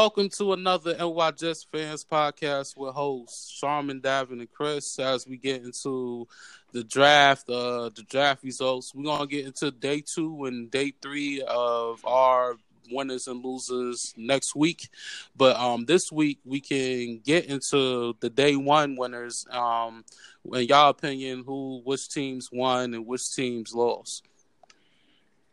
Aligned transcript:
Welcome 0.00 0.28
to 0.28 0.52
another 0.52 0.94
NY 0.96 1.32
Jets 1.32 1.64
Fans 1.64 2.04
podcast 2.04 2.76
with 2.76 2.94
hosts 2.94 3.50
Sharman, 3.50 4.00
Davin, 4.00 4.38
and 4.38 4.48
Chris. 4.48 4.96
As 5.00 5.26
we 5.26 5.36
get 5.36 5.64
into 5.64 6.28
the 6.70 6.84
draft, 6.84 7.50
uh, 7.50 7.90
the 7.92 8.04
draft 8.08 8.44
results, 8.44 8.94
we're 8.94 9.02
gonna 9.02 9.26
get 9.26 9.44
into 9.44 9.72
day 9.72 10.00
two 10.00 10.44
and 10.44 10.70
day 10.70 10.92
three 11.02 11.42
of 11.42 12.06
our 12.06 12.54
winners 12.92 13.26
and 13.26 13.44
losers 13.44 14.14
next 14.16 14.54
week. 14.54 14.88
But 15.36 15.56
um, 15.56 15.84
this 15.84 16.12
week 16.12 16.38
we 16.44 16.60
can 16.60 17.18
get 17.18 17.46
into 17.46 18.14
the 18.20 18.30
day 18.30 18.54
one 18.54 18.94
winners. 18.94 19.46
Um, 19.50 20.04
in 20.44 20.68
y'all 20.68 20.90
opinion, 20.90 21.42
who 21.44 21.82
which 21.84 22.08
teams 22.08 22.50
won 22.52 22.94
and 22.94 23.04
which 23.04 23.34
teams 23.34 23.74
lost? 23.74 24.22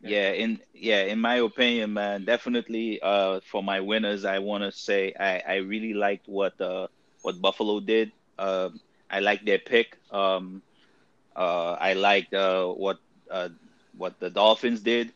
Yeah, 0.00 0.30
in 0.32 0.60
yeah, 0.72 1.02
in 1.02 1.20
my 1.20 1.36
opinion, 1.36 1.94
man, 1.94 2.24
definitely 2.24 3.00
uh 3.02 3.40
for 3.50 3.62
my 3.62 3.80
winners, 3.80 4.24
I 4.24 4.38
want 4.38 4.62
to 4.64 4.72
say 4.72 5.12
I 5.18 5.40
I 5.46 5.54
really 5.56 5.94
liked 5.94 6.28
what 6.28 6.60
uh 6.60 6.88
what 7.22 7.40
Buffalo 7.40 7.80
did. 7.80 8.12
Um 8.38 8.80
I 9.10 9.20
like 9.20 9.44
their 9.44 9.58
pick. 9.58 9.96
Um 10.10 10.62
uh 11.36 11.72
I 11.80 11.94
liked 11.94 12.34
uh 12.34 12.66
what 12.68 12.98
uh 13.30 13.48
what 13.92 14.18
the 14.20 14.30
Dolphins 14.30 14.82
did. 14.82 15.12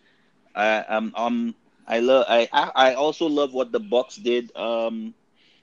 I 0.54 0.78
um 0.88 1.12
um 1.16 1.54
I 1.86 2.00
love 2.00 2.26
I 2.28 2.48
I 2.52 2.94
also 2.94 3.26
love 3.26 3.52
what 3.52 3.72
the 3.72 3.80
Bucks 3.80 4.16
did. 4.16 4.54
Um 4.56 5.14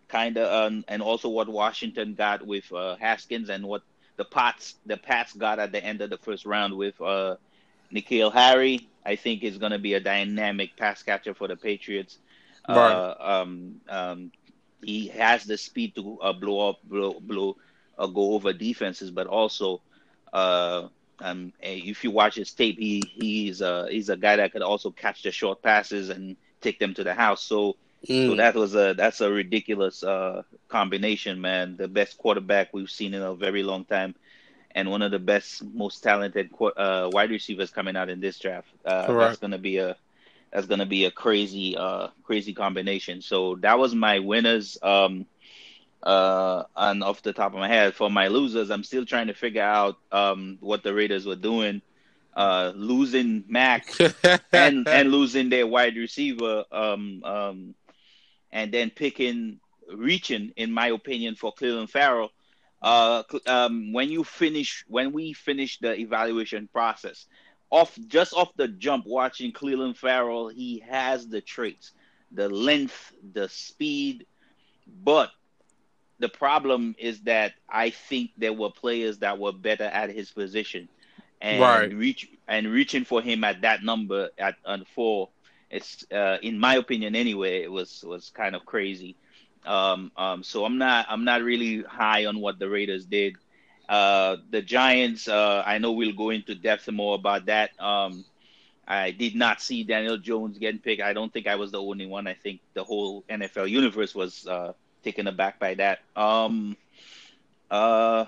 kind 0.08 0.38
of 0.38 0.47
um, 0.52 0.83
and 0.88 1.02
also 1.02 1.30
what 1.30 1.49
Washington 1.49 2.16
got 2.16 2.45
with 2.45 2.72
uh 2.72 2.95
Haskins 2.97 3.49
and 3.49 3.66
what 3.66 3.83
the 4.17 4.25
Pats 4.25 4.75
the 4.86 4.97
Pats 4.97 5.33
got 5.33 5.59
at 5.59 5.72
the 5.72 5.83
end 5.83 6.02
of 6.02 6.09
the 6.09 6.17
first 6.17 6.45
round 6.45 6.75
with 6.75 6.99
uh 7.02 7.36
N'Keal 7.94 8.31
Harry, 8.33 8.89
I 9.08 9.16
think, 9.16 9.44
is 9.44 9.58
going 9.58 9.72
to 9.72 9.80
be 9.80 9.94
a 9.94 10.02
dynamic 10.02 10.75
pass 10.75 11.02
catcher 11.02 11.33
for 11.33 11.47
the 11.47 11.55
Patriots. 11.55 12.17
Right. 12.67 12.91
Uh, 12.91 13.16
um, 13.19 13.80
um, 13.88 14.31
he 14.83 15.08
has 15.08 15.45
the 15.45 15.58
speed 15.58 15.95
to 15.95 16.19
uh, 16.22 16.33
blow 16.33 16.69
up, 16.69 16.80
blow, 16.83 17.17
blow, 17.22 17.55
uh, 17.97 18.08
go 18.08 18.33
over 18.33 18.52
defenses, 18.52 19.09
but 19.09 19.25
also, 19.25 19.81
uh, 20.33 20.89
um, 21.19 21.53
if 21.61 22.03
you 22.03 22.11
watch 22.11 22.36
his 22.36 22.52
tape, 22.52 22.77
he 22.77 23.02
he's 23.16 23.61
a 23.61 23.88
he's 23.89 24.09
a 24.09 24.17
guy 24.17 24.36
that 24.36 24.52
could 24.52 24.61
also 24.61 24.91
catch 24.91 25.23
the 25.23 25.31
short 25.31 25.64
passes 25.64 26.09
and 26.09 26.36
take 26.59 26.77
them 26.77 26.94
to 26.94 27.03
the 27.03 27.14
house. 27.14 27.42
So, 27.42 27.77
mm. 28.08 28.27
so 28.27 28.36
that 28.36 28.55
was 28.55 28.75
a 28.75 28.94
that's 28.94 29.21
a 29.21 29.31
ridiculous 29.31 30.03
uh, 30.03 30.44
combination, 30.67 31.39
man. 31.39 31.77
The 31.77 31.88
best 31.88 32.17
quarterback 32.17 32.73
we've 32.73 32.89
seen 32.89 33.14
in 33.14 33.21
a 33.21 33.33
very 33.33 33.64
long 33.64 33.86
time 33.86 34.16
and 34.78 34.92
one 34.92 35.02
of 35.02 35.09
the 35.09 35.17
best, 35.17 35.64
most 35.73 36.03
talented 36.03 36.52
uh, 36.78 37.09
wide 37.11 37.31
receivers 37.31 37.72
coming 37.72 37.97
out 37.97 38.09
in 38.09 38.20
this 38.22 38.38
draft. 38.38 38.67
Uh, 38.86 39.11
that's 39.17 39.39
gonna 39.39 39.58
be 39.58 39.78
a 39.78 39.97
that's 40.52 40.67
gonna 40.67 40.86
be 40.86 41.06
a 41.06 41.11
crazy, 41.11 41.75
uh, 41.75 42.09
crazy 42.23 42.53
combination. 42.53 43.23
So 43.23 43.55
that 43.61 43.80
was 43.80 43.95
my 43.95 44.20
winners. 44.20 44.78
Um, 44.83 45.25
uh, 46.03 46.64
and 46.75 47.03
off 47.03 47.23
the 47.23 47.33
top 47.33 47.53
of 47.53 47.59
my 47.59 47.67
head, 47.67 47.95
for 47.95 48.11
my 48.11 48.28
losers, 48.28 48.70
I'm 48.70 48.83
still 48.83 49.03
trying 49.03 49.28
to 49.28 49.33
figure 49.33 49.64
out 49.64 49.98
um 50.11 50.59
what 50.59 50.83
the 50.83 50.94
Raiders 50.94 51.25
were 51.25 51.36
doing. 51.36 51.81
Uh, 52.36 52.72
losing 52.75 53.45
Mac 53.48 53.88
and 54.53 54.88
and 54.88 55.11
losing 55.11 55.50
their 55.50 55.66
wide 55.66 55.95
receiver, 55.95 56.66
um, 56.72 57.23
um, 57.23 57.75
and 58.52 58.72
then 58.72 58.92
picking 58.92 59.59
reaching, 59.92 60.53
in 60.55 60.72
my 60.72 60.89
opinion, 60.89 61.33
for 61.33 61.52
Clelin 61.52 61.89
Ferrell 61.89 62.30
uh, 62.82 63.23
um, 63.45 63.93
when 63.93 64.10
you 64.10 64.23
finish, 64.23 64.86
when 64.88 65.11
we 65.11 65.33
finish 65.33 65.80
the 65.80 65.98
evaluation 65.99 66.67
process, 66.67 67.26
off 67.70 67.98
just 68.08 68.33
off 68.33 68.55
the 68.55 68.67
jump, 68.67 69.05
watching 69.05 69.52
Clelin 69.52 69.95
Ferrell 69.95 70.48
he 70.48 70.83
has 70.88 71.27
the 71.27 71.42
traits, 71.42 71.92
the 72.32 72.49
length, 72.49 73.14
the 73.33 73.49
speed, 73.49 74.26
but 75.04 75.32
the 76.20 76.30
problem 76.30 76.95
is 76.98 77.21
that 77.21 77.54
I 77.70 77.89
think 77.89 78.32
there 78.38 78.54
were 78.54 78.71
players 78.71 79.20
that 79.20 79.38
were 79.38 79.52
better 79.52 79.83
at 79.83 80.09
his 80.09 80.32
position, 80.32 80.88
and 81.42 81.61
right. 81.61 81.94
reach 81.94 82.30
and 82.48 82.67
reaching 82.67 83.04
for 83.04 83.21
him 83.21 83.44
at 83.44 83.61
that 83.61 83.83
number 83.83 84.30
at, 84.38 84.55
at 84.65 84.88
four. 84.88 85.30
It's 85.70 86.05
uh, 86.11 86.38
in 86.42 86.58
my 86.58 86.76
opinion 86.76 87.15
anyway. 87.15 87.61
It 87.61 87.71
was 87.71 88.04
was 88.08 88.32
kind 88.33 88.55
of 88.55 88.65
crazy. 88.65 89.15
Um, 89.66 90.12
um, 90.18 90.44
so 90.44 90.66
I'm 90.66 90.78
not 90.78 91.08
I'm 91.10 91.26
not 91.26 91.42
really 91.42 91.82
high 91.84 92.26
on 92.26 92.40
what 92.40 92.60
the 92.60 92.70
Raiders 92.70 93.06
did. 93.06 93.36
Uh, 93.88 94.38
the 94.50 94.62
Giants, 94.62 95.28
uh, 95.28 95.64
I 95.66 95.78
know 95.78 95.94
we'll 95.94 96.14
go 96.16 96.30
into 96.30 96.56
depth 96.56 96.90
more 96.92 97.16
about 97.16 97.45
that. 97.45 97.72
Um, 97.82 98.26
I 98.88 99.12
did 99.12 99.36
not 99.36 99.62
see 99.62 99.84
Daniel 99.84 100.18
Jones 100.18 100.58
getting 100.58 100.80
picked. 100.80 101.02
I 101.02 101.14
don't 101.14 101.32
think 101.32 101.48
I 101.48 101.56
was 101.56 101.72
the 101.72 101.82
only 101.82 102.06
one. 102.06 102.28
I 102.28 102.34
think 102.34 102.62
the 102.73 102.84
whole 102.84 103.23
NFL 103.30 103.70
universe 103.70 104.16
was 104.16 104.48
uh, 104.48 104.73
taken 105.04 105.28
aback 105.28 105.60
by 105.60 105.74
that. 105.76 106.00
Um, 106.16 106.78
uh, 107.70 108.26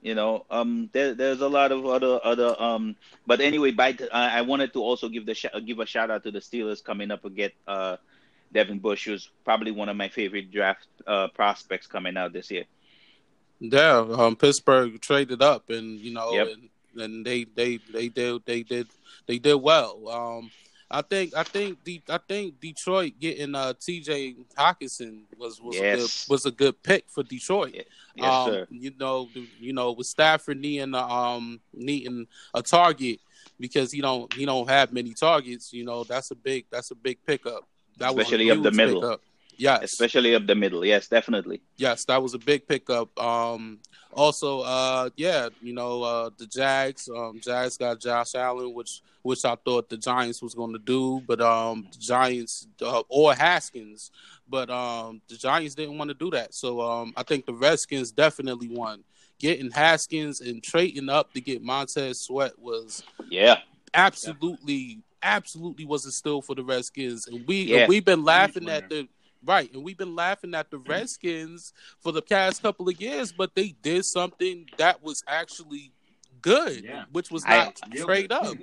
you 0.00 0.14
know, 0.14 0.46
um, 0.50 0.88
there, 0.92 1.14
there's 1.14 1.40
a 1.40 1.48
lot 1.48 1.72
of 1.72 1.84
other 1.84 2.20
other. 2.22 2.54
Um, 2.60 2.96
but 3.26 3.40
anyway, 3.40 3.72
by 3.72 3.92
t- 3.92 4.08
I 4.10 4.42
wanted 4.42 4.72
to 4.74 4.82
also 4.82 5.08
give 5.08 5.26
the 5.26 5.34
sh- 5.34 5.46
give 5.66 5.78
a 5.80 5.86
shout 5.86 6.10
out 6.10 6.22
to 6.24 6.30
the 6.30 6.38
Steelers 6.38 6.82
coming 6.82 7.10
up 7.10 7.24
again. 7.24 7.50
Uh, 7.66 7.96
Devin 8.52 8.78
Bush 8.78 9.06
was 9.06 9.30
probably 9.44 9.70
one 9.70 9.88
of 9.88 9.96
my 9.96 10.08
favorite 10.08 10.50
draft 10.50 10.86
uh, 11.06 11.28
prospects 11.28 11.86
coming 11.86 12.16
out 12.16 12.32
this 12.32 12.50
year. 12.50 12.64
Yeah, 13.60 14.06
um, 14.16 14.36
Pittsburgh 14.36 15.00
traded 15.00 15.42
up, 15.42 15.70
and 15.70 15.98
you 15.98 16.12
know, 16.12 16.32
yep. 16.32 16.48
and, 16.48 17.02
and, 17.02 17.26
they 17.26 17.44
they 17.44 17.78
they 17.92 18.08
did 18.08 18.42
they 18.46 18.62
did 18.62 18.86
they 19.26 19.38
did 19.38 19.56
well. 19.56 20.08
Um, 20.08 20.50
I 20.90 21.02
think 21.02 21.36
I 21.36 21.42
think 21.42 21.82
the 21.84 22.00
I 22.08 22.18
think 22.18 22.60
Detroit 22.60 23.14
getting 23.20 23.54
uh, 23.54 23.74
T.J. 23.78 24.36
Hockenson 24.56 25.22
was 25.36 25.60
was 25.60 25.76
yes. 25.76 25.94
a 25.94 25.96
good, 25.96 26.32
was 26.32 26.46
a 26.46 26.50
good 26.50 26.82
pick 26.82 27.04
for 27.08 27.22
Detroit. 27.22 27.84
Yes, 28.14 28.32
um, 28.32 28.50
sir. 28.50 28.66
You 28.70 28.92
know, 28.98 29.28
you 29.60 29.72
know, 29.72 29.92
with 29.92 30.06
Stafford 30.06 30.58
needing 30.58 30.94
um 30.94 31.60
needing 31.74 32.26
a 32.54 32.62
target 32.62 33.20
because 33.60 33.92
he 33.92 34.00
don't 34.00 34.32
he 34.32 34.46
don't 34.46 34.68
have 34.68 34.92
many 34.92 35.12
targets. 35.12 35.72
You 35.72 35.84
know, 35.84 36.04
that's 36.04 36.30
a 36.30 36.36
big 36.36 36.66
that's 36.70 36.90
a 36.90 36.94
big 36.94 37.18
pickup. 37.26 37.68
That 37.98 38.10
especially 38.10 38.50
up 38.50 38.62
the 38.62 38.72
middle. 38.72 39.20
Yes, 39.58 39.82
especially 39.82 40.36
up 40.36 40.46
the 40.46 40.54
middle. 40.54 40.84
Yes, 40.84 41.08
definitely. 41.08 41.60
Yes, 41.76 42.04
that 42.04 42.22
was 42.22 42.32
a 42.32 42.38
big 42.38 42.66
pickup. 42.68 43.18
Um, 43.20 43.80
also, 44.12 44.60
uh, 44.60 45.10
yeah, 45.16 45.48
you 45.60 45.72
know, 45.72 46.02
uh, 46.02 46.30
the 46.38 46.46
Jags, 46.46 47.08
um, 47.08 47.40
Jags 47.42 47.76
got 47.76 48.00
Josh 48.00 48.36
Allen, 48.36 48.72
which 48.72 49.02
which 49.22 49.44
I 49.44 49.56
thought 49.56 49.88
the 49.88 49.96
Giants 49.96 50.40
was 50.40 50.54
going 50.54 50.72
to 50.72 50.78
do, 50.78 51.20
but 51.26 51.40
um, 51.40 51.88
the 51.92 51.98
Giants 51.98 52.68
uh, 52.80 53.02
or 53.08 53.34
Haskins, 53.34 54.12
but 54.48 54.70
um, 54.70 55.20
the 55.28 55.36
Giants 55.36 55.74
didn't 55.74 55.98
want 55.98 56.08
to 56.08 56.14
do 56.14 56.30
that. 56.30 56.54
So 56.54 56.80
um, 56.80 57.12
I 57.16 57.24
think 57.24 57.44
the 57.44 57.52
Redskins 57.52 58.12
definitely 58.12 58.68
won. 58.68 59.02
Getting 59.40 59.70
Haskins 59.70 60.40
and 60.40 60.62
trading 60.62 61.08
up 61.08 61.32
to 61.34 61.40
get 61.40 61.62
Montez 61.62 62.20
Sweat 62.20 62.58
was 62.58 63.02
yeah 63.28 63.58
absolutely 63.94 65.00
absolutely 65.22 65.84
was 65.84 66.06
a 66.06 66.12
steal 66.12 66.42
for 66.42 66.54
the 66.54 66.64
Redskins, 66.64 67.26
and 67.26 67.46
we 67.46 67.62
yeah. 67.62 67.78
and 67.78 67.88
we've 67.88 68.04
been 68.04 68.24
laughing 68.24 68.68
at 68.68 68.88
the 68.88 69.08
right, 69.44 69.72
and 69.72 69.82
we've 69.82 69.98
been 69.98 70.14
laughing 70.14 70.54
at 70.54 70.70
the 70.70 70.78
Redskins 70.78 71.72
for 72.00 72.12
the 72.12 72.22
past 72.22 72.62
couple 72.62 72.88
of 72.88 73.00
years, 73.00 73.32
but 73.32 73.54
they 73.54 73.74
did 73.82 74.04
something 74.04 74.66
that 74.76 75.02
was 75.02 75.22
actually 75.26 75.92
good, 76.40 76.84
yeah. 76.84 77.04
which 77.12 77.30
was 77.30 77.44
not 77.46 77.80
I, 77.92 77.96
trade 77.96 78.32
up. 78.32 78.56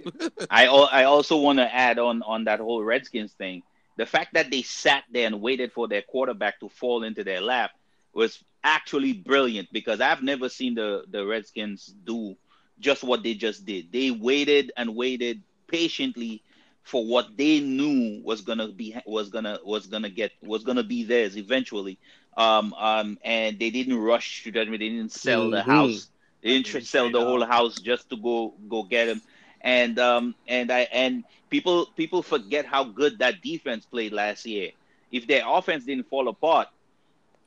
I 0.49 0.67
I 0.67 1.03
also 1.05 1.37
want 1.37 1.59
to 1.59 1.73
add 1.73 1.99
on 1.99 2.21
on 2.23 2.45
that 2.45 2.59
whole 2.59 2.83
Redskins 2.83 3.33
thing. 3.33 3.63
The 3.97 4.05
fact 4.05 4.33
that 4.33 4.51
they 4.51 4.61
sat 4.61 5.03
there 5.11 5.27
and 5.27 5.41
waited 5.41 5.71
for 5.71 5.87
their 5.87 6.01
quarterback 6.01 6.59
to 6.59 6.69
fall 6.69 7.03
into 7.03 7.23
their 7.23 7.41
lap 7.41 7.71
was 8.13 8.43
actually 8.63 9.13
brilliant 9.13 9.69
because 9.71 10.01
I've 10.01 10.23
never 10.23 10.49
seen 10.49 10.75
the 10.75 11.05
the 11.09 11.25
Redskins 11.25 11.93
do 12.05 12.35
just 12.79 13.03
what 13.03 13.23
they 13.23 13.33
just 13.33 13.65
did. 13.65 13.91
They 13.91 14.11
waited 14.11 14.71
and 14.75 14.95
waited 14.95 15.41
patiently 15.67 16.43
for 16.85 17.03
what 17.03 17.35
they 17.35 17.59
knew 17.59 18.21
was 18.23 18.41
gonna 18.41 18.67
be 18.67 18.95
was 19.07 19.29
gonna 19.29 19.57
was 19.65 19.87
gonna 19.87 20.09
get 20.09 20.31
was 20.41 20.63
gonna 20.63 20.83
be 20.83 21.03
theirs 21.03 21.35
eventually. 21.35 21.97
Um, 22.37 22.73
um, 22.73 23.17
and 23.23 23.57
they 23.57 23.71
didn't 23.71 23.97
rush 23.97 24.43
to 24.43 24.51
that. 24.51 24.69
They 24.69 24.77
didn't 24.77 25.11
sell 25.11 25.43
mm-hmm. 25.43 25.51
the 25.51 25.63
house. 25.63 26.09
They 26.43 26.49
didn't 26.49 26.67
tr- 26.67 26.81
sell 26.81 27.09
the 27.11 27.19
whole 27.19 27.43
house 27.43 27.79
just 27.79 28.09
to 28.11 28.17
go 28.17 28.53
go 28.69 28.83
get 28.83 29.07
him. 29.07 29.21
And 29.61 29.97
um, 29.97 30.35
and 30.47 30.71
I 30.71 30.81
and 30.91 31.23
people 31.49 31.87
people 31.97 32.21
forget 32.21 32.65
how 32.67 32.83
good 32.83 33.17
that 33.17 33.41
defense 33.41 33.85
played 33.85 34.13
last 34.13 34.45
year. 34.45 34.71
If 35.11 35.25
their 35.25 35.41
offense 35.43 35.85
didn't 35.85 36.07
fall 36.07 36.27
apart, 36.27 36.67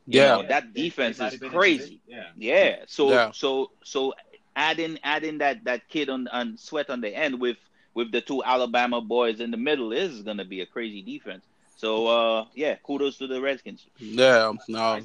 yeah, 0.09 0.37
know, 0.37 0.49
that 0.49 0.75
defense 0.75 1.21
is 1.21 1.39
crazy. 1.39 2.01
Yeah. 2.09 2.25
yeah. 2.37 2.77
So 2.89 3.11
yeah. 3.11 3.31
so 3.31 3.71
so 3.85 4.15
adding 4.57 4.99
adding 5.05 5.39
that 5.39 5.63
that 5.63 5.89
kid 5.89 6.09
on 6.09 6.27
on 6.27 6.57
sweat 6.57 6.91
on 6.91 7.01
the 7.01 7.15
end 7.17 7.39
with 7.39 7.57
with 7.99 8.13
the 8.13 8.21
two 8.21 8.45
Alabama 8.45 9.01
boys 9.01 9.41
in 9.41 9.51
the 9.51 9.57
middle 9.57 9.91
is 9.93 10.23
going 10.23 10.37
to 10.37 10.45
be 10.45 10.61
a 10.61 10.67
crazy 10.67 11.03
defense. 11.03 11.45
So 11.77 12.07
uh, 12.07 12.45
yeah, 12.55 12.77
kudos 12.77 13.19
to 13.19 13.27
the 13.27 13.41
Redskins. 13.41 13.89
Yeah, 13.99 14.53
no. 14.69 15.01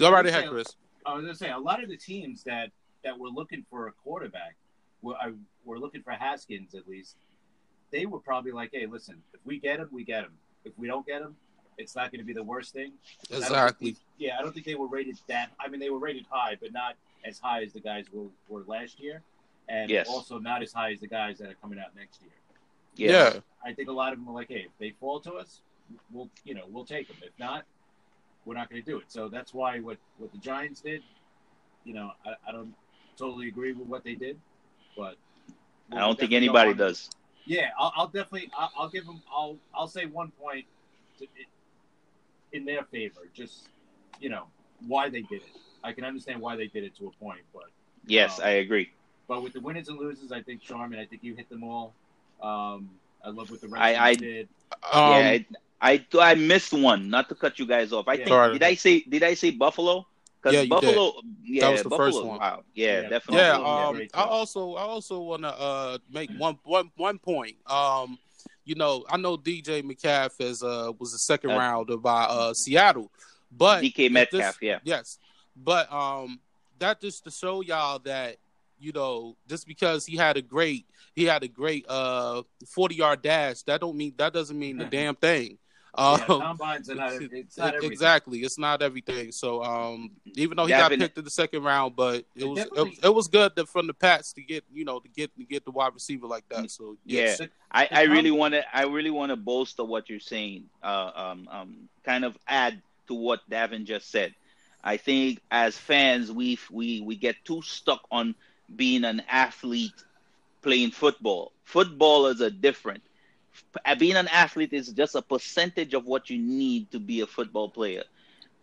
Go 0.00 0.10
right 0.10 0.24
ahead, 0.24 0.48
Chris. 0.48 0.68
I 1.04 1.12
was 1.12 1.24
going 1.24 1.34
to 1.34 1.38
say 1.38 1.50
a 1.50 1.58
lot 1.58 1.82
of 1.82 1.90
the 1.90 1.96
teams 1.98 2.42
that 2.44 2.70
that 3.04 3.18
were 3.18 3.28
looking 3.28 3.66
for 3.68 3.88
a 3.88 3.92
quarterback 3.92 4.56
were, 5.02 5.16
were 5.66 5.78
looking 5.78 6.02
for 6.02 6.12
Haskins 6.12 6.74
at 6.74 6.88
least. 6.88 7.16
They 7.92 8.06
were 8.06 8.18
probably 8.18 8.52
like, 8.52 8.70
"Hey, 8.72 8.86
listen, 8.86 9.22
if 9.34 9.40
we 9.44 9.58
get 9.58 9.78
him, 9.78 9.88
we 9.92 10.02
get 10.02 10.24
him. 10.24 10.32
If 10.64 10.72
we 10.78 10.86
don't 10.88 11.06
get 11.06 11.20
him, 11.20 11.36
it's 11.76 11.94
not 11.94 12.10
going 12.12 12.20
to 12.20 12.26
be 12.26 12.32
the 12.32 12.42
worst 12.42 12.72
thing. 12.72 12.92
Exactly. 13.30 13.90
I 13.90 13.94
yeah, 14.16 14.38
I 14.38 14.42
don't 14.42 14.54
think 14.54 14.64
they 14.64 14.74
were 14.74 14.88
rated 14.88 15.18
that. 15.28 15.50
I 15.60 15.68
mean, 15.68 15.80
they 15.80 15.90
were 15.90 15.98
rated 15.98 16.24
high, 16.30 16.56
but 16.58 16.72
not 16.72 16.96
as 17.26 17.38
high 17.38 17.62
as 17.62 17.74
the 17.74 17.80
guys 17.80 18.06
were, 18.10 18.28
were 18.48 18.64
last 18.66 18.98
year, 19.00 19.22
and 19.68 19.90
Yes. 19.90 20.08
also 20.08 20.38
not 20.38 20.62
as 20.62 20.72
high 20.72 20.92
as 20.92 21.00
the 21.00 21.06
guys 21.08 21.38
that 21.38 21.50
are 21.50 21.54
coming 21.54 21.78
out 21.78 21.94
next 21.96 22.20
year. 22.22 22.30
Yeah. 22.96 23.34
Yeah. 23.34 23.40
I 23.64 23.72
think 23.74 23.88
a 23.88 23.92
lot 23.92 24.12
of 24.12 24.18
them 24.18 24.28
are 24.28 24.34
like, 24.34 24.48
hey, 24.48 24.66
if 24.66 24.78
they 24.78 24.90
fall 25.00 25.20
to 25.20 25.34
us, 25.34 25.60
we'll 26.12 26.30
you 26.44 26.54
know 26.54 26.64
we'll 26.68 26.84
take 26.84 27.08
them. 27.08 27.16
If 27.22 27.32
not, 27.38 27.64
we're 28.44 28.54
not 28.54 28.70
going 28.70 28.82
to 28.82 28.90
do 28.90 28.98
it. 28.98 29.04
So 29.08 29.28
that's 29.28 29.52
why 29.52 29.80
what 29.80 29.98
what 30.18 30.32
the 30.32 30.38
Giants 30.38 30.80
did, 30.80 31.02
you 31.84 31.94
know, 31.94 32.12
I, 32.24 32.34
I 32.48 32.52
don't 32.52 32.74
totally 33.16 33.48
agree 33.48 33.72
with 33.72 33.88
what 33.88 34.04
they 34.04 34.14
did, 34.14 34.38
but 34.96 35.16
I 35.92 35.98
don't 36.00 36.18
think 36.18 36.32
anybody 36.32 36.70
on- 36.70 36.76
does. 36.76 37.10
Yeah, 37.44 37.68
I'll, 37.78 37.92
I'll 37.96 38.06
definitely 38.08 38.50
I'll, 38.58 38.72
I'll 38.76 38.88
give 38.88 39.06
them 39.06 39.22
I'll 39.32 39.56
I'll 39.74 39.86
say 39.88 40.06
one 40.06 40.32
point 40.32 40.64
to, 41.18 41.26
in 42.52 42.64
their 42.64 42.84
favor. 42.84 43.20
Just 43.34 43.68
you 44.20 44.28
know 44.28 44.44
why 44.86 45.08
they 45.08 45.22
did 45.22 45.42
it. 45.42 45.56
I 45.84 45.92
can 45.92 46.04
understand 46.04 46.40
why 46.40 46.56
they 46.56 46.66
did 46.66 46.82
it 46.84 46.96
to 46.96 47.06
a 47.08 47.24
point, 47.24 47.40
but 47.52 47.64
Yes, 48.08 48.38
Um, 48.38 48.46
I 48.46 48.50
agree. 48.50 48.92
But 49.28 49.42
with 49.42 49.52
the 49.54 49.60
winners 49.60 49.88
and 49.88 49.98
losers, 49.98 50.30
I 50.32 50.42
think 50.42 50.62
Sharman. 50.62 50.98
I 50.98 51.04
think 51.04 51.24
you 51.24 51.34
hit 51.34 51.48
them 51.48 51.64
all. 51.64 51.92
Um, 52.40 52.90
I 53.24 53.30
love 53.30 53.50
what 53.50 53.60
the 53.60 53.68
I- 53.76 53.92
Redskins 53.92 54.00
I- 54.00 54.14
did. 54.14 54.48
Um, 54.92 55.12
yeah, 55.12 55.38
I, 55.80 55.92
I 56.20 56.30
I 56.30 56.34
missed 56.34 56.72
one. 56.72 57.08
Not 57.10 57.28
to 57.28 57.34
cut 57.34 57.58
you 57.58 57.66
guys 57.66 57.92
off. 57.92 58.06
I 58.08 58.12
Yeah. 58.12 58.16
think 58.18 58.28
Sorry. 58.28 58.52
did 58.54 58.62
I 58.62 58.74
say 58.74 59.00
did 59.00 59.22
I 59.22 59.34
say 59.34 59.50
Buffalo? 59.50 60.06
Yeah, 60.44 60.50
Because 60.52 60.62
you 60.64 60.70
Buffalo, 60.70 61.12
yeah, 61.44 61.60
that 61.62 61.72
was 61.72 61.82
the 61.82 61.88
Buffalo. 61.88 62.06
first 62.12 62.24
one. 62.24 62.38
Wow, 62.38 62.62
yeah, 62.74 63.00
Yeah. 63.02 63.08
definitely. 63.08 63.36
yeah, 63.38 63.56
um, 63.56 64.00
I 64.14 64.22
also 64.22 64.74
I 64.74 64.82
also 64.82 65.18
want 65.20 65.42
to 65.42 65.48
uh 65.48 65.98
make 66.12 66.30
one 66.38 66.56
one 66.62 66.90
one 66.96 67.18
point. 67.18 67.56
Um, 67.66 68.16
you 68.64 68.76
know, 68.76 69.04
I 69.10 69.16
know 69.16 69.36
DJ 69.36 69.82
McCaff 69.82 70.40
is 70.40 70.62
uh 70.62 70.92
was 71.00 71.10
the 71.12 71.18
second 71.18 71.50
Uh, 71.50 71.58
rounder 71.58 71.96
by 71.96 72.24
uh 72.24 72.54
Seattle, 72.54 73.10
but 73.50 73.82
DK 73.82 74.06
if 74.06 74.12
Metcalf, 74.12 74.40
this- 74.54 74.58
yeah. 74.62 74.78
yes, 74.84 75.18
but 75.56 75.92
um 75.92 76.38
that 76.78 77.00
just 77.00 77.24
to 77.24 77.30
show 77.32 77.60
y'all 77.62 77.98
that 78.00 78.36
you 78.78 78.92
know 78.92 79.36
just 79.48 79.66
because 79.66 80.04
he 80.06 80.16
had 80.16 80.36
a 80.36 80.42
great 80.42 80.86
he 81.14 81.24
had 81.24 81.42
a 81.42 81.48
great 81.48 81.84
uh 81.88 82.42
forty 82.66 82.94
yard 82.96 83.22
dash 83.22 83.62
that 83.62 83.80
don't 83.80 83.96
mean 83.96 84.14
that 84.18 84.32
doesn't 84.32 84.58
mean 84.58 84.78
the 84.78 84.84
damn 84.96 85.14
thing. 85.14 85.58
Um, 85.98 86.18
yeah, 86.18 86.26
combines 86.26 86.90
are 86.90 86.94
not. 86.94 87.12
It's 87.32 87.56
not 87.56 87.68
everything. 87.68 87.90
exactly. 87.92 88.38
It's 88.40 88.58
not 88.58 88.82
everything. 88.82 89.32
So, 89.32 89.64
um, 89.64 90.10
even 90.34 90.54
though 90.58 90.66
he 90.66 90.72
got 90.72 90.90
picked 90.92 91.16
in 91.16 91.24
the 91.24 91.30
second 91.30 91.62
round, 91.62 91.96
but 91.96 92.16
it 92.34 92.42
It 92.42 92.44
was 92.44 92.58
it, 92.58 92.72
was- 92.74 92.98
it 93.04 93.14
was 93.14 93.28
good 93.28 93.52
that 93.56 93.66
from 93.66 93.86
the 93.86 93.94
Pats 93.94 94.34
to 94.34 94.42
get 94.42 94.62
you 94.70 94.84
know 94.84 95.00
to 95.00 95.08
get 95.08 95.34
to 95.38 95.44
get 95.44 95.64
the 95.64 95.70
wide 95.70 95.94
receiver 95.94 96.26
like 96.26 96.46
that. 96.50 96.70
So 96.70 96.98
yes. 97.06 97.40
Yeah. 97.40 97.46
I, 97.72 97.88
I 97.90 98.02
really 98.02 98.30
want 98.30 98.52
to 98.52 98.76
I 98.76 98.82
really 98.84 99.10
want 99.10 99.30
to 99.30 99.36
bolster 99.36 99.84
what 99.84 100.10
you're 100.10 100.20
saying. 100.20 100.64
Uh, 100.82 101.10
um, 101.14 101.48
um, 101.50 101.88
kind 102.04 102.26
of 102.26 102.36
add 102.46 102.82
to 103.08 103.14
what 103.14 103.40
Davin 103.48 103.84
just 103.86 104.10
said. 104.10 104.34
I 104.84 104.98
think 104.98 105.40
as 105.50 105.78
fans 105.78 106.30
we 106.30 106.58
we 106.70 107.00
we 107.00 107.16
get 107.16 107.36
too 107.46 107.62
stuck 107.62 108.02
on 108.10 108.34
being 108.74 109.04
an 109.04 109.22
athlete 109.28 110.02
playing 110.62 110.90
football. 110.90 111.52
Footballers 111.64 112.40
are 112.40 112.50
different. 112.50 113.02
Being 113.98 114.16
an 114.16 114.28
athlete 114.28 114.72
is 114.72 114.92
just 114.92 115.14
a 115.14 115.22
percentage 115.22 115.94
of 115.94 116.04
what 116.06 116.30
you 116.30 116.38
need 116.38 116.90
to 116.92 117.00
be 117.00 117.20
a 117.20 117.26
football 117.26 117.70
player. 117.70 118.04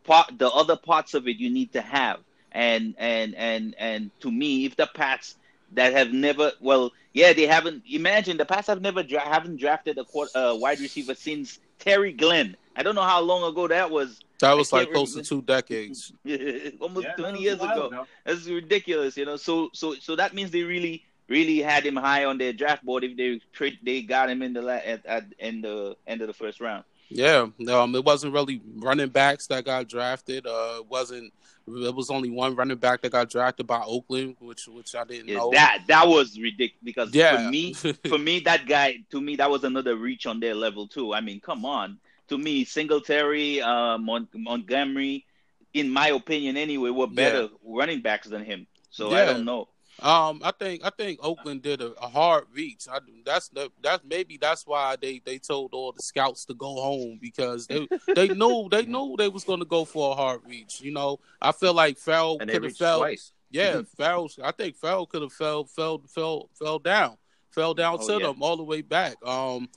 Part 0.04 0.38
the 0.38 0.50
other 0.50 0.78
parts 0.78 1.14
of 1.14 1.28
it 1.28 1.38
you 1.38 1.50
need 1.50 1.74
to 1.74 1.82
have. 1.82 2.20
And 2.52 2.96
and 2.98 3.36
and 3.36 3.76
and 3.78 4.12
to 4.22 4.32
me, 4.32 4.66
if 4.66 4.76
the 4.76 4.88
Pats 4.94 5.36
that 5.72 5.94
have 5.94 6.12
never 6.14 6.52
well 6.60 6.92
yeah 7.14 7.34
they 7.34 7.48
haven't 7.48 7.84
imagine 7.90 8.38
the 8.38 8.46
Pats 8.46 8.68
have 8.68 8.82
never 8.82 9.04
dra- 9.04 9.22
haven't 9.28 9.58
drafted 9.58 9.98
a 9.98 10.06
quar- 10.06 10.30
uh, 10.36 10.56
wide 10.58 10.80
receiver 10.80 11.16
since 11.16 11.60
Terry 11.80 12.14
Glenn. 12.14 12.56
I 12.76 12.84
don't 12.84 12.96
know 12.96 13.04
how 13.04 13.22
long 13.22 13.44
ago 13.44 13.68
that 13.68 13.90
was. 13.92 14.20
that 14.40 14.54
was 14.54 14.74
like 14.74 14.86
can't 14.86 14.96
close 14.96 15.14
to 15.16 15.22
two 15.22 15.42
decades. 15.42 16.12
Almost 16.80 17.06
Yeah, 17.06 17.14
no, 17.18 17.24
20 17.24 17.42
years 17.42 17.60
a 17.60 17.66
while 17.66 17.86
ago. 17.88 18.08
That's 18.26 18.48
ridiculous, 18.48 19.16
you 19.18 19.26
know. 19.26 19.38
So 19.38 19.70
so 19.74 19.96
so 19.96 20.16
that 20.16 20.34
means 20.34 20.52
they 20.52 20.64
really 20.64 21.04
really 21.28 21.60
had 21.60 21.86
him 21.86 21.96
high 21.96 22.26
on 22.26 22.38
their 22.38 22.54
draft 22.54 22.84
board 22.84 23.04
if 23.04 23.16
they 23.16 23.40
they 23.84 24.02
got 24.02 24.30
him 24.30 24.42
in 24.42 24.54
the 24.54 24.62
la- 24.62 24.74
at, 24.74 25.06
at 25.06 25.26
in 25.40 25.62
the 25.62 25.96
end 26.08 26.22
of 26.22 26.28
the 26.28 26.34
first 26.34 26.60
round. 26.60 26.84
Yeah, 27.10 27.48
um, 27.70 27.96
it 27.96 28.04
wasn't 28.04 28.34
really 28.34 28.62
running 28.78 29.10
backs 29.10 29.48
that 29.48 29.66
got 29.66 29.88
drafted. 29.88 30.48
Uh, 30.48 30.78
it 30.80 30.88
wasn't. 30.88 31.32
It 31.66 31.96
was 31.96 32.10
only 32.10 32.30
one 32.30 32.56
running 32.56 32.78
back 32.78 33.02
that 33.02 33.12
got 33.12 33.30
drafted 33.30 33.68
by 33.68 33.82
Oakland, 33.86 34.36
which 34.40 34.68
which 34.68 34.96
I 34.96 35.04
didn't 35.06 35.30
Yeah, 35.30 35.38
know. 35.38 35.52
that 35.52 35.84
that 35.88 36.08
was 36.08 36.38
ridiculous 36.38 36.84
because 36.84 37.14
yeah, 37.16 37.46
for 37.46 37.52
me 37.52 37.74
for 38.10 38.18
me, 38.18 38.40
that 38.42 38.66
guy, 38.68 38.98
to 39.12 39.22
me, 39.22 39.36
that 39.38 39.50
was 39.50 39.64
another 39.64 39.96
reach 39.96 40.26
on 40.26 40.40
their 40.40 40.56
level 40.56 40.88
too. 40.88 41.14
I 41.14 41.22
mean, 41.22 41.40
come 41.40 41.66
on. 41.66 42.00
To 42.30 42.38
me, 42.38 42.66
Singletary, 42.66 43.62
uh, 43.62 43.98
Mon- 43.98 44.28
Montgomery, 44.34 45.26
in 45.74 45.90
my 45.90 46.08
opinion, 46.10 46.58
anyway, 46.58 46.90
were 46.90 47.08
better 47.08 47.50
running 47.64 48.02
backs 48.02 48.28
than 48.28 48.44
him. 48.44 48.66
So 48.90 49.12
I 49.12 49.26
don't 49.26 49.46
know. 49.46 49.68
Um, 50.04 50.42
I 50.44 50.52
think 50.52 50.84
I 50.86 50.90
think 50.90 51.20
Oakland 51.24 51.62
did 51.62 51.82
a, 51.82 51.94
a 51.94 52.10
hard 52.10 52.44
reach. 52.54 52.88
I, 52.92 53.00
that's 53.26 53.48
the 53.50 53.72
that's 53.82 54.04
maybe 54.04 54.36
that's 54.38 54.68
why 54.68 54.98
they, 55.02 55.22
they 55.24 55.38
told 55.40 55.74
all 55.74 55.94
the 55.94 56.02
scouts 56.04 56.44
to 56.46 56.54
go 56.54 56.76
home 56.76 57.20
because 57.22 57.68
they 57.68 57.88
they 58.14 58.28
knew 58.36 58.68
they 58.70 58.86
knew 58.86 59.16
they 59.18 59.30
was 59.30 59.46
going 59.46 59.60
to 59.60 59.66
go 59.66 59.86
for 59.86 60.12
a 60.12 60.16
hard 60.16 60.42
reach. 60.46 60.82
You 60.82 60.92
know, 60.92 61.20
I 61.42 61.54
feel 61.54 61.74
like 61.74 61.98
Ferrell 61.98 62.38
could 62.38 62.64
have 62.64 62.76
fell. 62.78 63.00
twice. 63.00 63.32
Yeah, 63.50 63.84
Ferrell. 63.98 64.30
I 64.44 64.52
think 64.52 64.76
Ferrell 64.76 65.06
could 65.06 65.22
have 65.22 65.32
fell 65.32 65.64
fell 65.64 66.02
fell 66.10 66.50
fell 66.54 66.80
down, 66.80 67.16
fell 67.52 67.74
down 67.74 68.00
Oh, 68.02 68.08
to 68.08 68.14
yeah. 68.20 68.28
them 68.28 68.44
all 68.44 68.58
the 68.58 68.64
way 68.64 68.82
back. 68.82 69.16
Um, 69.26 69.70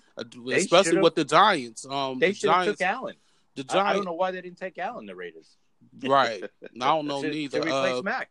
They 0.44 0.56
especially 0.56 0.98
with 0.98 1.14
the 1.14 1.24
Giants. 1.24 1.86
Um, 1.88 2.18
They 2.18 2.30
the 2.30 2.34
should 2.34 2.50
have 2.50 2.64
Giants. 2.64 2.78
took 2.80 2.86
Allen. 2.88 3.14
The 3.54 3.64
I, 3.70 3.90
I 3.90 3.92
don't 3.92 4.04
know 4.04 4.12
why 4.14 4.32
they 4.32 4.40
didn't 4.40 4.58
take 4.58 4.76
Allen. 4.78 5.06
The 5.06 5.14
Raiders. 5.14 5.56
Right. 6.04 6.44
I 6.44 6.86
don't 6.86 7.06
know 7.08 7.22
to, 7.22 7.28
neither. 7.28 7.60
to 7.60 7.66
replace 7.66 7.98
Uh, 7.98 8.02
Mac. 8.02 8.30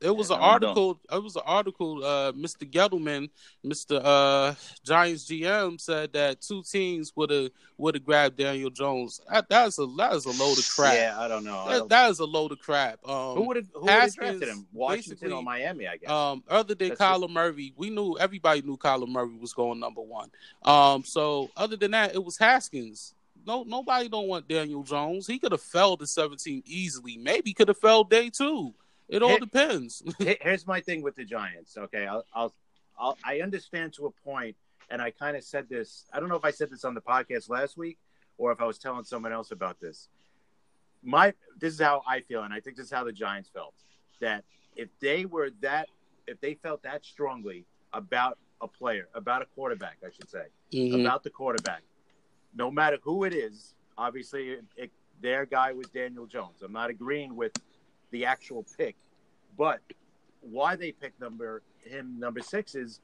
It 0.00 0.14
was 0.14 0.30
an 0.30 0.36
I 0.36 0.38
know. 0.38 0.44
article. 0.44 1.00
It 1.12 1.22
was 1.22 1.34
an 1.34 1.42
article. 1.44 2.04
Uh, 2.04 2.30
Mr. 2.32 2.70
Gettleman, 2.70 3.28
Mr. 3.66 4.00
Uh, 4.02 4.54
Giants 4.84 5.26
GM 5.26 5.80
said 5.80 6.12
that 6.12 6.40
two 6.40 6.62
teams 6.62 7.12
would 7.16 7.30
have 7.30 7.50
would 7.76 7.96
have 7.96 8.04
grabbed 8.04 8.36
Daniel 8.36 8.70
Jones. 8.70 9.20
That, 9.28 9.48
that 9.48 9.66
is 9.66 9.78
a 9.80 9.86
that 9.98 10.12
is 10.14 10.24
a 10.26 10.30
load 10.30 10.56
of 10.56 10.68
crap. 10.70 10.94
Yeah, 10.94 11.16
I 11.18 11.26
don't 11.26 11.42
know. 11.42 11.68
That, 11.68 11.78
don't- 11.78 11.88
that 11.90 12.10
is 12.12 12.20
a 12.20 12.24
load 12.26 12.52
of 12.52 12.60
crap. 12.60 13.00
Um, 13.06 13.34
who 13.38 13.48
would 13.48 13.56
have 13.56 13.66
who 13.74 13.80
would 13.80 13.90
have 13.90 14.00
Haskins 14.02 14.28
drafted 14.38 14.48
him? 14.50 14.66
Washington 14.72 15.32
or 15.32 15.42
Miami? 15.42 15.88
I 15.88 15.96
guess. 15.96 16.08
um, 16.08 16.44
other 16.48 16.76
than 16.76 16.90
That's 16.90 17.00
Kyler 17.00 17.28
Murray, 17.28 17.72
we 17.76 17.90
knew 17.90 18.16
everybody 18.18 18.62
knew 18.62 18.76
Kyler 18.76 19.08
Murray 19.08 19.36
was 19.36 19.52
going 19.52 19.80
number 19.80 20.00
one. 20.00 20.30
Um, 20.62 21.02
so 21.04 21.50
other 21.56 21.74
than 21.76 21.90
that, 21.90 22.14
it 22.14 22.24
was 22.24 22.38
Haskins. 22.38 23.14
No, 23.46 23.62
nobody 23.62 24.08
don't 24.08 24.28
want 24.28 24.48
Daniel 24.48 24.82
Jones. 24.82 25.26
He 25.26 25.38
could 25.38 25.52
have 25.52 25.62
fell 25.62 25.96
to 25.96 26.06
seventeen 26.06 26.62
easily. 26.66 27.16
Maybe 27.16 27.52
could 27.52 27.68
have 27.68 27.78
fell 27.78 28.04
day 28.04 28.30
two. 28.30 28.74
It 29.08 29.22
all 29.22 29.30
Here- 29.30 29.38
depends. 29.40 30.02
Here's 30.18 30.66
my 30.66 30.80
thing 30.80 31.02
with 31.02 31.16
the 31.16 31.24
Giants. 31.24 31.76
Okay, 31.76 32.06
I'll, 32.06 32.24
I'll, 32.34 32.54
I'll 32.98 33.18
I 33.24 33.40
understand 33.40 33.92
to 33.94 34.06
a 34.06 34.10
point, 34.10 34.56
and 34.90 35.00
I 35.02 35.10
kind 35.10 35.36
of 35.36 35.42
said 35.44 35.68
this. 35.68 36.06
I 36.12 36.20
don't 36.20 36.28
know 36.28 36.36
if 36.36 36.44
I 36.44 36.50
said 36.50 36.70
this 36.70 36.84
on 36.84 36.94
the 36.94 37.00
podcast 37.00 37.48
last 37.48 37.76
week 37.76 37.98
or 38.38 38.52
if 38.52 38.60
I 38.60 38.64
was 38.66 38.78
telling 38.78 39.04
someone 39.04 39.32
else 39.32 39.50
about 39.50 39.80
this. 39.80 40.08
My 41.02 41.32
this 41.58 41.74
is 41.74 41.80
how 41.80 42.02
I 42.06 42.20
feel, 42.20 42.42
and 42.42 42.52
I 42.52 42.60
think 42.60 42.76
this 42.76 42.86
is 42.86 42.92
how 42.92 43.04
the 43.04 43.12
Giants 43.12 43.48
felt. 43.52 43.74
That 44.20 44.44
if 44.76 44.88
they 45.00 45.24
were 45.24 45.50
that, 45.62 45.88
if 46.26 46.40
they 46.40 46.54
felt 46.54 46.82
that 46.82 47.04
strongly 47.04 47.64
about 47.92 48.38
a 48.60 48.68
player, 48.68 49.08
about 49.14 49.40
a 49.42 49.46
quarterback, 49.46 49.96
I 50.04 50.10
should 50.10 50.28
say, 50.28 50.44
Mhm. 50.72 51.00
about 51.00 51.22
the 51.24 51.30
quarterback, 51.30 51.82
no 52.54 52.70
matter 52.70 52.98
who 53.02 53.24
it 53.24 53.32
is. 53.32 53.74
Obviously, 53.96 54.50
it, 54.50 54.64
it, 54.76 54.90
their 55.20 55.46
guy 55.46 55.72
was 55.72 55.88
Daniel 55.88 56.26
Jones. 56.26 56.62
I'm 56.62 56.72
not 56.72 56.90
agreeing 56.90 57.36
with 57.36 57.52
the 58.10 58.24
actual 58.24 58.64
pick, 58.76 58.96
but 59.56 59.80
why 60.40 60.76
they 60.76 60.92
picked 60.92 61.20
number 61.20 61.62
him 61.84 62.18
number 62.18 62.40
six 62.40 62.74
is 62.74 63.00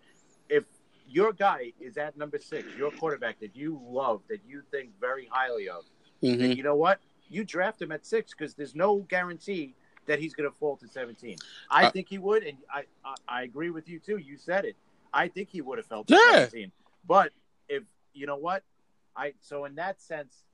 if 0.48 0.64
your 1.08 1.32
guy 1.32 1.72
is 1.80 1.96
at 1.96 2.16
number 2.16 2.38
six, 2.38 2.66
your 2.76 2.90
quarterback 2.90 3.38
that 3.40 3.54
you 3.54 3.80
love, 3.88 4.22
that 4.28 4.40
you 4.46 4.62
think 4.70 4.90
very 5.00 5.26
highly 5.30 5.68
of, 5.68 5.84
Mhm. 6.22 6.38
then 6.38 6.52
you 6.56 6.62
know 6.62 6.74
what? 6.74 7.00
You 7.28 7.44
draft 7.44 7.80
him 7.82 7.92
at 7.92 8.06
six 8.06 8.32
because 8.32 8.54
there's 8.54 8.74
no 8.74 8.98
guarantee 9.00 9.74
that 10.06 10.18
he's 10.18 10.34
going 10.34 10.48
to 10.50 10.56
fall 10.56 10.76
to 10.78 10.86
17. 10.88 11.36
I 11.70 11.86
Uh, 11.86 11.90
think 11.90 12.08
he 12.08 12.18
would, 12.18 12.42
and 12.44 12.58
I, 12.72 12.84
I 13.04 13.14
I 13.28 13.42
agree 13.42 13.70
with 13.70 13.88
you 13.88 13.98
too. 13.98 14.18
You 14.18 14.36
said 14.36 14.64
it. 14.64 14.76
I 15.12 15.28
think 15.28 15.48
he 15.50 15.60
would 15.60 15.78
have 15.78 15.86
fell 15.86 16.04
to 16.04 16.14
Yeah. 16.14 16.46
17. 16.48 16.72
But 17.06 17.32
if 17.68 17.82
you 18.14 18.26
know 18.26 18.36
what, 18.36 18.62
I 19.16 19.32
so 19.40 19.64
in 19.64 19.74
that 19.76 20.00
sense, 20.00 20.44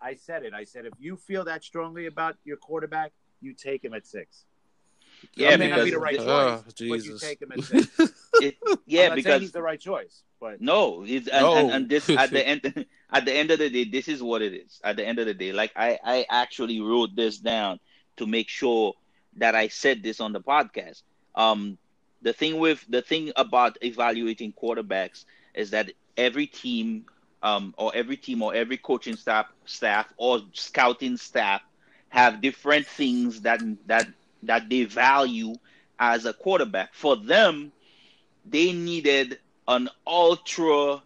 I 0.00 0.14
said 0.14 0.44
it. 0.44 0.52
I 0.54 0.64
said 0.64 0.86
if 0.86 0.94
you 0.98 1.16
feel 1.16 1.44
that 1.44 1.64
strongly 1.64 2.06
about 2.06 2.36
your 2.44 2.56
quarterback, 2.56 3.12
you 3.40 3.54
take 3.54 3.84
him 3.84 3.94
at 3.94 4.06
six. 4.06 4.44
Yeah, 5.34 5.50
It 5.52 5.58
may 5.58 5.68
not 5.68 5.84
be 5.84 5.90
the 5.90 5.98
right 5.98 6.16
choice, 6.16 6.26
Oh, 6.26 6.64
but 6.66 6.80
you 6.80 7.18
take 7.18 7.42
him 7.42 7.52
at 7.52 7.62
six. 7.64 7.88
It- 8.40 8.56
I'm 8.66 8.78
yeah, 8.86 9.08
not 9.08 9.08
saying 9.08 9.14
because 9.16 9.40
he's 9.42 9.52
the 9.52 9.60
right 9.62 9.80
choice, 9.80 10.22
but 10.40 10.60
No, 10.60 11.02
it's 11.06 11.28
and, 11.28 11.42
No. 11.42 11.56
and, 11.56 11.70
and 11.72 11.88
this 11.88 12.08
at 12.08 12.30
the 12.30 12.46
end 12.52 12.86
at 13.12 13.24
the 13.24 13.32
end 13.32 13.50
of 13.50 13.58
the 13.58 13.68
day, 13.68 13.84
this 13.84 14.08
is 14.08 14.22
what 14.22 14.40
it 14.42 14.54
is. 14.54 14.80
At 14.84 14.96
the 14.96 15.06
end 15.06 15.18
of 15.18 15.26
the 15.26 15.34
day, 15.34 15.52
like 15.52 15.72
I 15.76 15.98
I 16.04 16.26
actually 16.30 16.80
wrote 16.80 17.14
this 17.14 17.38
down 17.38 17.80
to 18.16 18.26
make 18.26 18.48
sure 18.48 18.94
that 19.36 19.54
I 19.54 19.68
said 19.68 20.02
this 20.02 20.20
on 20.20 20.32
the 20.32 20.40
podcast. 20.40 21.02
Um, 21.34 21.78
the 22.22 22.32
thing 22.32 22.58
with 22.58 22.84
the 22.88 23.02
thing 23.02 23.32
about 23.36 23.76
evaluating 23.82 24.52
quarterbacks 24.52 25.24
is 25.54 25.70
that 25.70 25.92
every 26.16 26.46
team 26.46 27.04
um, 27.42 27.74
or 27.78 27.92
every 27.94 28.16
team 28.16 28.42
or 28.42 28.54
every 28.54 28.76
coaching 28.76 29.16
staff 29.16 29.46
staff 29.64 30.12
or 30.16 30.40
scouting 30.52 31.16
staff 31.16 31.62
have 32.08 32.40
different 32.40 32.86
things 32.86 33.40
that 33.42 33.60
that 33.86 34.06
that 34.42 34.68
they 34.68 34.84
value 34.84 35.54
as 35.98 36.26
a 36.26 36.32
quarterback. 36.32 36.94
For 36.94 37.16
them, 37.16 37.72
they 38.44 38.72
needed 38.72 39.38
an 39.68 39.88
ultra 40.06 41.02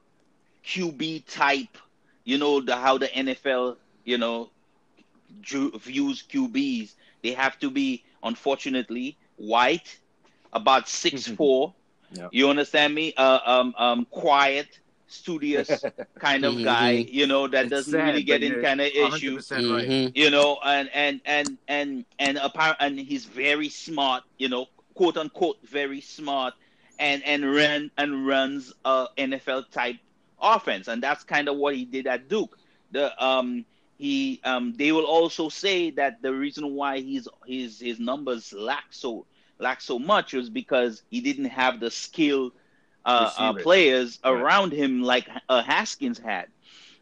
QB 0.65 1.25
type, 1.27 1.77
you 2.25 2.39
know, 2.39 2.61
the 2.61 2.77
how 2.77 2.99
the 2.99 3.09
NFL, 3.09 3.77
you 4.05 4.19
know, 4.19 4.51
views 5.43 6.25
QBs. 6.31 6.95
They 7.23 7.33
have 7.33 7.59
to 7.61 7.71
be, 7.71 8.05
unfortunately, 8.23 9.17
white, 9.37 9.99
about 10.53 10.89
six 10.89 11.27
four. 11.27 11.75
Yep. 12.13 12.31
You 12.33 12.49
understand 12.49 12.95
me? 12.95 13.13
Uh, 13.17 13.41
um, 13.45 13.75
um, 13.77 14.07
quiet, 14.11 14.79
studious 15.15 15.69
kind 16.19 16.45
of 16.45 16.55
mm-hmm. 16.55 16.65
guy, 16.65 16.91
you 16.91 17.27
know, 17.27 17.47
that 17.49 17.67
it's 17.67 17.71
doesn't 17.71 17.93
sad, 17.93 18.09
really 18.09 18.23
get 18.23 18.43
in 18.43 18.61
kind 18.63 18.81
of 18.81 18.89
issues, 18.89 19.49
mm-hmm. 19.49 20.11
you 20.15 20.31
know, 20.31 20.59
and 20.65 20.91
and 20.93 21.21
and 21.25 21.59
and 21.69 22.05
and 22.19 22.39
apart, 22.39 22.77
and 22.81 22.99
he's 22.99 23.25
very 23.25 23.69
smart, 23.69 24.25
you 24.39 24.49
know, 24.49 24.67
quote 24.95 25.17
unquote, 25.17 25.59
very 25.65 26.01
smart, 26.01 26.55
and 26.99 27.23
and 27.25 27.55
run 27.55 27.91
and 27.97 28.27
runs 28.27 28.73
a 28.85 29.07
NFL 29.17 29.71
type 29.71 29.97
offense, 30.41 30.89
and 30.89 31.03
that's 31.03 31.25
kind 31.25 31.49
of 31.49 31.57
what 31.57 31.75
he 31.75 31.85
did 31.85 32.07
at 32.07 32.29
Duke. 32.29 32.59
The 32.93 33.25
um 33.25 33.65
he 33.99 34.41
um 34.45 34.75
they 34.77 34.93
will 34.93 35.05
also 35.05 35.49
say 35.49 35.91
that 35.91 36.21
the 36.23 36.33
reason 36.33 36.75
why 36.75 37.01
his 37.01 37.29
his 37.47 37.81
his 37.81 37.99
numbers 37.99 38.53
lack 38.53 38.85
so 38.91 39.27
lack 39.59 39.81
so 39.81 39.99
much 39.99 40.33
was 40.33 40.51
because 40.51 41.03
he 41.11 41.21
didn't 41.21 41.47
have 41.47 41.81
the 41.81 41.91
skill 41.91 42.53
uh, 43.05 43.31
uh, 43.37 43.53
players 43.55 44.19
right. 44.25 44.33
around 44.33 44.73
him 44.73 45.03
like 45.03 45.29
uh, 45.49 45.63
Haskins 45.63 46.19
had. 46.19 46.47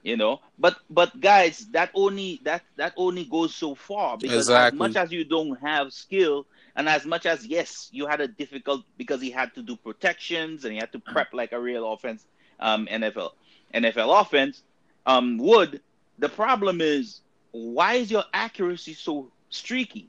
You 0.03 0.17
know, 0.17 0.41
but 0.59 0.79
but 0.91 1.21
guys, 1.21 1.65
that 1.71 1.91
only 1.95 2.41
that 2.43 2.63
that 2.77 2.93
only 2.97 3.25
goes 3.25 3.55
so 3.55 3.77
far 3.77 4.19
because 4.19 4.49
exactly. 4.49 4.77
as 4.77 4.79
much 4.79 4.97
as 4.97 5.13
you 5.13 5.25
don't 5.25 5.55
have 5.61 5.93
skill, 5.93 6.45
and 6.75 6.89
as 6.89 7.07
much 7.07 7.25
as 7.25 7.47
yes, 7.47 7.89
you 7.93 8.09
had 8.09 8.21
a 8.21 8.27
difficult 8.27 8.83
because 8.99 9.21
he 9.21 9.31
had 9.31 9.55
to 9.55 9.63
do 9.63 9.77
protections 9.77 10.65
and 10.65 10.73
he 10.73 10.81
had 10.81 10.91
to 10.91 10.99
prep 10.99 11.33
like 11.33 11.53
a 11.53 11.61
real 11.61 11.93
offense, 11.93 12.27
um, 12.59 12.89
NFL 12.91 13.31
NFL 13.73 14.21
offense. 14.21 14.65
Um, 15.07 15.39
Wood, 15.39 15.81
the 16.19 16.29
problem 16.29 16.81
is 16.81 17.21
why 17.53 17.95
is 17.95 18.11
your 18.11 18.25
accuracy 18.35 18.95
so 18.95 19.31
streaky? 19.51 20.09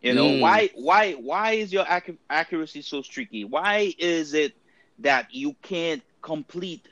You 0.00 0.14
know 0.14 0.28
mm. 0.28 0.40
why 0.40 0.70
why 0.74 1.12
why 1.12 1.52
is 1.52 1.72
your 1.72 1.84
ac- 1.88 2.16
accuracy 2.30 2.80
so 2.80 3.02
streaky? 3.02 3.44
Why 3.44 3.94
is 3.98 4.32
it 4.32 4.54
that 5.02 5.32
you 5.34 5.54
can't 5.62 6.02
complete. 6.22 6.86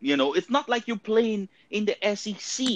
You 0.00 0.16
know, 0.16 0.34
it's 0.34 0.50
not 0.50 0.68
like 0.68 0.86
you're 0.86 0.96
playing 0.96 1.48
in 1.70 1.86
the 1.86 1.96
SEC. 2.14 2.66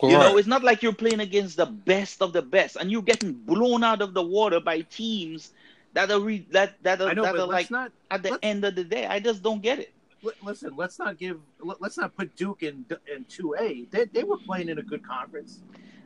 Correct. 0.00 0.12
You 0.12 0.18
know, 0.18 0.36
it's 0.36 0.48
not 0.48 0.64
like 0.64 0.82
you're 0.82 0.92
playing 0.92 1.20
against 1.20 1.56
the 1.56 1.66
best 1.66 2.20
of 2.20 2.32
the 2.32 2.42
best, 2.42 2.76
and 2.76 2.90
you're 2.90 3.02
getting 3.02 3.32
blown 3.32 3.84
out 3.84 4.02
of 4.02 4.12
the 4.12 4.22
water 4.22 4.58
by 4.58 4.80
teams 4.80 5.52
that 5.92 6.10
are 6.10 6.20
re- 6.20 6.46
that 6.50 6.82
that 6.82 7.00
are, 7.00 7.14
know, 7.14 7.22
that 7.22 7.36
are 7.36 7.46
like 7.46 7.70
not, 7.70 7.92
at 8.10 8.22
the 8.22 8.38
end 8.42 8.64
of 8.64 8.74
the 8.74 8.82
day. 8.82 9.06
I 9.06 9.20
just 9.20 9.42
don't 9.42 9.62
get 9.62 9.78
it. 9.78 9.92
Listen, 10.42 10.74
let's 10.76 10.98
not 10.98 11.18
give 11.18 11.38
let's 11.60 11.98
not 11.98 12.16
put 12.16 12.34
Duke 12.34 12.62
in 12.64 12.84
in 13.14 13.24
two 13.26 13.54
A. 13.58 13.84
They 13.90 14.06
they 14.06 14.24
were 14.24 14.38
playing 14.38 14.68
in 14.68 14.78
a 14.78 14.82
good 14.82 15.06
conference. 15.06 15.60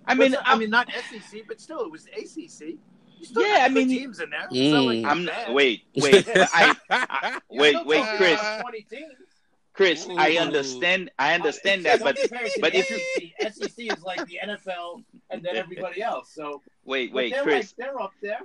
I 0.06 0.14
mean, 0.14 0.36
I 0.44 0.58
mean 0.58 0.70
not 0.70 0.90
SEC, 0.90 1.42
but 1.46 1.60
still 1.60 1.80
it 1.80 1.90
was 1.90 2.06
ACC 2.06 2.76
yeah, 3.36 3.58
I 3.62 3.68
mean, 3.68 3.88
teams 3.88 4.20
in 4.20 4.30
there. 4.30 4.48
Mm. 4.50 4.86
Like 4.86 5.10
I'm 5.10 5.24
not, 5.24 5.52
wait, 5.52 5.84
wait, 5.96 6.28
I, 6.34 6.74
I, 6.90 7.40
wait, 7.50 7.84
wait, 7.86 8.04
Chris. 8.16 8.40
Chris, 9.72 10.08
Ooh. 10.08 10.16
I 10.18 10.38
understand. 10.38 11.10
I 11.20 11.34
understand 11.34 11.84
that, 11.84 12.00
but 12.00 12.18
but 12.60 12.74
if 12.74 12.90
you 12.90 13.30
SEC 13.40 13.78
is 13.78 14.02
like 14.02 14.26
the 14.26 14.40
NFL 14.44 15.04
and 15.30 15.40
then 15.40 15.56
everybody 15.56 16.02
else. 16.02 16.32
So 16.34 16.62
wait, 16.84 17.12
wait, 17.12 17.32
they're 17.32 17.44
Chris, 17.44 17.74
like, 17.78 17.86
they're 17.86 18.00
up 18.00 18.12
there. 18.20 18.40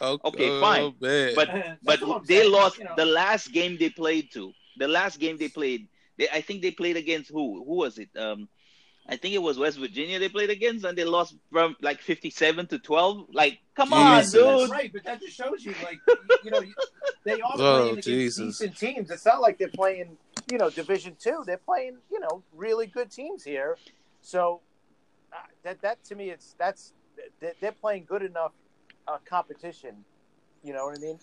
Okay, 0.00 0.28
okay 0.28 0.60
fine, 0.60 0.82
oh, 0.82 0.94
but 1.00 1.34
but 1.82 2.26
they 2.26 2.40
saying, 2.40 2.52
lost 2.52 2.78
you 2.78 2.84
know. 2.84 2.94
the 2.96 3.04
last 3.04 3.52
game 3.52 3.76
they 3.78 3.90
played 3.90 4.30
to. 4.34 4.52
The 4.78 4.86
last 4.86 5.18
game 5.18 5.36
they 5.38 5.48
played, 5.48 5.88
they, 6.18 6.28
I 6.28 6.40
think 6.40 6.62
they 6.62 6.70
played 6.70 6.96
against 6.96 7.30
who? 7.30 7.64
Who 7.64 7.74
was 7.74 7.98
it? 7.98 8.10
Um, 8.16 8.48
I 9.08 9.16
think 9.16 9.34
it 9.34 9.42
was 9.42 9.58
West 9.58 9.78
Virginia 9.78 10.18
they 10.18 10.28
played 10.28 10.50
against, 10.50 10.84
and 10.84 10.98
they 10.98 11.04
lost 11.04 11.36
from 11.52 11.76
like 11.80 12.00
fifty-seven 12.00 12.66
to 12.68 12.78
twelve. 12.78 13.26
Like, 13.32 13.60
come 13.76 13.90
Jesus. 13.90 14.42
on, 14.42 14.60
dude! 14.60 14.70
right, 14.70 14.92
but 14.92 15.04
that 15.04 15.20
just 15.20 15.36
shows 15.36 15.64
you, 15.64 15.74
like, 15.84 15.98
you 16.42 16.50
know, 16.50 16.60
they 17.24 17.40
are 17.40 17.50
oh, 17.54 17.56
playing 17.56 17.88
against 17.90 18.08
Jesus. 18.08 18.58
decent 18.58 18.76
teams. 18.76 19.10
It's 19.10 19.24
not 19.24 19.40
like 19.40 19.58
they're 19.58 19.68
playing, 19.68 20.16
you 20.50 20.58
know, 20.58 20.70
Division 20.70 21.16
Two. 21.20 21.44
They're 21.46 21.56
playing, 21.56 21.98
you 22.10 22.18
know, 22.18 22.42
really 22.52 22.86
good 22.86 23.10
teams 23.10 23.44
here. 23.44 23.76
So 24.22 24.60
uh, 25.32 25.36
that 25.62 25.80
that 25.82 26.02
to 26.04 26.16
me, 26.16 26.30
it's 26.30 26.56
that's 26.58 26.92
they're 27.40 27.72
playing 27.72 28.06
good 28.08 28.22
enough 28.22 28.52
uh, 29.06 29.18
competition. 29.24 30.04
You 30.64 30.72
know 30.72 30.86
what 30.86 30.98
I 30.98 31.00
mean? 31.00 31.18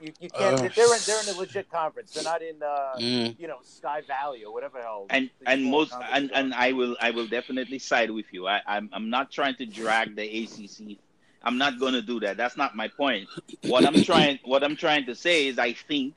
You, 0.00 0.12
you 0.20 0.30
can't. 0.30 0.60
Uh, 0.60 0.68
they're 0.74 0.94
in 0.94 1.00
they're 1.06 1.22
in 1.22 1.28
a 1.28 1.38
legit 1.38 1.70
conference. 1.70 2.12
They're 2.12 2.24
not 2.24 2.42
in 2.42 2.62
uh, 2.62 2.96
mm. 2.98 3.38
you 3.38 3.48
know 3.48 3.58
Sky 3.62 4.02
Valley 4.02 4.44
or 4.44 4.52
whatever 4.52 4.80
hell. 4.80 5.06
And 5.10 5.30
and 5.46 5.64
most 5.64 5.94
and, 6.12 6.30
and 6.34 6.54
I 6.54 6.72
will 6.72 6.96
I 7.00 7.10
will 7.10 7.26
definitely 7.26 7.78
side 7.78 8.10
with 8.10 8.26
you. 8.32 8.46
I 8.46 8.60
I'm 8.66 8.90
I'm 8.92 9.10
not 9.10 9.30
trying 9.30 9.56
to 9.56 9.66
drag 9.66 10.16
the 10.16 10.44
ACC. 10.44 10.98
I'm 11.42 11.58
not 11.58 11.78
going 11.78 11.92
to 11.92 12.02
do 12.02 12.20
that. 12.20 12.36
That's 12.36 12.56
not 12.56 12.74
my 12.74 12.88
point. 12.88 13.28
What 13.62 13.84
I'm 13.84 14.02
trying 14.02 14.38
what 14.44 14.64
I'm 14.64 14.76
trying 14.76 15.06
to 15.06 15.14
say 15.14 15.46
is 15.46 15.58
I 15.58 15.72
think 15.72 16.14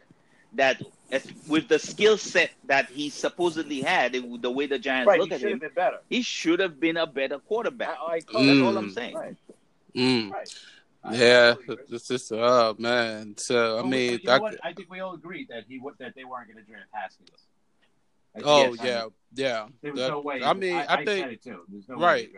that 0.53 0.81
with 1.47 1.67
the 1.67 1.79
skill 1.79 2.17
set 2.17 2.51
that 2.65 2.89
he 2.89 3.09
supposedly 3.09 3.81
had, 3.81 4.13
the 4.13 4.51
way 4.51 4.65
the 4.65 4.79
Giants 4.79 5.07
right, 5.07 5.19
look 5.19 5.31
at 5.31 5.41
him, 5.41 5.61
he 6.09 6.21
should 6.21 6.59
have 6.59 6.79
been 6.79 6.97
a 6.97 7.07
better 7.07 7.39
quarterback. 7.39 7.97
I, 8.01 8.15
I 8.15 8.19
mm. 8.19 8.47
That's 8.47 8.67
all 8.67 8.77
I'm 8.77 8.91
saying. 8.91 9.15
Right. 9.15 9.35
Mm. 9.95 10.31
Right 10.31 10.53
yeah, 11.11 11.55
it's 11.89 12.07
just 12.07 12.31
oh 12.31 12.75
man. 12.77 13.35
So 13.37 13.79
I 13.79 13.83
mean, 13.83 14.19
know 14.23 14.51
I 14.63 14.73
think 14.73 14.89
we 14.89 14.99
all 14.99 15.13
agreed 15.13 15.47
that 15.49 15.65
he 15.67 15.79
that 15.99 16.15
they 16.15 16.23
weren't 16.23 16.47
going 16.47 16.63
to 16.63 16.69
draft 16.69 16.87
Haskins. 16.91 17.29
Like, 18.35 18.43
oh 18.45 18.73
yes, 18.73 18.77
yeah, 18.83 18.99
I 18.99 19.03
mean, 19.03 19.11
yeah. 19.33 19.65
There 19.81 19.91
was 19.91 20.01
that, 20.01 20.09
no 20.09 20.19
way. 20.21 20.43
I 20.43 20.53
mean, 20.53 20.75
I, 20.75 20.85
I 20.89 21.05
think 21.05 21.31
it 21.31 21.43
too. 21.43 21.61
There's 21.69 21.89
no 21.89 21.95
right. 21.95 22.29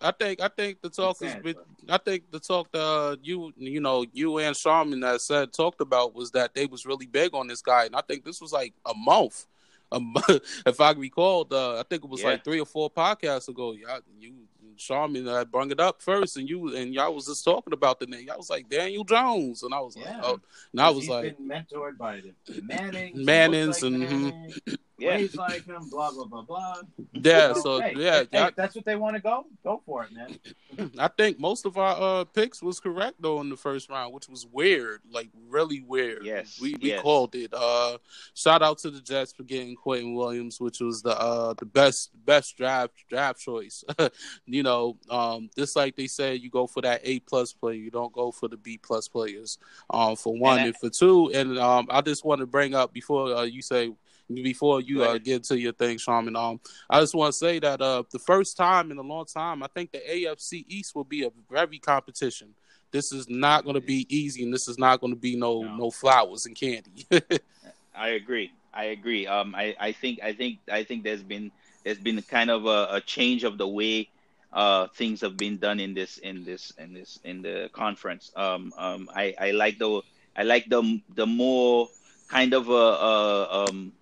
I 0.00 0.10
think 0.10 0.40
I 0.40 0.48
think 0.48 0.82
the 0.82 0.90
talk 0.90 1.22
is 1.22 1.32
sad, 1.32 1.56
I 1.88 1.98
think 1.98 2.30
the 2.30 2.40
talk 2.40 2.70
that 2.72 2.82
uh, 2.82 3.16
you 3.22 3.52
you 3.56 3.80
know 3.80 4.04
you 4.12 4.38
and 4.38 4.56
Sharman 4.56 5.00
that 5.00 5.20
said 5.20 5.52
talked 5.52 5.80
about 5.80 6.14
was 6.14 6.32
that 6.32 6.54
they 6.54 6.66
was 6.66 6.84
really 6.84 7.06
big 7.06 7.34
on 7.34 7.46
this 7.46 7.62
guy, 7.62 7.84
and 7.84 7.94
I 7.94 8.00
think 8.00 8.24
this 8.24 8.40
was 8.40 8.52
like 8.52 8.74
a 8.84 8.94
month. 8.94 9.46
Um, 9.92 10.14
if 10.66 10.80
I 10.80 10.92
recall, 10.92 11.46
uh, 11.50 11.78
I 11.80 11.84
think 11.84 12.04
it 12.04 12.10
was 12.10 12.22
yeah. 12.22 12.30
like 12.30 12.44
three 12.44 12.60
or 12.60 12.66
four 12.66 12.90
podcasts 12.90 13.48
ago. 13.48 13.72
Yeah, 13.72 13.98
you 14.18 14.34
Sharman 14.76 15.28
I 15.28 15.44
brought 15.44 15.70
it 15.70 15.80
up 15.80 16.02
first, 16.02 16.36
and 16.36 16.48
you 16.48 16.74
and 16.74 16.92
y'all 16.92 17.14
was 17.14 17.26
just 17.26 17.44
talking 17.44 17.72
about 17.72 18.00
the 18.00 18.06
name. 18.06 18.28
I 18.32 18.36
was 18.36 18.50
like 18.50 18.68
Daniel 18.68 19.04
Jones, 19.04 19.62
and 19.62 19.74
I 19.74 19.80
was 19.80 19.96
yeah. 19.96 20.16
like, 20.16 20.24
oh, 20.24 20.40
and 20.72 20.80
I 20.80 20.90
was 20.90 21.08
like, 21.08 21.38
mentored 21.38 21.96
by 21.98 22.20
the 22.20 22.62
Mannings, 22.62 23.24
Mannings, 23.24 23.82
like 23.82 23.92
and. 23.92 24.54
yeah. 25.02 25.16
plays 25.16 25.36
like 25.36 25.66
him, 25.66 25.88
blah 25.90 26.10
blah 26.12 26.24
blah 26.24 26.42
blah. 26.42 26.76
Yeah, 27.12 27.52
so 27.54 27.80
hey, 27.80 27.94
yeah, 27.96 28.24
hey, 28.30 28.50
that's 28.56 28.74
what 28.74 28.84
they 28.84 28.96
want 28.96 29.16
to 29.16 29.22
go. 29.22 29.44
Go 29.64 29.82
for 29.84 30.04
it, 30.04 30.12
man. 30.12 30.90
I 30.98 31.08
think 31.08 31.38
most 31.38 31.66
of 31.66 31.76
our 31.76 32.20
uh, 32.20 32.24
picks 32.24 32.62
was 32.62 32.80
correct 32.80 33.16
though 33.20 33.40
in 33.40 33.48
the 33.48 33.56
first 33.56 33.90
round, 33.90 34.14
which 34.14 34.28
was 34.28 34.46
weird, 34.46 35.00
like 35.10 35.30
really 35.48 35.80
weird. 35.80 36.24
Yes, 36.24 36.58
we 36.60 36.74
we 36.80 36.90
yes. 36.90 37.02
called 37.02 37.34
it. 37.34 37.52
Uh, 37.52 37.98
shout 38.34 38.62
out 38.62 38.78
to 38.78 38.90
the 38.90 39.00
Jets 39.00 39.32
for 39.32 39.42
getting 39.42 39.76
Quinnen 39.76 40.14
Williams, 40.14 40.60
which 40.60 40.80
was 40.80 41.02
the 41.02 41.18
uh 41.18 41.54
the 41.54 41.66
best 41.66 42.10
best 42.24 42.56
draft 42.56 42.92
draft 43.08 43.40
choice. 43.40 43.84
you 44.46 44.62
know, 44.62 44.96
um, 45.10 45.50
just 45.56 45.76
like 45.76 45.96
they 45.96 46.06
said, 46.06 46.40
you 46.40 46.50
go 46.50 46.66
for 46.66 46.80
that 46.82 47.00
A 47.04 47.20
plus 47.20 47.52
player, 47.52 47.74
you 47.74 47.90
don't 47.90 48.12
go 48.12 48.30
for 48.30 48.48
the 48.48 48.56
B 48.56 48.78
plus 48.78 49.08
players. 49.08 49.58
Um, 49.90 50.16
for 50.16 50.36
one 50.36 50.58
and, 50.58 50.68
and 50.68 50.76
for 50.76 50.90
two, 50.90 51.30
and 51.34 51.58
um, 51.58 51.86
I 51.90 52.00
just 52.00 52.24
want 52.24 52.40
to 52.40 52.46
bring 52.46 52.74
up 52.74 52.92
before 52.92 53.34
uh, 53.34 53.42
you 53.42 53.62
say 53.62 53.92
before 54.28 54.80
you 54.80 55.02
uh, 55.02 55.18
get 55.18 55.44
to 55.44 55.58
your 55.58 55.72
thing, 55.72 55.98
Sharman, 55.98 56.36
Um, 56.36 56.60
I 56.88 57.00
just 57.00 57.14
want 57.14 57.32
to 57.32 57.38
say 57.38 57.58
that 57.58 57.80
uh, 57.80 58.02
the 58.10 58.18
first 58.18 58.56
time 58.56 58.90
in 58.90 58.98
a 58.98 59.02
long 59.02 59.26
time, 59.26 59.62
I 59.62 59.66
think 59.68 59.92
the 59.92 59.98
AFC 59.98 60.64
East 60.68 60.94
will 60.94 61.04
be 61.04 61.24
a 61.24 61.30
very 61.50 61.78
competition. 61.78 62.54
This 62.90 63.12
is 63.12 63.28
not 63.28 63.64
going 63.64 63.74
to 63.74 63.80
be 63.80 64.06
easy, 64.14 64.44
and 64.44 64.52
this 64.52 64.68
is 64.68 64.78
not 64.78 65.00
going 65.00 65.12
to 65.12 65.18
be 65.18 65.34
no, 65.36 65.62
no, 65.62 65.76
no 65.76 65.90
flowers 65.90 66.46
and 66.46 66.54
candy. 66.54 67.06
I 67.94 68.08
agree. 68.10 68.52
I 68.74 68.84
agree. 68.84 69.26
Um, 69.26 69.54
I, 69.54 69.74
I 69.78 69.92
think 69.92 70.20
I 70.22 70.32
think 70.32 70.58
I 70.70 70.84
think 70.84 71.04
there's 71.04 71.22
been 71.22 71.50
there's 71.84 71.98
been 71.98 72.20
kind 72.22 72.50
of 72.50 72.66
a, 72.66 72.88
a 72.92 73.00
change 73.00 73.44
of 73.44 73.58
the 73.58 73.68
way 73.68 74.08
uh, 74.52 74.86
things 74.94 75.20
have 75.20 75.36
been 75.36 75.56
done 75.56 75.80
in 75.80 75.94
this 75.94 76.18
in 76.18 76.44
this 76.44 76.72
in 76.78 76.92
this 76.92 77.18
in 77.24 77.42
the 77.42 77.70
conference. 77.72 78.32
Um, 78.36 78.72
um, 78.76 79.10
I, 79.14 79.34
I 79.40 79.50
like 79.52 79.78
the 79.78 80.02
I 80.36 80.42
like 80.42 80.68
the 80.68 81.00
the 81.14 81.26
more 81.26 81.88
kind 82.28 82.54
of 82.54 82.68
a, 82.68 82.72
a 82.72 83.64
um, 83.64 83.92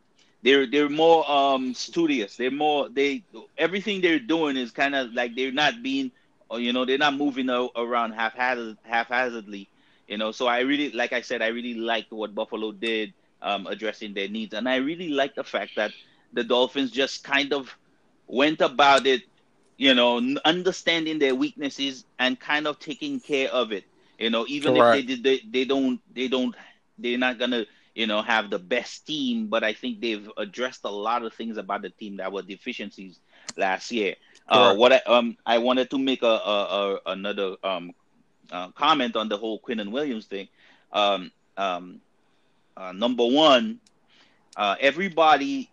they're 0.42 0.66
they're 0.66 0.88
more 0.88 1.28
um 1.30 1.74
studious. 1.74 2.36
They're 2.36 2.50
more 2.50 2.88
they 2.88 3.24
everything 3.56 4.00
they're 4.00 4.18
doing 4.20 4.56
is 4.56 4.70
kind 4.72 4.94
of 4.94 5.12
like 5.12 5.34
they're 5.34 5.52
not 5.52 5.82
being 5.82 6.12
you 6.52 6.72
know 6.72 6.84
they're 6.84 6.98
not 6.98 7.14
moving 7.14 7.48
around 7.50 8.12
haphazard 8.12 8.76
haphazardly. 8.82 9.68
You 10.06 10.18
know, 10.18 10.32
so 10.32 10.46
I 10.46 10.60
really 10.60 10.90
like 10.92 11.12
I 11.12 11.20
said 11.22 11.42
I 11.42 11.48
really 11.48 11.74
liked 11.74 12.12
what 12.12 12.34
Buffalo 12.34 12.72
did 12.72 13.12
um, 13.42 13.66
addressing 13.66 14.14
their 14.14 14.28
needs, 14.28 14.54
and 14.54 14.68
I 14.68 14.76
really 14.76 15.08
like 15.08 15.34
the 15.34 15.44
fact 15.44 15.76
that 15.76 15.92
the 16.32 16.44
Dolphins 16.44 16.90
just 16.90 17.24
kind 17.24 17.52
of 17.52 17.76
went 18.26 18.60
about 18.60 19.06
it, 19.06 19.22
you 19.76 19.94
know, 19.94 20.18
understanding 20.44 21.18
their 21.18 21.34
weaknesses 21.34 22.04
and 22.18 22.38
kind 22.38 22.66
of 22.66 22.78
taking 22.78 23.20
care 23.20 23.50
of 23.50 23.72
it. 23.72 23.84
You 24.18 24.30
know, 24.30 24.44
even 24.48 24.76
Correct. 24.76 24.76
if 24.76 24.88
they 24.90 25.02
did, 25.02 25.22
they, 25.22 25.40
they 25.50 25.64
don't, 25.64 26.00
they 26.14 26.28
don't, 26.28 26.54
they're 26.98 27.18
not 27.18 27.38
gonna, 27.38 27.64
you 27.94 28.06
know, 28.06 28.22
have 28.22 28.50
the 28.50 28.58
best 28.58 29.06
team. 29.06 29.48
But 29.48 29.64
I 29.64 29.72
think 29.72 30.00
they've 30.00 30.28
addressed 30.36 30.84
a 30.84 30.90
lot 30.90 31.24
of 31.24 31.32
things 31.34 31.56
about 31.56 31.82
the 31.82 31.90
team 31.90 32.16
that 32.16 32.32
were 32.32 32.42
deficiencies 32.42 33.18
last 33.56 33.90
year. 33.90 34.16
Uh, 34.48 34.74
what 34.74 34.92
I 34.92 35.00
um 35.06 35.36
I 35.46 35.58
wanted 35.58 35.90
to 35.90 35.98
make 35.98 36.22
a, 36.22 36.26
a, 36.26 36.30
a 36.94 37.00
another 37.06 37.56
um 37.62 37.94
uh, 38.50 38.68
comment 38.72 39.16
on 39.16 39.28
the 39.28 39.36
whole 39.36 39.60
Quinnen 39.60 39.90
Williams 39.90 40.26
thing. 40.26 40.48
Um, 40.92 41.30
um, 41.56 42.00
uh, 42.76 42.92
number 42.92 43.26
one, 43.26 43.80
uh, 44.56 44.76
everybody, 44.80 45.70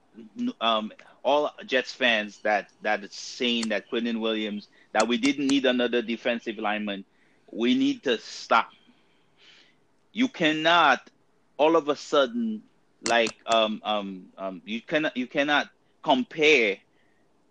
um, 0.62 0.92
all 1.24 1.52
Jets 1.66 1.94
fans 1.94 2.40
that 2.40 2.70
that 2.82 3.04
is 3.04 3.14
saying 3.14 3.70
that 3.70 3.90
Quinnen 3.90 4.20
Williams 4.20 4.68
that 4.94 5.08
we 5.08 5.18
didn't 5.18 5.48
need 5.48 5.66
another 5.66 6.02
defensive 6.02 6.58
lineman, 6.58 7.06
we 7.52 7.76
need 7.76 8.04
to 8.04 8.18
stop. 8.20 8.70
You 10.14 10.28
cannot 10.28 11.10
all 11.58 11.76
of 11.76 11.90
a 11.90 11.96
sudden 11.96 12.64
like 13.02 13.36
um 13.46 13.82
um 13.84 14.30
um 14.38 14.62
you 14.66 14.82
cannot 14.82 15.16
you 15.18 15.28
cannot 15.28 15.68
compare 16.04 16.78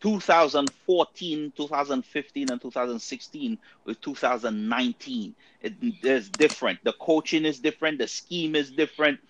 2014, 0.01 1.53
2015, 1.57 2.51
and 2.51 2.61
2016 2.61 3.59
with 3.85 4.01
2019. 4.01 5.35
It 5.61 5.75
is 6.03 6.31
different. 6.31 6.81
The 6.85 6.93
coaching 6.93 7.45
is 7.45 7.61
different. 7.61 7.99
The 7.99 8.09
scheme 8.09 8.55
is 8.55 8.71
different. 8.73 9.21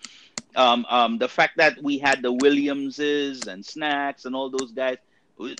Um, 0.55 0.85
um, 0.89 1.17
the 1.19 1.27
fact 1.29 1.57
that 1.57 1.81
we 1.81 1.99
had 1.99 2.21
the 2.21 2.31
Williamses 2.31 3.47
and 3.47 3.65
Snacks 3.65 4.25
and 4.25 4.35
all 4.35 4.49
those 4.49 4.71
guys, 4.71 4.97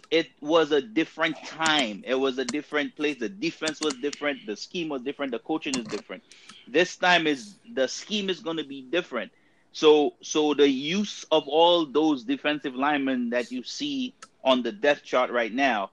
it 0.09 0.29
was 0.41 0.71
a 0.71 0.81
different 0.81 1.35
time. 1.45 2.03
It 2.05 2.15
was 2.15 2.37
a 2.37 2.45
different 2.45 2.95
place. 2.95 3.19
The 3.19 3.29
defense 3.29 3.79
was 3.81 3.95
different. 3.95 4.45
The 4.45 4.55
scheme 4.55 4.89
was 4.89 5.01
different. 5.01 5.31
The 5.31 5.39
coaching 5.39 5.77
is 5.77 5.85
different. 5.85 6.23
This 6.67 6.95
time 6.95 7.27
is 7.27 7.55
the 7.73 7.87
scheme 7.87 8.29
is 8.29 8.39
going 8.39 8.57
to 8.57 8.63
be 8.63 8.81
different. 8.81 9.31
So, 9.73 10.15
so 10.21 10.53
the 10.53 10.67
use 10.67 11.25
of 11.31 11.47
all 11.47 11.85
those 11.85 12.23
defensive 12.23 12.75
linemen 12.75 13.29
that 13.29 13.51
you 13.51 13.63
see 13.63 14.13
on 14.43 14.63
the 14.63 14.71
depth 14.71 15.03
chart 15.03 15.29
right 15.29 15.53
now 15.53 15.91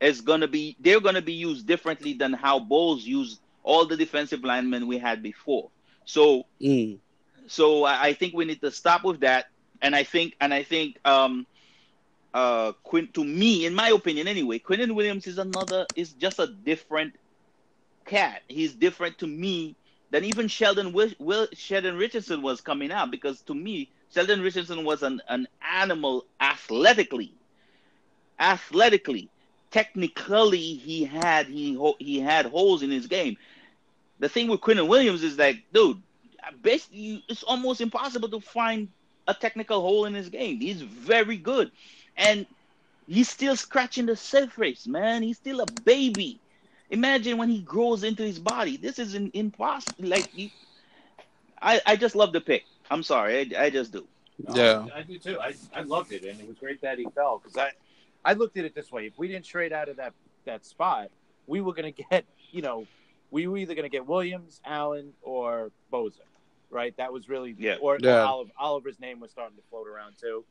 is 0.00 0.20
going 0.20 0.40
to 0.40 0.48
be 0.48 0.76
they're 0.80 1.00
going 1.00 1.16
to 1.16 1.22
be 1.22 1.32
used 1.34 1.66
differently 1.66 2.14
than 2.14 2.32
how 2.32 2.58
Bowles 2.58 3.04
used 3.04 3.40
all 3.64 3.84
the 3.84 3.96
defensive 3.96 4.44
linemen 4.44 4.86
we 4.86 4.96
had 4.96 5.22
before. 5.22 5.68
So, 6.06 6.46
mm. 6.60 6.98
so 7.48 7.84
I, 7.84 8.14
think 8.14 8.32
we 8.32 8.46
need 8.46 8.62
to 8.62 8.70
stop 8.70 9.04
with 9.04 9.20
that. 9.20 9.46
And 9.82 9.94
I 9.94 10.04
think, 10.04 10.34
and 10.40 10.54
I 10.54 10.62
think, 10.62 10.98
um, 11.04 11.46
uh, 12.34 12.72
Quinn, 12.84 13.08
to 13.14 13.24
me, 13.24 13.66
in 13.66 13.74
my 13.74 13.90
opinion, 13.90 14.28
anyway, 14.28 14.58
Quinnen 14.58 14.94
Williams 14.94 15.26
is 15.26 15.38
another 15.38 15.88
is 15.94 16.12
just 16.12 16.38
a 16.38 16.46
different 16.46 17.14
cat. 18.06 18.42
He's 18.48 18.74
different 18.74 19.18
to 19.18 19.26
me 19.26 19.76
than 20.10 20.24
even 20.24 20.48
Sheldon 20.48 20.92
Will, 20.92 21.10
Will 21.18 21.48
Sheldon 21.54 21.96
Richardson 21.96 22.42
was 22.42 22.60
coming 22.60 22.92
out 22.92 23.10
because 23.10 23.40
to 23.42 23.54
me, 23.54 23.90
Sheldon 24.14 24.42
Richardson 24.42 24.84
was 24.84 25.02
an, 25.02 25.20
an 25.28 25.48
animal 25.62 26.26
athletically 26.40 27.34
athletically, 28.38 29.30
technically, 29.70 30.74
he 30.74 31.04
had 31.04 31.46
he 31.46 31.78
he 31.98 32.20
had 32.20 32.46
holes 32.46 32.82
in 32.82 32.90
his 32.90 33.06
game. 33.06 33.36
The 34.18 34.28
thing 34.28 34.48
with 34.48 34.60
Quinnen 34.60 34.88
Williams 34.88 35.22
is 35.22 35.36
that, 35.36 35.54
dude, 35.72 36.02
basically, 36.62 37.24
it's 37.28 37.42
almost 37.42 37.80
impossible 37.80 38.28
to 38.30 38.40
find 38.40 38.88
a 39.26 39.34
technical 39.34 39.80
hole 39.80 40.06
in 40.06 40.14
his 40.14 40.28
game. 40.28 40.60
He's 40.60 40.82
very 40.82 41.36
good, 41.36 41.70
and 42.18 42.46
he's 43.06 43.28
still 43.30 43.56
scratching 43.56 44.06
the 44.06 44.16
surface, 44.16 44.86
man. 44.86 45.22
He's 45.22 45.38
still 45.38 45.60
a 45.60 45.66
baby. 45.84 46.40
Imagine 46.90 47.38
when 47.38 47.48
he 47.48 47.60
grows 47.60 48.04
into 48.04 48.22
his 48.22 48.38
body. 48.38 48.76
This 48.76 48.98
is 48.98 49.14
an 49.14 49.30
impossible. 49.34 50.08
Like, 50.08 50.28
he, 50.28 50.52
I 51.62 51.80
I 51.86 51.96
just 51.96 52.14
love 52.14 52.32
the 52.32 52.40
pick. 52.40 52.64
I'm 52.90 53.02
sorry, 53.02 53.54
I, 53.56 53.64
I 53.64 53.70
just 53.70 53.92
do. 53.92 54.06
Yeah, 54.54 54.86
I, 54.94 55.00
I 55.00 55.02
do 55.02 55.18
too. 55.18 55.38
I, 55.40 55.54
I 55.74 55.82
loved 55.82 56.12
it, 56.12 56.24
and 56.24 56.40
it 56.40 56.46
was 56.46 56.58
great 56.58 56.80
that 56.82 56.98
he 56.98 57.06
fell 57.14 57.38
because 57.38 57.56
I 57.56 57.72
I 58.24 58.34
looked 58.34 58.56
at 58.56 58.64
it 58.64 58.74
this 58.74 58.90
way: 58.92 59.06
if 59.06 59.18
we 59.18 59.28
didn't 59.28 59.44
trade 59.46 59.72
out 59.72 59.88
of 59.88 59.96
that 59.96 60.14
that 60.44 60.64
spot, 60.64 61.10
we 61.46 61.60
were 61.60 61.72
going 61.72 61.92
to 61.94 62.04
get, 62.10 62.24
you 62.50 62.62
know, 62.62 62.86
we 63.30 63.46
were 63.46 63.58
either 63.58 63.74
going 63.74 63.84
to 63.84 63.90
get 63.90 64.06
Williams, 64.06 64.60
Allen, 64.64 65.12
or 65.22 65.70
Bosa, 65.92 66.20
right? 66.70 66.96
That 66.96 67.12
was 67.12 67.28
really, 67.28 67.54
yeah. 67.58 67.76
Or, 67.80 67.98
yeah. 68.00 68.22
Oliver, 68.22 68.50
Oliver's 68.58 69.00
name 69.00 69.20
was 69.20 69.30
starting 69.30 69.56
to 69.56 69.62
float 69.70 69.88
around 69.88 70.14
too. 70.20 70.44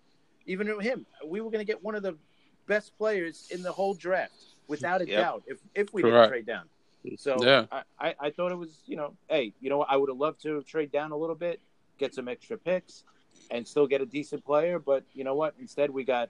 Even 0.48 0.76
with 0.76 0.86
him, 0.86 1.06
we 1.26 1.40
were 1.42 1.52
going 1.52 1.66
to 1.66 1.72
get 1.72 1.84
one 1.84 1.94
of 1.94 2.02
the 2.02 2.18
best 2.66 2.98
players 2.98 3.48
in 3.52 3.62
the 3.62 3.72
whole 3.72 3.94
draft, 3.94 4.34
without 4.68 5.02
a 5.02 5.08
yep. 5.08 5.22
doubt. 5.22 5.44
If 5.46 5.60
if 5.76 5.94
we 5.94 6.02
Correct. 6.02 6.16
didn't 6.16 6.30
trade 6.30 6.46
down, 6.46 6.66
mm-hmm. 7.06 7.16
so 7.18 7.38
yeah. 7.44 7.66
I, 7.72 7.84
I, 8.00 8.16
I 8.20 8.30
thought 8.32 8.52
it 8.52 8.58
was, 8.58 8.80
you 8.86 8.98
know, 8.98 9.14
hey, 9.30 9.54
you 9.62 9.70
know, 9.70 9.78
what, 9.78 9.90
I 9.90 9.98
would 9.98 10.10
have 10.10 10.18
loved 10.18 10.42
to 10.44 10.64
trade 10.64 10.92
down 10.92 11.12
a 11.12 11.18
little 11.18 11.36
bit, 11.36 11.60
get 11.98 12.16
some 12.16 12.28
extra 12.28 12.58
picks, 12.58 13.04
and 13.52 13.68
still 13.68 13.88
get 13.88 14.02
a 14.02 14.06
decent 14.06 14.44
player. 14.44 14.80
But 14.80 15.04
you 15.14 15.24
know 15.24 15.36
what? 15.36 15.54
Instead, 15.60 15.90
we 15.92 16.04
got 16.04 16.30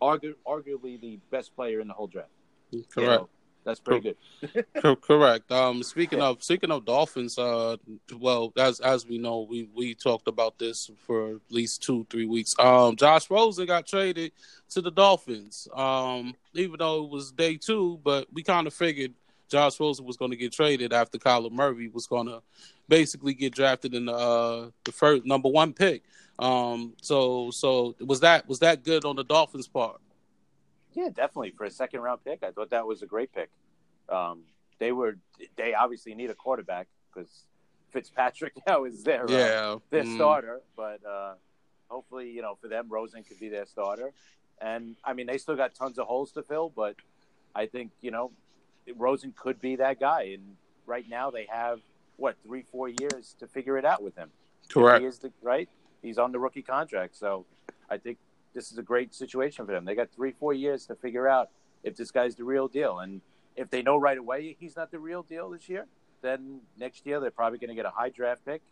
argu- 0.00 0.36
arguably 0.46 1.00
the 1.00 1.18
best 1.30 1.54
player 1.54 1.80
in 1.80 1.88
the 1.88 1.94
whole 1.94 2.06
draft. 2.06 2.30
Correct. 2.72 2.96
You 2.96 3.02
know, 3.04 3.28
that's 3.64 3.80
pretty 3.80 4.14
good. 4.42 5.00
Correct. 5.00 5.50
Um, 5.50 5.82
speaking 5.82 6.20
of 6.20 6.42
speaking 6.42 6.70
of 6.70 6.84
Dolphins, 6.84 7.38
uh, 7.38 7.76
well, 8.18 8.52
as 8.56 8.80
as 8.80 9.06
we 9.06 9.18
know, 9.18 9.46
we 9.48 9.68
we 9.74 9.94
talked 9.94 10.28
about 10.28 10.58
this 10.58 10.90
for 11.06 11.36
at 11.36 11.40
least 11.50 11.82
two 11.82 12.06
three 12.10 12.26
weeks. 12.26 12.54
Um, 12.58 12.96
Josh 12.96 13.30
Rosen 13.30 13.66
got 13.66 13.86
traded 13.86 14.32
to 14.70 14.80
the 14.80 14.90
Dolphins. 14.90 15.66
Um, 15.74 16.34
even 16.52 16.76
though 16.78 17.04
it 17.04 17.10
was 17.10 17.32
day 17.32 17.56
two, 17.56 17.98
but 18.04 18.26
we 18.32 18.42
kind 18.42 18.66
of 18.66 18.74
figured 18.74 19.12
Josh 19.48 19.80
Rosen 19.80 20.04
was 20.04 20.16
going 20.16 20.30
to 20.30 20.36
get 20.36 20.52
traded 20.52 20.92
after 20.92 21.18
Kyler 21.18 21.50
Murray 21.50 21.88
was 21.88 22.06
going 22.06 22.26
to 22.26 22.42
basically 22.88 23.34
get 23.34 23.54
drafted 23.54 23.94
in 23.94 24.06
the 24.06 24.12
uh, 24.12 24.70
the 24.84 24.92
first 24.92 25.24
number 25.24 25.48
one 25.48 25.72
pick. 25.72 26.02
Um, 26.38 26.94
so 27.00 27.50
so 27.50 27.94
was 28.00 28.20
that 28.20 28.48
was 28.48 28.58
that 28.60 28.84
good 28.84 29.04
on 29.04 29.16
the 29.16 29.24
Dolphins' 29.24 29.68
part? 29.68 30.00
Yeah, 30.94 31.08
definitely 31.08 31.50
for 31.50 31.64
a 31.64 31.70
second 31.70 32.00
round 32.00 32.24
pick. 32.24 32.42
I 32.42 32.50
thought 32.50 32.70
that 32.70 32.86
was 32.86 33.02
a 33.02 33.06
great 33.06 33.32
pick. 33.32 33.50
Um, 34.08 34.42
they 34.78 34.92
were 34.92 35.16
they 35.56 35.74
obviously 35.74 36.14
need 36.14 36.30
a 36.30 36.34
quarterback 36.34 36.88
because 37.12 37.46
Fitzpatrick 37.90 38.54
now 38.66 38.84
is 38.84 39.02
their 39.02 39.24
uh, 39.24 39.32
yeah. 39.32 39.44
Uh, 39.44 39.78
their 39.90 40.04
mm. 40.04 40.14
starter, 40.14 40.60
but 40.76 41.04
uh, 41.04 41.34
hopefully 41.88 42.30
you 42.30 42.42
know 42.42 42.56
for 42.60 42.68
them 42.68 42.86
Rosen 42.88 43.24
could 43.24 43.38
be 43.38 43.48
their 43.48 43.66
starter. 43.66 44.12
And 44.60 44.96
I 45.04 45.14
mean 45.14 45.26
they 45.26 45.38
still 45.38 45.56
got 45.56 45.74
tons 45.74 45.98
of 45.98 46.06
holes 46.06 46.32
to 46.32 46.42
fill, 46.42 46.70
but 46.74 46.96
I 47.54 47.66
think 47.66 47.90
you 48.00 48.10
know 48.10 48.30
Rosen 48.96 49.34
could 49.36 49.60
be 49.60 49.76
that 49.76 50.00
guy. 50.00 50.34
And 50.34 50.56
right 50.86 51.08
now 51.08 51.30
they 51.30 51.46
have 51.50 51.80
what 52.16 52.36
three 52.44 52.64
four 52.70 52.88
years 52.88 53.34
to 53.40 53.46
figure 53.46 53.76
it 53.78 53.84
out 53.84 54.02
with 54.02 54.16
him. 54.16 54.30
Correct. 54.68 55.02
He 55.02 55.06
is 55.06 55.18
the, 55.18 55.32
right 55.42 55.68
he's 56.04 56.18
on 56.18 56.30
the 56.30 56.38
rookie 56.38 56.62
contract. 56.62 57.16
So 57.16 57.46
I 57.90 57.98
think 57.98 58.18
this 58.54 58.70
is 58.72 58.78
a 58.78 58.82
great 58.82 59.14
situation 59.14 59.66
for 59.66 59.72
them. 59.72 59.84
They 59.84 59.94
got 59.94 60.10
three, 60.14 60.32
four 60.32 60.52
years 60.52 60.86
to 60.86 60.94
figure 60.94 61.28
out 61.28 61.50
if 61.82 61.96
this 61.96 62.10
guy's 62.10 62.36
the 62.36 62.44
real 62.44 62.68
deal. 62.68 63.00
And 63.00 63.20
if 63.56 63.70
they 63.70 63.82
know 63.82 63.96
right 63.96 64.18
away 64.18 64.56
he's 64.58 64.76
not 64.76 64.90
the 64.90 64.98
real 64.98 65.22
deal 65.22 65.50
this 65.50 65.68
year, 65.68 65.86
then 66.22 66.60
next 66.78 67.04
year 67.06 67.20
they're 67.20 67.30
probably 67.30 67.58
going 67.58 67.68
to 67.68 67.74
get 67.74 67.84
a 67.86 67.90
high 67.90 68.08
draft 68.08 68.44
pick 68.44 68.62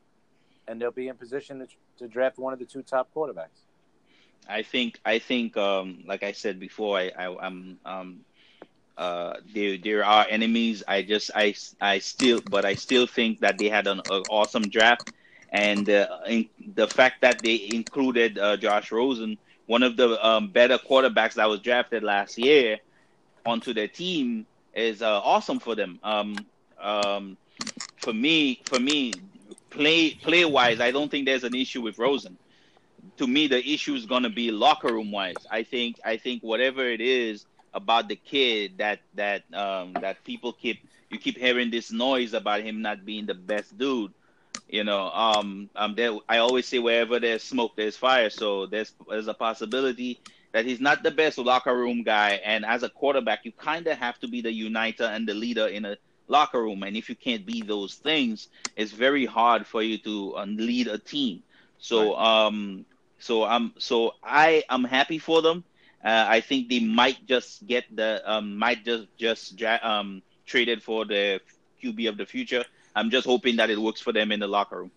and 0.66 0.80
they'll 0.80 0.90
be 0.90 1.08
in 1.08 1.16
position 1.16 1.58
to, 1.58 1.66
to 1.98 2.08
draft 2.08 2.38
one 2.38 2.52
of 2.52 2.58
the 2.58 2.64
two 2.64 2.82
top 2.82 3.08
quarterbacks. 3.14 3.66
I 4.48 4.62
think, 4.62 5.00
I 5.04 5.18
think, 5.18 5.56
um, 5.56 6.02
like 6.06 6.22
I 6.22 6.32
said 6.32 6.58
before, 6.58 6.98
I, 6.98 7.10
I, 7.16 7.46
am 7.46 7.78
um, 7.84 8.20
uh, 8.96 9.34
there, 9.54 9.76
there 9.78 10.04
are 10.04 10.26
enemies. 10.28 10.82
I 10.86 11.02
just, 11.02 11.30
I, 11.34 11.54
I 11.80 11.98
still, 11.98 12.40
but 12.50 12.64
I 12.64 12.74
still 12.74 13.06
think 13.06 13.40
that 13.40 13.58
they 13.58 13.68
had 13.68 13.86
an, 13.86 14.00
an 14.10 14.22
awesome 14.30 14.68
draft 14.68 15.12
and 15.52 15.88
uh, 15.88 16.06
the 16.74 16.88
fact 16.88 17.20
that 17.20 17.42
they 17.42 17.68
included 17.72 18.38
uh, 18.38 18.56
Josh 18.56 18.90
Rosen, 18.90 19.36
one 19.72 19.82
of 19.82 19.96
the 19.96 20.22
um, 20.24 20.48
better 20.48 20.76
quarterbacks 20.76 21.32
that 21.32 21.48
was 21.48 21.60
drafted 21.60 22.02
last 22.02 22.36
year, 22.36 22.76
onto 23.46 23.72
their 23.72 23.88
team 23.88 24.44
is 24.74 25.00
uh, 25.00 25.20
awesome 25.22 25.58
for 25.58 25.74
them. 25.74 25.98
Um, 26.02 26.36
um, 26.78 27.38
for 27.96 28.12
me, 28.12 28.60
for 28.66 28.78
me, 28.78 29.14
play 29.70 30.10
play 30.10 30.44
wise, 30.44 30.78
I 30.78 30.90
don't 30.90 31.10
think 31.10 31.24
there's 31.24 31.44
an 31.44 31.54
issue 31.54 31.80
with 31.80 31.98
Rosen. 31.98 32.36
To 33.16 33.26
me, 33.26 33.46
the 33.46 33.66
issue 33.66 33.94
is 33.94 34.04
going 34.04 34.24
to 34.24 34.28
be 34.28 34.50
locker 34.50 34.92
room 34.92 35.10
wise. 35.10 35.46
I 35.50 35.62
think 35.62 35.98
I 36.04 36.18
think 36.18 36.42
whatever 36.42 36.84
it 36.86 37.00
is 37.00 37.46
about 37.72 38.08
the 38.08 38.16
kid 38.16 38.76
that 38.76 39.00
that 39.14 39.42
um, 39.54 39.94
that 40.02 40.22
people 40.24 40.52
keep 40.52 40.86
you 41.08 41.18
keep 41.18 41.38
hearing 41.38 41.70
this 41.70 41.90
noise 41.90 42.34
about 42.34 42.60
him 42.60 42.82
not 42.82 43.06
being 43.06 43.24
the 43.24 43.34
best 43.34 43.78
dude 43.78 44.12
you 44.72 44.84
know, 44.84 45.10
um, 45.10 45.70
um, 45.76 45.94
there, 45.96 46.12
I 46.28 46.38
always 46.38 46.68
say 46.68 46.80
wherever 46.80 47.20
there's 47.20 47.44
smoke, 47.44 47.72
there's 47.76 47.96
fire. 47.96 48.30
So 48.30 48.66
there's 48.66 48.94
there's 49.08 49.28
a 49.28 49.34
possibility 49.34 50.20
that 50.52 50.66
he's 50.66 50.80
not 50.80 51.04
the 51.04 51.12
best 51.12 51.38
locker 51.38 51.76
room 51.76 52.04
guy. 52.04 52.40
And 52.44 52.66
as 52.66 52.82
a 52.84 52.90
quarterback, 52.90 53.40
you 53.44 53.52
kind 53.52 53.86
of 53.88 53.98
have 53.98 54.18
to 54.20 54.28
be 54.28 54.42
the 54.42 54.52
uniter 54.52 55.04
and 55.04 55.28
the 55.28 55.34
leader 55.34 55.68
in 55.68 55.86
a 55.86 55.98
locker 56.28 56.62
room. 56.62 56.84
And 56.84 56.96
if 56.96 57.10
you 57.10 57.16
can't 57.16 57.46
be 57.46 57.62
those 57.62 57.96
things, 57.96 58.48
it's 58.76 58.92
very 58.92 59.26
hard 59.26 59.66
for 59.66 59.82
you 59.82 59.98
to 60.00 60.36
um, 60.38 60.56
lead 60.56 60.88
a 60.88 60.98
team. 60.98 61.44
So, 61.78 62.14
right. 62.14 62.16
um, 62.16 62.86
So 63.18 63.44
I'm 63.44 63.74
so 63.78 64.12
I 64.22 64.64
am 64.68 64.84
happy 64.84 65.18
for 65.18 65.42
them. 65.42 65.64
Uh, 66.04 66.26
I 66.28 66.40
think 66.40 66.68
they 66.68 66.80
might 66.80 67.24
just 67.26 67.66
get 67.66 67.84
the 67.94 68.22
um, 68.26 68.58
might 68.58 68.84
just 68.84 69.08
just 69.18 69.62
um, 69.82 70.22
traded 70.46 70.82
for 70.82 71.06
the 71.06 71.40
QB 71.82 72.08
of 72.08 72.18
the 72.18 72.26
future. 72.26 72.64
I'm 72.94 73.10
just 73.10 73.26
hoping 73.26 73.56
that 73.56 73.70
it 73.70 73.78
works 73.78 74.00
for 74.00 74.12
them 74.12 74.32
in 74.32 74.40
the 74.40 74.48
locker 74.48 74.78
room. 74.78 74.90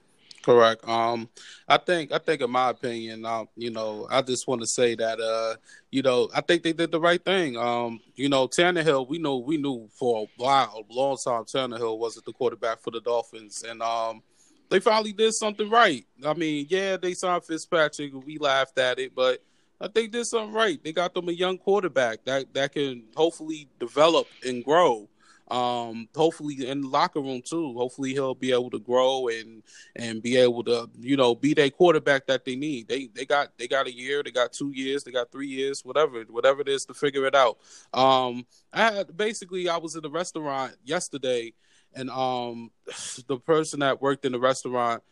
Correct. 0.45 0.87
Um, 0.87 1.27
I 1.67 1.77
think 1.77 2.11
I 2.11 2.19
think 2.19 2.41
in 2.41 2.51
my 2.51 2.69
opinion, 2.69 3.25
um, 3.25 3.49
you 3.55 3.71
know, 3.71 4.07
I 4.11 4.21
just 4.21 4.47
want 4.47 4.61
to 4.61 4.67
say 4.67 4.93
that 4.93 5.19
uh, 5.19 5.55
you 5.89 6.03
know, 6.03 6.29
I 6.35 6.41
think 6.41 6.61
they 6.61 6.71
did 6.71 6.91
the 6.91 6.99
right 6.99 7.23
thing. 7.23 7.57
Um, 7.57 7.99
you 8.13 8.29
know, 8.29 8.47
Tannehill, 8.47 9.09
we 9.09 9.17
know 9.17 9.37
we 9.37 9.57
knew 9.57 9.89
for 9.91 10.23
a 10.23 10.27
while, 10.37 10.85
a 10.87 10.93
long 10.93 11.17
time, 11.17 11.45
Tannehill 11.45 11.97
wasn't 11.97 12.25
the 12.25 12.33
quarterback 12.33 12.79
for 12.79 12.91
the 12.91 13.01
Dolphins, 13.01 13.63
and 13.67 13.81
um, 13.81 14.21
they 14.69 14.79
finally 14.79 15.13
did 15.13 15.33
something 15.33 15.67
right. 15.67 16.05
I 16.23 16.35
mean, 16.35 16.67
yeah, 16.69 16.97
they 16.97 17.15
signed 17.15 17.43
Fitzpatrick, 17.43 18.13
we 18.13 18.37
laughed 18.37 18.77
at 18.77 18.99
it, 18.99 19.15
but 19.15 19.41
I 19.81 19.85
think 19.85 20.11
they 20.11 20.19
did 20.19 20.25
something 20.25 20.53
right. 20.53 20.79
They 20.83 20.93
got 20.93 21.15
them 21.15 21.27
a 21.27 21.31
young 21.31 21.57
quarterback 21.57 22.23
that 22.25 22.53
that 22.53 22.73
can 22.73 23.05
hopefully 23.15 23.67
develop 23.79 24.27
and 24.45 24.63
grow 24.63 25.09
um 25.51 26.07
hopefully 26.15 26.67
in 26.67 26.81
the 26.81 26.87
locker 26.87 27.21
room 27.21 27.41
too 27.43 27.73
hopefully 27.77 28.13
he'll 28.13 28.33
be 28.33 28.51
able 28.51 28.69
to 28.69 28.79
grow 28.79 29.27
and 29.27 29.61
and 29.95 30.23
be 30.23 30.37
able 30.37 30.63
to 30.63 30.89
you 30.99 31.15
know 31.15 31.35
be 31.35 31.53
their 31.53 31.69
quarterback 31.69 32.25
that 32.25 32.43
they 32.45 32.55
need 32.55 32.87
they 32.87 33.07
they 33.13 33.25
got 33.25 33.55
they 33.57 33.67
got 33.67 33.85
a 33.85 33.95
year 33.95 34.23
they 34.23 34.31
got 34.31 34.51
two 34.51 34.71
years 34.73 35.03
they 35.03 35.11
got 35.11 35.31
three 35.31 35.47
years 35.47 35.85
whatever 35.85 36.23
whatever 36.29 36.61
it 36.61 36.67
is 36.67 36.83
to 36.85 36.95
figure 36.95 37.25
it 37.25 37.35
out 37.35 37.59
um 37.93 38.43
i 38.73 38.91
had 38.91 39.15
basically 39.15 39.69
i 39.69 39.77
was 39.77 39.95
in 39.95 40.03
a 40.03 40.09
restaurant 40.09 40.75
yesterday 40.83 41.53
and 41.93 42.09
um 42.09 42.71
the 43.27 43.37
person 43.37 43.81
that 43.81 44.01
worked 44.01 44.25
in 44.25 44.31
the 44.31 44.39
restaurant 44.39 45.03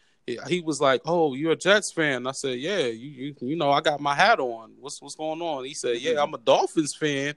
he 0.48 0.62
was 0.62 0.80
like, 0.80 1.02
"Oh, 1.06 1.34
you're 1.34 1.52
a 1.52 1.56
Jets 1.56 1.92
fan." 1.92 2.28
I 2.28 2.32
said, 2.32 2.58
"Yeah, 2.60 2.86
you, 2.86 3.10
you 3.10 3.36
you 3.42 3.56
know, 3.56 3.72
I 3.72 3.82
got 3.82 4.00
my 4.00 4.16
hat 4.16 4.40
on. 4.40 4.72
What's 4.80 5.02
what's 5.02 5.16
going 5.16 5.42
on?" 5.42 5.66
He 5.66 5.74
said, 5.74 5.98
"Yeah, 6.00 6.22
I'm 6.22 6.34
a 6.34 6.38
Dolphins 6.38 6.96
fan." 6.96 7.36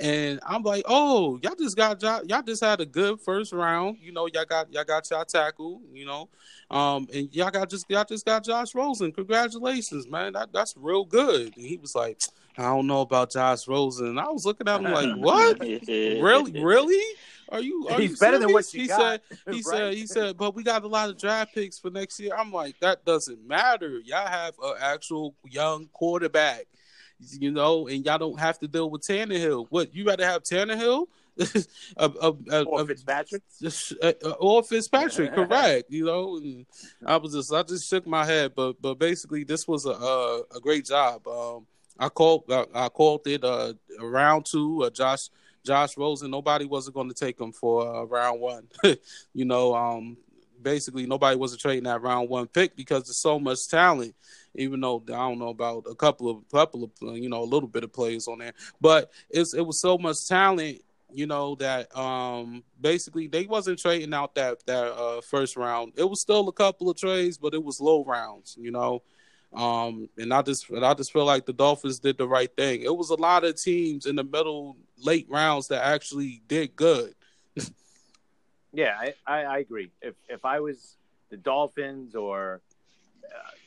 And 0.00 0.40
I'm 0.46 0.62
like, 0.62 0.84
oh, 0.88 1.38
y'all 1.42 1.54
just 1.54 1.76
got 1.76 2.02
y'all 2.02 2.42
just 2.42 2.64
had 2.64 2.80
a 2.80 2.86
good 2.86 3.20
first 3.20 3.52
round. 3.52 3.98
You 4.00 4.12
know, 4.12 4.26
y'all 4.32 4.46
got 4.46 4.72
y'all 4.72 4.84
got 4.84 5.10
y'all 5.10 5.24
tackle. 5.26 5.82
You 5.92 6.06
know, 6.06 6.28
um, 6.70 7.06
and 7.12 7.28
y'all 7.34 7.50
got 7.50 7.68
just 7.68 7.84
y'all 7.90 8.04
just 8.04 8.24
got 8.24 8.42
Josh 8.42 8.74
Rosen. 8.74 9.12
Congratulations, 9.12 10.08
man. 10.08 10.32
That 10.32 10.52
that's 10.52 10.74
real 10.76 11.04
good. 11.04 11.54
And 11.54 11.66
he 11.66 11.76
was 11.76 11.94
like, 11.94 12.18
I 12.56 12.62
don't 12.62 12.86
know 12.86 13.02
about 13.02 13.30
Josh 13.30 13.68
Rosen. 13.68 14.06
And 14.06 14.20
I 14.20 14.28
was 14.28 14.46
looking 14.46 14.68
at 14.68 14.80
him 14.80 14.90
like, 14.90 15.16
what? 15.18 15.60
really, 15.60 16.62
really? 16.62 17.16
Are 17.50 17.60
you? 17.60 17.88
Are 17.90 18.00
He's 18.00 18.12
you 18.12 18.16
better 18.16 18.38
than 18.38 18.52
what 18.52 18.72
you 18.72 18.82
he 18.82 18.86
got. 18.86 19.20
Said, 19.28 19.38
he 19.46 19.50
right? 19.52 19.64
said. 19.64 19.94
He 19.94 20.06
said. 20.06 20.36
But 20.38 20.54
we 20.54 20.62
got 20.62 20.82
a 20.82 20.88
lot 20.88 21.10
of 21.10 21.18
draft 21.18 21.54
picks 21.54 21.78
for 21.78 21.90
next 21.90 22.18
year. 22.20 22.32
I'm 22.38 22.52
like, 22.52 22.78
that 22.80 23.04
doesn't 23.04 23.46
matter. 23.46 24.00
Y'all 24.04 24.26
have 24.26 24.54
an 24.62 24.74
actual 24.80 25.34
young 25.44 25.88
quarterback 25.92 26.66
you 27.38 27.50
know, 27.50 27.88
and 27.88 28.04
y'all 28.04 28.18
don't 28.18 28.40
have 28.40 28.58
to 28.60 28.68
deal 28.68 28.90
with 28.90 29.02
Tannehill. 29.02 29.66
What 29.70 29.94
you 29.94 30.06
rather 30.06 30.26
have 30.26 30.42
Tannehill? 30.42 31.06
a, 31.96 32.10
a, 32.20 32.32
a, 32.50 32.62
or 32.64 32.84
Fitzpatrick, 32.84 33.42
or 34.40 34.62
Fitzpatrick, 34.62 35.32
correct? 35.34 35.90
You 35.90 36.04
know, 36.04 36.36
and 36.36 36.66
I 37.06 37.16
was 37.16 37.32
just, 37.32 37.52
I 37.52 37.62
just 37.62 37.88
shook 37.88 38.06
my 38.06 38.24
head, 38.24 38.52
but, 38.54 38.80
but 38.82 38.98
basically, 38.98 39.44
this 39.44 39.66
was 39.66 39.86
a, 39.86 39.90
a, 39.90 40.42
a 40.56 40.60
great 40.60 40.86
job. 40.86 41.26
Um, 41.26 41.66
I 41.98 42.08
called, 42.08 42.44
I, 42.50 42.66
I 42.74 42.88
called 42.88 43.26
it 43.26 43.44
uh, 43.44 43.74
round 44.00 44.46
two. 44.46 44.84
Uh, 44.84 44.90
Josh, 44.90 45.28
Josh 45.64 45.96
Rosen. 45.96 46.30
Nobody 46.30 46.64
wasn't 46.64 46.94
going 46.94 47.08
to 47.08 47.14
take 47.14 47.40
him 47.40 47.52
for 47.52 47.86
uh, 47.86 48.04
round 48.04 48.40
one. 48.40 48.68
you 49.34 49.44
know, 49.44 49.74
um, 49.74 50.16
basically, 50.62 51.06
nobody 51.06 51.36
wasn't 51.36 51.60
trading 51.60 51.84
that 51.84 52.02
round 52.02 52.28
one 52.28 52.46
pick 52.46 52.76
because 52.76 53.04
there's 53.04 53.16
so 53.16 53.38
much 53.38 53.68
talent 53.68 54.14
even 54.54 54.80
though 54.80 55.02
I 55.08 55.12
don't 55.12 55.38
know 55.38 55.48
about 55.48 55.84
a 55.88 55.94
couple 55.94 56.28
of 56.28 56.48
couple 56.50 56.84
of 56.84 56.90
you 57.16 57.28
know 57.28 57.42
a 57.42 57.44
little 57.44 57.68
bit 57.68 57.84
of 57.84 57.92
players 57.92 58.28
on 58.28 58.38
there, 58.38 58.52
but 58.80 59.10
it's 59.30 59.54
it 59.54 59.62
was 59.62 59.80
so 59.80 59.96
much 59.98 60.26
talent, 60.26 60.80
you 61.12 61.26
know 61.26 61.54
that 61.56 61.94
um 61.96 62.62
basically 62.80 63.26
they 63.26 63.46
wasn't 63.46 63.78
trading 63.78 64.14
out 64.14 64.34
that 64.34 64.64
that 64.66 64.92
uh, 64.92 65.20
first 65.20 65.56
round. 65.56 65.92
It 65.96 66.08
was 66.08 66.20
still 66.20 66.48
a 66.48 66.52
couple 66.52 66.90
of 66.90 66.96
trades, 66.96 67.38
but 67.38 67.54
it 67.54 67.62
was 67.62 67.80
low 67.80 68.04
rounds, 68.04 68.56
you 68.60 68.70
know. 68.70 69.02
Um, 69.52 70.08
and 70.16 70.32
I 70.32 70.42
just 70.42 70.70
and 70.70 70.84
I 70.84 70.94
just 70.94 71.12
feel 71.12 71.24
like 71.24 71.46
the 71.46 71.52
Dolphins 71.52 71.98
did 71.98 72.18
the 72.18 72.28
right 72.28 72.54
thing. 72.56 72.82
It 72.82 72.96
was 72.96 73.10
a 73.10 73.16
lot 73.16 73.44
of 73.44 73.60
teams 73.60 74.06
in 74.06 74.16
the 74.16 74.24
middle 74.24 74.76
late 75.02 75.26
rounds 75.28 75.68
that 75.68 75.84
actually 75.84 76.42
did 76.46 76.76
good. 76.76 77.14
yeah, 78.72 78.96
I, 78.98 79.14
I, 79.26 79.44
I 79.44 79.58
agree. 79.58 79.90
If 80.00 80.14
if 80.28 80.44
I 80.44 80.60
was 80.60 80.96
the 81.30 81.36
Dolphins 81.36 82.14
or 82.14 82.60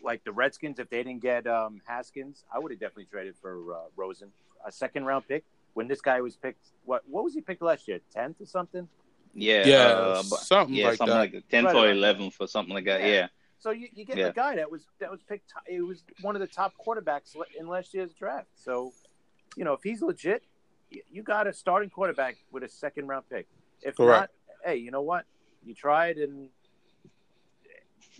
like 0.03 0.23
the 0.23 0.31
Redskins, 0.31 0.79
if 0.79 0.89
they 0.89 1.03
didn't 1.03 1.21
get 1.21 1.47
um, 1.47 1.81
Haskins, 1.85 2.43
I 2.53 2.59
would 2.59 2.71
have 2.71 2.79
definitely 2.79 3.05
traded 3.05 3.35
for 3.41 3.73
uh, 3.73 3.77
Rosen, 3.95 4.29
a 4.65 4.71
second 4.71 5.05
round 5.05 5.27
pick. 5.27 5.43
When 5.73 5.87
this 5.87 6.01
guy 6.01 6.21
was 6.21 6.35
picked, 6.35 6.67
what 6.85 7.01
what 7.09 7.23
was 7.23 7.33
he 7.33 7.41
picked 7.41 7.61
last 7.61 7.87
year? 7.87 7.99
Tenth 8.13 8.39
or 8.39 8.45
something? 8.45 8.87
Yeah, 9.33 9.65
yeah, 9.65 9.77
uh, 9.77 10.21
something 10.21 10.75
yeah, 10.75 10.89
like 10.89 10.97
something 10.97 11.15
that. 11.15 11.33
like 11.33 11.49
tenth 11.49 11.65
right 11.65 11.75
or 11.75 11.89
eleventh 11.89 12.35
or 12.39 12.47
something 12.47 12.73
like 12.73 12.85
that. 12.85 13.01
Yeah. 13.01 13.07
yeah. 13.07 13.27
So 13.57 13.71
you, 13.71 13.87
you 13.95 14.05
get 14.05 14.17
yeah. 14.17 14.27
a 14.27 14.33
guy 14.33 14.57
that 14.57 14.69
was 14.69 14.85
that 14.99 15.09
was 15.09 15.21
picked. 15.23 15.53
It 15.65 15.81
was 15.81 16.03
one 16.21 16.35
of 16.35 16.41
the 16.41 16.47
top 16.47 16.73
quarterbacks 16.85 17.35
in 17.57 17.67
last 17.67 17.93
year's 17.93 18.13
draft. 18.13 18.49
So, 18.55 18.91
you 19.55 19.63
know, 19.63 19.73
if 19.73 19.81
he's 19.81 20.01
legit, 20.01 20.43
you 21.09 21.23
got 21.23 21.47
a 21.47 21.53
starting 21.53 21.89
quarterback 21.89 22.35
with 22.51 22.63
a 22.63 22.69
second 22.69 23.07
round 23.07 23.23
pick. 23.29 23.47
If 23.81 23.95
Correct. 23.95 24.31
Not, 24.63 24.69
hey, 24.69 24.77
you 24.77 24.91
know 24.91 25.01
what? 25.01 25.25
You 25.65 25.73
tried 25.73 26.17
and 26.17 26.49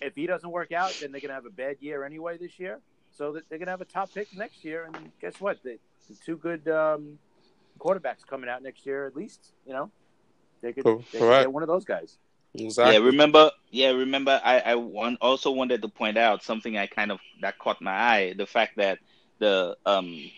if 0.02 0.16
he 0.16 0.26
doesn't 0.26 0.50
work 0.50 0.72
out, 0.72 0.96
then 1.00 1.12
they're 1.12 1.22
going 1.22 1.30
to 1.30 1.36
have 1.36 1.46
a 1.46 1.50
bad 1.50 1.78
year 1.80 2.04
anyway 2.04 2.38
this 2.38 2.60
year. 2.60 2.80
So 3.16 3.34
that 3.34 3.48
they're 3.50 3.60
going 3.60 3.68
to 3.68 3.72
have 3.72 3.82
a 3.82 3.86
top 3.86 4.14
pick 4.14 4.28
next 4.36 4.66
year. 4.66 4.86
And 4.86 5.12
guess 5.22 5.40
what? 5.40 5.62
The, 5.64 5.78
the 6.10 6.16
two 6.26 6.38
good 6.38 6.68
um, 6.68 7.20
quarterbacks 7.80 8.26
coming 8.28 8.50
out 8.50 8.64
next 8.64 8.86
year, 8.86 9.06
at 9.06 9.16
least, 9.16 9.54
you 9.68 9.74
know, 9.74 9.92
they 10.62 10.74
could, 10.74 10.86
they 10.86 11.20
could 11.20 11.30
get 11.30 11.52
one 11.52 11.64
of 11.64 11.68
those 11.68 11.86
guys. 11.86 12.18
Exactly. 12.56 12.94
Yeah, 12.94 13.00
remember. 13.00 13.52
Yeah, 13.72 13.90
remember. 13.90 14.40
I 14.44 14.60
I 14.60 14.76
want, 14.76 15.18
also 15.22 15.50
wanted 15.50 15.82
to 15.82 15.88
point 15.88 16.18
out 16.18 16.44
something 16.44 16.78
I 16.78 16.86
kind 16.86 17.12
of 17.12 17.20
that 17.42 17.58
caught 17.58 17.82
my 17.82 17.92
eye: 17.92 18.34
the 18.38 18.46
fact 18.46 18.78
that 18.78 19.00
the 19.40 19.76
um 19.88 20.30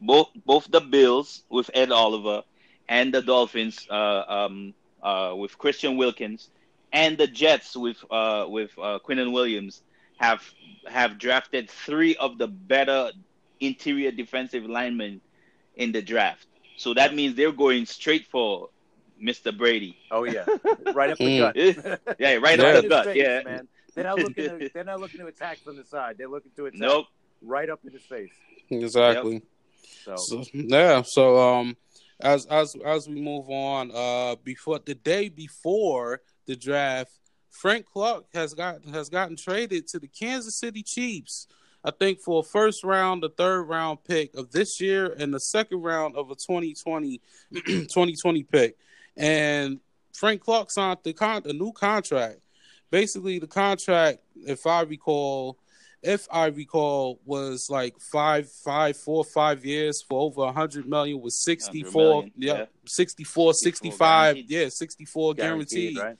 both 0.00 0.28
both 0.44 0.70
the 0.70 0.80
Bills 0.80 1.42
with 1.50 1.68
Ed 1.74 1.90
Oliver 1.90 2.44
and 2.88 3.12
the 3.12 3.20
Dolphins 3.20 3.84
uh, 3.90 4.22
um 4.28 4.74
uh 5.02 5.34
with 5.36 5.58
Christian 5.58 5.96
Wilkins 5.96 6.50
and 6.92 7.18
the 7.18 7.26
Jets 7.26 7.76
with 7.76 7.98
uh, 8.10 8.46
with 8.48 8.70
uh, 8.78 8.98
Quinnen 9.06 9.32
Williams 9.32 9.82
have 10.18 10.42
have 10.86 11.18
drafted 11.18 11.68
three 11.68 12.16
of 12.16 12.38
the 12.38 12.46
better 12.46 13.10
interior 13.60 14.10
defensive 14.10 14.64
linemen 14.64 15.20
in 15.74 15.92
the 15.92 16.02
draft. 16.02 16.46
So 16.76 16.94
that 16.94 17.14
means 17.14 17.34
they're 17.34 17.52
going 17.52 17.86
straight 17.86 18.26
for 18.26 18.70
Mr. 19.22 19.56
Brady. 19.56 19.96
Oh 20.10 20.24
yeah, 20.24 20.44
right 20.94 21.10
up 21.10 21.18
the 21.18 21.38
gut. 21.38 21.56
yeah, 22.18 22.34
right 22.34 22.58
up 22.58 22.82
the 22.82 22.88
gut. 22.88 23.04
Face, 23.06 23.16
yeah, 23.16 23.42
man. 23.44 23.68
They're 23.94 24.04
not 24.04 24.18
looking. 24.18 24.58
To, 24.58 24.70
they're 24.72 24.84
not 24.84 25.00
looking 25.00 25.20
to 25.20 25.26
attack 25.26 25.58
from 25.58 25.76
the 25.76 25.84
side. 25.84 26.16
They're 26.18 26.28
looking 26.28 26.52
to 26.56 26.66
attack. 26.66 26.80
Nope. 26.80 27.06
Right 27.42 27.68
up 27.68 27.80
in 27.84 27.92
his 27.92 28.02
face. 28.02 28.32
Exactly. 28.70 29.34
Yep. 29.34 29.42
So. 30.04 30.16
so 30.16 30.44
yeah. 30.52 31.02
So 31.02 31.38
um, 31.38 31.76
as 32.20 32.46
as 32.46 32.76
as 32.84 33.08
we 33.08 33.20
move 33.20 33.48
on, 33.48 33.90
uh, 33.94 34.36
before 34.42 34.80
the 34.84 34.94
day 34.94 35.28
before 35.28 36.20
the 36.46 36.56
draft, 36.56 37.12
Frank 37.50 37.86
Clark 37.86 38.24
has 38.34 38.54
got 38.54 38.84
has 38.86 39.08
gotten 39.08 39.36
traded 39.36 39.86
to 39.88 39.98
the 39.98 40.08
Kansas 40.08 40.56
City 40.56 40.82
Chiefs. 40.82 41.46
I 41.84 41.92
think 41.92 42.20
for 42.20 42.40
a 42.40 42.42
first 42.42 42.82
round, 42.82 43.22
the 43.22 43.28
third 43.28 43.62
round 43.64 44.02
pick 44.04 44.34
of 44.34 44.50
this 44.50 44.80
year, 44.80 45.14
and 45.18 45.32
the 45.32 45.38
second 45.38 45.82
round 45.82 46.16
of 46.16 46.30
a 46.30 46.34
2020, 46.34 47.20
2020 47.54 48.42
pick. 48.50 48.76
And 49.16 49.78
Frank 50.12 50.40
Clark 50.40 50.70
signed 50.70 50.98
the 51.04 51.12
con- 51.12 51.42
a 51.44 51.52
new 51.52 51.72
contract. 51.72 52.40
Basically, 52.90 53.38
the 53.38 53.46
contract, 53.46 54.18
if 54.34 54.66
I 54.66 54.82
recall, 54.82 55.58
if 56.02 56.28
I 56.30 56.46
recall, 56.46 57.20
was 57.24 57.68
like 57.70 57.98
five, 58.00 58.50
five, 58.50 58.96
four, 58.96 59.24
five 59.24 59.64
years 59.64 60.02
for 60.02 60.20
over 60.20 60.42
a 60.42 60.52
hundred 60.52 60.88
million 60.88 61.20
was 61.20 61.38
64, 61.42 61.92
million, 61.92 62.32
yeah, 62.36 62.54
yeah, 62.58 62.64
64, 62.86 63.54
65, 63.54 64.36
yeah, 64.46 64.68
64 64.68 65.34
guaranteed. 65.34 65.94
guaranteed. 65.94 65.98
Right? 65.98 66.16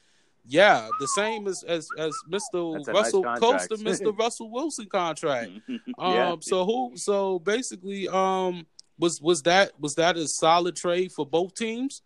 Yeah, 0.49 0.89
the 1.01 1.09
same 1.09 1.49
as 1.49 1.65
as 1.65 1.89
as 1.99 2.15
Mr. 2.31 2.87
Russell 2.87 3.23
nice 3.23 3.41
Costa, 3.41 3.75
Mr. 3.77 4.17
Russell 4.17 4.51
Wilson 4.51 4.87
contract. 4.87 5.51
Um, 5.99 6.15
yeah. 6.15 6.37
so 6.41 6.65
who? 6.65 6.93
So 6.97 7.39
basically, 7.39 8.07
um, 8.09 8.67
was 8.99 9.21
was 9.21 9.43
that 9.43 9.73
was 9.81 9.95
that 9.97 10.17
a 10.17 10.29
solid 10.29 10.77
trade 10.77 11.11
for 11.11 11.27
both 11.27 11.55
teams? 11.55 12.03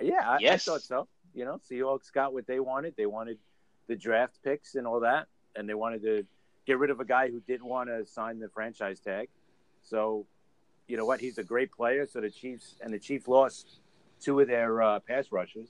Yeah, 0.00 0.20
I, 0.24 0.38
yes. 0.40 0.68
I 0.68 0.72
thought 0.72 0.82
so. 0.82 1.08
You 1.34 1.44
know, 1.44 1.60
Seahawks 1.70 2.12
got 2.12 2.32
what 2.32 2.46
they 2.46 2.60
wanted. 2.60 2.94
They 2.96 3.06
wanted 3.06 3.38
the 3.88 3.96
draft 3.96 4.38
picks 4.44 4.74
and 4.74 4.86
all 4.86 5.00
that, 5.00 5.26
and 5.54 5.68
they 5.68 5.74
wanted 5.74 6.02
to 6.02 6.26
get 6.66 6.78
rid 6.78 6.90
of 6.90 7.00
a 7.00 7.04
guy 7.04 7.30
who 7.30 7.40
didn't 7.40 7.66
want 7.66 7.88
to 7.88 8.04
sign 8.04 8.38
the 8.38 8.48
franchise 8.48 9.00
tag. 9.00 9.28
So, 9.82 10.26
you 10.88 10.96
know 10.96 11.06
what? 11.06 11.20
He's 11.20 11.38
a 11.38 11.44
great 11.44 11.72
player. 11.72 12.06
So 12.06 12.20
the 12.20 12.30
Chiefs 12.30 12.74
and 12.80 12.92
the 12.92 12.98
Chiefs 12.98 13.28
lost 13.28 13.78
two 14.20 14.40
of 14.40 14.48
their 14.48 14.82
uh, 14.82 15.00
pass 15.00 15.30
rushers. 15.30 15.68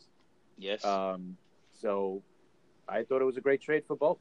Yes. 0.59 0.85
Um, 0.85 1.37
so 1.81 2.23
I 2.89 3.03
thought 3.03 3.21
it 3.21 3.27
was 3.27 3.37
a 3.37 3.43
great 3.43 3.61
trade 3.61 3.85
for 3.87 3.97
both. 3.97 4.19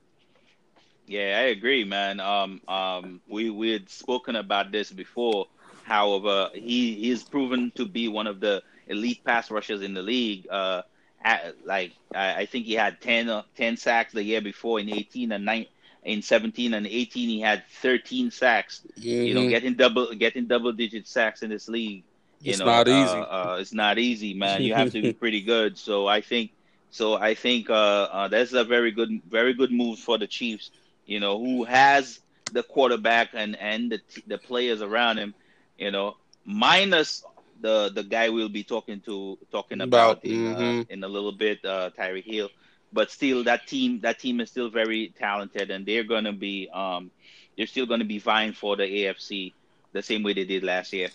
Yeah, 1.07 1.37
I 1.39 1.47
agree, 1.49 1.83
man. 1.83 2.19
Um, 2.19 2.61
um, 2.67 3.21
we 3.27 3.51
we 3.51 3.69
had 3.69 3.89
spoken 3.89 4.35
about 4.35 4.71
this 4.71 4.91
before. 4.91 5.45
However, 5.83 6.49
he 6.53 6.95
he's 6.95 7.21
proven 7.21 7.71
to 7.75 7.85
be 7.85 8.07
one 8.07 8.25
of 8.25 8.39
the 8.39 8.63
elite 8.87 9.23
pass 9.23 9.51
rushers 9.51 9.83
in 9.83 9.93
the 9.93 10.01
league. 10.01 10.47
Uh, 10.49 10.81
at, 11.23 11.55
like 11.63 11.93
I, 12.13 12.41
I, 12.41 12.45
think 12.45 12.65
he 12.65 12.73
had 12.73 13.01
10, 13.01 13.29
uh, 13.29 13.43
10 13.57 13.77
sacks 13.77 14.13
the 14.13 14.23
year 14.23 14.41
before 14.41 14.79
in 14.79 14.89
eighteen 14.89 15.31
and 15.31 15.45
nine 15.45 15.65
in 16.05 16.21
seventeen 16.21 16.73
and 16.73 16.87
eighteen 16.87 17.27
he 17.27 17.41
had 17.41 17.63
thirteen 17.81 18.31
sacks. 18.31 18.81
Mm-hmm. 18.97 19.09
You 19.09 19.33
know, 19.33 19.41
mm-hmm. 19.41 19.49
getting 19.49 19.73
double 19.73 20.13
getting 20.13 20.45
double 20.45 20.71
digit 20.71 21.07
sacks 21.07 21.41
in 21.43 21.49
this 21.49 21.67
league. 21.67 22.03
You 22.41 22.51
it's 22.51 22.59
know, 22.59 22.65
not 22.65 22.87
easy. 22.87 23.17
Uh, 23.17 23.23
uh, 23.23 23.57
it's 23.59 23.73
not 23.73 23.97
easy, 23.97 24.33
man. 24.33 24.61
You 24.61 24.75
have 24.75 24.91
to 24.91 25.01
be 25.01 25.13
pretty 25.23 25.41
good. 25.41 25.77
So 25.77 26.07
I 26.07 26.21
think 26.21 26.51
so. 26.91 27.15
I 27.15 27.33
think 27.33 27.69
uh, 27.69 27.73
uh, 27.73 28.27
that's 28.27 28.53
a 28.53 28.63
very 28.63 28.91
good 28.91 29.21
very 29.29 29.53
good 29.53 29.71
move 29.71 29.99
for 29.99 30.17
the 30.17 30.27
Chiefs. 30.27 30.71
You 31.05 31.19
know, 31.19 31.39
who 31.39 31.63
has 31.65 32.19
the 32.51 32.63
quarterback 32.63 33.29
and 33.33 33.57
and 33.57 33.91
the 33.91 33.99
the 34.27 34.37
players 34.37 34.81
around 34.81 35.17
him. 35.17 35.33
You 35.77 35.91
know, 35.91 36.17
minus 36.45 37.23
the 37.61 37.91
the 37.93 38.03
guy 38.03 38.29
we'll 38.29 38.49
be 38.49 38.63
talking 38.63 39.01
to 39.01 39.37
talking 39.51 39.81
about, 39.81 40.23
about 40.23 40.25
in, 40.25 40.47
uh, 40.47 40.57
mm-hmm. 40.57 40.79
uh, 40.81 40.83
in 40.89 41.03
a 41.03 41.07
little 41.07 41.31
bit, 41.31 41.65
uh, 41.65 41.89
Tyreek 41.97 42.25
Hill. 42.25 42.49
But 42.95 43.11
still, 43.11 43.43
that 43.43 43.67
team 43.67 43.99
that 44.01 44.19
team 44.19 44.39
is 44.39 44.49
still 44.49 44.69
very 44.69 45.13
talented, 45.19 45.69
and 45.69 45.85
they're 45.85 46.05
gonna 46.05 46.31
be 46.31 46.69
um, 46.73 47.11
they're 47.57 47.67
still 47.67 47.85
gonna 47.85 48.05
be 48.05 48.19
vying 48.19 48.53
for 48.53 48.77
the 48.77 48.83
AFC 48.83 49.51
the 49.91 50.01
same 50.01 50.23
way 50.23 50.31
they 50.31 50.45
did 50.45 50.63
last 50.63 50.93
year. 50.93 51.09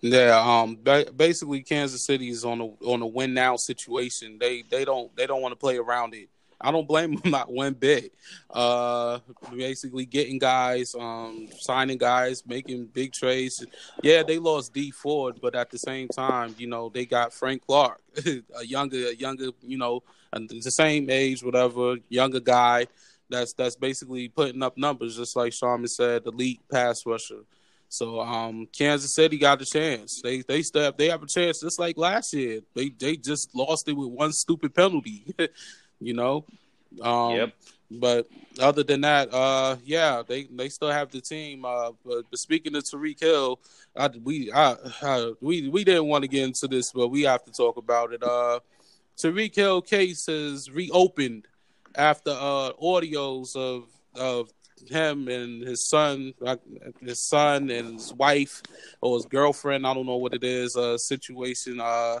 Yeah, 0.00 0.40
um, 0.40 0.78
basically 1.16 1.62
Kansas 1.62 2.02
City 2.02 2.28
is 2.30 2.44
on 2.44 2.60
a 2.60 2.66
on 2.84 3.02
a 3.02 3.06
win 3.06 3.34
now 3.34 3.56
situation. 3.56 4.38
They 4.38 4.62
they 4.62 4.84
don't 4.84 5.14
they 5.16 5.26
don't 5.26 5.42
want 5.42 5.50
to 5.50 5.56
play 5.56 5.78
around 5.78 6.14
it. 6.14 6.28
I 6.60 6.70
don't 6.70 6.86
blame 6.86 7.16
them 7.16 7.30
not 7.32 7.52
one 7.52 7.74
bit. 7.74 8.12
Uh, 8.48 9.18
basically 9.52 10.06
getting 10.06 10.38
guys, 10.38 10.94
um, 10.94 11.48
signing 11.58 11.98
guys, 11.98 12.46
making 12.46 12.86
big 12.86 13.12
trades. 13.12 13.66
Yeah, 14.00 14.22
they 14.22 14.38
lost 14.38 14.72
Dee 14.72 14.92
Ford, 14.92 15.40
but 15.42 15.56
at 15.56 15.70
the 15.70 15.78
same 15.78 16.08
time, 16.08 16.54
you 16.56 16.68
know, 16.68 16.88
they 16.88 17.04
got 17.04 17.32
Frank 17.32 17.66
Clark, 17.66 18.00
a 18.56 18.64
younger, 18.64 19.08
a 19.08 19.14
younger, 19.14 19.50
you 19.60 19.76
know, 19.76 20.02
the 20.32 20.70
same 20.70 21.10
age, 21.10 21.42
whatever, 21.42 21.96
younger 22.08 22.40
guy. 22.40 22.86
That's 23.28 23.52
that's 23.54 23.76
basically 23.76 24.28
putting 24.28 24.62
up 24.62 24.78
numbers, 24.78 25.16
just 25.16 25.36
like 25.36 25.52
Sharman 25.52 25.88
said, 25.88 26.26
elite 26.26 26.60
pass 26.70 27.04
rusher. 27.04 27.42
So 27.88 28.20
um, 28.20 28.66
Kansas 28.76 29.14
City 29.14 29.38
got 29.38 29.62
a 29.62 29.64
chance. 29.64 30.20
They 30.22 30.42
they 30.42 30.62
step 30.62 30.96
they 30.96 31.08
have 31.08 31.22
a 31.22 31.26
chance 31.26 31.60
just 31.60 31.78
like 31.78 31.96
last 31.96 32.32
year. 32.32 32.60
They 32.74 32.90
they 32.90 33.16
just 33.16 33.54
lost 33.54 33.88
it 33.88 33.94
with 33.94 34.08
one 34.08 34.32
stupid 34.32 34.74
penalty. 34.74 35.34
you 36.00 36.14
know. 36.14 36.44
Um, 37.02 37.32
yep. 37.32 37.54
But 37.90 38.26
other 38.58 38.82
than 38.82 39.02
that, 39.02 39.32
uh, 39.32 39.76
yeah, 39.84 40.22
they 40.26 40.44
they 40.44 40.68
still 40.68 40.90
have 40.90 41.10
the 41.10 41.20
team. 41.20 41.64
Uh, 41.64 41.92
but, 42.04 42.24
but 42.30 42.38
speaking 42.38 42.74
of 42.74 42.82
Tyreek 42.82 43.20
Hill, 43.20 43.60
I, 43.96 44.08
we 44.08 44.50
I, 44.52 44.76
I, 45.02 45.32
we 45.40 45.68
we 45.68 45.84
didn't 45.84 46.06
want 46.06 46.22
to 46.22 46.28
get 46.28 46.44
into 46.44 46.66
this, 46.66 46.90
but 46.92 47.08
we 47.08 47.22
have 47.22 47.44
to 47.44 47.52
talk 47.52 47.76
about 47.76 48.12
it. 48.12 48.22
Uh, 48.22 48.58
Tyreek 49.16 49.54
Hill 49.54 49.82
case 49.82 50.26
has 50.26 50.70
reopened 50.70 51.46
after 51.94 52.30
uh, 52.30 52.72
audios 52.82 53.56
of 53.56 53.84
of 54.14 54.50
him 54.88 55.28
and 55.28 55.62
his 55.62 55.86
son, 55.86 56.34
his 57.00 57.20
son 57.20 57.70
and 57.70 57.94
his 57.94 58.12
wife 58.14 58.62
or 59.00 59.16
his 59.16 59.26
girlfriend. 59.26 59.86
I 59.86 59.94
don't 59.94 60.06
know 60.06 60.16
what 60.16 60.34
it 60.34 60.44
is. 60.44 60.76
Uh, 60.76 60.98
situation. 60.98 61.80
Uh, 61.80 62.20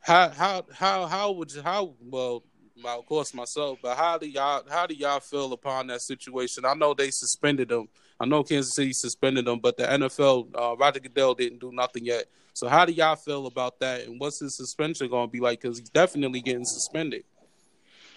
how 0.00 0.28
how 0.30 0.64
how 0.72 1.06
how 1.06 1.32
would 1.32 1.52
you, 1.52 1.62
how 1.62 1.94
well 2.00 2.44
of 2.84 3.06
course 3.06 3.34
myself, 3.34 3.78
but 3.82 3.96
how 3.96 4.18
do 4.18 4.28
y'all 4.28 4.62
how 4.70 4.86
do 4.86 4.94
y'all 4.94 5.20
feel 5.20 5.52
upon 5.52 5.88
that 5.88 6.02
situation? 6.02 6.64
I 6.64 6.74
know 6.74 6.94
they 6.94 7.10
suspended 7.10 7.70
him. 7.72 7.88
I 8.20 8.26
know 8.26 8.42
Kansas 8.42 8.74
City 8.74 8.92
suspended 8.92 9.46
him, 9.46 9.60
but 9.60 9.76
the 9.76 9.84
NFL, 9.84 10.48
uh, 10.54 10.76
Roger 10.76 11.00
Goodell 11.00 11.34
didn't 11.34 11.60
do 11.60 11.70
nothing 11.72 12.04
yet. 12.04 12.26
So 12.58 12.66
how 12.66 12.84
do 12.84 12.92
y'all 12.92 13.14
feel 13.14 13.46
about 13.46 13.78
that? 13.78 14.08
And 14.08 14.18
what's 14.18 14.40
his 14.40 14.56
suspension 14.56 15.08
going 15.08 15.28
to 15.28 15.30
be 15.30 15.38
like? 15.38 15.60
Because 15.60 15.78
he's 15.78 15.90
definitely 15.90 16.40
getting 16.40 16.64
suspended. 16.64 17.22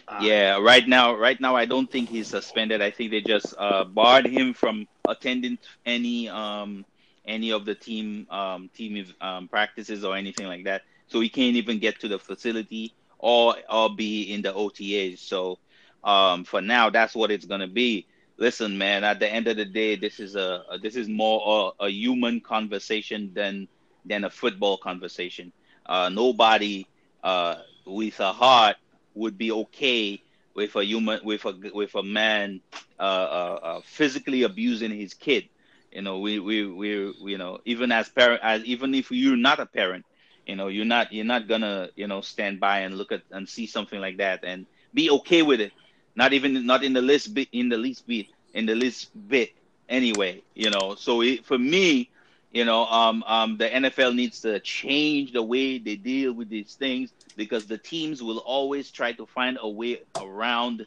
Uh, 0.08 0.17
yeah, 0.23 0.60
right 0.60 0.88
now, 0.88 1.13
right 1.13 1.39
now, 1.39 1.56
I 1.56 1.65
don't 1.65 1.86
think 1.91 2.10
he's 2.10 2.30
suspended. 2.30 2.82
I 2.82 2.89
think 2.89 3.12
they 3.12 3.21
just 3.21 3.54
uh, 3.56 3.84
barred 3.84 4.25
him 4.25 4.56
from 4.56 4.88
attending 5.08 5.60
any 5.86 6.27
um, 6.27 6.86
any 7.23 7.51
of 7.51 7.65
the 7.65 7.75
team 7.75 8.25
um, 8.32 8.71
team 8.73 9.06
um, 9.21 9.47
practices 9.47 10.04
or 10.04 10.15
anything 10.15 10.47
like 10.47 10.63
that. 10.63 10.82
So 11.06 11.19
he 11.19 11.30
can't 11.30 11.56
even 11.56 11.77
get 11.77 11.99
to 11.99 12.08
the 12.08 12.17
facility 12.17 12.95
or 13.19 13.58
or 13.69 13.95
be 13.95 14.34
in 14.34 14.41
the 14.41 14.51
OTAs. 14.51 15.19
So 15.19 15.60
um, 16.04 16.45
for 16.45 16.62
now, 16.62 16.89
that's 16.89 17.13
what 17.13 17.30
it's 17.30 17.45
gonna 17.45 17.67
be. 17.67 18.08
Listen, 18.38 18.75
man. 18.75 19.04
At 19.04 19.19
the 19.19 19.32
end 19.32 19.47
of 19.47 19.58
the 19.58 19.65
day, 19.65 19.97
this 19.97 20.19
is 20.19 20.36
a, 20.36 20.63
a 20.67 20.80
this 20.80 20.95
is 20.95 21.08
more 21.08 21.75
a, 21.80 21.86
a, 21.86 21.89
human 21.89 22.41
conversation 22.41 23.32
than 23.36 23.67
than 24.05 24.23
a 24.23 24.29
football 24.29 24.77
conversation. 24.77 25.51
Uh, 25.85 26.09
nobody 26.09 26.85
uh, 27.23 27.55
with 27.85 28.19
a 28.19 28.31
heart 28.31 28.77
would 29.13 29.37
be 29.37 29.51
okay 29.51 30.21
with 30.55 30.75
a 30.75 30.83
human 30.83 31.19
with 31.23 31.45
a 31.45 31.53
with 31.73 31.95
a 31.95 32.03
man 32.03 32.61
uh, 32.99 33.03
uh, 33.03 33.59
uh 33.63 33.81
physically 33.83 34.43
abusing 34.43 34.91
his 34.91 35.13
kid. 35.13 35.49
You 35.91 36.01
know, 36.01 36.19
we 36.19 36.39
we 36.39 36.65
we 36.65 36.89
you 37.31 37.37
know 37.37 37.59
even 37.65 37.91
as 37.91 38.09
parent 38.09 38.41
as 38.43 38.63
even 38.65 38.93
if 38.95 39.11
you're 39.11 39.37
not 39.37 39.59
a 39.59 39.65
parent, 39.65 40.05
you 40.45 40.55
know, 40.55 40.67
you're 40.67 40.85
not 40.85 41.11
you're 41.11 41.25
not 41.25 41.47
gonna 41.47 41.89
you 41.95 42.07
know 42.07 42.21
stand 42.21 42.59
by 42.59 42.79
and 42.79 42.97
look 42.97 43.11
at 43.11 43.23
and 43.31 43.47
see 43.47 43.67
something 43.67 43.99
like 43.99 44.17
that 44.17 44.43
and 44.43 44.65
be 44.93 45.09
okay 45.11 45.41
with 45.41 45.61
it. 45.61 45.71
Not 46.15 46.33
even 46.33 46.65
not 46.65 46.83
in 46.83 46.93
the 46.93 47.01
least 47.01 47.33
bit 47.33 47.49
in 47.51 47.69
the 47.69 47.77
least 47.77 48.07
bit 48.07 48.27
in 48.53 48.65
the 48.65 48.75
least 48.75 49.09
bit 49.27 49.51
anyway. 49.89 50.43
You 50.55 50.69
know, 50.69 50.95
so 50.95 51.21
it, 51.21 51.45
for 51.45 51.57
me, 51.57 52.11
you 52.51 52.65
know, 52.65 52.85
um, 52.85 53.23
um, 53.27 53.57
the 53.57 53.73
NFL 53.73 54.13
needs 54.13 54.41
to 54.41 54.59
change 54.59 55.33
the 55.33 55.43
way 55.43 55.77
they 55.79 55.95
deal 55.95 56.33
with 56.33 56.49
these 56.49 56.75
things 56.75 57.13
because 57.35 57.67
the 57.67 57.77
teams 57.77 58.21
will 58.23 58.39
always 58.39 58.91
try 58.91 59.13
to 59.13 59.25
find 59.25 59.57
a 59.61 59.69
way 59.69 59.99
around 60.19 60.85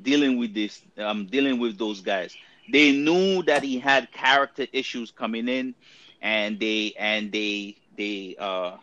dealing 0.00 0.38
with 0.38 0.54
this, 0.54 0.82
um, 0.98 1.26
dealing 1.26 1.58
with 1.58 1.78
those 1.78 2.00
guys. 2.00 2.36
They 2.70 2.92
knew 2.92 3.42
that 3.44 3.62
he 3.62 3.78
had 3.78 4.10
character 4.12 4.66
issues 4.72 5.10
coming 5.10 5.48
in, 5.48 5.74
and 6.20 6.58
they 6.58 6.94
and 6.98 7.32
they 7.32 7.76
they 7.96 8.36
uh 8.38 8.76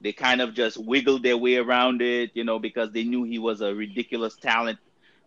they 0.00 0.12
kind 0.12 0.40
of 0.40 0.54
just 0.54 0.76
wiggled 0.78 1.22
their 1.22 1.36
way 1.36 1.56
around 1.56 2.02
it, 2.02 2.30
you 2.34 2.44
know, 2.44 2.58
because 2.58 2.90
they 2.92 3.04
knew 3.04 3.24
he 3.24 3.38
was 3.38 3.60
a 3.60 3.74
ridiculous 3.74 4.36
talent. 4.36 4.78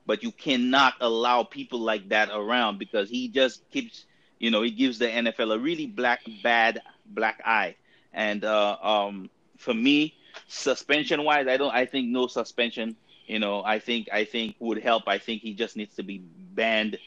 But 0.05 0.23
you 0.23 0.31
cannot 0.31 0.93
allow 1.01 1.43
people 1.43 1.79
like 1.79 2.09
that 2.09 2.29
around 2.31 2.77
because 2.79 3.09
he 3.09 3.29
just 3.29 3.61
keeps, 3.71 4.05
you 4.39 4.51
know, 4.51 4.61
he 4.61 4.71
gives 4.71 4.99
the 4.99 5.07
NFL 5.07 5.53
a 5.53 5.59
really 5.59 5.87
black, 5.87 6.21
bad 6.43 6.81
black 7.05 7.41
eye. 7.45 7.75
And 8.13 8.43
uh, 8.45 8.77
um, 8.81 9.29
for 9.57 9.73
me, 9.73 10.15
suspension 10.47 11.23
wise, 11.23 11.47
I 11.47 11.57
don't, 11.57 11.73
I 11.73 11.85
think 11.85 12.09
no 12.09 12.27
suspension. 12.27 12.95
You 13.27 13.39
know, 13.39 13.63
I 13.63 13.79
think 13.79 14.09
I 14.11 14.25
think 14.25 14.55
would 14.59 14.81
help. 14.81 15.03
I 15.07 15.19
think 15.19 15.41
he 15.43 15.53
just 15.53 15.77
needs 15.77 15.95
to 15.95 16.03
be 16.03 16.19
banned. 16.19 16.97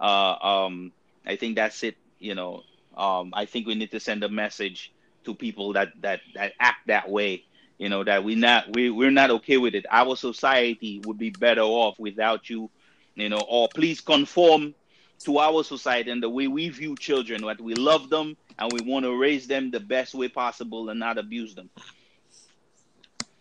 Uh, 0.00 0.34
um, 0.66 0.92
I 1.26 1.36
think 1.36 1.56
that's 1.56 1.82
it. 1.82 1.96
You 2.18 2.34
know, 2.34 2.62
um, 2.96 3.32
I 3.34 3.46
think 3.46 3.66
we 3.66 3.74
need 3.74 3.92
to 3.92 4.00
send 4.00 4.22
a 4.24 4.28
message 4.28 4.92
to 5.24 5.34
people 5.34 5.72
that 5.74 5.88
that 6.02 6.20
that 6.34 6.52
act 6.60 6.86
that 6.88 7.08
way 7.08 7.44
you 7.78 7.88
know 7.88 8.04
that 8.04 8.22
we 8.24 8.34
not 8.34 8.74
we 8.74 8.90
we're 8.90 9.10
not 9.10 9.30
okay 9.30 9.56
with 9.56 9.74
it 9.74 9.86
our 9.90 10.16
society 10.16 11.00
would 11.04 11.18
be 11.18 11.30
better 11.30 11.62
off 11.62 11.98
without 11.98 12.48
you 12.48 12.70
you 13.14 13.28
know 13.28 13.40
or 13.48 13.68
please 13.68 14.00
conform 14.00 14.74
to 15.22 15.38
our 15.38 15.62
society 15.64 16.10
and 16.10 16.22
the 16.22 16.28
way 16.28 16.48
we 16.48 16.68
view 16.68 16.96
children 16.96 17.42
that 17.42 17.60
we 17.60 17.74
love 17.74 18.10
them 18.10 18.36
and 18.58 18.72
we 18.72 18.80
want 18.80 19.04
to 19.04 19.16
raise 19.16 19.46
them 19.46 19.70
the 19.70 19.80
best 19.80 20.14
way 20.14 20.28
possible 20.28 20.88
and 20.90 20.98
not 20.98 21.18
abuse 21.18 21.54
them 21.54 21.70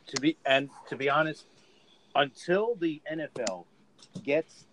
to 0.08 0.20
be 0.22 0.38
and 0.46 0.70
to 0.90 0.96
be 0.96 1.10
honest 1.10 1.46
until 2.16 2.76
the 2.76 3.02
NFL 3.12 3.66
gets 4.24 4.66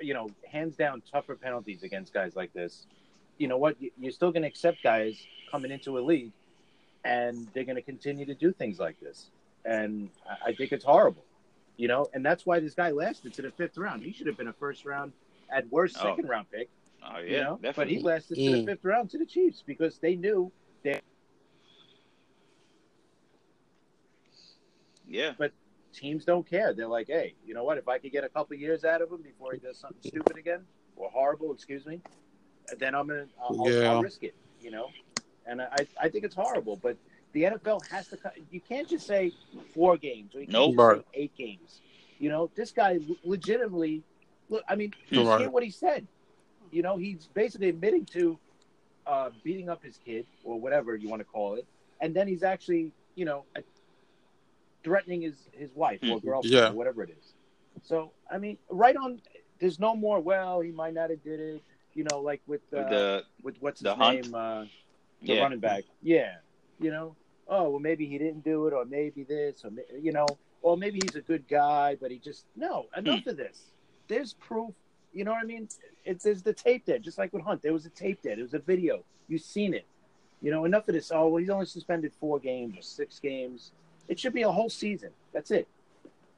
you 0.00 0.14
know 0.14 0.28
hands 0.50 0.76
down 0.76 1.02
tougher 1.12 1.34
penalties 1.34 1.82
against 1.82 2.12
guys 2.12 2.34
like 2.34 2.52
this 2.52 2.86
you 3.38 3.48
know 3.48 3.56
what 3.56 3.76
you're 3.98 4.12
still 4.12 4.32
going 4.32 4.42
to 4.42 4.48
accept 4.48 4.82
guys 4.82 5.16
coming 5.50 5.70
into 5.70 5.98
a 5.98 6.00
league, 6.00 6.32
and 7.04 7.48
they're 7.54 7.64
going 7.64 7.76
to 7.76 7.82
continue 7.82 8.26
to 8.26 8.34
do 8.34 8.52
things 8.52 8.78
like 8.78 9.00
this. 9.00 9.30
And 9.64 10.10
I 10.44 10.52
think 10.52 10.72
it's 10.72 10.84
horrible, 10.84 11.24
you 11.76 11.88
know. 11.88 12.06
And 12.12 12.24
that's 12.24 12.44
why 12.44 12.60
this 12.60 12.74
guy 12.74 12.90
lasted 12.90 13.32
to 13.34 13.42
the 13.42 13.50
fifth 13.50 13.78
round. 13.78 14.02
He 14.02 14.12
should 14.12 14.26
have 14.26 14.36
been 14.36 14.48
a 14.48 14.52
first 14.52 14.84
round, 14.84 15.12
at 15.50 15.70
worst, 15.70 15.96
oh. 16.00 16.04
second 16.04 16.28
round 16.28 16.50
pick. 16.50 16.68
Oh 17.04 17.18
yeah, 17.20 17.30
you 17.30 17.44
know? 17.44 17.72
but 17.74 17.88
he 17.88 18.00
lasted 18.00 18.38
mm. 18.38 18.44
to 18.44 18.52
the 18.52 18.62
mm. 18.62 18.66
fifth 18.66 18.84
round 18.84 19.10
to 19.10 19.18
the 19.18 19.26
Chiefs 19.26 19.62
because 19.66 19.98
they 19.98 20.16
knew 20.16 20.50
that. 20.84 21.02
Yeah, 25.06 25.32
but 25.38 25.52
teams 25.94 26.24
don't 26.24 26.48
care. 26.48 26.74
They're 26.74 26.88
like, 26.88 27.06
hey, 27.06 27.34
you 27.46 27.54
know 27.54 27.64
what? 27.64 27.78
If 27.78 27.88
I 27.88 27.98
could 27.98 28.12
get 28.12 28.24
a 28.24 28.28
couple 28.28 28.56
years 28.56 28.84
out 28.84 29.00
of 29.00 29.10
him 29.10 29.22
before 29.22 29.52
he 29.52 29.58
does 29.58 29.78
something 29.78 30.02
stupid 30.02 30.36
again 30.36 30.60
or 30.96 31.10
horrible, 31.10 31.52
excuse 31.52 31.86
me, 31.86 32.00
then 32.78 32.94
I'm 32.94 33.08
gonna 33.08 33.26
I'll, 33.40 33.70
yeah. 33.70 33.90
I'll 33.90 34.02
risk 34.02 34.22
it. 34.24 34.34
You 34.60 34.70
know, 34.70 34.90
and 35.46 35.62
I 35.62 35.86
I 36.00 36.08
think 36.08 36.24
it's 36.24 36.34
horrible. 36.34 36.76
But 36.76 36.96
the 37.32 37.44
NFL 37.44 37.86
has 37.88 38.08
to. 38.08 38.18
You 38.50 38.60
can't 38.60 38.88
just 38.88 39.06
say 39.06 39.32
four 39.74 39.96
games 39.96 40.34
or 40.34 40.40
you 40.40 40.46
can't 40.46 40.76
nope. 40.76 41.06
eight 41.14 41.34
games. 41.36 41.80
You 42.18 42.28
know, 42.30 42.50
this 42.56 42.72
guy 42.72 42.98
legitimately 43.24 44.02
look, 44.48 44.62
I 44.68 44.74
mean, 44.74 44.92
just 45.10 45.26
right. 45.26 45.40
hear 45.40 45.50
what 45.50 45.62
he 45.62 45.70
said. 45.70 46.06
You 46.70 46.82
know, 46.82 46.96
he's 46.96 47.28
basically 47.32 47.68
admitting 47.68 48.04
to 48.06 48.38
uh, 49.06 49.30
beating 49.42 49.68
up 49.68 49.82
his 49.82 49.98
kid 50.04 50.26
or 50.44 50.60
whatever 50.60 50.94
you 50.94 51.08
want 51.08 51.20
to 51.20 51.24
call 51.24 51.54
it, 51.54 51.66
and 52.00 52.14
then 52.14 52.28
he's 52.28 52.42
actually, 52.42 52.92
you 53.14 53.24
know, 53.24 53.44
threatening 54.84 55.22
his 55.22 55.48
his 55.52 55.70
wife 55.74 56.00
or 56.02 56.06
mm-hmm. 56.18 56.26
girlfriend 56.26 56.54
yeah. 56.54 56.70
or 56.70 56.74
whatever 56.74 57.02
it 57.02 57.10
is. 57.10 57.32
So 57.82 58.12
I 58.30 58.38
mean, 58.38 58.58
right 58.70 58.96
on. 58.96 59.20
There's 59.60 59.80
no 59.80 59.96
more. 59.96 60.20
Well, 60.20 60.60
he 60.60 60.70
might 60.70 60.94
not 60.94 61.10
have 61.10 61.22
did 61.24 61.40
it. 61.40 61.62
You 61.94 62.04
know, 62.04 62.20
like 62.20 62.40
with 62.46 62.60
uh, 62.72 62.88
the 62.88 63.24
with 63.42 63.56
what's 63.60 63.80
his 63.80 63.98
name, 63.98 64.34
uh, 64.34 64.62
the 65.22 65.34
yeah. 65.34 65.40
running 65.40 65.58
back. 65.58 65.84
Yeah, 66.02 66.36
you 66.78 66.90
know. 66.90 67.16
Oh 67.48 67.70
well, 67.70 67.80
maybe 67.80 68.06
he 68.06 68.18
didn't 68.18 68.44
do 68.44 68.66
it, 68.68 68.72
or 68.72 68.84
maybe 68.84 69.24
this, 69.24 69.64
or 69.64 69.70
you 70.00 70.12
know, 70.12 70.26
or 70.62 70.76
maybe 70.76 71.00
he's 71.02 71.16
a 71.16 71.22
good 71.22 71.48
guy, 71.48 71.96
but 72.00 72.10
he 72.10 72.18
just 72.18 72.44
no. 72.54 72.86
Enough 72.96 73.24
hmm. 73.24 73.30
of 73.30 73.36
this. 73.36 73.72
There's 74.08 74.34
proof. 74.34 74.74
You 75.12 75.24
know 75.24 75.32
what 75.32 75.42
I 75.42 75.46
mean? 75.46 75.68
It's 76.04 76.24
there's 76.24 76.42
the 76.42 76.52
tape 76.52 76.84
there, 76.86 76.98
just 76.98 77.18
like 77.18 77.32
with 77.32 77.42
Hunt. 77.42 77.62
There 77.62 77.72
was 77.72 77.86
a 77.86 77.90
tape 77.90 78.20
there. 78.22 78.34
There 78.34 78.44
was 78.44 78.54
a 78.54 78.58
video. 78.58 79.04
You've 79.28 79.42
seen 79.42 79.74
it. 79.74 79.86
You 80.40 80.50
know, 80.50 80.64
enough 80.64 80.88
of 80.88 80.94
this. 80.94 81.10
Oh 81.12 81.28
well, 81.28 81.36
he's 81.36 81.50
only 81.50 81.66
suspended 81.66 82.12
four 82.20 82.38
games 82.38 82.76
or 82.76 82.82
six 82.82 83.18
games. 83.18 83.72
It 84.08 84.18
should 84.18 84.32
be 84.32 84.42
a 84.42 84.50
whole 84.50 84.70
season. 84.70 85.10
That's 85.32 85.50
it. 85.50 85.68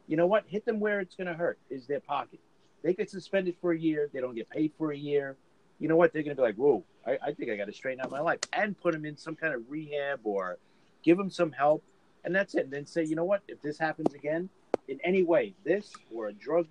You 0.06 0.16
know 0.16 0.26
what? 0.26 0.44
Hit 0.48 0.64
them 0.64 0.80
where 0.80 1.00
it's 1.00 1.14
going 1.14 1.28
to 1.28 1.34
hurt. 1.34 1.58
Is 1.68 1.86
their 1.86 2.00
pocket. 2.00 2.40
They 2.82 2.94
get 2.94 3.10
suspended 3.10 3.56
for 3.60 3.72
a 3.72 3.78
year. 3.78 4.08
They 4.12 4.20
don't 4.20 4.34
get 4.34 4.48
paid 4.50 4.72
for 4.78 4.92
a 4.92 4.96
year. 4.96 5.36
You 5.78 5.88
know 5.88 5.96
what? 5.96 6.12
They're 6.12 6.22
going 6.22 6.36
to 6.36 6.40
be 6.40 6.46
like, 6.46 6.56
whoa, 6.56 6.84
I, 7.06 7.18
I 7.22 7.32
think 7.32 7.50
I 7.50 7.56
got 7.56 7.66
to 7.66 7.72
straighten 7.72 8.04
out 8.04 8.10
my 8.10 8.20
life 8.20 8.40
and 8.52 8.78
put 8.80 8.92
them 8.92 9.04
in 9.04 9.16
some 9.16 9.36
kind 9.36 9.54
of 9.54 9.62
rehab 9.68 10.20
or 10.24 10.58
give 11.02 11.16
them 11.16 11.30
some 11.30 11.52
help. 11.52 11.82
And 12.24 12.34
that's 12.34 12.54
it. 12.54 12.64
And 12.64 12.72
then 12.72 12.86
say, 12.86 13.04
you 13.04 13.16
know 13.16 13.24
what? 13.24 13.42
If 13.48 13.62
this 13.62 13.78
happens 13.78 14.14
again 14.14 14.48
in 14.88 14.98
any 15.04 15.22
way, 15.22 15.54
this 15.64 15.92
or 16.14 16.28
a 16.28 16.32
drug, 16.32 16.66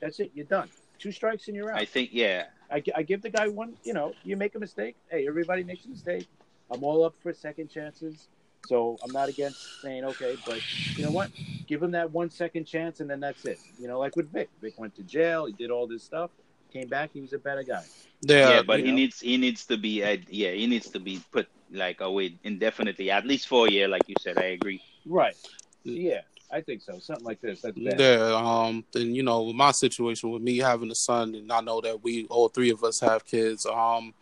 that's 0.00 0.20
it. 0.20 0.30
You're 0.34 0.46
done. 0.46 0.68
Two 0.98 1.12
strikes 1.12 1.48
and 1.48 1.56
you're 1.56 1.70
out. 1.70 1.78
I 1.78 1.84
think, 1.84 2.10
yeah. 2.12 2.44
I, 2.70 2.82
I 2.94 3.02
give 3.02 3.22
the 3.22 3.30
guy 3.30 3.48
one, 3.48 3.74
you 3.84 3.92
know, 3.92 4.14
you 4.24 4.36
make 4.36 4.54
a 4.54 4.58
mistake. 4.58 4.96
Hey, 5.10 5.26
everybody 5.26 5.64
makes 5.64 5.84
a 5.84 5.88
mistake. 5.88 6.26
I'm 6.70 6.82
all 6.82 7.04
up 7.04 7.14
for 7.22 7.32
second 7.32 7.68
chances. 7.68 8.28
So 8.66 8.96
I'm 9.02 9.12
not 9.12 9.28
against 9.28 9.82
saying 9.82 10.04
okay, 10.04 10.36
but 10.46 10.60
you 10.96 11.04
know 11.04 11.10
what? 11.10 11.30
Give 11.66 11.82
him 11.82 11.90
that 11.92 12.10
one 12.10 12.30
second 12.30 12.64
chance, 12.64 13.00
and 13.00 13.10
then 13.10 13.20
that's 13.20 13.44
it. 13.44 13.58
You 13.78 13.88
know, 13.88 13.98
like 13.98 14.16
with 14.16 14.32
Vick. 14.32 14.48
Vick 14.60 14.78
went 14.78 14.96
to 14.96 15.02
jail. 15.02 15.44
He 15.44 15.52
did 15.52 15.70
all 15.70 15.86
this 15.86 16.02
stuff. 16.02 16.30
Came 16.72 16.88
back. 16.88 17.10
He 17.12 17.20
was 17.20 17.32
a 17.34 17.38
better 17.38 17.62
guy. 17.62 17.84
Yeah, 18.22 18.48
yeah 18.48 18.62
but 18.62 18.80
he 18.80 18.86
know? 18.86 18.94
needs 18.94 19.20
he 19.20 19.36
needs 19.36 19.66
to 19.66 19.76
be 19.76 20.02
uh, 20.02 20.16
yeah 20.30 20.52
he 20.52 20.66
needs 20.66 20.88
to 20.90 20.98
be 20.98 21.20
put 21.30 21.46
like 21.70 22.00
away 22.00 22.36
indefinitely, 22.42 23.10
at 23.10 23.26
least 23.26 23.48
for 23.48 23.66
a 23.66 23.70
year, 23.70 23.86
like 23.86 24.08
you 24.08 24.14
said. 24.20 24.38
I 24.38 24.56
agree. 24.56 24.80
Right. 25.04 25.36
Yeah. 25.84 26.22
I 26.54 26.60
think 26.60 26.82
so. 26.82 27.00
Something 27.00 27.24
like 27.24 27.40
this. 27.40 27.62
That's 27.62 27.76
bad. 27.76 27.98
Yeah. 27.98 28.32
Um. 28.32 28.84
And 28.94 29.16
you 29.16 29.24
know, 29.24 29.52
my 29.52 29.72
situation 29.72 30.30
with 30.30 30.40
me 30.42 30.58
having 30.58 30.90
a 30.90 30.94
son, 30.94 31.34
and 31.34 31.50
I 31.52 31.60
know 31.60 31.80
that 31.80 32.02
we 32.04 32.26
all 32.26 32.48
three 32.48 32.70
of 32.70 32.84
us 32.84 33.00
have 33.00 33.26
kids. 33.26 33.66
Um 33.66 34.14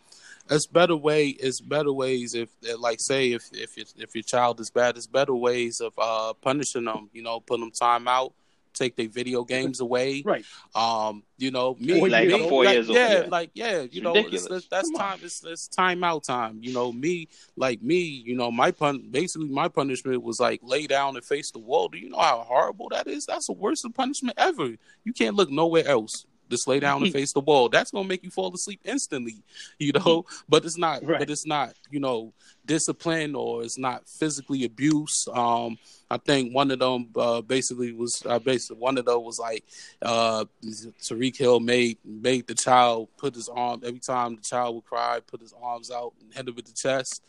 it's 0.49 0.67
better 0.67 0.95
way 0.95 1.29
it's 1.29 1.61
better 1.61 1.93
ways 1.93 2.35
if 2.35 2.49
like 2.77 2.99
say 2.99 3.31
if 3.31 3.49
if 3.53 3.77
if 3.77 4.13
your 4.13 4.23
child 4.23 4.59
is 4.59 4.69
bad 4.69 4.97
it's 4.97 5.07
better 5.07 5.33
ways 5.33 5.79
of 5.79 5.93
uh 5.97 6.33
punishing 6.41 6.83
them 6.83 7.09
you 7.13 7.21
know 7.21 7.39
put 7.39 7.59
them 7.59 7.71
time 7.71 8.07
out 8.07 8.33
take 8.73 8.95
their 8.95 9.07
video 9.07 9.43
games 9.43 9.79
away. 9.79 10.23
Right. 10.25 10.45
Um 10.75 11.23
you 11.37 11.51
know 11.51 11.75
me 11.79 11.99
like 12.09 12.27
me, 12.27 12.47
four 12.49 12.63
like, 12.63 12.75
years 12.75 12.89
yeah 12.89 13.21
old. 13.23 13.31
like 13.31 13.51
yeah 13.53 13.81
you 13.81 13.87
it's 13.87 14.01
know 14.01 14.15
it's, 14.15 14.45
it's, 14.45 14.67
that's 14.67 14.89
Come 14.91 14.99
time 14.99 15.19
it's, 15.21 15.43
it's 15.43 15.67
time 15.67 16.03
out 16.03 16.23
time 16.23 16.59
you 16.61 16.73
know 16.73 16.91
me 16.91 17.27
like 17.57 17.81
me 17.81 17.97
you 17.97 18.35
know 18.35 18.51
my 18.51 18.71
pun 18.71 19.09
basically 19.11 19.49
my 19.49 19.67
punishment 19.67 20.23
was 20.23 20.39
like 20.39 20.61
lay 20.63 20.87
down 20.87 21.15
and 21.15 21.25
face 21.25 21.51
the 21.51 21.59
wall. 21.59 21.89
Do 21.89 21.97
you 21.97 22.09
know 22.09 22.19
how 22.19 22.45
horrible 22.47 22.89
that 22.89 23.07
is? 23.07 23.25
That's 23.25 23.47
the 23.47 23.53
worst 23.53 23.85
punishment 23.93 24.37
ever. 24.37 24.75
You 25.03 25.13
can't 25.13 25.35
look 25.35 25.49
nowhere 25.49 25.87
else 25.87 26.25
just 26.49 26.67
lay 26.67 26.79
down 26.79 27.03
and 27.03 27.13
face 27.19 27.33
the 27.33 27.39
wall. 27.39 27.69
That's 27.69 27.91
gonna 27.91 28.07
make 28.07 28.23
you 28.23 28.29
fall 28.29 28.53
asleep 28.53 28.81
instantly, 28.85 29.43
you 29.79 29.91
know. 29.93 30.25
But 30.49 30.65
it's 30.65 30.77
not. 30.77 31.05
Right. 31.05 31.19
But 31.19 31.29
it's 31.29 31.45
not. 31.45 31.73
You 31.89 31.99
know, 31.99 32.33
discipline 32.65 33.35
or 33.35 33.63
it's 33.63 33.77
not 33.77 34.07
physically 34.07 34.63
abuse. 34.65 35.27
Um, 35.33 35.77
I 36.09 36.17
think 36.17 36.53
one 36.53 36.71
of 36.71 36.79
them 36.79 37.09
uh, 37.15 37.41
basically 37.41 37.91
was 37.91 38.23
uh, 38.25 38.39
basically 38.39 38.77
one 38.77 38.97
of 38.97 39.05
them 39.05 39.23
was 39.23 39.39
like 39.39 39.63
uh, 40.01 40.45
Tyreek 40.63 41.37
Hill 41.37 41.59
made 41.59 41.97
made 42.05 42.47
the 42.47 42.55
child 42.55 43.09
put 43.17 43.35
his 43.35 43.49
arm 43.49 43.81
every 43.85 43.99
time 43.99 44.35
the 44.35 44.41
child 44.41 44.75
would 44.75 44.85
cry, 44.85 45.19
put 45.25 45.41
his 45.41 45.53
arms 45.61 45.91
out 45.91 46.13
and 46.21 46.33
hit 46.33 46.47
him 46.47 46.55
with 46.55 46.65
the 46.65 46.73
chest. 46.73 47.23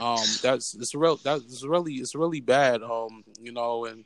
Um, 0.00 0.24
that's 0.42 0.74
it's 0.74 0.94
real. 0.94 1.16
That's 1.16 1.64
really 1.64 1.94
it's 1.94 2.14
really 2.14 2.40
bad. 2.40 2.82
Um, 2.82 3.24
you 3.40 3.52
know, 3.52 3.84
and 3.84 4.04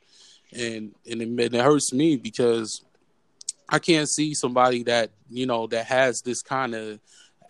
and 0.53 0.93
and 1.09 1.21
it, 1.21 1.53
it 1.53 1.61
hurts 1.61 1.93
me 1.93 2.17
because 2.17 2.83
I 3.71 3.79
can't 3.79 4.09
see 4.09 4.33
somebody 4.33 4.83
that 4.83 5.11
you 5.29 5.45
know 5.45 5.67
that 5.67 5.85
has 5.85 6.21
this 6.21 6.41
kind 6.41 6.73
of 6.73 6.99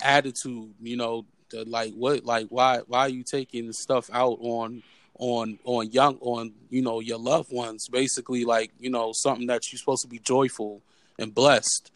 attitude. 0.01 0.73
You 0.81 0.97
know, 0.97 1.25
like 1.65 1.93
what, 1.93 2.25
like 2.25 2.47
why, 2.49 2.79
why 2.87 2.99
are 3.01 3.09
you 3.09 3.23
taking 3.23 3.71
stuff 3.71 4.09
out 4.11 4.37
on 4.41 4.83
on 5.17 5.59
on 5.63 5.91
young 5.91 6.17
on 6.19 6.53
you 6.69 6.81
know 6.81 6.99
your 6.99 7.19
loved 7.19 7.53
ones? 7.53 7.87
Basically, 7.87 8.43
like 8.43 8.71
you 8.79 8.89
know 8.89 9.13
something 9.13 9.47
that 9.47 9.71
you're 9.71 9.79
supposed 9.79 10.01
to 10.01 10.09
be 10.09 10.19
joyful 10.19 10.81
and 11.17 11.33
blessed. 11.33 11.91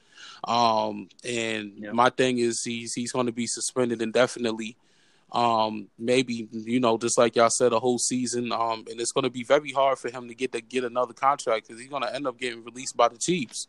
Um, 0.45 1.09
and 1.25 1.73
yeah. 1.77 1.91
my 1.91 2.09
thing 2.09 2.39
is 2.39 2.63
he's 2.63 2.93
he's 2.93 3.11
going 3.11 3.25
to 3.25 3.33
be 3.33 3.47
suspended 3.47 4.01
indefinitely. 4.01 4.77
Um, 5.33 5.87
maybe 5.97 6.47
you 6.51 6.79
know, 6.79 6.97
just 6.97 7.17
like 7.17 7.35
y'all 7.35 7.49
said, 7.49 7.73
a 7.73 7.79
whole 7.79 7.97
season. 7.97 8.53
Um, 8.53 8.85
and 8.89 9.01
it's 9.01 9.11
going 9.11 9.23
to 9.23 9.29
be 9.29 9.43
very 9.43 9.71
hard 9.71 9.97
for 9.97 10.09
him 10.09 10.29
to 10.29 10.35
get 10.35 10.53
to 10.53 10.61
get 10.61 10.85
another 10.85 11.13
contract 11.13 11.67
because 11.67 11.81
he's 11.81 11.89
going 11.89 12.03
to 12.03 12.15
end 12.15 12.27
up 12.27 12.39
getting 12.39 12.63
released 12.63 12.95
by 12.95 13.09
the 13.09 13.17
Chiefs 13.17 13.67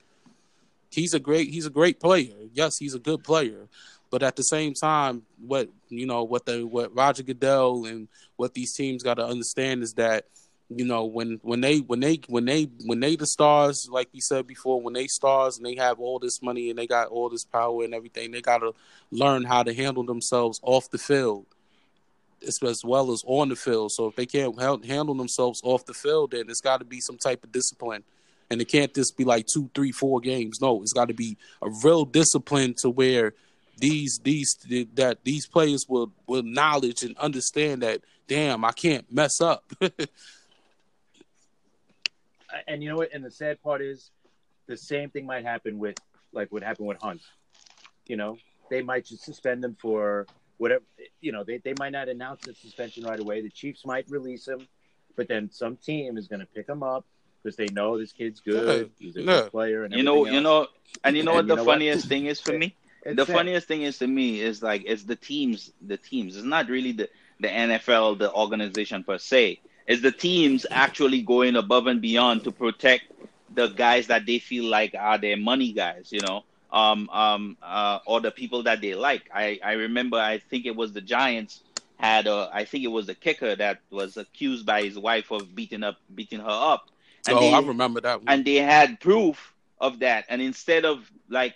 he's 0.94 1.14
a 1.14 1.20
great 1.20 1.50
he's 1.50 1.66
a 1.66 1.70
great 1.70 2.00
player. 2.00 2.34
Yes, 2.52 2.78
he's 2.78 2.94
a 2.94 2.98
good 2.98 3.24
player. 3.24 3.68
But 4.10 4.22
at 4.22 4.36
the 4.36 4.44
same 4.44 4.74
time, 4.74 5.22
what 5.44 5.68
you 5.88 6.06
know, 6.06 6.22
what 6.24 6.46
the 6.46 6.66
what 6.66 6.94
Roger 6.94 7.22
Goodell 7.22 7.84
and 7.86 8.08
what 8.36 8.54
these 8.54 8.72
teams 8.72 9.02
got 9.02 9.14
to 9.14 9.26
understand 9.26 9.82
is 9.82 9.94
that 9.94 10.26
you 10.70 10.84
know 10.84 11.04
when 11.04 11.38
when 11.42 11.60
they 11.60 11.78
when 11.78 12.00
they 12.00 12.20
when 12.28 12.44
they 12.44 12.64
when 12.84 13.00
they 13.00 13.16
the 13.16 13.26
stars 13.26 13.88
like 13.90 14.08
we 14.14 14.20
said 14.20 14.46
before 14.46 14.80
when 14.80 14.94
they 14.94 15.06
stars 15.06 15.58
and 15.58 15.66
they 15.66 15.74
have 15.74 16.00
all 16.00 16.18
this 16.18 16.40
money 16.42 16.70
and 16.70 16.78
they 16.78 16.86
got 16.86 17.08
all 17.08 17.28
this 17.28 17.44
power 17.44 17.84
and 17.84 17.92
everything 17.92 18.30
they 18.30 18.40
got 18.40 18.58
to 18.58 18.72
learn 19.10 19.44
how 19.44 19.62
to 19.62 19.74
handle 19.74 20.04
themselves 20.04 20.60
off 20.62 20.90
the 20.90 20.98
field 20.98 21.44
as 22.46 22.82
well 22.82 23.12
as 23.12 23.22
on 23.26 23.50
the 23.50 23.56
field 23.56 23.92
so 23.92 24.06
if 24.06 24.16
they 24.16 24.26
can't 24.26 24.58
handle 24.86 25.14
themselves 25.14 25.60
off 25.64 25.84
the 25.84 25.94
field 25.94 26.30
then 26.30 26.48
it's 26.48 26.62
got 26.62 26.78
to 26.78 26.84
be 26.84 27.00
some 27.00 27.18
type 27.18 27.44
of 27.44 27.52
discipline 27.52 28.02
and 28.50 28.60
it 28.60 28.66
can't 28.66 28.94
just 28.94 29.16
be 29.16 29.24
like 29.24 29.46
two, 29.46 29.70
three, 29.74 29.92
four 29.92 30.20
games. 30.20 30.60
No, 30.60 30.82
it's 30.82 30.92
got 30.92 31.08
to 31.08 31.14
be 31.14 31.36
a 31.62 31.70
real 31.82 32.04
discipline 32.04 32.74
to 32.74 32.90
where 32.90 33.34
these 33.78 34.20
these 34.20 34.54
that 34.94 35.18
these 35.24 35.46
players 35.46 35.88
will 35.88 36.12
will 36.26 36.42
knowledge 36.42 37.02
and 37.02 37.16
understand 37.18 37.82
that 37.82 38.02
damn, 38.26 38.64
I 38.64 38.72
can't 38.72 39.10
mess 39.12 39.40
up. 39.40 39.64
and 42.68 42.82
you 42.82 42.88
know 42.88 42.96
what? 42.96 43.12
And 43.12 43.24
the 43.24 43.30
sad 43.30 43.62
part 43.62 43.82
is, 43.82 44.10
the 44.66 44.76
same 44.76 45.10
thing 45.10 45.26
might 45.26 45.44
happen 45.44 45.78
with 45.78 45.96
like 46.32 46.50
what 46.50 46.62
happened 46.62 46.88
with 46.88 47.00
Hunt. 47.00 47.20
You 48.06 48.16
know, 48.16 48.38
they 48.70 48.82
might 48.82 49.04
just 49.04 49.24
suspend 49.24 49.62
them 49.62 49.76
for 49.80 50.26
whatever. 50.58 50.84
You 51.20 51.32
know, 51.32 51.44
they 51.44 51.58
they 51.58 51.74
might 51.78 51.92
not 51.92 52.08
announce 52.08 52.42
the 52.42 52.54
suspension 52.54 53.04
right 53.04 53.20
away. 53.20 53.42
The 53.42 53.50
Chiefs 53.50 53.84
might 53.84 54.08
release 54.08 54.48
him, 54.48 54.66
but 55.16 55.28
then 55.28 55.50
some 55.50 55.76
team 55.76 56.16
is 56.16 56.28
going 56.28 56.40
to 56.40 56.46
pick 56.46 56.68
him 56.68 56.82
up 56.82 57.04
because 57.44 57.56
they 57.56 57.66
know 57.66 57.98
this 57.98 58.12
kid's 58.12 58.40
good. 58.40 58.90
He's 58.98 59.16
a 59.16 59.22
good 59.22 59.50
player, 59.50 59.84
and 59.84 59.92
you 59.92 60.02
know, 60.02 60.24
else. 60.24 60.34
you 60.34 60.40
know, 60.40 60.66
and 61.04 61.16
you 61.16 61.22
know 61.22 61.38
and 61.38 61.48
what 61.48 61.56
the 61.56 61.62
funniest 61.62 62.04
what? 62.04 62.08
thing 62.08 62.26
is 62.26 62.40
for 62.40 62.56
me. 62.56 62.74
the 63.06 63.26
funniest 63.26 63.68
thing 63.68 63.82
is 63.82 63.98
to 63.98 64.06
me 64.06 64.40
is 64.40 64.62
like 64.62 64.82
it's 64.86 65.04
the 65.04 65.16
teams. 65.16 65.72
The 65.86 65.98
teams. 65.98 66.36
It's 66.36 66.46
not 66.46 66.68
really 66.68 66.92
the 66.92 67.10
the 67.40 67.48
NFL, 67.48 68.18
the 68.18 68.32
organization 68.32 69.04
per 69.04 69.18
se. 69.18 69.60
It's 69.86 70.00
the 70.00 70.12
teams 70.12 70.64
actually 70.70 71.20
going 71.20 71.56
above 71.56 71.86
and 71.86 72.00
beyond 72.00 72.44
to 72.44 72.50
protect 72.50 73.12
the 73.52 73.68
guys 73.68 74.06
that 74.06 74.24
they 74.24 74.38
feel 74.38 74.64
like 74.64 74.94
are 74.98 75.18
their 75.18 75.36
money 75.36 75.72
guys. 75.72 76.08
You 76.10 76.20
know, 76.20 76.44
um, 76.72 77.10
um, 77.10 77.58
uh, 77.62 77.98
or 78.06 78.20
the 78.20 78.30
people 78.30 78.62
that 78.62 78.80
they 78.80 78.94
like. 78.94 79.28
I 79.34 79.60
I 79.62 79.72
remember. 79.72 80.16
I 80.16 80.38
think 80.38 80.64
it 80.64 80.74
was 80.74 80.94
the 80.94 81.02
Giants 81.02 81.60
had 81.98 82.26
a. 82.26 82.48
I 82.54 82.64
think 82.64 82.84
it 82.84 82.92
was 82.98 83.06
the 83.06 83.14
kicker 83.14 83.54
that 83.54 83.80
was 83.90 84.16
accused 84.16 84.64
by 84.64 84.82
his 84.82 84.98
wife 84.98 85.30
of 85.30 85.54
beating 85.54 85.82
up 85.82 85.98
beating 86.14 86.40
her 86.40 86.48
up 86.48 86.88
and 87.26 87.36
oh, 87.36 87.40
they, 87.40 87.52
I 87.52 87.60
remember 87.60 88.00
that. 88.02 88.20
One. 88.20 88.28
And 88.28 88.44
they 88.44 88.56
had 88.56 89.00
proof 89.00 89.54
of 89.80 90.00
that. 90.00 90.26
And 90.28 90.42
instead 90.42 90.84
of 90.84 91.10
like 91.28 91.54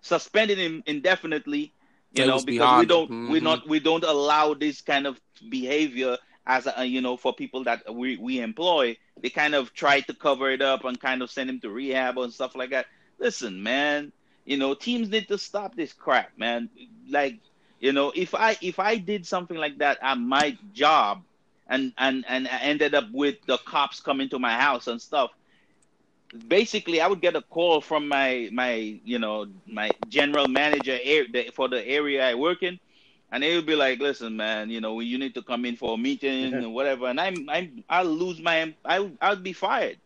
suspending 0.00 0.58
him 0.58 0.82
indefinitely, 0.86 1.72
you 2.12 2.24
it 2.24 2.26
know, 2.28 2.40
because 2.40 2.80
we 2.80 2.86
don't 2.86 3.10
mm-hmm. 3.10 3.32
we 3.32 3.40
not 3.40 3.68
we 3.68 3.80
don't 3.80 4.04
allow 4.04 4.54
this 4.54 4.80
kind 4.80 5.06
of 5.06 5.20
behavior 5.48 6.16
as 6.46 6.68
a 6.76 6.84
you 6.84 7.00
know 7.00 7.16
for 7.16 7.34
people 7.34 7.64
that 7.64 7.92
we 7.92 8.16
we 8.16 8.40
employ. 8.40 8.96
They 9.20 9.30
kind 9.30 9.54
of 9.54 9.72
try 9.74 10.00
to 10.00 10.14
cover 10.14 10.50
it 10.50 10.62
up 10.62 10.84
and 10.84 11.00
kind 11.00 11.22
of 11.22 11.30
send 11.30 11.50
him 11.50 11.60
to 11.60 11.70
rehab 11.70 12.18
and 12.18 12.32
stuff 12.32 12.54
like 12.54 12.70
that. 12.70 12.86
Listen, 13.18 13.62
man, 13.62 14.12
you 14.44 14.56
know, 14.56 14.74
teams 14.74 15.08
need 15.08 15.28
to 15.28 15.38
stop 15.38 15.74
this 15.74 15.92
crap, 15.92 16.36
man. 16.36 16.68
Like, 17.08 17.38
you 17.80 17.92
know, 17.92 18.12
if 18.14 18.34
I 18.34 18.56
if 18.62 18.78
I 18.78 18.96
did 18.96 19.26
something 19.26 19.56
like 19.56 19.78
that 19.78 19.98
at 20.02 20.18
my 20.18 20.56
job 20.72 21.22
and 21.68 21.92
and 21.98 22.24
and 22.28 22.48
I 22.48 22.58
ended 22.60 22.94
up 22.94 23.06
with 23.12 23.36
the 23.46 23.58
cops 23.58 24.00
coming 24.00 24.28
to 24.30 24.38
my 24.38 24.52
house 24.54 24.86
and 24.86 25.00
stuff 25.00 25.30
basically 26.48 27.00
I 27.00 27.06
would 27.08 27.20
get 27.20 27.36
a 27.36 27.42
call 27.42 27.80
from 27.80 28.08
my 28.08 28.48
my 28.52 28.74
you 29.04 29.18
know 29.18 29.46
my 29.66 29.94
general 30.08 30.48
manager 30.48 30.98
for 31.54 31.68
the 31.68 31.84
area 31.86 32.26
I 32.28 32.34
work 32.34 32.62
in, 32.62 32.78
and 33.30 33.42
they 33.42 33.54
would 33.56 33.66
be 33.66 33.76
like, 33.76 34.00
"Listen, 34.00 34.36
man, 34.36 34.70
you 34.70 34.80
know 34.80 35.00
you 35.00 35.18
need 35.18 35.34
to 35.34 35.42
come 35.42 35.64
in 35.64 35.76
for 35.76 35.94
a 35.94 35.98
meeting 35.98 36.62
and 36.62 36.74
whatever," 36.74 37.06
and 37.06 37.20
I'm 37.20 37.48
I'm 37.48 37.84
I'll 37.88 38.04
lose 38.06 38.40
my 38.40 38.74
I 38.84 39.10
I'll 39.20 39.36
be 39.42 39.52
fired. 39.52 39.98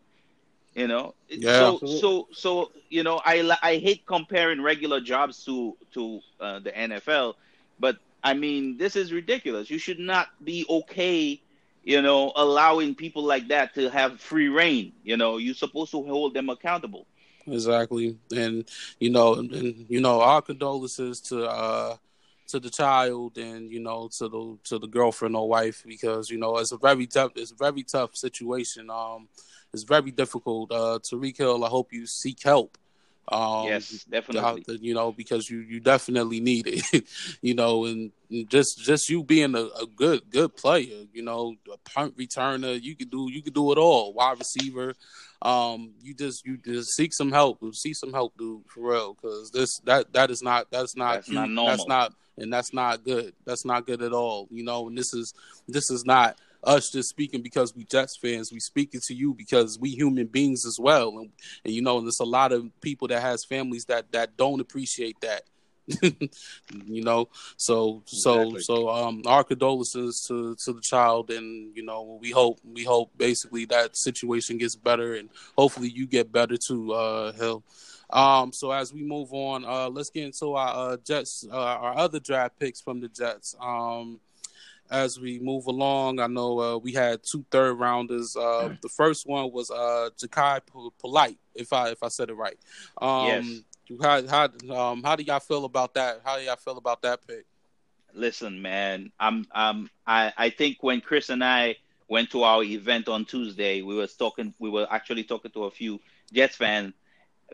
You 0.75 0.87
know, 0.87 1.15
yeah. 1.29 1.47
So 1.47 1.81
so 1.85 2.27
so 2.31 2.71
you 2.89 3.03
know, 3.03 3.21
I 3.25 3.55
I 3.61 3.77
hate 3.77 4.05
comparing 4.05 4.61
regular 4.61 5.01
jobs 5.01 5.43
to 5.45 5.77
to 5.93 6.21
uh, 6.39 6.59
the 6.59 6.77
NFL, 6.77 7.35
but 7.79 7.97
I 8.23 8.33
mean 8.33 8.77
this 8.77 8.95
is 8.95 9.11
ridiculous. 9.13 9.69
You 9.69 9.77
should 9.79 9.99
not 9.99 10.27
be 10.43 10.65
okay 10.69 11.41
you 11.83 12.01
know, 12.01 12.31
allowing 12.35 12.95
people 12.95 13.23
like 13.23 13.47
that 13.47 13.73
to 13.75 13.89
have 13.89 14.19
free 14.19 14.49
reign. 14.49 14.93
You 15.03 15.17
know, 15.17 15.37
you're 15.37 15.55
supposed 15.55 15.91
to 15.91 16.03
hold 16.03 16.33
them 16.33 16.49
accountable. 16.49 17.07
Exactly, 17.47 18.17
and 18.35 18.69
you 18.99 19.09
know, 19.09 19.33
and 19.35 19.85
you 19.89 19.99
know, 19.99 20.21
our 20.21 20.41
condolences 20.41 21.19
to 21.21 21.45
uh 21.45 21.97
to 22.47 22.59
the 22.59 22.69
child 22.69 23.37
and 23.37 23.71
you 23.71 23.79
know 23.79 24.09
to 24.17 24.27
the 24.27 24.57
to 24.65 24.77
the 24.77 24.87
girlfriend 24.87 25.35
or 25.35 25.47
wife 25.47 25.83
because 25.87 26.29
you 26.29 26.37
know 26.37 26.57
it's 26.57 26.73
a 26.73 26.77
very 26.77 27.07
tough 27.07 27.31
it's 27.35 27.51
a 27.51 27.55
very 27.55 27.83
tough 27.83 28.15
situation. 28.15 28.89
Um, 28.89 29.27
it's 29.73 29.83
very 29.83 30.11
difficult. 30.11 30.71
Uh, 30.71 30.99
Tyreek 31.01 31.37
Hill, 31.37 31.63
I 31.63 31.69
hope 31.69 31.93
you 31.93 32.05
seek 32.05 32.43
help. 32.43 32.77
Um, 33.27 33.67
yes, 33.67 34.03
definitely. 34.05 34.63
you 34.81 34.93
know, 34.93 35.11
because 35.11 35.49
you 35.49 35.59
you 35.59 35.79
definitely 35.79 36.39
need 36.39 36.67
it. 36.67 37.05
you 37.41 37.53
know, 37.53 37.85
and 37.85 38.11
just 38.49 38.79
just 38.79 39.09
you 39.09 39.23
being 39.23 39.55
a, 39.55 39.65
a, 39.81 39.85
good 39.95 40.29
good 40.29 40.55
player. 40.55 41.05
You 41.13 41.21
know, 41.21 41.55
a 41.71 41.77
punt 41.89 42.17
returner. 42.17 42.81
You 42.81 42.95
could 42.95 43.09
do 43.09 43.29
you 43.31 43.41
could 43.41 43.53
do 43.53 43.71
it 43.71 43.77
all. 43.77 44.13
Wide 44.13 44.39
receiver. 44.39 44.95
Um, 45.41 45.93
you 46.01 46.13
just 46.13 46.45
you 46.45 46.57
just 46.57 46.95
seek 46.95 47.13
some 47.13 47.31
help. 47.31 47.59
Seek 47.73 47.95
some 47.95 48.11
help, 48.11 48.37
dude, 48.37 48.63
for 48.67 48.91
real. 48.91 49.13
Because 49.13 49.51
this 49.51 49.79
that 49.85 50.11
that 50.13 50.29
is 50.29 50.41
not 50.41 50.69
that's 50.71 50.95
not 50.95 51.15
that's 51.15 51.29
not 51.29 51.49
normal. 51.49 51.77
That's 51.77 51.87
not 51.87 52.13
and 52.37 52.51
that's 52.51 52.73
not 52.73 53.03
good. 53.03 53.33
That's 53.45 53.65
not 53.65 53.85
good 53.85 54.01
at 54.01 54.13
all. 54.13 54.47
You 54.51 54.63
know, 54.63 54.87
and 54.87 54.97
this 54.97 55.13
is 55.13 55.33
this 55.67 55.89
is 55.89 56.05
not 56.05 56.37
us 56.63 56.89
just 56.89 57.09
speaking 57.09 57.41
because 57.41 57.75
we 57.75 57.85
Jets 57.85 58.15
fans. 58.15 58.51
We 58.51 58.59
speaking 58.59 59.01
to 59.01 59.13
you 59.13 59.33
because 59.33 59.79
we 59.79 59.89
human 59.89 60.27
beings 60.27 60.65
as 60.65 60.79
well. 60.79 61.17
And, 61.17 61.29
and 61.65 61.73
you 61.73 61.81
know, 61.81 61.97
and 61.97 62.07
there's 62.07 62.19
a 62.19 62.25
lot 62.25 62.51
of 62.51 62.69
people 62.81 63.07
that 63.09 63.21
has 63.21 63.45
families 63.45 63.85
that 63.85 64.11
that 64.11 64.37
don't 64.37 64.59
appreciate 64.61 65.19
that. 65.21 65.43
you 66.85 67.03
know, 67.03 67.27
so 67.57 68.03
so 68.05 68.41
exactly. 68.41 68.61
so 68.61 68.89
um 68.89 69.23
our 69.25 69.43
condolences 69.43 70.25
to 70.27 70.55
to 70.55 70.73
the 70.73 70.81
child 70.81 71.31
and 71.31 71.75
you 71.75 71.83
know 71.83 72.19
we 72.21 72.29
hope 72.29 72.59
we 72.63 72.83
hope 72.83 73.11
basically 73.17 73.65
that 73.65 73.97
situation 73.97 74.57
gets 74.57 74.75
better 74.75 75.15
and 75.15 75.29
hopefully 75.57 75.89
you 75.89 76.05
get 76.05 76.31
better 76.31 76.55
too, 76.55 76.93
uh 76.93 77.31
Hill. 77.33 77.63
Um, 78.11 78.51
so 78.51 78.71
as 78.71 78.93
we 78.93 79.03
move 79.03 79.29
on, 79.31 79.63
uh, 79.63 79.89
let's 79.89 80.09
get 80.09 80.25
into 80.25 80.53
our 80.53 80.93
uh, 80.93 80.97
Jets, 80.97 81.45
uh, 81.49 81.55
our 81.55 81.97
other 81.97 82.19
draft 82.19 82.59
picks 82.59 82.81
from 82.81 82.99
the 82.99 83.07
Jets. 83.07 83.55
Um, 83.59 84.19
as 84.91 85.19
we 85.19 85.39
move 85.39 85.65
along. 85.67 86.19
I 86.19 86.27
know 86.27 86.59
uh, 86.59 86.77
we 86.77 86.91
had 86.91 87.21
two 87.23 87.45
third 87.49 87.75
rounders. 87.75 88.35
Uh, 88.35 88.75
the 88.81 88.89
first 88.89 89.25
one 89.25 89.51
was 89.51 89.71
uh, 89.71 90.09
Jachai 90.17 90.59
Polite, 90.99 91.37
if 91.55 91.71
I 91.73 91.89
if 91.89 92.03
I 92.03 92.09
said 92.09 92.29
it 92.29 92.35
right. 92.35 92.57
Um, 93.01 93.27
yes. 93.27 93.61
How 94.01 94.27
how 94.27 94.91
um, 94.91 95.03
how 95.03 95.15
do 95.15 95.23
y'all 95.23 95.39
feel 95.39 95.65
about 95.65 95.93
that? 95.95 96.21
How 96.23 96.37
do 96.37 96.43
y'all 96.43 96.55
feel 96.57 96.77
about 96.77 97.01
that 97.01 97.25
pick? 97.25 97.45
Listen, 98.13 98.61
man, 98.61 99.11
I'm 99.19 99.47
um 99.53 99.89
I 100.05 100.31
I 100.37 100.49
think 100.49 100.77
when 100.81 101.01
Chris 101.01 101.29
and 101.29 101.43
I 101.43 101.77
went 102.07 102.29
to 102.31 102.43
our 102.43 102.63
event 102.63 103.07
on 103.07 103.25
Tuesday, 103.25 103.81
we 103.81 103.95
were 103.95 104.07
talking. 104.07 104.53
We 104.59 104.69
were 104.69 104.87
actually 104.91 105.23
talking 105.23 105.51
to 105.51 105.63
a 105.65 105.71
few 105.71 105.99
Jets 106.31 106.57
fans. 106.57 106.93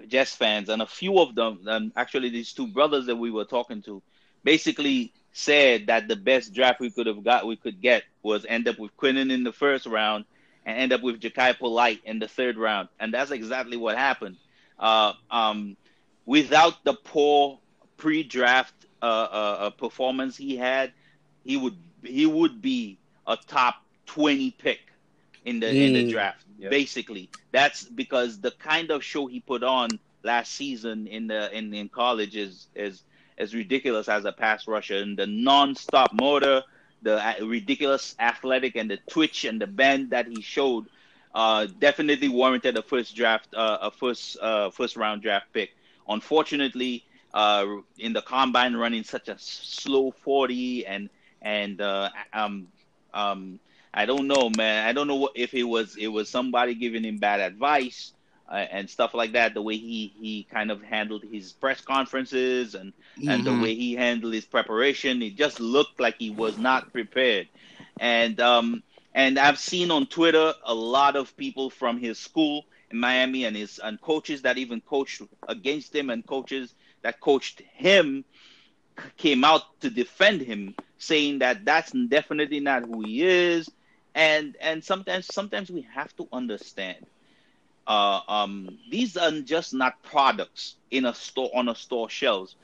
Jets 0.08 0.36
fans, 0.36 0.70
and 0.70 0.84
a 0.84 0.86
few 0.86 1.18
of 1.18 1.34
them, 1.34 1.62
um, 1.68 1.92
actually, 1.96 2.30
these 2.30 2.54
two 2.54 2.68
brothers 2.68 3.08
that 3.08 3.16
we 3.16 3.32
were 3.32 3.46
talking 3.46 3.82
to, 3.82 4.04
basically 4.44 5.12
said 5.38 5.86
that 5.86 6.08
the 6.08 6.16
best 6.16 6.52
draft 6.52 6.80
we 6.80 6.90
could 6.90 7.06
have 7.06 7.24
got, 7.24 7.46
we 7.46 7.56
could 7.56 7.80
get, 7.80 8.04
was 8.24 8.44
end 8.50 8.68
up 8.68 8.80
with 8.80 8.96
Quinnen 8.98 9.32
in 9.32 9.44
the 9.44 9.52
first 9.52 9.86
round 9.86 10.26
and 10.66 10.76
end 10.80 10.92
up 10.92 11.04
with 11.04 11.22
Jachai 11.22 11.58
Polite 11.60 12.02
in 12.06 12.18
the 12.18 12.28
third 12.28 12.58
round, 12.58 12.90
and 13.00 13.14
that's 13.14 13.30
exactly 13.30 13.78
what 13.78 13.96
happened. 13.98 14.38
Uh, 14.80 15.14
um, 15.30 15.78
without 16.26 16.84
the 16.84 16.94
poor 16.94 17.60
pre-draft 17.98 18.74
uh, 19.02 19.06
uh, 19.06 19.58
uh 19.60 19.70
performance 19.70 20.36
he 20.36 20.58
had, 20.58 20.92
he 21.44 21.56
would 21.56 21.78
he 22.04 22.26
would 22.26 22.60
be 22.60 22.98
a 23.28 23.38
top 23.38 23.76
twenty 24.08 24.50
pick 24.50 24.80
in 25.46 25.60
the 25.60 25.68
mm. 25.68 25.86
in 25.86 25.94
the 25.94 26.08
mm. 26.08 26.12
draft. 26.12 26.44
Yep. 26.58 26.72
Basically, 26.72 27.30
that's 27.52 27.84
because 27.84 28.40
the 28.40 28.52
kind 28.52 28.90
of 28.90 29.04
show 29.04 29.28
he 29.28 29.40
put 29.40 29.62
on 29.62 30.00
last 30.24 30.54
season 30.54 31.06
in 31.06 31.28
the 31.28 31.56
in, 31.56 31.72
in 31.76 31.90
college 31.90 32.36
is 32.36 32.68
is 32.74 33.04
as 33.38 33.54
ridiculous 33.54 34.08
as 34.08 34.26
a 34.26 34.32
pass 34.32 34.68
rusher. 34.68 34.98
And 34.98 35.18
the 35.18 35.28
non-stop 35.28 36.14
motor, 36.14 36.64
the 37.02 37.22
ridiculous 37.42 38.16
athletic, 38.20 38.76
and 38.76 38.90
the 38.90 38.98
twitch 39.10 39.46
and 39.46 39.62
the 39.62 39.68
bend 39.68 40.12
that 40.12 40.28
he 40.28 40.42
showed 40.42 40.88
uh, 41.34 41.68
definitely 41.80 42.30
warranted 42.30 42.78
a 42.78 42.82
first 42.82 43.16
draft, 43.16 43.54
uh, 43.56 43.78
a 43.82 43.92
first 43.92 44.38
uh, 44.42 44.70
first 44.72 44.96
round 44.96 45.22
draft 45.22 45.52
pick. 45.54 45.72
Unfortunately, 46.08 47.04
uh, 47.34 47.66
in 47.98 48.14
the 48.14 48.22
combine, 48.22 48.76
running 48.76 49.04
such 49.04 49.28
a 49.28 49.38
slow 49.38 50.12
forty 50.12 50.86
and 50.86 51.10
and 51.42 51.82
uh, 51.82 52.10
um 52.34 52.68
um 53.14 53.60
I 53.94 54.06
don't 54.06 54.28
know, 54.28 54.50
man. 54.50 54.88
I 54.88 54.94
don't 54.94 55.08
know 55.08 55.30
if 55.36 55.54
it 55.54 55.64
was 55.64 55.96
it 55.98 56.08
was 56.08 56.30
somebody 56.30 56.76
giving 56.76 57.04
him 57.04 57.18
bad 57.18 57.40
advice 57.40 58.14
uh, 58.50 58.66
and 58.72 58.90
stuff 58.90 59.14
like 59.14 59.34
that. 59.34 59.54
The 59.54 59.62
way 59.62 59.78
he 59.78 60.14
he 60.20 60.48
kind 60.50 60.72
of 60.72 60.82
handled 60.82 61.24
his 61.24 61.54
press 61.54 61.82
conferences 61.82 62.76
and 62.76 62.94
mm-hmm. 63.18 63.30
and 63.30 63.46
the 63.46 63.52
mm-hmm. 63.52 63.62
way 63.62 63.76
he 63.76 63.94
handled 63.94 64.34
his 64.34 64.46
preparation, 64.46 65.22
it 65.22 65.36
just 65.36 65.60
looked 65.60 66.00
like 66.00 66.16
he 66.18 66.30
was 66.30 66.58
not 66.58 66.92
prepared. 66.92 67.48
And 68.00 68.40
um 68.40 68.84
and 69.14 69.40
I've 69.40 69.60
seen 69.60 69.92
on 69.92 70.06
Twitter 70.08 70.54
a 70.64 70.74
lot 70.74 71.16
of 71.16 71.36
people 71.38 71.70
from 71.70 72.00
his 72.00 72.20
school 72.20 72.66
in 72.92 73.00
Miami 73.00 73.46
and 73.46 73.56
his 73.56 73.80
and 73.80 74.00
coaches 74.00 74.42
that 74.44 74.58
even 74.58 74.82
coached 74.82 75.22
against 75.48 75.96
him 75.96 76.10
and 76.10 76.26
coaches 76.26 76.74
that 77.02 77.20
coached 77.20 77.62
him 77.74 78.24
came 79.18 79.44
out 79.44 79.80
to 79.82 79.90
defend 79.90 80.42
him 80.42 80.76
saying 80.98 81.40
that 81.40 81.64
that's 81.66 81.92
definitely 81.92 82.60
not 82.60 82.84
who 82.84 83.02
he 83.02 83.22
is 83.22 83.70
and 84.16 84.56
and 84.60 84.84
sometimes 84.84 85.32
sometimes 85.32 85.70
we 85.70 85.82
have 85.94 86.16
to 86.16 86.28
understand 86.34 87.06
uh, 87.88 88.20
um, 88.28 88.78
these 88.90 89.16
are 89.16 89.32
just 89.42 89.74
not 89.74 90.02
products 90.04 90.76
in 90.92 91.06
a 91.06 91.14
store 91.14 91.50
on 91.56 91.70
a 91.70 91.76
store 91.76 92.10
shelves. 92.10 92.56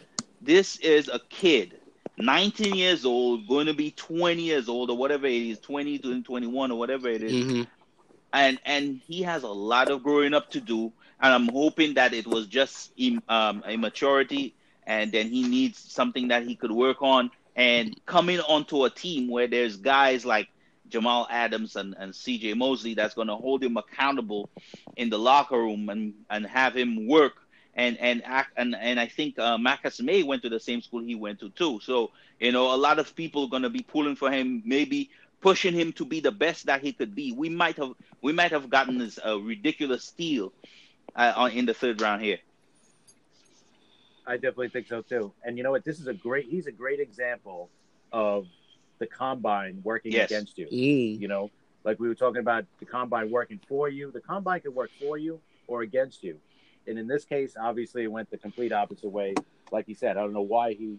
This 0.41 0.77
is 0.77 1.07
a 1.07 1.19
kid, 1.29 1.79
19 2.17 2.75
years 2.75 3.05
old, 3.05 3.47
going 3.47 3.67
to 3.67 3.73
be 3.73 3.91
20 3.91 4.41
years 4.41 4.67
old 4.67 4.89
or 4.89 4.97
whatever 4.97 5.25
it 5.25 5.41
is, 5.41 5.59
20 5.59 5.99
to 5.99 6.21
21 6.23 6.71
or 6.71 6.77
whatever 6.77 7.09
it 7.09 7.23
is. 7.23 7.31
Mm-hmm. 7.31 7.61
And 8.33 8.59
and 8.65 8.99
he 9.07 9.21
has 9.21 9.43
a 9.43 9.47
lot 9.47 9.89
of 9.89 10.03
growing 10.03 10.33
up 10.33 10.51
to 10.51 10.59
do. 10.59 10.91
And 11.21 11.33
I'm 11.33 11.47
hoping 11.47 11.93
that 11.93 12.13
it 12.13 12.27
was 12.27 12.47
just 12.47 12.91
um, 13.29 13.63
immaturity, 13.67 14.55
and 14.85 15.11
then 15.11 15.29
he 15.29 15.47
needs 15.47 15.79
something 15.79 16.27
that 16.27 16.45
he 16.45 16.55
could 16.55 16.71
work 16.71 17.01
on. 17.01 17.31
And 17.55 17.95
coming 18.05 18.41
onto 18.41 18.83
a 18.83 18.89
team 18.89 19.29
where 19.29 19.47
there's 19.47 19.77
guys 19.77 20.25
like 20.25 20.49
Jamal 20.93 21.25
Adams 21.31 21.75
and, 21.75 21.95
and 21.97 22.13
CJ 22.13 22.55
Mosley 22.55 22.93
that's 22.93 23.15
going 23.15 23.27
to 23.27 23.35
hold 23.35 23.63
him 23.63 23.77
accountable 23.77 24.51
in 24.95 25.09
the 25.09 25.17
locker 25.17 25.57
room 25.57 25.89
and, 25.89 26.13
and 26.29 26.45
have 26.45 26.77
him 26.77 27.07
work 27.07 27.33
and 27.73 27.97
and 27.97 28.21
act 28.23 28.51
and, 28.55 28.75
and 28.75 28.99
I 28.99 29.07
think 29.07 29.39
uh, 29.39 29.57
Marcus 29.57 29.99
Maye 29.99 30.21
went 30.21 30.43
to 30.43 30.49
the 30.49 30.59
same 30.59 30.81
school 30.83 31.01
he 31.01 31.15
went 31.15 31.39
to 31.39 31.49
too. 31.49 31.79
So 31.81 32.11
you 32.39 32.51
know 32.51 32.75
a 32.75 32.77
lot 32.77 32.99
of 32.99 33.15
people 33.15 33.45
are 33.45 33.49
going 33.49 33.63
to 33.63 33.71
be 33.71 33.81
pulling 33.81 34.15
for 34.15 34.29
him, 34.29 34.61
maybe 34.63 35.09
pushing 35.41 35.73
him 35.73 35.91
to 35.93 36.05
be 36.05 36.19
the 36.19 36.31
best 36.31 36.67
that 36.67 36.83
he 36.83 36.93
could 36.93 37.15
be. 37.15 37.31
We 37.31 37.49
might 37.49 37.77
have 37.77 37.93
we 38.21 38.31
might 38.31 38.51
have 38.51 38.69
gotten 38.69 38.99
this 38.99 39.17
uh, 39.25 39.39
ridiculous 39.39 40.03
steal 40.03 40.53
uh, 41.15 41.49
in 41.51 41.65
the 41.65 41.73
third 41.73 41.99
round 42.01 42.21
here. 42.21 42.37
I 44.27 44.35
definitely 44.35 44.69
think 44.69 44.87
so 44.87 45.01
too. 45.01 45.33
And 45.43 45.57
you 45.57 45.63
know 45.63 45.71
what? 45.71 45.83
This 45.83 45.99
is 45.99 46.05
a 46.05 46.13
great. 46.13 46.45
He's 46.45 46.67
a 46.67 46.71
great 46.71 46.99
example 46.99 47.71
of 48.11 48.45
the 48.99 49.07
combine 49.07 49.81
working 49.83 50.11
yes. 50.11 50.29
against 50.29 50.57
you. 50.57 50.67
Mm. 50.67 51.19
You 51.19 51.27
know, 51.27 51.51
like 51.83 51.99
we 51.99 52.07
were 52.07 52.15
talking 52.15 52.39
about 52.39 52.65
the 52.79 52.85
combine 52.85 53.29
working 53.29 53.59
for 53.67 53.89
you. 53.89 54.11
The 54.11 54.21
combine 54.21 54.61
could 54.61 54.75
work 54.75 54.91
for 54.99 55.17
you 55.17 55.39
or 55.67 55.81
against 55.81 56.23
you. 56.23 56.37
And 56.87 56.99
in 56.99 57.07
this 57.07 57.25
case, 57.25 57.55
obviously, 57.59 58.03
it 58.03 58.11
went 58.11 58.29
the 58.29 58.37
complete 58.37 58.71
opposite 58.71 59.09
way. 59.09 59.35
Like 59.71 59.85
he 59.85 59.93
said, 59.93 60.17
I 60.17 60.21
don't 60.21 60.33
know 60.33 60.41
why 60.41 60.73
he, 60.73 60.97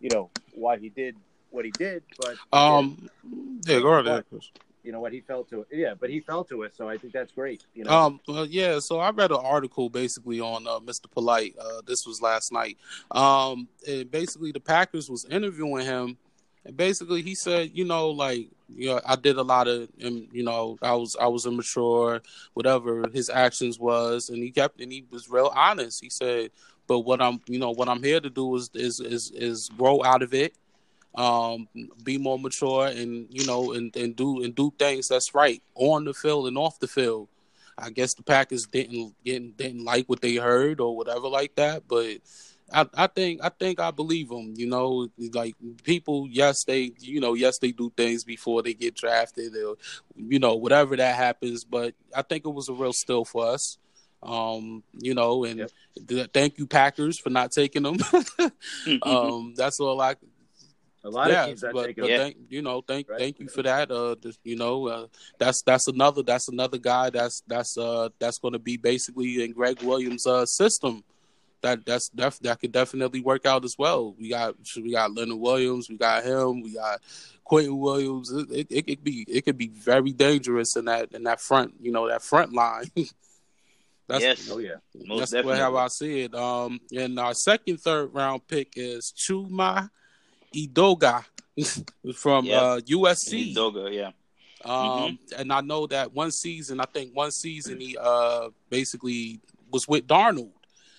you 0.00 0.10
know, 0.10 0.30
why 0.54 0.78
he 0.78 0.88
did 0.88 1.16
what 1.50 1.64
he 1.64 1.70
did, 1.70 2.02
but 2.18 2.34
um, 2.52 3.08
yeah, 3.66 3.78
go 3.78 3.94
ahead. 3.94 4.24
You 4.82 4.92
know 4.92 5.00
what 5.00 5.12
he 5.12 5.20
fell 5.20 5.44
to 5.44 5.62
it, 5.62 5.68
yeah, 5.72 5.94
but 5.98 6.10
he 6.10 6.20
fell 6.20 6.44
to 6.44 6.62
it, 6.62 6.76
so 6.76 6.88
I 6.88 6.98
think 6.98 7.14
that's 7.14 7.32
great. 7.32 7.64
You 7.74 7.84
know, 7.84 7.90
um, 7.90 8.20
well, 8.28 8.44
yeah. 8.44 8.80
So 8.80 8.98
I 8.98 9.10
read 9.10 9.30
an 9.30 9.38
article 9.38 9.88
basically 9.88 10.40
on 10.40 10.66
uh, 10.66 10.80
Mr. 10.80 11.10
Polite. 11.10 11.54
Uh, 11.58 11.80
this 11.86 12.06
was 12.06 12.20
last 12.20 12.52
night. 12.52 12.76
Um, 13.10 13.68
and 13.88 14.10
basically 14.10 14.52
the 14.52 14.60
Packers 14.60 15.08
was 15.08 15.24
interviewing 15.24 15.86
him 15.86 16.18
and 16.64 16.76
basically, 16.76 17.22
he 17.22 17.34
said, 17.34 17.70
you 17.74 17.84
know, 17.84 18.10
like 18.10 18.48
you 18.68 18.88
know, 18.88 19.00
I 19.04 19.16
did 19.16 19.36
a 19.36 19.42
lot 19.42 19.68
of, 19.68 19.88
and 20.00 20.28
you 20.32 20.42
know, 20.42 20.78
I 20.82 20.94
was 20.94 21.16
I 21.20 21.26
was 21.26 21.46
immature, 21.46 22.22
whatever 22.54 23.08
his 23.12 23.28
actions 23.28 23.78
was, 23.78 24.30
and 24.30 24.42
he 24.42 24.50
kept 24.50 24.80
and 24.80 24.90
he 24.90 25.04
was 25.10 25.28
real 25.28 25.52
honest. 25.54 26.02
He 26.02 26.10
said, 26.10 26.50
"But 26.86 27.00
what 27.00 27.20
I'm, 27.20 27.40
you 27.46 27.58
know, 27.58 27.70
what 27.70 27.88
I'm 27.88 28.02
here 28.02 28.20
to 28.20 28.30
do 28.30 28.56
is 28.56 28.70
is 28.74 29.00
is 29.00 29.30
is 29.32 29.68
grow 29.76 30.02
out 30.02 30.22
of 30.22 30.32
it, 30.32 30.54
um, 31.14 31.68
be 32.02 32.16
more 32.16 32.38
mature, 32.38 32.86
and 32.86 33.26
you 33.30 33.46
know, 33.46 33.72
and 33.72 33.94
and 33.96 34.16
do 34.16 34.42
and 34.42 34.54
do 34.54 34.72
things 34.78 35.08
that's 35.08 35.34
right 35.34 35.62
on 35.74 36.04
the 36.04 36.14
field 36.14 36.46
and 36.48 36.58
off 36.58 36.78
the 36.78 36.88
field." 36.88 37.28
I 37.76 37.90
guess 37.90 38.14
the 38.14 38.22
Packers 38.22 38.66
didn't 38.66 39.14
didn't, 39.24 39.56
didn't 39.56 39.84
like 39.84 40.06
what 40.08 40.20
they 40.20 40.36
heard 40.36 40.80
or 40.80 40.96
whatever 40.96 41.28
like 41.28 41.56
that, 41.56 41.88
but 41.88 42.18
I, 42.72 42.86
I 42.94 43.06
think 43.06 43.40
I 43.42 43.50
think 43.50 43.78
I 43.78 43.90
believe 43.90 44.28
them. 44.28 44.54
You 44.56 44.66
know, 44.66 45.08
like 45.32 45.54
people, 45.82 46.26
yes, 46.30 46.64
they 46.64 46.92
you 46.98 47.20
know, 47.20 47.34
yes, 47.34 47.58
they 47.58 47.72
do 47.72 47.92
things 47.96 48.24
before 48.24 48.62
they 48.62 48.74
get 48.74 48.94
drafted 48.94 49.54
or 49.56 49.76
you 50.16 50.38
know 50.38 50.54
whatever 50.54 50.96
that 50.96 51.16
happens. 51.16 51.64
But 51.64 51.94
I 52.14 52.22
think 52.22 52.46
it 52.46 52.50
was 52.50 52.68
a 52.68 52.72
real 52.72 52.92
still 52.92 53.24
for 53.24 53.46
us. 53.46 53.78
Um, 54.22 54.82
you 54.92 55.14
know, 55.14 55.44
and 55.44 55.70
yep. 56.06 56.32
thank 56.32 56.58
you 56.58 56.66
Packers 56.66 57.18
for 57.18 57.30
not 57.30 57.52
taking 57.52 57.82
them. 57.82 57.98
um, 59.02 59.54
that's 59.56 59.80
all 59.80 60.00
I. 60.00 60.16
A 61.06 61.10
lot 61.10 61.28
yeah, 61.28 61.42
of 61.42 61.48
teams 61.48 61.60
but, 61.60 61.94
but 61.94 62.08
yeah. 62.08 62.16
thank, 62.16 62.36
you 62.48 62.62
know, 62.62 62.80
thank 62.80 63.10
right. 63.10 63.20
thank 63.20 63.38
you 63.38 63.46
for 63.46 63.62
that. 63.62 63.90
Uh, 63.90 64.16
just, 64.22 64.40
you 64.42 64.56
know, 64.56 64.88
uh, 64.88 65.06
that's 65.38 65.60
that's 65.60 65.86
another 65.86 66.22
that's 66.22 66.48
another 66.48 66.78
guy 66.78 67.10
that's 67.10 67.42
that's 67.46 67.76
uh 67.76 68.08
that's 68.18 68.38
going 68.38 68.54
to 68.54 68.58
be 68.58 68.78
basically 68.78 69.44
in 69.44 69.52
Gregg 69.52 69.82
Williams' 69.82 70.26
uh 70.26 70.46
system 70.46 71.04
that 71.64 71.84
that's 71.86 72.10
def- 72.10 72.40
that 72.40 72.60
could 72.60 72.72
definitely 72.72 73.20
work 73.20 73.46
out 73.46 73.64
as 73.64 73.76
well. 73.78 74.14
We 74.18 74.28
got 74.28 74.54
we 74.76 74.92
got 74.92 75.14
Leonard 75.14 75.38
Williams, 75.38 75.88
we 75.88 75.96
got 75.96 76.22
him, 76.22 76.60
we 76.60 76.74
got 76.74 77.00
Quinnen 77.50 77.78
Williams. 77.78 78.30
It, 78.30 78.50
it, 78.50 78.66
it 78.70 78.86
could 78.86 79.02
be 79.02 79.24
it 79.26 79.44
could 79.44 79.56
be 79.56 79.68
very 79.68 80.12
dangerous 80.12 80.76
in 80.76 80.84
that 80.84 81.12
in 81.12 81.24
that 81.24 81.40
front 81.40 81.74
you 81.80 81.90
know 81.90 82.06
that 82.08 82.22
front 82.22 82.52
line. 82.52 82.84
that's, 84.06 84.22
yes, 84.22 84.50
oh 84.52 84.58
yeah, 84.58 84.76
Most 85.06 85.20
that's 85.20 85.30
definitely. 85.32 85.60
how 85.60 85.76
I 85.76 85.88
see 85.88 86.20
it. 86.20 86.34
Um, 86.34 86.80
and 86.94 87.18
our 87.18 87.34
second 87.34 87.78
third 87.78 88.12
round 88.12 88.46
pick 88.46 88.74
is 88.76 89.14
Chuma 89.16 89.88
Edoga 90.54 91.24
from 92.14 92.44
yep. 92.44 92.62
uh, 92.62 92.80
USC. 92.80 93.54
Edoga, 93.54 93.92
yeah. 93.92 94.10
Um, 94.66 94.72
mm-hmm. 94.72 95.40
and 95.40 95.52
I 95.52 95.60
know 95.62 95.86
that 95.86 96.12
one 96.12 96.30
season, 96.30 96.80
I 96.80 96.86
think 96.86 97.14
one 97.14 97.30
season 97.30 97.80
he 97.80 97.96
uh 97.98 98.50
basically 98.68 99.40
was 99.70 99.88
with 99.88 100.06
Darnold 100.06 100.52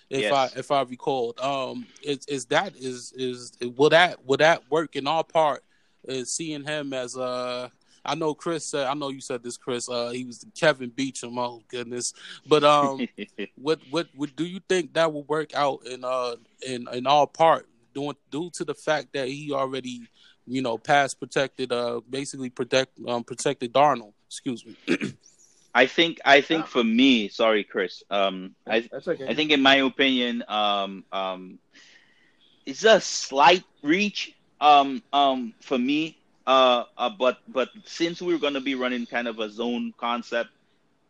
if 0.10 0.22
yes. 0.22 0.34
I 0.34 0.60
if 0.60 0.72
I 0.72 0.82
recall. 0.84 1.34
Um, 1.40 1.86
is 2.04 2.26
is 2.28 2.46
that 2.46 2.76
is 2.76 3.14
is 3.16 3.54
will 3.76 3.90
that 3.90 4.26
will 4.26 4.38
that 4.38 4.70
work 4.70 4.96
in 4.96 5.08
our 5.08 5.24
part? 5.24 5.64
Is 6.08 6.32
seeing 6.32 6.64
him 6.64 6.94
as 6.94 7.16
a 7.16 7.72
I 8.06 8.16
know 8.16 8.34
Chris 8.34 8.66
said 8.66 8.86
I 8.86 8.94
know 8.94 9.10
you 9.10 9.22
said 9.22 9.44
this, 9.44 9.58
Chris. 9.58 9.90
Uh, 9.90 10.10
he 10.10 10.24
was 10.24 10.46
Kelvin 10.56 10.92
Beachum. 10.92 11.38
Oh 11.38 11.64
goodness, 11.68 12.14
but 12.48 12.64
um, 12.64 13.08
what 13.56 13.80
what 13.90 14.08
what 14.16 14.36
do 14.36 14.46
you 14.46 14.60
think 14.70 14.94
that 14.94 15.12
will 15.12 15.24
work 15.24 15.56
out 15.56 15.86
in 15.88 16.04
uh 16.04 16.36
in 16.66 16.88
in 16.94 17.08
our 17.08 17.28
part? 17.28 17.68
Doing 17.94 18.16
due 18.30 18.52
to 18.52 18.66
the 18.66 18.76
fact 18.76 19.14
that 19.14 19.28
he 19.28 19.52
already 19.52 20.02
you 20.46 20.62
know 20.62 20.78
pass 20.78 21.14
protected 21.14 21.72
uh 21.72 22.02
basically 22.08 22.50
protect 22.50 23.00
um 23.08 23.24
protected 23.24 23.74
Darnold. 23.74 24.14
Excuse 24.28 24.66
me. 24.66 24.76
I 25.76 25.88
think 25.88 26.22
I 26.26 26.42
think 26.42 26.68
for 26.68 26.84
me, 26.84 27.30
sorry, 27.30 27.66
Chris. 27.66 28.04
Um, 28.12 28.56
I 28.70 28.90
okay. 29.08 29.28
I 29.28 29.36
think 29.36 29.52
in 29.52 29.62
my 29.62 29.78
opinion, 29.78 30.44
um, 30.50 31.06
um, 31.14 31.60
it's 32.66 32.86
a 32.86 33.02
slight 33.02 33.66
reach. 33.84 34.34
Um, 34.62 35.04
um, 35.14 35.54
for 35.62 35.80
me. 35.80 36.18
Uh, 36.48 36.86
uh, 36.98 37.10
but 37.10 37.40
but 37.48 37.70
since 37.86 38.22
we're 38.22 38.40
gonna 38.40 38.62
be 38.62 38.76
running 38.76 39.06
kind 39.08 39.28
of 39.28 39.40
a 39.40 39.50
zone 39.50 39.94
concept, 39.98 40.52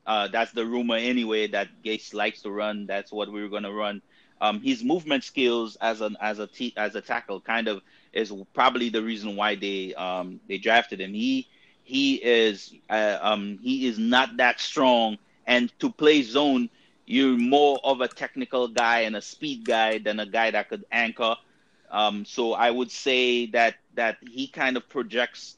uh, 0.06 0.28
that's 0.28 0.52
the 0.54 0.66
rumor 0.66 0.96
anyway 0.96 1.48
that 1.48 1.70
Gase 1.84 2.14
likes 2.14 2.42
to 2.44 2.52
run. 2.52 2.88
That's 2.88 3.12
what 3.12 3.32
we 3.32 3.42
are 3.42 3.50
gonna 3.50 3.72
run. 3.72 4.02
Um, 4.42 4.62
his 4.62 4.84
movement 4.84 5.24
skills 5.24 5.78
as 5.82 6.02
an 6.02 6.18
as 6.22 6.40
a 6.40 6.48
t- 6.48 6.74
as 6.78 6.96
a 6.96 7.02
tackle 7.02 7.42
kind 7.42 7.68
of 7.68 7.82
is 8.14 8.34
probably 8.54 8.90
the 8.90 9.04
reason 9.04 9.36
why 9.36 9.56
they 9.56 9.94
um 9.96 10.42
they 10.48 10.58
drafted 10.58 11.02
him. 11.02 11.14
He 11.14 11.48
he 11.86 12.16
is 12.16 12.74
uh, 12.90 13.20
um, 13.22 13.60
he 13.62 13.88
is 13.88 13.98
not 13.98 14.38
that 14.38 14.60
strong. 14.60 15.18
And 15.48 15.72
to 15.80 15.92
play 15.92 16.24
zone, 16.24 16.70
you're 17.06 17.38
more 17.38 17.80
of 17.84 18.02
a 18.02 18.08
technical 18.08 18.68
guy 18.68 19.02
and 19.02 19.16
a 19.16 19.22
speed 19.22 19.64
guy 19.64 20.00
than 20.00 20.20
a 20.20 20.26
guy 20.26 20.50
that 20.52 20.68
could 20.70 20.84
anchor. 20.92 21.36
Um, 21.92 22.26
so 22.26 22.54
I 22.54 22.72
would 22.72 22.92
say 22.92 23.46
that 23.52 23.76
that 23.94 24.18
he 24.30 24.48
kind 24.48 24.76
of 24.78 24.90
projects 24.90 25.58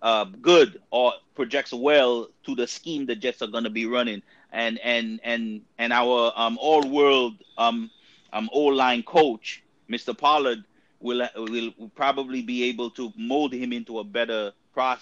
uh, 0.00 0.24
good 0.24 0.80
or 0.90 1.12
projects 1.34 1.74
well 1.74 2.28
to 2.44 2.54
the 2.54 2.66
scheme 2.66 3.04
the 3.04 3.14
Jets 3.14 3.42
are 3.42 3.46
going 3.46 3.64
to 3.64 3.70
be 3.70 3.84
running. 3.84 4.22
And 4.52 4.78
and 4.78 5.20
and 5.22 5.60
and 5.76 5.92
our 5.92 6.32
um, 6.34 6.56
all 6.58 6.88
world 6.88 7.34
um, 7.58 7.90
um, 8.32 8.48
O 8.50 8.62
line 8.64 9.02
coach, 9.02 9.62
Mr. 9.90 10.16
Pollard, 10.16 10.64
will 11.00 11.28
will 11.36 11.72
probably 11.94 12.40
be 12.40 12.64
able 12.64 12.88
to 12.92 13.12
mold 13.14 13.52
him 13.52 13.74
into 13.74 13.98
a 13.98 14.04
better 14.04 14.52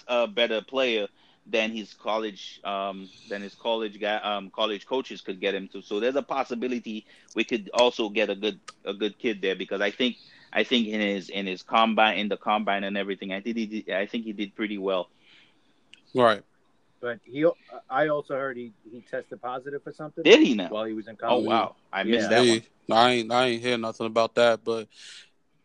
a 0.07 0.27
better 0.27 0.61
player 0.61 1.07
than 1.47 1.71
his 1.71 1.93
college 1.93 2.59
um, 2.63 3.09
than 3.29 3.41
his 3.41 3.53
college 3.53 3.99
guy 3.99 4.17
um, 4.17 4.49
college 4.49 4.85
coaches 4.85 5.21
could 5.21 5.39
get 5.39 5.53
him 5.53 5.67
to. 5.69 5.81
So 5.81 5.99
there's 5.99 6.15
a 6.15 6.23
possibility 6.23 7.05
we 7.35 7.43
could 7.43 7.69
also 7.73 8.09
get 8.09 8.29
a 8.29 8.35
good 8.35 8.59
a 8.83 8.93
good 8.93 9.17
kid 9.19 9.41
there 9.41 9.55
because 9.55 9.81
I 9.81 9.91
think 9.91 10.17
I 10.51 10.63
think 10.63 10.87
in 10.87 10.99
his 11.01 11.29
in 11.29 11.45
his 11.45 11.61
combine 11.61 12.17
in 12.17 12.29
the 12.29 12.37
combine 12.37 12.83
and 12.83 12.97
everything 12.97 13.31
I 13.31 13.39
did, 13.41 13.57
he 13.57 13.65
did 13.65 13.89
I 13.89 14.05
think 14.07 14.25
he 14.25 14.33
did 14.33 14.55
pretty 14.55 14.77
well. 14.77 15.09
Right. 16.13 16.41
But 17.01 17.19
he, 17.23 17.45
I 17.87 18.07
also 18.07 18.33
heard 18.33 18.57
he, 18.57 18.71
he 18.89 19.01
tested 19.01 19.39
positive 19.39 19.83
for 19.83 19.91
something. 19.91 20.23
Did 20.23 20.39
he 20.39 20.55
now? 20.55 20.69
While 20.69 20.85
he 20.85 20.93
was 20.93 21.07
in 21.07 21.15
oh, 21.21 21.27
college. 21.27 21.45
Oh 21.45 21.49
wow, 21.49 21.75
I 21.93 22.03
missed 22.03 22.23
yeah. 22.31 22.39
that 22.39 22.45
hey, 22.45 22.63
one. 22.87 22.97
I 22.97 23.11
ain't 23.11 23.31
I 23.31 23.45
ain't 23.47 23.61
hear 23.61 23.77
nothing 23.77 24.07
about 24.07 24.33
that, 24.35 24.63
but 24.63 24.87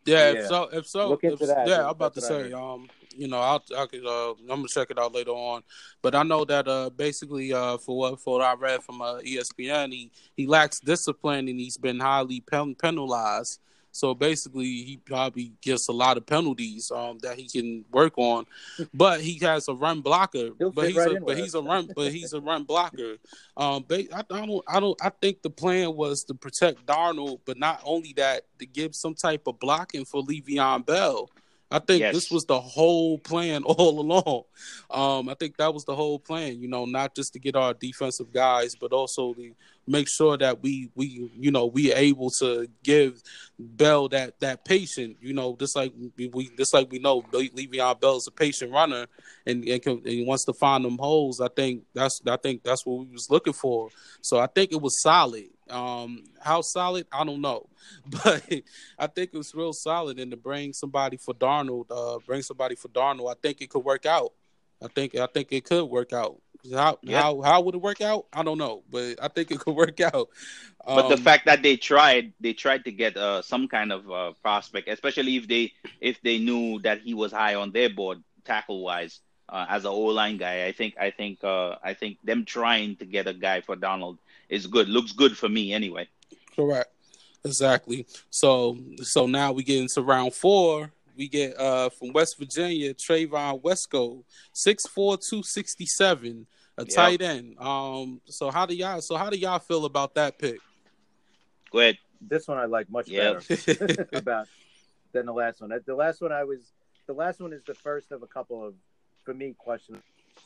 yeah, 0.05 0.31
yeah. 0.31 0.39
if 0.39 0.47
so, 0.47 0.63
if 0.71 0.87
so, 0.87 1.19
if, 1.21 1.39
that, 1.39 1.67
yeah, 1.67 1.83
I'm 1.83 1.89
about 1.89 2.13
to 2.15 2.21
say, 2.21 2.51
um, 2.53 2.89
you 3.15 3.27
know, 3.27 3.39
I'll, 3.39 3.63
I 3.77 3.85
could, 3.85 4.05
uh, 4.05 4.31
I'm 4.31 4.47
gonna 4.47 4.67
check 4.67 4.91
it 4.91 4.99
out 4.99 5.13
later 5.13 5.31
on. 5.31 5.63
But 6.01 6.15
I 6.15 6.23
know 6.23 6.45
that 6.45 6.67
uh, 6.67 6.89
basically, 6.89 7.53
uh, 7.53 7.77
for 7.77 7.97
what 7.97 8.19
for 8.19 8.39
what 8.39 8.45
I 8.45 8.53
read 8.53 8.83
from 8.83 9.01
uh, 9.01 9.19
ESPN, 9.19 9.91
he 9.91 10.11
he 10.35 10.47
lacks 10.47 10.79
discipline 10.79 11.47
and 11.47 11.59
he's 11.59 11.77
been 11.77 11.99
highly 11.99 12.41
pen- 12.41 12.75
penalized. 12.75 13.59
So 13.91 14.13
basically, 14.13 14.65
he 14.65 14.97
probably 14.97 15.53
gets 15.61 15.89
a 15.89 15.91
lot 15.91 16.17
of 16.17 16.25
penalties 16.25 16.91
um, 16.91 17.19
that 17.19 17.37
he 17.37 17.47
can 17.47 17.83
work 17.91 18.13
on. 18.17 18.45
But 18.93 19.21
he 19.21 19.37
has 19.39 19.67
a 19.67 19.73
run 19.73 20.01
blocker. 20.01 20.49
He'll 20.57 20.71
but 20.71 20.87
he's 20.87 20.97
right 20.97 21.17
a 21.17 21.21
but 21.21 21.37
he's 21.37 21.53
a 21.53 21.61
run 21.61 21.89
but 21.95 22.11
he's 22.11 22.33
a 22.33 22.41
run 22.41 22.63
blocker. 22.63 23.17
Um, 23.57 23.85
I, 23.91 24.07
I 24.13 24.45
don't 24.45 24.63
I 24.67 24.79
don't 24.79 25.01
I 25.01 25.09
think 25.09 25.41
the 25.41 25.49
plan 25.49 25.95
was 25.95 26.23
to 26.25 26.33
protect 26.33 26.85
Darnold, 26.85 27.41
but 27.45 27.57
not 27.57 27.81
only 27.83 28.13
that 28.17 28.43
to 28.59 28.65
give 28.65 28.95
some 28.95 29.13
type 29.13 29.47
of 29.47 29.59
blocking 29.59 30.05
for 30.05 30.23
Le'Veon 30.23 30.85
Bell. 30.85 31.29
I 31.71 31.79
think 31.79 32.01
yes. 32.01 32.13
this 32.13 32.29
was 32.29 32.45
the 32.45 32.59
whole 32.59 33.17
plan 33.17 33.63
all 33.65 33.99
along. 33.99 34.43
Um, 34.89 35.29
I 35.29 35.35
think 35.35 35.57
that 35.57 35.73
was 35.73 35.85
the 35.85 35.95
whole 35.95 36.19
plan, 36.19 36.59
you 36.59 36.67
know, 36.67 36.85
not 36.85 37.15
just 37.15 37.33
to 37.33 37.39
get 37.39 37.55
our 37.55 37.73
defensive 37.73 38.33
guys, 38.33 38.75
but 38.75 38.91
also 38.91 39.33
to 39.33 39.55
make 39.87 40.07
sure 40.07 40.37
that 40.37 40.61
we 40.61 40.89
we 40.95 41.29
you 41.39 41.51
know 41.51 41.65
we 41.65 41.91
able 41.91 42.29
to 42.29 42.67
give 42.83 43.21
Bell 43.57 44.09
that 44.09 44.39
that 44.41 44.65
patient, 44.65 45.17
you 45.21 45.33
know, 45.33 45.55
just 45.57 45.75
like 45.75 45.93
we 46.17 46.49
just 46.57 46.73
like 46.73 46.91
we 46.91 46.99
know 46.99 47.21
Le'Veon 47.21 47.99
Bell 47.99 48.17
is 48.17 48.27
a 48.27 48.31
patient 48.31 48.71
runner 48.71 49.07
and 49.45 49.63
and, 49.63 49.81
can, 49.81 49.93
and 49.99 50.07
he 50.07 50.25
wants 50.25 50.45
to 50.45 50.53
find 50.53 50.83
them 50.83 50.97
holes. 50.97 51.39
I 51.39 51.47
think 51.47 51.83
that's 51.93 52.21
I 52.27 52.37
think 52.37 52.63
that's 52.63 52.85
what 52.85 53.05
we 53.05 53.13
was 53.13 53.29
looking 53.29 53.53
for. 53.53 53.89
So 54.21 54.39
I 54.39 54.47
think 54.47 54.71
it 54.71 54.81
was 54.81 55.01
solid. 55.01 55.45
Um, 55.71 56.23
how 56.39 56.61
solid, 56.61 57.07
I 57.11 57.23
don't 57.23 57.41
know, 57.41 57.67
but 58.05 58.43
I 58.99 59.07
think 59.07 59.31
it 59.33 59.37
was 59.37 59.55
real 59.55 59.73
solid. 59.73 60.19
And 60.19 60.31
to 60.31 60.37
bring 60.37 60.73
somebody 60.73 61.17
for 61.17 61.33
Darnold, 61.33 61.85
uh, 61.89 62.19
bring 62.25 62.41
somebody 62.41 62.75
for 62.75 62.89
Darnold, 62.89 63.31
I 63.31 63.35
think 63.41 63.61
it 63.61 63.69
could 63.69 63.83
work 63.83 64.05
out. 64.05 64.33
I 64.83 64.87
think 64.87 65.15
I 65.15 65.27
think 65.27 65.51
it 65.51 65.63
could 65.63 65.85
work 65.85 66.11
out. 66.11 66.41
How 66.73 66.99
yeah. 67.01 67.21
how 67.21 67.41
how 67.41 67.61
would 67.61 67.75
it 67.75 67.81
work 67.81 68.01
out? 68.01 68.27
I 68.33 68.43
don't 68.43 68.57
know, 68.57 68.83
but 68.89 69.15
I 69.21 69.27
think 69.27 69.51
it 69.51 69.59
could 69.59 69.75
work 69.75 69.99
out. 69.99 70.29
Um, 70.85 70.95
but 70.95 71.07
the 71.09 71.15
um, 71.15 71.21
fact 71.21 71.45
that 71.45 71.63
they 71.63 71.77
tried, 71.77 72.33
they 72.39 72.53
tried 72.53 72.85
to 72.85 72.91
get 72.91 73.17
uh, 73.17 73.41
some 73.41 73.67
kind 73.67 73.91
of 73.91 74.11
uh, 74.11 74.33
prospect, 74.41 74.87
especially 74.87 75.37
if 75.37 75.47
they 75.47 75.73
if 75.99 76.21
they 76.21 76.37
knew 76.37 76.79
that 76.81 77.01
he 77.01 77.13
was 77.13 77.31
high 77.31 77.55
on 77.55 77.71
their 77.71 77.89
board 77.89 78.23
tackle 78.43 78.83
wise 78.83 79.21
uh, 79.49 79.65
as 79.69 79.85
an 79.85 79.91
O 79.91 79.99
line 79.99 80.37
guy. 80.37 80.65
I 80.65 80.71
think 80.71 80.95
I 80.99 81.11
think 81.11 81.43
uh, 81.43 81.75
I 81.83 81.93
think 81.93 82.17
them 82.23 82.45
trying 82.45 82.95
to 82.97 83.05
get 83.05 83.27
a 83.27 83.33
guy 83.33 83.61
for 83.61 83.75
Darnold 83.75 84.17
is 84.51 84.67
good. 84.67 84.87
Looks 84.87 85.11
good 85.11 85.35
for 85.35 85.49
me 85.49 85.73
anyway. 85.73 86.07
Correct. 86.55 86.91
Exactly. 87.43 88.05
So 88.29 88.77
so 88.97 89.25
now 89.25 89.51
we 89.51 89.63
get 89.63 89.79
into 89.79 90.01
round 90.01 90.33
four. 90.33 90.91
We 91.17 91.27
get 91.27 91.59
uh 91.59 91.89
from 91.89 92.13
West 92.13 92.37
Virginia, 92.37 92.93
Trevon 92.93 93.61
Wesco, 93.61 94.23
six 94.53 94.85
four 94.87 95.17
two 95.17 95.41
sixty 95.41 95.85
seven, 95.85 96.45
a 96.77 96.83
yep. 96.83 96.89
tight 96.89 97.21
end. 97.21 97.57
Um 97.59 98.21
so 98.25 98.51
how 98.51 98.65
do 98.65 98.75
y'all 98.75 99.01
so 99.01 99.15
how 99.15 99.29
do 99.29 99.37
y'all 99.37 99.59
feel 99.59 99.85
about 99.85 100.13
that 100.15 100.37
pick? 100.37 100.59
Go 101.71 101.79
ahead. 101.79 101.97
This 102.21 102.47
one 102.47 102.59
I 102.59 102.65
like 102.65 102.89
much 102.91 103.07
yep. 103.07 103.41
better 103.47 104.07
about 104.13 104.47
than 105.13 105.25
the 105.25 105.33
last 105.33 105.61
one. 105.61 105.71
The 105.83 105.95
last 105.95 106.21
one 106.21 106.31
I 106.31 106.43
was 106.43 106.71
the 107.07 107.13
last 107.13 107.39
one 107.39 107.53
is 107.53 107.63
the 107.65 107.73
first 107.73 108.11
of 108.11 108.21
a 108.21 108.27
couple 108.27 108.63
of 108.63 108.75
for 109.23 109.33
me, 109.33 109.55
questions. 109.57 110.03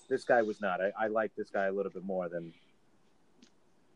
This 0.09 0.23
guy 0.23 0.41
was 0.41 0.61
not. 0.61 0.81
I, 0.81 0.91
I 0.99 1.07
like 1.07 1.31
this 1.35 1.49
guy 1.49 1.65
a 1.65 1.71
little 1.71 1.91
bit 1.91 2.03
more 2.03 2.29
than 2.29 2.53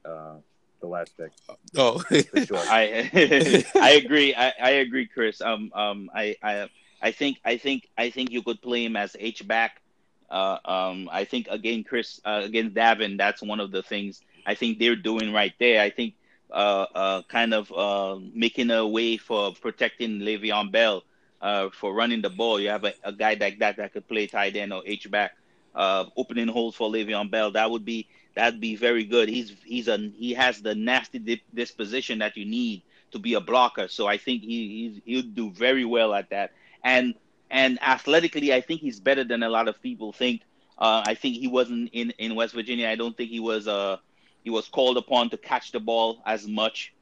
uh, 0.05 0.35
the 0.81 0.87
last 0.87 1.15
pick. 1.17 1.31
Oh, 1.77 2.01
sure. 2.45 2.57
I 2.57 3.65
I 3.75 3.91
agree. 3.91 4.33
I, 4.35 4.53
I 4.61 4.69
agree, 4.81 5.07
Chris. 5.07 5.41
Um 5.41 5.71
um 5.73 6.09
I 6.13 6.35
I 6.41 6.69
I 7.01 7.11
think 7.11 7.39
I 7.45 7.57
think 7.57 7.87
I 7.97 8.09
think 8.09 8.31
you 8.31 8.41
could 8.41 8.61
play 8.61 8.85
him 8.85 8.95
as 8.95 9.15
H 9.19 9.47
back. 9.47 9.81
Uh, 10.29 10.59
um, 10.63 11.09
I 11.11 11.25
think 11.25 11.47
again, 11.49 11.83
Chris 11.83 12.21
uh, 12.23 12.41
against 12.43 12.75
Davin, 12.75 13.17
that's 13.17 13.41
one 13.41 13.59
of 13.59 13.71
the 13.71 13.81
things 13.81 14.21
I 14.45 14.53
think 14.53 14.77
they're 14.77 14.95
doing 14.95 15.33
right 15.33 15.53
there. 15.59 15.81
I 15.81 15.89
think 15.89 16.13
uh, 16.51 16.85
uh, 16.93 17.21
kind 17.23 17.53
of 17.53 17.71
uh, 17.71 18.19
making 18.33 18.69
a 18.69 18.85
way 18.85 19.17
for 19.17 19.53
protecting 19.53 20.19
Le'Veon 20.19 20.71
Bell 20.71 21.03
uh, 21.41 21.69
for 21.71 21.93
running 21.93 22.21
the 22.21 22.29
ball. 22.29 22.59
You 22.59 22.69
have 22.69 22.83
a, 22.83 22.93
a, 23.03 23.11
guy 23.11 23.37
like 23.39 23.59
that 23.59 23.77
that 23.77 23.93
could 23.93 24.07
play 24.07 24.27
tight 24.27 24.55
end 24.55 24.73
or 24.73 24.83
H 24.85 25.09
back, 25.09 25.35
uh, 25.73 26.05
opening 26.15 26.47
holes 26.47 26.75
for 26.75 26.89
Le'Veon 26.89 27.31
Bell. 27.31 27.51
That 27.51 27.71
would 27.71 27.85
be 27.85 28.07
that'd 28.35 28.59
be 28.59 28.75
very 28.75 29.03
good. 29.03 29.29
He's 29.29 29.53
he's 29.63 29.87
a 29.87 29.97
he 29.97 30.33
has 30.33 30.61
the 30.61 30.75
nasty 30.75 31.41
disposition 31.53 32.19
that 32.19 32.37
you 32.37 32.45
need 32.45 32.83
to 33.11 33.19
be 33.19 33.33
a 33.33 33.41
blocker. 33.41 33.87
So 33.87 34.07
I 34.07 34.17
think 34.17 34.43
he 34.43 35.01
he'll 35.05 35.21
do 35.23 35.51
very 35.51 35.85
well 35.85 36.13
at 36.13 36.29
that. 36.29 36.51
And 36.83 37.15
and 37.49 37.81
athletically, 37.81 38.53
I 38.53 38.61
think 38.61 38.81
he's 38.81 38.99
better 38.99 39.23
than 39.23 39.43
a 39.43 39.49
lot 39.49 39.67
of 39.67 39.81
people 39.81 40.13
think. 40.13 40.41
Uh, 40.77 41.03
I 41.05 41.15
think 41.15 41.35
he 41.37 41.47
wasn't 41.47 41.89
in, 41.93 42.11
in 42.17 42.35
West 42.35 42.53
Virginia. 42.53 42.87
I 42.87 42.95
don't 42.95 43.15
think 43.15 43.29
he 43.29 43.39
was 43.39 43.67
uh 43.67 43.97
he 44.43 44.49
was 44.49 44.67
called 44.67 44.97
upon 44.97 45.29
to 45.31 45.37
catch 45.37 45.71
the 45.71 45.79
ball 45.79 46.21
as 46.25 46.47
much 46.47 46.93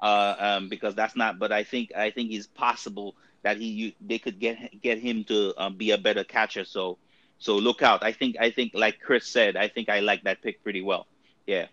uh, 0.00 0.34
um, 0.38 0.68
because 0.68 0.94
that's 0.94 1.16
not. 1.16 1.38
But 1.38 1.52
I 1.52 1.64
think 1.64 1.92
I 1.96 2.10
think 2.10 2.32
it's 2.32 2.46
possible 2.46 3.16
that 3.42 3.56
he 3.56 3.66
you, 3.66 3.92
they 4.00 4.18
could 4.18 4.38
get 4.38 4.80
get 4.82 4.98
him 4.98 5.24
to 5.24 5.54
um, 5.56 5.76
be 5.76 5.90
a 5.92 5.98
better 5.98 6.24
catcher. 6.24 6.64
So 6.64 6.98
so 7.42 7.56
look 7.56 7.82
out. 7.82 8.04
I 8.04 8.12
think 8.12 8.36
I 8.38 8.50
think 8.50 8.72
like 8.72 9.00
Chris 9.00 9.26
said, 9.26 9.56
I 9.56 9.66
think 9.66 9.88
I 9.88 9.98
like 9.98 10.22
that 10.24 10.42
pick 10.42 10.62
pretty 10.62 10.80
well. 10.80 11.08
Yeah. 11.44 11.66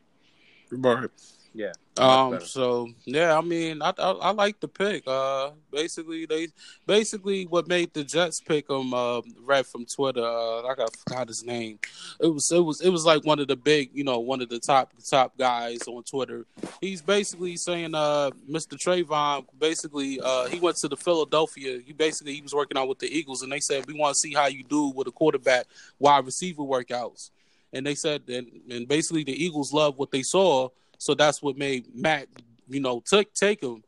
Right. 0.72 1.10
Yeah. 1.54 1.72
Um. 1.98 2.40
So 2.40 2.90
yeah, 3.06 3.38
I 3.38 3.42
mean, 3.42 3.82
I, 3.82 3.94
I, 3.98 4.12
I 4.12 4.32
like 4.32 4.60
the 4.60 4.68
pick. 4.68 5.04
Uh, 5.06 5.52
basically 5.72 6.26
they 6.26 6.48
basically 6.86 7.46
what 7.46 7.68
made 7.68 7.94
the 7.94 8.04
Jets 8.04 8.40
pick 8.40 8.70
him. 8.70 8.94
Uh, 8.94 9.22
right 9.50 9.66
from 9.66 9.86
Twitter. 9.86 10.24
Uh, 10.24 10.64
I 10.64 10.76
got 10.76 10.96
forgot 10.96 11.28
his 11.28 11.44
name. 11.44 11.80
It 12.20 12.28
was 12.28 12.52
it 12.52 12.60
was 12.60 12.82
it 12.82 12.90
was 12.90 13.06
like 13.06 13.26
one 13.26 13.40
of 13.40 13.48
the 13.48 13.56
big, 13.56 13.90
you 13.94 14.04
know, 14.04 14.20
one 14.20 14.42
of 14.42 14.50
the 14.50 14.60
top 14.60 14.94
top 15.10 15.38
guys 15.38 15.80
on 15.88 16.04
Twitter. 16.04 16.46
He's 16.80 17.02
basically 17.02 17.58
saying, 17.58 17.96
uh, 17.96 18.32
Mr. 18.50 18.78
Trevon. 18.78 19.46
Basically, 19.60 20.20
uh, 20.24 20.46
he 20.48 20.60
went 20.60 20.78
to 20.78 20.88
the 20.88 20.98
Philadelphia. 20.98 21.80
He 21.86 21.94
basically 21.94 22.36
he 22.36 22.42
was 22.42 22.54
working 22.54 22.78
out 22.78 22.88
with 22.88 23.00
the 23.00 23.08
Eagles, 23.08 23.42
and 23.42 23.52
they 23.52 23.60
said 23.60 23.86
we 23.88 23.94
want 23.94 24.14
to 24.14 24.20
see 24.20 24.34
how 24.34 24.48
you 24.48 24.64
do 24.64 24.90
with 24.90 25.08
a 25.08 25.12
quarterback 25.12 25.66
wide 25.98 26.26
receiver 26.26 26.62
workouts. 26.62 27.32
And 27.72 27.86
they 27.86 27.94
said, 27.94 28.24
and, 28.28 28.48
and 28.72 28.88
basically 28.88 29.24
the 29.24 29.44
Eagles 29.44 29.72
loved 29.72 30.00
what 30.00 30.10
they 30.10 30.24
saw 30.24 30.70
so 31.00 31.16
that's 31.16 31.42
what 31.42 31.58
made 31.58 31.96
Matt, 31.96 32.28
you 32.68 32.82
know, 32.82 33.00
took 33.00 33.34
take 33.34 33.64
him. 33.64 33.82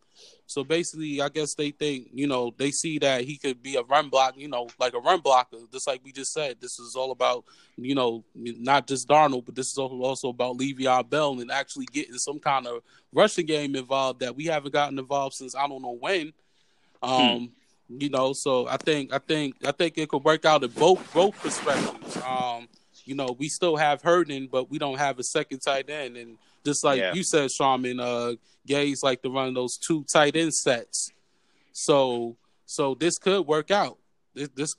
So 0.47 0.63
basically, 0.65 1.21
I 1.21 1.29
guess 1.29 1.53
they 1.55 1.71
think, 1.71 2.09
you 2.13 2.27
know, 2.27 2.53
they 2.57 2.71
see 2.71 2.99
that 2.99 3.23
he 3.23 3.37
could 3.37 3.63
be 3.63 3.75
a 3.75 3.83
run 3.83 4.09
block, 4.09 4.33
you 4.35 4.49
know, 4.49 4.67
like 4.79 4.93
a 4.93 4.99
run 4.99 5.19
blocker. 5.21 5.57
Just 5.71 5.87
like 5.87 6.01
we 6.03 6.11
just 6.11 6.33
said, 6.33 6.57
this 6.59 6.77
is 6.77 6.95
all 6.95 7.11
about, 7.11 7.45
you 7.77 7.95
know, 7.95 8.23
not 8.35 8.85
just 8.85 9.07
Darnold, 9.07 9.45
but 9.45 9.55
this 9.55 9.71
is 9.71 9.77
also 9.77 10.29
about 10.29 10.57
Le'Veon 10.57 11.09
Bell 11.09 11.39
and 11.39 11.51
actually 11.51 11.85
getting 11.85 12.17
some 12.17 12.39
kind 12.39 12.67
of 12.67 12.81
rushing 13.13 13.45
game 13.45 13.75
involved 13.75 14.19
that 14.19 14.35
we 14.35 14.45
haven't 14.45 14.73
gotten 14.73 14.99
involved 14.99 15.35
since 15.35 15.55
I 15.55 15.67
don't 15.67 15.81
know 15.81 15.97
when. 15.97 16.33
Hmm. 17.01 17.09
Um, 17.09 17.51
hmm. 17.87 17.97
you 18.01 18.09
know, 18.09 18.33
so 18.33 18.67
I 18.67 18.77
think 18.77 19.13
I 19.13 19.19
think 19.19 19.55
I 19.65 19.71
think 19.71 19.97
it 19.97 20.09
could 20.09 20.23
work 20.23 20.43
out 20.43 20.63
in 20.63 20.71
both 20.71 21.13
both 21.13 21.41
perspectives. 21.41 22.17
Um, 22.17 22.67
you 23.05 23.15
know, 23.15 23.35
we 23.37 23.49
still 23.49 23.75
have 23.75 24.01
Herndon, 24.01 24.47
but 24.51 24.69
we 24.69 24.77
don't 24.77 24.97
have 24.97 25.19
a 25.19 25.23
second 25.23 25.59
tight 25.59 25.89
end 25.89 26.17
and 26.17 26.37
just 26.63 26.83
like 26.83 26.99
yeah. 26.99 27.13
you 27.13 27.23
said, 27.23 27.51
Sharman, 27.51 27.99
uh, 27.99 28.33
Gase 28.67 29.03
like 29.03 29.21
to 29.23 29.29
run 29.29 29.53
those 29.53 29.77
two 29.77 30.03
tight 30.03 30.35
end 30.35 30.53
sets. 30.53 31.11
So, 31.73 32.35
so 32.65 32.95
this 32.95 33.17
could 33.17 33.47
work 33.47 33.71
out. 33.71 33.97
This, 34.33 34.49
this 34.49 34.75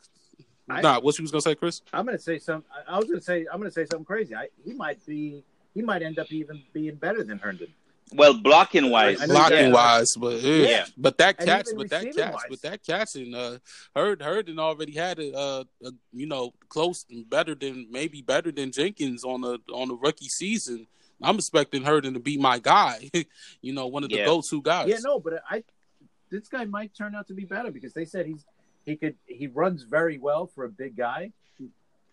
I, 0.68 0.80
nah, 0.80 1.00
what 1.00 1.18
you 1.18 1.22
was 1.22 1.30
gonna 1.30 1.42
say, 1.42 1.54
Chris? 1.54 1.82
I'm 1.92 2.06
gonna 2.06 2.18
say 2.18 2.38
some. 2.38 2.64
I 2.88 2.98
was 2.98 3.06
gonna 3.06 3.20
say 3.20 3.46
I'm 3.52 3.58
gonna 3.58 3.70
say 3.70 3.84
something 3.84 4.04
crazy. 4.04 4.34
I, 4.34 4.48
he 4.64 4.72
might 4.72 5.04
be. 5.04 5.44
He 5.74 5.82
might 5.82 6.02
end 6.02 6.18
up 6.18 6.30
even 6.30 6.62
being 6.72 6.96
better 6.96 7.24
than 7.24 7.38
Herndon. 7.38 7.72
Well, 8.14 8.34
blocking 8.34 8.90
wise, 8.90 9.24
blocking 9.24 9.56
yeah. 9.56 9.72
wise, 9.72 10.14
but 10.16 10.40
yeah, 10.40 10.86
but 10.96 11.18
that 11.18 11.38
catch, 11.38 11.66
but 11.76 11.90
that 11.90 12.14
catch, 12.14 12.40
but 12.48 12.62
that 12.62 12.84
catching, 12.84 13.34
uh, 13.34 13.58
Herd 13.94 14.22
Herndon 14.22 14.58
already 14.58 14.92
had 14.92 15.18
a, 15.18 15.36
uh, 15.36 15.64
a, 15.84 15.90
you 16.12 16.26
know, 16.26 16.52
close 16.68 17.04
and 17.10 17.28
better 17.28 17.54
than 17.54 17.88
maybe 17.90 18.22
better 18.22 18.52
than 18.52 18.72
Jenkins 18.72 19.24
on 19.24 19.44
a 19.44 19.58
on 19.72 19.90
a 19.90 19.94
rookie 19.94 20.28
season. 20.28 20.86
I'm 21.22 21.36
expecting 21.36 21.84
Herndon 21.84 22.14
to 22.14 22.20
be 22.20 22.36
my 22.36 22.58
guy. 22.58 23.10
you 23.62 23.72
know, 23.72 23.86
one 23.86 24.02
of 24.02 24.10
the 24.10 24.16
yeah. 24.16 24.26
go-to 24.26 24.60
guys. 24.60 24.88
Yeah, 24.88 24.98
no, 25.02 25.20
but 25.20 25.42
I 25.48 25.62
this 26.30 26.48
guy 26.48 26.64
might 26.64 26.96
turn 26.96 27.14
out 27.14 27.28
to 27.28 27.34
be 27.34 27.44
better 27.44 27.70
because 27.70 27.92
they 27.92 28.04
said 28.04 28.26
he's 28.26 28.44
he 28.84 28.96
could 28.96 29.16
he 29.26 29.46
runs 29.46 29.82
very 29.82 30.18
well 30.18 30.46
for 30.46 30.64
a 30.64 30.68
big 30.68 30.96
guy. 30.96 31.32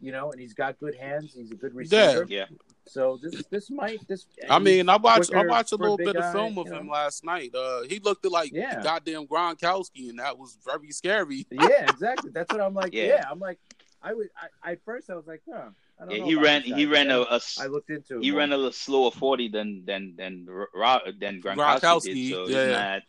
You 0.01 0.11
know, 0.11 0.31
and 0.31 0.39
he's 0.39 0.53
got 0.53 0.79
good 0.79 0.95
hands. 0.95 1.33
He's 1.35 1.51
a 1.51 1.55
good 1.55 1.75
receiver. 1.75 2.25
Yeah. 2.27 2.45
yeah. 2.49 2.57
So 2.87 3.19
this 3.21 3.43
this 3.51 3.69
might 3.69 4.07
this. 4.07 4.25
I 4.49 4.59
mean, 4.59 4.89
I 4.89 4.97
watched 4.97 5.33
I 5.33 5.45
watched 5.45 5.73
a 5.73 5.75
little 5.75 5.95
a 5.95 5.97
bit 5.97 6.15
guy, 6.15 6.27
of 6.27 6.33
film 6.33 6.57
of 6.57 6.67
him 6.67 6.87
know? 6.87 6.93
last 6.93 7.23
night. 7.23 7.53
Uh, 7.53 7.83
he 7.83 7.99
looked 7.99 8.25
like 8.25 8.51
yeah. 8.53 8.81
goddamn 8.81 9.27
Gronkowski, 9.27 10.09
and 10.09 10.19
that 10.19 10.37
was 10.37 10.57
very 10.65 10.91
scary. 10.91 11.45
yeah, 11.51 11.89
exactly. 11.89 12.31
That's 12.33 12.51
what 12.51 12.61
I'm 12.61 12.73
like. 12.73 12.93
Yeah, 12.93 13.05
yeah 13.05 13.25
I'm 13.29 13.39
like, 13.39 13.59
I 14.01 14.13
would. 14.13 14.29
I, 14.63 14.71
at 14.71 14.83
first, 14.85 15.09
I 15.09 15.15
was 15.15 15.27
like, 15.27 15.41
huh 15.51 15.69
yeah, 16.07 16.23
he 16.23 16.35
ran. 16.35 16.61
He 16.61 16.85
ran 16.85 17.11
a, 17.11 17.21
a. 17.21 17.41
I 17.59 17.67
looked 17.67 17.89
into. 17.89 18.19
He 18.19 18.31
ran 18.31 18.53
a 18.53 18.57
little 18.57 18.71
slower 18.71 19.11
forty 19.11 19.49
than 19.49 19.83
than 19.85 20.13
than 20.17 20.45
than 20.45 21.41
Gronkowski, 21.41 21.55
Gronkowski 21.55 22.13
did. 22.13 22.33
So 22.33 22.47
yeah. 22.47 22.63
he's 22.63 22.73
not. 22.73 23.01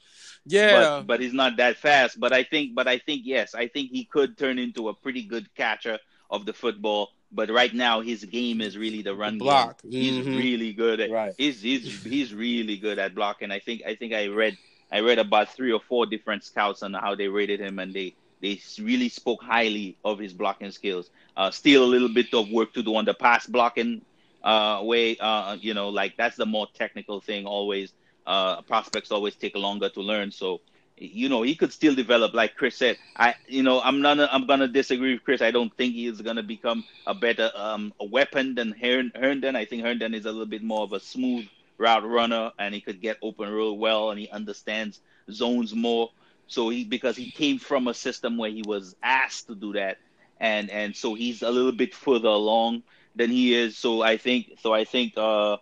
Yeah, 0.46 0.72
but, 0.72 1.06
but, 1.06 1.20
he's 1.20 1.34
not 1.34 1.56
that 1.58 1.76
fast. 1.76 2.18
But 2.18 2.32
I 2.32 2.42
think, 2.42 2.74
but 2.74 2.88
I 2.88 2.98
think 2.98 3.22
yes, 3.24 3.54
I 3.54 3.68
think 3.68 3.90
he 3.90 4.04
could 4.04 4.36
turn 4.36 4.58
into 4.58 4.88
a 4.88 4.94
pretty 4.94 5.22
good 5.22 5.54
catcher 5.54 5.98
of 6.30 6.46
the 6.46 6.52
football. 6.52 7.10
But 7.32 7.50
right 7.50 7.72
now, 7.72 8.00
his 8.00 8.24
game 8.24 8.60
is 8.60 8.76
really 8.76 9.02
the 9.02 9.14
run 9.14 9.38
block. 9.38 9.82
Game. 9.82 9.92
He's 9.92 10.26
mm-hmm. 10.26 10.36
really 10.36 10.72
good. 10.72 11.00
At, 11.00 11.10
right. 11.10 11.34
He's 11.38 11.60
he's 11.62 12.02
he's 12.02 12.34
really 12.34 12.76
good 12.76 12.98
at 12.98 13.14
blocking. 13.14 13.50
I 13.50 13.60
think 13.60 13.82
I 13.86 13.94
think 13.94 14.12
I 14.12 14.26
read 14.26 14.56
I 14.90 15.00
read 15.00 15.18
about 15.18 15.54
three 15.54 15.72
or 15.72 15.80
four 15.80 16.06
different 16.06 16.42
scouts 16.44 16.82
on 16.82 16.92
how 16.94 17.14
they 17.14 17.28
rated 17.28 17.60
him, 17.60 17.78
and 17.78 17.94
they 17.94 18.14
they 18.40 18.60
really 18.78 19.08
spoke 19.08 19.42
highly 19.42 19.96
of 20.04 20.18
his 20.18 20.32
blocking 20.32 20.70
skills. 20.70 21.10
Uh, 21.36 21.50
still 21.50 21.84
a 21.84 21.86
little 21.86 22.08
bit 22.08 22.32
of 22.34 22.50
work 22.50 22.72
to 22.74 22.82
do 22.82 22.96
on 22.96 23.04
the 23.04 23.14
pass 23.14 23.46
blocking 23.46 24.02
uh, 24.42 24.80
way. 24.82 25.16
Uh, 25.18 25.56
you 25.60 25.74
know, 25.74 25.88
like 25.88 26.16
that's 26.16 26.36
the 26.36 26.46
more 26.46 26.66
technical 26.74 27.20
thing. 27.20 27.46
Always, 27.46 27.92
uh, 28.26 28.62
prospects 28.62 29.12
always 29.12 29.36
take 29.36 29.56
longer 29.56 29.88
to 29.90 30.00
learn. 30.00 30.32
So, 30.32 30.60
you 31.00 31.30
know, 31.30 31.42
he 31.42 31.56
could 31.56 31.72
still 31.72 31.96
develop. 31.96 32.34
Like 32.34 32.56
Chris 32.56 32.76
said, 32.78 32.98
I, 33.16 33.34
you 33.48 33.62
know, 33.64 33.80
I'm 33.82 34.02
not. 34.02 34.20
I'm 34.20 34.46
gonna 34.46 34.68
disagree 34.68 35.14
with 35.14 35.24
Chris. 35.24 35.42
I 35.42 35.50
don't 35.52 35.76
think 35.76 35.94
he 35.94 36.06
is 36.06 36.22
gonna 36.22 36.44
become 36.44 36.84
a 37.06 37.14
better 37.14 37.50
um, 37.56 37.94
a 38.00 38.06
weapon 38.06 38.54
than 38.54 38.72
Herndon. 38.72 39.56
I 39.56 39.66
think 39.66 39.82
Herndon 39.84 40.14
is 40.14 40.26
a 40.26 40.32
little 40.32 40.46
bit 40.46 40.62
more 40.62 40.84
of 40.84 40.92
a 40.92 41.00
smooth 41.00 41.46
route 41.78 42.04
runner, 42.08 42.52
and 42.58 42.74
he 42.74 42.82
could 42.82 43.02
get 43.02 43.18
open 43.22 43.50
real 43.50 43.78
well, 43.78 44.10
and 44.10 44.20
he 44.20 44.28
understands 44.30 45.00
zones 45.32 45.74
more. 45.74 46.10
So 46.46 46.70
he 46.70 46.84
because 46.84 47.16
he 47.16 47.30
came 47.30 47.58
from 47.58 47.88
a 47.88 47.94
system 47.94 48.38
where 48.38 48.50
he 48.50 48.62
was 48.66 48.94
asked 49.02 49.48
to 49.48 49.56
do 49.56 49.74
that, 49.74 49.98
and 50.38 50.70
and 50.70 50.96
so 50.96 51.14
he's 51.14 51.42
a 51.42 51.50
little 51.50 51.72
bit 51.72 51.94
further 51.94 52.28
along 52.28 52.84
than 53.16 53.30
he 53.30 53.54
is. 53.54 53.78
So 53.78 54.02
I 54.02 54.18
think 54.18 54.52
so 54.60 54.72
I 54.74 54.84
think 54.84 55.14
uh 55.16 55.58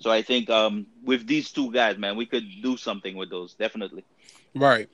so 0.00 0.10
I 0.10 0.22
think 0.22 0.50
um 0.50 0.86
with 1.02 1.26
these 1.26 1.52
two 1.52 1.72
guys, 1.72 1.98
man, 1.98 2.16
we 2.16 2.26
could 2.26 2.44
do 2.62 2.76
something 2.76 3.16
with 3.16 3.30
those 3.30 3.54
definitely. 3.54 4.04
Right. 4.56 4.88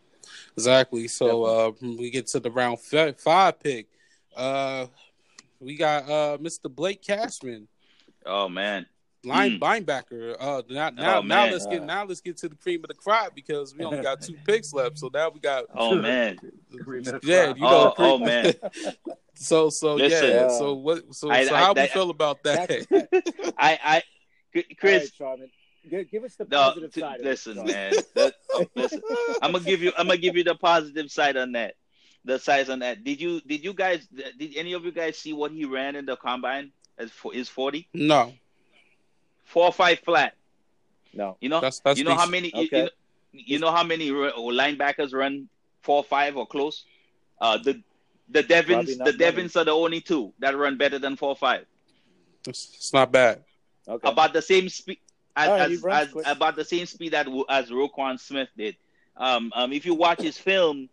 Exactly. 0.57 1.09
So 1.09 1.45
uh 1.45 1.73
we 1.81 2.11
get 2.11 2.27
to 2.29 2.41
the 2.41 2.51
round 2.51 2.79
five 2.81 3.61
pick. 3.61 3.89
Uh 4.37 4.87
we 5.61 5.77
got 5.77 6.05
uh 6.05 6.39
Mr. 6.39 6.75
Blake 6.75 7.03
Cashman. 7.03 7.69
Oh 8.27 8.49
man 8.49 8.87
line 9.25 9.59
mm. 9.59 9.61
linebacker. 9.61 10.37
Uh, 10.39 10.63
now 10.69 10.91
now, 10.91 11.19
oh, 11.19 11.23
now 11.23 11.47
let's 11.47 11.67
get 11.67 11.83
now 11.85 12.05
let's 12.05 12.21
get 12.21 12.37
to 12.39 12.49
the 12.49 12.55
cream 12.57 12.81
of 12.85 12.89
the 12.89 12.95
crop 12.95 13.35
because 13.35 13.75
we 13.75 13.85
only 13.85 14.03
got 14.03 14.21
two 14.21 14.37
picks 14.47 14.73
left. 14.73 14.99
So 14.99 15.11
now 15.13 15.31
we 15.31 15.41
got. 15.41 15.65
Oh 15.75 15.95
man. 16.01 16.39
yeah, 17.23 17.55
you 17.55 17.61
know. 17.61 17.95
Oh, 17.97 18.15
oh 18.15 18.19
man. 18.19 18.55
so 19.35 19.71
so 19.71 19.95
Listen, 19.95 20.31
yeah. 20.31 20.49
So 20.49 20.75
what? 20.75 21.15
So, 21.15 21.31
I, 21.31 21.45
so 21.47 21.55
how 21.55 21.75
I, 21.75 21.83
we 21.83 21.89
feel 21.89 22.11
about 22.11 22.43
that? 22.45 22.71
I 23.59 23.79
I 23.83 24.03
Chris. 24.79 25.13
Right, 25.21 25.39
give, 25.89 26.25
us 26.25 26.37
the 26.37 26.45
positive 26.45 26.97
no, 26.97 27.03
side. 27.03 27.21
Listen, 27.23 27.65
man. 27.65 27.95
That, 28.15 28.35
oh, 28.53 28.67
listen. 28.75 29.03
I'm 29.43 29.53
gonna 29.53 29.65
give 29.65 29.83
you. 29.83 29.93
I'm 29.97 30.07
gonna 30.07 30.19
give 30.19 30.37
you 30.37 30.45
the 30.45 30.55
positive 30.55 31.11
side 31.11 31.37
on 31.37 31.53
that. 31.53 31.75
The 32.25 32.39
size 32.39 32.69
on 32.69 32.81
that. 32.81 33.05
Did 33.05 33.21
you? 33.21 33.41
Did 33.41 33.65
you 33.65 33.75
guys? 33.75 34.07
Did 34.07 34.57
any 34.57 34.75
of 34.75 34.85
you 34.85 34.93
guys 34.93 35.19
see 35.19 35.33
what 35.33 35.51
he 35.51 35.65
ran 35.65 35.97
in 35.97 36.07
the 36.07 36.17
combine? 36.17 36.73
As 36.99 37.11
for 37.11 37.33
his 37.33 37.49
forty? 37.49 37.89
No 37.95 38.33
four 39.53 39.67
or 39.67 39.73
five 39.73 40.01
flat. 40.01 40.35
No, 41.13 41.37
you 41.41 41.51
know, 41.51 41.61
that's, 41.61 41.81
that's 41.81 41.99
you 41.99 42.05
know 42.05 42.13
decent. 42.13 42.25
how 42.25 42.31
many 42.31 42.55
okay. 42.55 42.69
you, 42.71 42.83
know, 42.83 42.89
you, 43.33 43.59
know, 43.59 43.71
how 43.71 43.85
many 43.85 44.11
linebackers 44.11 45.13
run 45.13 45.49
four 45.83 45.99
or 45.99 46.05
five 46.05 46.37
or 46.37 46.47
close. 46.47 46.87
Uh, 47.39 47.59
the 47.59 47.83
the 48.31 48.43
Devins, 48.43 48.97
the 48.97 49.13
Devins 49.13 49.55
are 49.57 49.65
the 49.65 49.73
only 49.73 50.01
two 50.01 50.33
that 50.39 50.57
run 50.57 50.79
better 50.79 50.99
than 50.99 51.17
four 51.17 51.31
or 51.31 51.37
five. 51.37 51.67
It's, 52.49 52.93
not 52.93 53.13
bad. 53.13 53.45
Okay. 53.87 54.09
About 54.09 54.33
the 54.33 54.41
same 54.41 54.69
speed 54.69 54.99
as, 55.37 55.83
right, 55.83 56.09
as, 56.09 56.15
as 56.25 56.33
about 56.37 56.57
the 56.57 56.65
same 56.65 56.87
speed 56.87 57.13
that 57.13 57.27
as 57.49 57.71
Roquan 57.71 58.19
Smith 58.19 58.49
did. 58.57 58.77
Um, 59.17 59.53
um, 59.55 59.73
if 59.73 59.85
you 59.87 59.95
watch 59.95 60.21
his 60.21 60.39
film, 60.39 60.89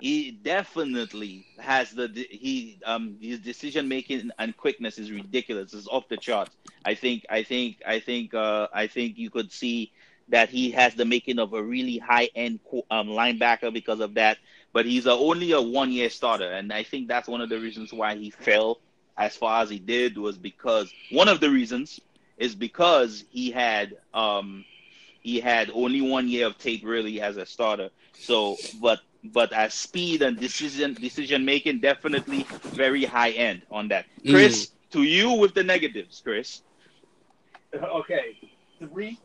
he 0.00 0.30
definitely 0.32 1.46
has 1.58 1.90
the 1.92 2.08
he 2.30 2.78
um 2.84 3.16
his 3.20 3.38
decision 3.38 3.88
making 3.88 4.30
and 4.38 4.56
quickness 4.56 4.98
is 4.98 5.10
ridiculous. 5.10 5.72
It's 5.72 5.88
off 5.88 6.08
the 6.08 6.16
charts. 6.16 6.54
I 6.84 6.94
think 6.94 7.24
I 7.30 7.42
think 7.42 7.80
I 7.86 8.00
think 8.00 8.34
uh 8.34 8.68
I 8.72 8.86
think 8.86 9.18
you 9.18 9.30
could 9.30 9.52
see 9.52 9.92
that 10.28 10.48
he 10.48 10.70
has 10.72 10.94
the 10.94 11.04
making 11.04 11.38
of 11.38 11.52
a 11.52 11.62
really 11.62 11.98
high 11.98 12.28
end 12.34 12.60
um, 12.90 13.08
linebacker 13.08 13.72
because 13.72 14.00
of 14.00 14.14
that. 14.14 14.38
But 14.72 14.86
he's 14.86 15.06
a, 15.06 15.12
only 15.12 15.52
a 15.52 15.60
one 15.60 15.92
year 15.92 16.10
starter, 16.10 16.50
and 16.50 16.72
I 16.72 16.82
think 16.82 17.08
that's 17.08 17.28
one 17.28 17.40
of 17.40 17.48
the 17.48 17.58
reasons 17.60 17.92
why 17.92 18.16
he 18.16 18.30
fell 18.30 18.80
as 19.16 19.36
far 19.36 19.62
as 19.62 19.70
he 19.70 19.78
did 19.78 20.18
was 20.18 20.36
because 20.36 20.92
one 21.10 21.28
of 21.28 21.40
the 21.40 21.50
reasons 21.50 22.00
is 22.38 22.54
because 22.54 23.24
he 23.30 23.50
had 23.50 23.96
um 24.12 24.64
he 25.20 25.40
had 25.40 25.70
only 25.74 26.00
one 26.00 26.28
year 26.28 26.46
of 26.46 26.58
tape 26.58 26.84
really 26.84 27.20
as 27.20 27.36
a 27.36 27.46
starter. 27.46 27.90
So, 28.12 28.56
but 28.80 29.00
but 29.24 29.52
as 29.52 29.72
speed 29.74 30.22
and 30.22 30.38
decision 30.38 30.94
decision 30.94 31.44
making, 31.44 31.80
definitely 31.80 32.46
very 32.62 33.04
high 33.04 33.30
end 33.30 33.62
on 33.70 33.88
that. 33.88 34.06
Mm. 34.24 34.32
Chris, 34.32 34.66
mm. 34.66 34.90
to 34.92 35.02
you 35.02 35.32
with 35.32 35.54
the 35.54 35.64
negatives, 35.64 36.20
Chris. 36.22 36.62
Okay, 37.74 38.38
three 38.78 39.18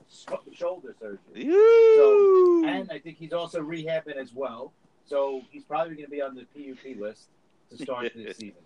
shoulder 0.54 0.96
surgery. 1.00 1.52
So, 1.52 2.66
and 2.66 2.92
I 2.92 2.98
think 2.98 3.18
he's 3.18 3.32
also 3.32 3.62
rehabbing 3.62 4.16
as 4.16 4.34
well. 4.34 4.74
So 5.06 5.44
he's 5.52 5.64
probably 5.64 5.94
going 5.94 6.06
to 6.06 6.12
be 6.12 6.22
on 6.22 6.34
the 6.34 6.46
PUP 6.46 7.00
list 7.00 7.28
to 7.70 7.78
start 7.78 8.12
this 8.16 8.38
season. 8.38 8.58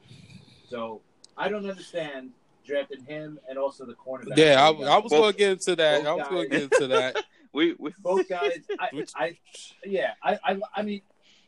So 0.69 1.01
I 1.37 1.49
don't 1.49 1.69
understand 1.69 2.31
drafting 2.65 3.03
him 3.05 3.39
and 3.49 3.57
also 3.57 3.85
the 3.85 3.93
cornerback. 3.93 4.37
Yeah, 4.37 4.61
I, 4.61 4.69
I 4.69 4.97
was 4.99 5.11
going 5.11 5.31
to 5.31 5.37
get 5.37 5.51
into 5.51 5.75
that. 5.75 6.05
I 6.05 6.13
was 6.13 6.27
going 6.27 6.49
to 6.49 6.49
get 6.49 6.63
into 6.63 6.87
that. 6.87 7.23
we, 7.53 7.75
we 7.77 7.93
both 7.99 8.27
guys. 8.27 8.59
I, 8.79 9.03
I, 9.15 9.37
yeah, 9.85 10.13
I, 10.21 10.39
I, 10.43 10.59
I 10.75 10.81
mean, 10.81 11.01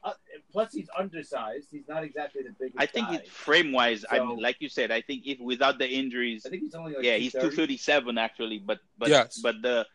uh, 0.05 0.13
plus 0.51 0.72
he's 0.74 0.88
undersized. 0.97 1.68
He's 1.72 1.88
not 1.88 2.03
exactly 2.03 2.43
the 2.43 2.51
biggest. 2.51 2.78
I 2.78 2.86
think 2.86 3.26
frame 3.26 3.72
wise, 3.72 4.01
so, 4.01 4.07
I 4.11 4.20
mean, 4.20 4.38
like 4.38 4.57
you 4.59 4.70
said, 4.70 4.91
I 4.91 5.01
think 5.01 5.26
if 5.26 5.39
without 5.39 5.80
the 5.80 5.89
injuries, 5.89 6.45
I 6.45 6.49
think 6.49 6.61
he's 6.61 6.76
only 6.76 6.93
like 6.93 7.03
yeah, 7.03 7.18
he's 7.18 7.34
two 7.34 7.49
thirty 7.49 7.78
seven 7.78 8.18
actually, 8.18 8.59
but 8.59 8.80
but 8.99 9.09
yes. 9.09 9.39
but 9.41 9.61
the 9.63 9.88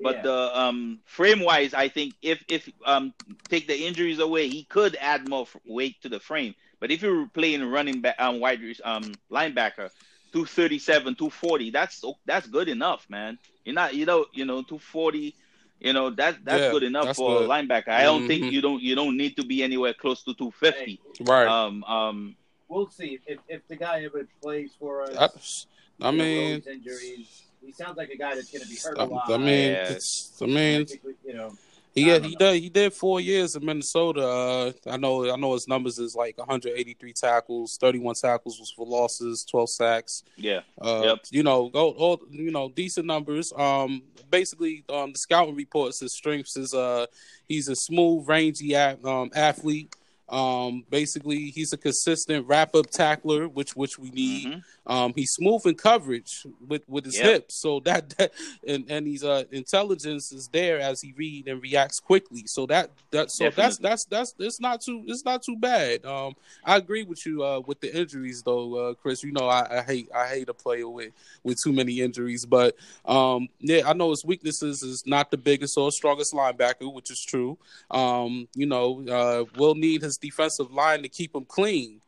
but 0.00 0.16
yeah. 0.16 0.22
the 0.22 0.58
um 0.58 1.00
frame 1.04 1.40
wise, 1.40 1.74
I 1.74 1.88
think 1.88 2.14
if 2.22 2.44
if 2.48 2.68
um 2.84 3.12
take 3.48 3.66
the 3.66 3.76
injuries 3.76 4.20
away, 4.20 4.48
he 4.48 4.64
could 4.64 4.96
add 5.00 5.28
more 5.28 5.46
weight 5.66 6.00
to 6.02 6.08
the 6.08 6.20
frame. 6.20 6.54
But 6.78 6.90
if 6.90 7.02
you're 7.02 7.26
playing 7.26 7.64
running 7.64 8.00
back 8.00 8.16
um 8.20 8.38
wide 8.38 8.60
um 8.84 9.14
linebacker, 9.30 9.90
237, 10.32 11.14
240, 11.14 11.70
that's 11.70 12.04
that's 12.24 12.46
good 12.46 12.68
enough, 12.68 13.06
man. 13.08 13.38
You're 13.64 13.74
not 13.74 13.94
you 13.94 14.06
know 14.06 14.26
you 14.32 14.44
know 14.44 14.62
240 14.62 15.34
you 15.80 15.92
know 15.92 16.10
that 16.10 16.44
that's 16.44 16.62
yeah, 16.62 16.70
good 16.70 16.82
enough 16.82 17.16
for 17.16 17.40
good. 17.40 17.44
a 17.44 17.48
linebacker. 17.48 17.88
I 17.88 18.04
don't 18.04 18.20
mm-hmm. 18.20 18.28
think 18.28 18.52
you 18.52 18.62
don't 18.62 18.82
you 18.82 18.94
don't 18.94 19.16
need 19.16 19.36
to 19.36 19.44
be 19.44 19.62
anywhere 19.62 19.92
close 19.92 20.22
to 20.24 20.34
250. 20.34 21.00
Right. 21.20 21.46
Um. 21.46 21.84
Um. 21.84 22.36
We'll 22.68 22.88
see 22.88 23.20
if 23.26 23.38
if 23.48 23.66
the 23.68 23.76
guy 23.76 24.04
ever 24.04 24.26
plays 24.42 24.72
for 24.78 25.02
us. 25.02 25.66
I, 26.00 26.08
I 26.08 26.10
mean, 26.10 26.62
injuries. 26.66 27.42
He 27.62 27.72
sounds 27.72 27.96
like 27.96 28.10
a 28.10 28.16
guy 28.16 28.34
that's 28.34 28.50
going 28.50 28.62
to 28.62 28.68
be 28.68 28.76
hurt 28.76 28.98
a 28.98 29.04
lot. 29.04 29.30
I 29.30 29.38
mean, 29.38 29.72
yeah. 29.72 29.98
I 30.40 30.46
mean, 30.46 30.86
you 31.24 31.34
know. 31.34 31.52
He 31.96 32.04
he 32.20 32.36
did 32.36 32.62
he 32.62 32.68
did 32.68 32.92
four 32.92 33.20
years 33.20 33.56
in 33.56 33.64
Minnesota. 33.64 34.20
Uh, 34.20 34.72
I 34.86 34.98
know 34.98 35.32
I 35.32 35.36
know 35.36 35.54
his 35.54 35.66
numbers 35.66 35.98
is 35.98 36.14
like 36.14 36.36
183 36.36 37.12
tackles, 37.14 37.78
31 37.78 38.14
tackles 38.16 38.60
was 38.60 38.70
for 38.70 38.86
losses, 38.86 39.46
12 39.46 39.70
sacks. 39.70 40.22
Yeah. 40.36 40.60
Uh, 40.78 41.02
yep. 41.04 41.18
You 41.30 41.42
know, 41.42 41.70
go 41.70 41.92
all 41.92 42.20
you 42.30 42.50
know 42.50 42.68
decent 42.68 43.06
numbers. 43.06 43.50
Um, 43.56 44.02
basically, 44.30 44.84
um, 44.90 45.12
the 45.12 45.18
scouting 45.18 45.56
reports 45.56 46.00
his 46.00 46.12
strengths 46.12 46.58
is 46.58 46.74
uh 46.74 47.06
he's 47.48 47.68
a 47.68 47.74
smooth, 47.74 48.28
rangy 48.28 48.76
um, 48.76 49.30
athlete. 49.34 49.96
Um, 50.28 50.84
basically, 50.90 51.50
he's 51.50 51.72
a 51.72 51.76
consistent 51.76 52.46
wrap 52.46 52.74
up 52.74 52.90
tackler, 52.90 53.48
which 53.48 53.76
which 53.76 53.98
we 53.98 54.10
need. 54.10 54.48
Mm-hmm. 54.48 54.92
Um, 54.92 55.12
he's 55.14 55.32
smooth 55.32 55.66
in 55.66 55.76
coverage 55.76 56.46
with 56.66 56.82
with 56.88 57.04
his 57.04 57.16
yep. 57.16 57.24
hips, 57.26 57.60
so 57.60 57.80
that, 57.80 58.10
that 58.18 58.32
and 58.66 58.84
and 58.88 59.06
his 59.06 59.22
uh, 59.22 59.44
intelligence 59.52 60.32
is 60.32 60.48
there 60.48 60.80
as 60.80 61.00
he 61.00 61.12
read 61.16 61.46
and 61.48 61.62
reacts 61.62 62.00
quickly. 62.00 62.44
So 62.46 62.66
that 62.66 62.90
that 63.10 63.30
so 63.30 63.44
Definitely. 63.44 63.62
that's 63.62 63.78
that's 63.78 64.04
that's 64.04 64.34
it's 64.38 64.60
not 64.60 64.80
too 64.80 65.04
it's 65.06 65.24
not 65.24 65.42
too 65.42 65.56
bad. 65.56 66.04
Um, 66.04 66.34
I 66.64 66.76
agree 66.76 67.04
with 67.04 67.24
you 67.24 67.44
uh, 67.44 67.60
with 67.60 67.80
the 67.80 67.96
injuries 67.96 68.42
though, 68.42 68.74
uh, 68.74 68.94
Chris. 68.94 69.22
You 69.22 69.32
know 69.32 69.48
I, 69.48 69.78
I 69.78 69.82
hate 69.82 70.08
I 70.14 70.26
hate 70.26 70.48
a 70.48 70.54
player 70.54 70.88
with 70.88 71.12
with 71.44 71.62
too 71.62 71.72
many 71.72 72.00
injuries, 72.00 72.44
but 72.44 72.76
um, 73.04 73.48
yeah, 73.60 73.82
I 73.86 73.92
know 73.92 74.10
his 74.10 74.24
weaknesses 74.24 74.82
is 74.82 75.06
not 75.06 75.30
the 75.30 75.36
biggest 75.36 75.78
or 75.78 75.92
strongest 75.92 76.34
linebacker, 76.34 76.92
which 76.92 77.10
is 77.10 77.22
true. 77.22 77.58
Um, 77.90 78.48
you 78.54 78.66
know, 78.66 79.04
uh, 79.08 79.44
will 79.56 79.74
need 79.76 80.02
his 80.02 80.15
defensive 80.18 80.70
line 80.72 81.02
to 81.02 81.08
keep 81.08 81.34
him 81.34 81.44
clean, 81.44 82.00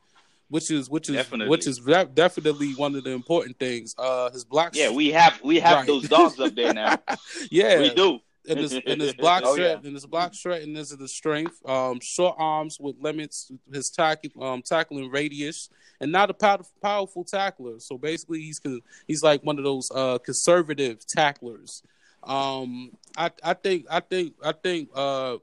which 0.48 0.70
is 0.70 0.90
which 0.90 1.09
is 1.09 1.16
definitely. 1.16 1.48
which 1.48 1.66
is 1.66 1.78
definitely 2.14 2.74
one 2.74 2.94
of 2.94 3.04
the 3.04 3.11
important 3.11 3.59
things. 3.59 3.94
Uh, 3.98 4.30
his 4.30 4.44
block. 4.44 4.74
Yeah, 4.74 4.90
we 4.90 5.11
have 5.12 5.40
we 5.42 5.61
have 5.61 5.78
right. 5.78 5.86
those 5.86 6.09
dogs 6.09 6.38
up 6.40 6.54
there 6.54 6.74
now. 6.74 6.98
yeah, 7.50 7.78
we 7.80 7.94
do. 7.94 8.20
In 8.46 8.59
his 8.59 8.72
in 8.72 9.00
his 9.00 9.14
block 9.14 9.42
oh, 9.44 9.56
shred, 9.56 9.80
yeah. 9.82 9.88
in 9.88 9.94
his 9.94 10.06
block 10.06 10.34
shred, 10.34 10.62
and 10.62 10.74
this 10.74 10.90
is 10.90 10.98
the 10.98 11.09
strength. 11.09 11.61
Um, 11.68 12.00
short 12.00 12.36
arms 12.38 12.78
with 12.80 12.96
limits, 13.00 13.52
his 13.72 13.90
tackle, 13.90 14.42
um, 14.42 14.62
tackling 14.62 15.11
radius, 15.11 15.68
and 16.00 16.11
not 16.11 16.30
a 16.30 16.34
pow- 16.34 16.62
powerful 16.82 17.24
tackler. 17.24 17.78
So 17.78 17.98
basically, 17.98 18.40
he's 18.40 18.61
he's 19.06 19.22
like 19.22 19.42
one 19.42 19.59
of 19.59 19.64
those 19.64 19.90
uh, 19.94 20.18
conservative 20.18 21.06
tacklers. 21.06 21.82
Um, 22.22 22.92
I 23.16 23.30
I 23.44 23.54
think 23.54 23.86
I 23.90 24.00
think 24.00 24.34
I 24.42 24.52
think 24.52 24.88
uh, 24.94 25.36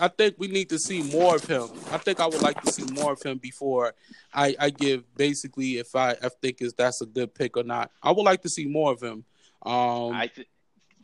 I 0.00 0.08
think 0.08 0.36
we 0.38 0.48
need 0.48 0.68
to 0.70 0.78
see 0.78 1.02
more 1.02 1.36
of 1.36 1.44
him. 1.44 1.68
I 1.90 1.98
think 1.98 2.20
I 2.20 2.26
would 2.26 2.42
like 2.42 2.60
to 2.62 2.72
see 2.72 2.84
more 2.92 3.12
of 3.12 3.22
him 3.22 3.38
before 3.38 3.94
I, 4.32 4.54
I 4.58 4.70
give 4.70 5.04
basically 5.16 5.78
if 5.78 5.94
I, 5.94 6.10
I 6.10 6.28
think 6.40 6.62
is 6.62 6.74
that's 6.74 7.00
a 7.00 7.06
good 7.06 7.34
pick 7.34 7.56
or 7.56 7.62
not. 7.62 7.90
I 8.02 8.10
would 8.10 8.22
like 8.22 8.42
to 8.42 8.48
see 8.48 8.66
more 8.66 8.92
of 8.92 9.02
him. 9.02 9.24
Um, 9.64 10.12
I, 10.12 10.30
th- 10.34 10.48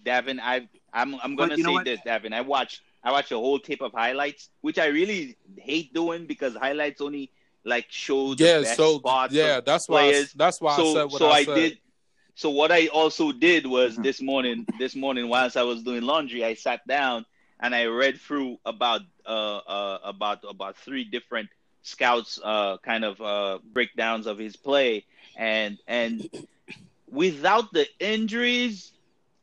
Davin, 0.04 0.40
I 0.42 0.68
I'm 0.92 1.14
I'm 1.22 1.36
gonna 1.36 1.56
say 1.56 1.82
this, 1.84 2.00
Davin. 2.06 2.32
I 2.32 2.40
watched 2.40 2.82
I 3.02 3.12
watched 3.12 3.32
a 3.32 3.36
whole 3.36 3.58
tape 3.58 3.82
of 3.82 3.92
highlights, 3.92 4.50
which 4.60 4.78
I 4.78 4.86
really 4.86 5.36
hate 5.56 5.94
doing 5.94 6.26
because 6.26 6.54
highlights 6.56 7.00
only 7.00 7.30
like 7.64 7.86
show 7.90 8.34
the 8.34 8.44
yeah, 8.44 8.60
best 8.60 8.76
so, 8.76 8.98
spots. 8.98 9.32
Yeah, 9.32 9.60
that's 9.60 9.86
players. 9.86 10.14
why. 10.14 10.20
I, 10.20 10.26
that's 10.36 10.60
why 10.60 10.76
so, 10.76 10.90
I 10.90 10.94
said 10.94 11.04
what 11.04 11.18
so 11.18 11.28
I, 11.28 11.36
I 11.38 11.44
did. 11.44 11.78
So 12.34 12.50
what 12.50 12.70
I 12.70 12.86
also 12.88 13.32
did 13.32 13.66
was 13.66 13.94
mm-hmm. 13.94 14.02
this 14.02 14.22
morning. 14.22 14.66
This 14.78 14.96
morning, 14.96 15.28
whilst 15.28 15.56
I 15.56 15.62
was 15.62 15.82
doing 15.82 16.02
laundry, 16.02 16.44
I 16.44 16.54
sat 16.54 16.86
down 16.86 17.26
and 17.60 17.74
I 17.74 17.86
read 17.86 18.20
through 18.20 18.58
about 18.64 19.02
uh, 19.26 19.58
uh, 19.58 19.98
about 20.04 20.44
about 20.48 20.76
three 20.76 21.04
different 21.04 21.48
scouts 21.82 22.38
uh, 22.42 22.78
kind 22.78 23.04
of 23.04 23.20
uh, 23.20 23.58
breakdowns 23.72 24.26
of 24.26 24.38
his 24.38 24.56
play, 24.56 25.04
and 25.36 25.78
and 25.86 26.28
without 27.10 27.72
the 27.72 27.86
injuries, 28.00 28.92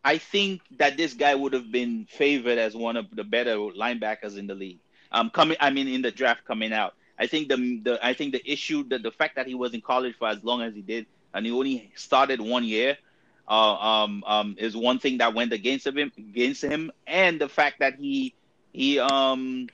I 0.03 0.17
think 0.17 0.61
that 0.77 0.97
this 0.97 1.13
guy 1.13 1.35
would 1.35 1.53
have 1.53 1.71
been 1.71 2.05
favored 2.09 2.57
as 2.57 2.75
one 2.75 2.97
of 2.97 3.05
the 3.13 3.23
better 3.23 3.55
linebackers 3.57 4.37
in 4.37 4.47
the 4.47 4.55
league. 4.55 4.79
Um, 5.11 5.29
coming, 5.29 5.57
I 5.59 5.69
mean, 5.69 5.87
in 5.87 6.01
the 6.01 6.11
draft 6.11 6.45
coming 6.45 6.73
out, 6.73 6.93
I 7.17 7.27
think 7.27 7.49
the 7.49 7.55
the 7.83 7.99
I 8.05 8.13
think 8.13 8.33
the 8.33 8.51
issue 8.51 8.83
that 8.89 9.03
the 9.03 9.11
fact 9.11 9.35
that 9.35 9.47
he 9.47 9.55
was 9.55 9.73
in 9.73 9.81
college 9.81 10.15
for 10.17 10.27
as 10.27 10.43
long 10.43 10.61
as 10.61 10.73
he 10.73 10.81
did, 10.81 11.05
and 11.33 11.45
he 11.45 11.51
only 11.51 11.91
started 11.95 12.41
one 12.41 12.63
year, 12.63 12.97
uh, 13.47 13.75
um, 13.75 14.23
um, 14.25 14.55
is 14.57 14.75
one 14.75 14.99
thing 14.99 15.19
that 15.19 15.33
went 15.33 15.53
against 15.53 15.85
him 15.87 15.97
against 15.97 16.63
him, 16.63 16.91
and 17.07 17.39
the 17.39 17.49
fact 17.49 17.79
that 17.79 17.95
he 17.95 18.33
he 18.73 18.99
um 18.99 19.67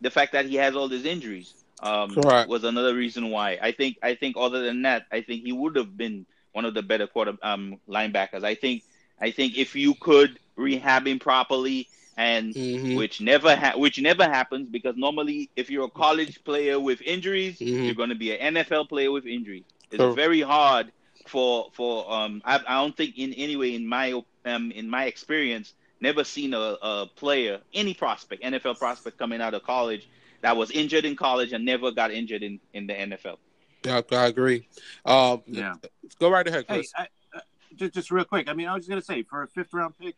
the 0.00 0.10
fact 0.10 0.32
that 0.32 0.46
he 0.46 0.56
has 0.56 0.76
all 0.76 0.88
these 0.88 1.04
injuries 1.04 1.54
um 1.82 2.14
was 2.48 2.64
another 2.64 2.94
reason 2.94 3.30
why. 3.30 3.58
I 3.60 3.72
think 3.72 3.98
I 4.02 4.14
think 4.14 4.36
other 4.38 4.62
than 4.62 4.82
that, 4.82 5.06
I 5.10 5.22
think 5.22 5.44
he 5.44 5.52
would 5.52 5.76
have 5.76 5.96
been 5.96 6.26
one 6.52 6.64
of 6.64 6.74
the 6.74 6.82
better 6.82 7.06
quarter 7.06 7.36
um 7.42 7.80
linebackers. 7.88 8.44
I 8.44 8.54
think 8.54 8.82
I 9.20 9.30
think 9.30 9.56
if 9.56 9.74
you 9.74 9.94
could 9.94 10.38
rehab 10.56 11.06
him 11.06 11.18
properly 11.18 11.88
and 12.16 12.52
mm-hmm. 12.54 12.96
which 12.96 13.20
never 13.20 13.54
ha- 13.56 13.76
which 13.76 14.00
never 14.00 14.24
happens 14.24 14.68
because 14.68 14.96
normally 14.96 15.50
if 15.56 15.70
you're 15.70 15.86
a 15.86 15.90
college 15.90 16.42
player 16.44 16.78
with 16.78 17.00
injuries, 17.02 17.58
mm-hmm. 17.58 17.84
you're 17.84 17.94
going 17.94 18.10
to 18.10 18.16
be 18.16 18.36
an 18.36 18.54
NFL 18.54 18.88
player 18.88 19.10
with 19.10 19.26
injuries. 19.26 19.64
It's 19.90 20.14
very 20.14 20.40
hard 20.40 20.92
for 21.28 21.70
for 21.72 22.10
um 22.10 22.42
I, 22.44 22.56
I 22.66 22.80
don't 22.80 22.96
think 22.96 23.18
in 23.18 23.32
any 23.34 23.56
way 23.56 23.74
in 23.74 23.86
my 23.86 24.20
um 24.44 24.70
in 24.72 24.88
my 24.88 25.04
experience 25.04 25.74
never 26.00 26.24
seen 26.24 26.54
a, 26.54 26.76
a 26.82 27.06
player 27.16 27.60
any 27.74 27.94
prospect 27.94 28.42
NFL 28.42 28.78
prospect 28.78 29.18
coming 29.18 29.40
out 29.40 29.54
of 29.54 29.62
college 29.62 30.08
that 30.40 30.56
was 30.56 30.70
injured 30.70 31.04
in 31.04 31.16
college 31.16 31.52
and 31.52 31.64
never 31.64 31.90
got 31.90 32.12
injured 32.12 32.42
in 32.42 32.60
in 32.72 32.86
the 32.86 32.94
NFL. 32.94 33.36
Yeah, 33.84 34.00
I 34.12 34.26
agree. 34.26 34.66
Um, 35.04 35.42
yeah, 35.46 35.74
go 36.18 36.30
right 36.30 36.46
ahead, 36.46 36.66
Chris. 36.66 36.92
Hey, 36.96 37.06
I, 37.32 37.38
uh, 37.38 37.40
just, 37.76 37.94
just 37.94 38.10
real 38.10 38.24
quick. 38.24 38.48
I 38.48 38.52
mean, 38.54 38.66
I 38.66 38.74
was 38.74 38.82
just 38.86 38.88
gonna 38.88 39.02
say 39.02 39.22
for 39.22 39.42
a 39.42 39.48
fifth 39.48 39.72
round 39.72 39.94
pick, 39.98 40.16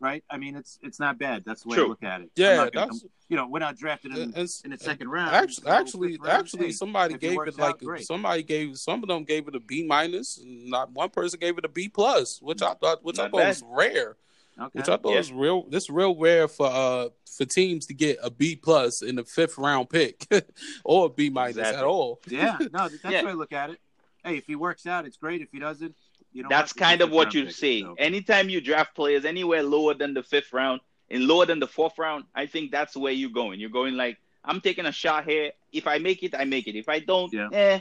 right? 0.00 0.24
I 0.30 0.36
mean, 0.38 0.56
it's 0.56 0.78
it's 0.82 0.98
not 0.98 1.18
bad. 1.18 1.44
That's 1.44 1.62
the 1.62 1.68
way 1.68 1.76
True. 1.76 1.84
I 1.86 1.88
look 1.88 2.02
at 2.02 2.20
it. 2.22 2.30
Yeah, 2.36 2.56
gonna, 2.56 2.70
that's 2.72 3.04
you 3.28 3.36
know, 3.36 3.46
we're 3.46 3.60
not 3.60 3.76
drafted 3.76 4.16
in, 4.16 4.30
it's- 4.30 4.62
in 4.64 4.70
the 4.72 4.78
second 4.78 5.08
round. 5.08 5.34
Actually, 5.34 5.64
so 5.64 5.70
actually, 5.70 6.16
round, 6.18 6.40
actually, 6.40 6.66
hey, 6.66 6.72
somebody 6.72 7.14
if 7.14 7.18
it 7.22 7.28
gave 7.28 7.32
it 7.46 7.58
like 7.58 7.70
out, 7.74 7.78
great. 7.80 8.04
somebody 8.06 8.42
gave 8.42 8.76
some 8.78 9.02
of 9.02 9.08
them 9.08 9.24
gave 9.24 9.46
it 9.46 9.54
a 9.54 9.60
B 9.60 9.86
minus. 9.86 10.40
Not 10.44 10.90
one 10.92 11.10
person 11.10 11.38
gave 11.38 11.58
it 11.58 11.64
a 11.64 11.68
B 11.68 11.88
plus, 11.88 12.40
which 12.42 12.62
I 12.62 12.74
thought 12.74 13.04
which 13.04 13.18
I 13.18 13.24
thought 13.28 13.38
bad. 13.38 13.48
was 13.48 13.62
rare. 13.68 14.16
Okay. 14.58 14.78
Which 14.78 14.88
I 14.88 14.96
thought 14.96 15.12
Yeah. 15.12 15.18
was 15.18 15.32
real. 15.32 15.62
This 15.70 15.88
real 15.88 16.14
rare 16.16 16.48
for 16.48 16.66
uh 16.66 17.08
for 17.36 17.44
teams 17.44 17.86
to 17.86 17.94
get 17.94 18.18
a 18.22 18.30
B 18.30 18.56
plus 18.56 19.00
in 19.02 19.14
the 19.16 19.24
fifth 19.24 19.56
round 19.56 19.88
pick 19.88 20.26
or 20.84 21.06
a 21.06 21.08
B 21.08 21.30
minus 21.30 21.56
at 21.58 21.84
all. 21.84 22.20
yeah, 22.26 22.56
no, 22.72 22.88
that's 22.88 22.94
Yeah. 23.04 23.20
the 23.20 23.26
way 23.26 23.30
I 23.32 23.34
look 23.34 23.52
at 23.52 23.70
it. 23.70 23.78
Hey, 24.24 24.36
if 24.36 24.46
he 24.46 24.54
works 24.56 24.86
out, 24.86 25.06
it's 25.06 25.16
great. 25.16 25.40
If 25.40 25.48
he 25.50 25.58
doesn't, 25.60 25.94
you 26.32 26.42
know, 26.42 26.48
That's 26.48 26.72
kind 26.72 27.00
of 27.00 27.10
what 27.10 27.34
you 27.34 27.50
see. 27.50 27.86
Anytime 27.98 28.48
you 28.48 28.60
draft 28.60 28.94
players 28.94 29.24
anywhere 29.24 29.62
lower 29.62 29.94
than 29.94 30.14
the 30.14 30.22
fifth 30.22 30.52
round 30.52 30.80
and 31.10 31.24
lower 31.26 31.46
than 31.46 31.58
the 31.58 31.66
fourth 31.66 31.98
round, 31.98 32.24
I 32.34 32.46
think 32.46 32.70
that's 32.70 32.96
where 32.96 33.12
you're 33.12 33.30
going. 33.30 33.58
You're 33.60 33.70
going 33.70 33.96
like, 33.96 34.18
I'm 34.44 34.60
taking 34.60 34.86
a 34.86 34.92
shot 34.92 35.24
here. 35.24 35.52
If 35.72 35.86
I 35.86 35.98
make 35.98 36.22
it, 36.22 36.34
I 36.34 36.44
make 36.44 36.66
it. 36.68 36.76
If 36.76 36.88
I 36.88 37.00
don't, 37.00 37.32
Yeah. 37.32 37.48
eh. 37.52 37.80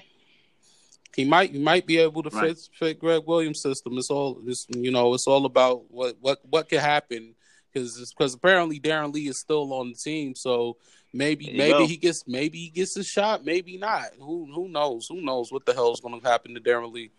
He 1.16 1.26
might 1.26 1.52
he 1.52 1.60
might 1.60 1.86
be 1.88 1.98
able 1.98 2.22
to 2.24 2.30
Right. 2.30 2.56
fit 2.56 2.70
fit 2.74 3.00
Gregg 3.00 3.24
Williams' 3.26 3.62
system. 3.62 3.98
It's 3.98 4.10
all 4.12 4.42
it's, 4.46 4.68
you 4.70 4.92
know. 4.92 5.14
It's 5.16 5.28
all 5.28 5.46
about 5.46 5.90
what 5.92 6.16
what 6.22 6.40
what 6.50 6.70
could 6.70 6.80
happen 6.80 7.36
because 7.74 8.14
because 8.16 8.36
apparently 8.36 8.80
Darron 8.80 9.12
Lee 9.14 9.28
is 9.28 9.40
still 9.40 9.74
on 9.74 9.90
the 9.90 9.96
team. 9.96 10.36
So 10.36 10.78
maybe 11.12 11.48
There 11.48 11.56
maybe 11.58 11.72
go. 11.74 11.88
he 11.88 11.98
gets 11.98 12.28
maybe 12.28 12.60
he 12.60 12.70
gets 12.70 12.96
a 12.96 13.04
shot. 13.04 13.44
Maybe 13.44 13.76
not. 13.78 14.06
Who 14.20 14.46
who 14.54 14.70
knows? 14.70 15.08
Who 15.08 15.22
knows 15.22 15.52
what 15.52 15.66
the 15.66 15.74
hell 15.74 15.92
is 15.92 16.00
going 16.00 16.20
to 16.20 16.28
happen 16.28 16.54
to 16.54 16.62
Darron 16.62 16.94
Lee? 16.94 17.10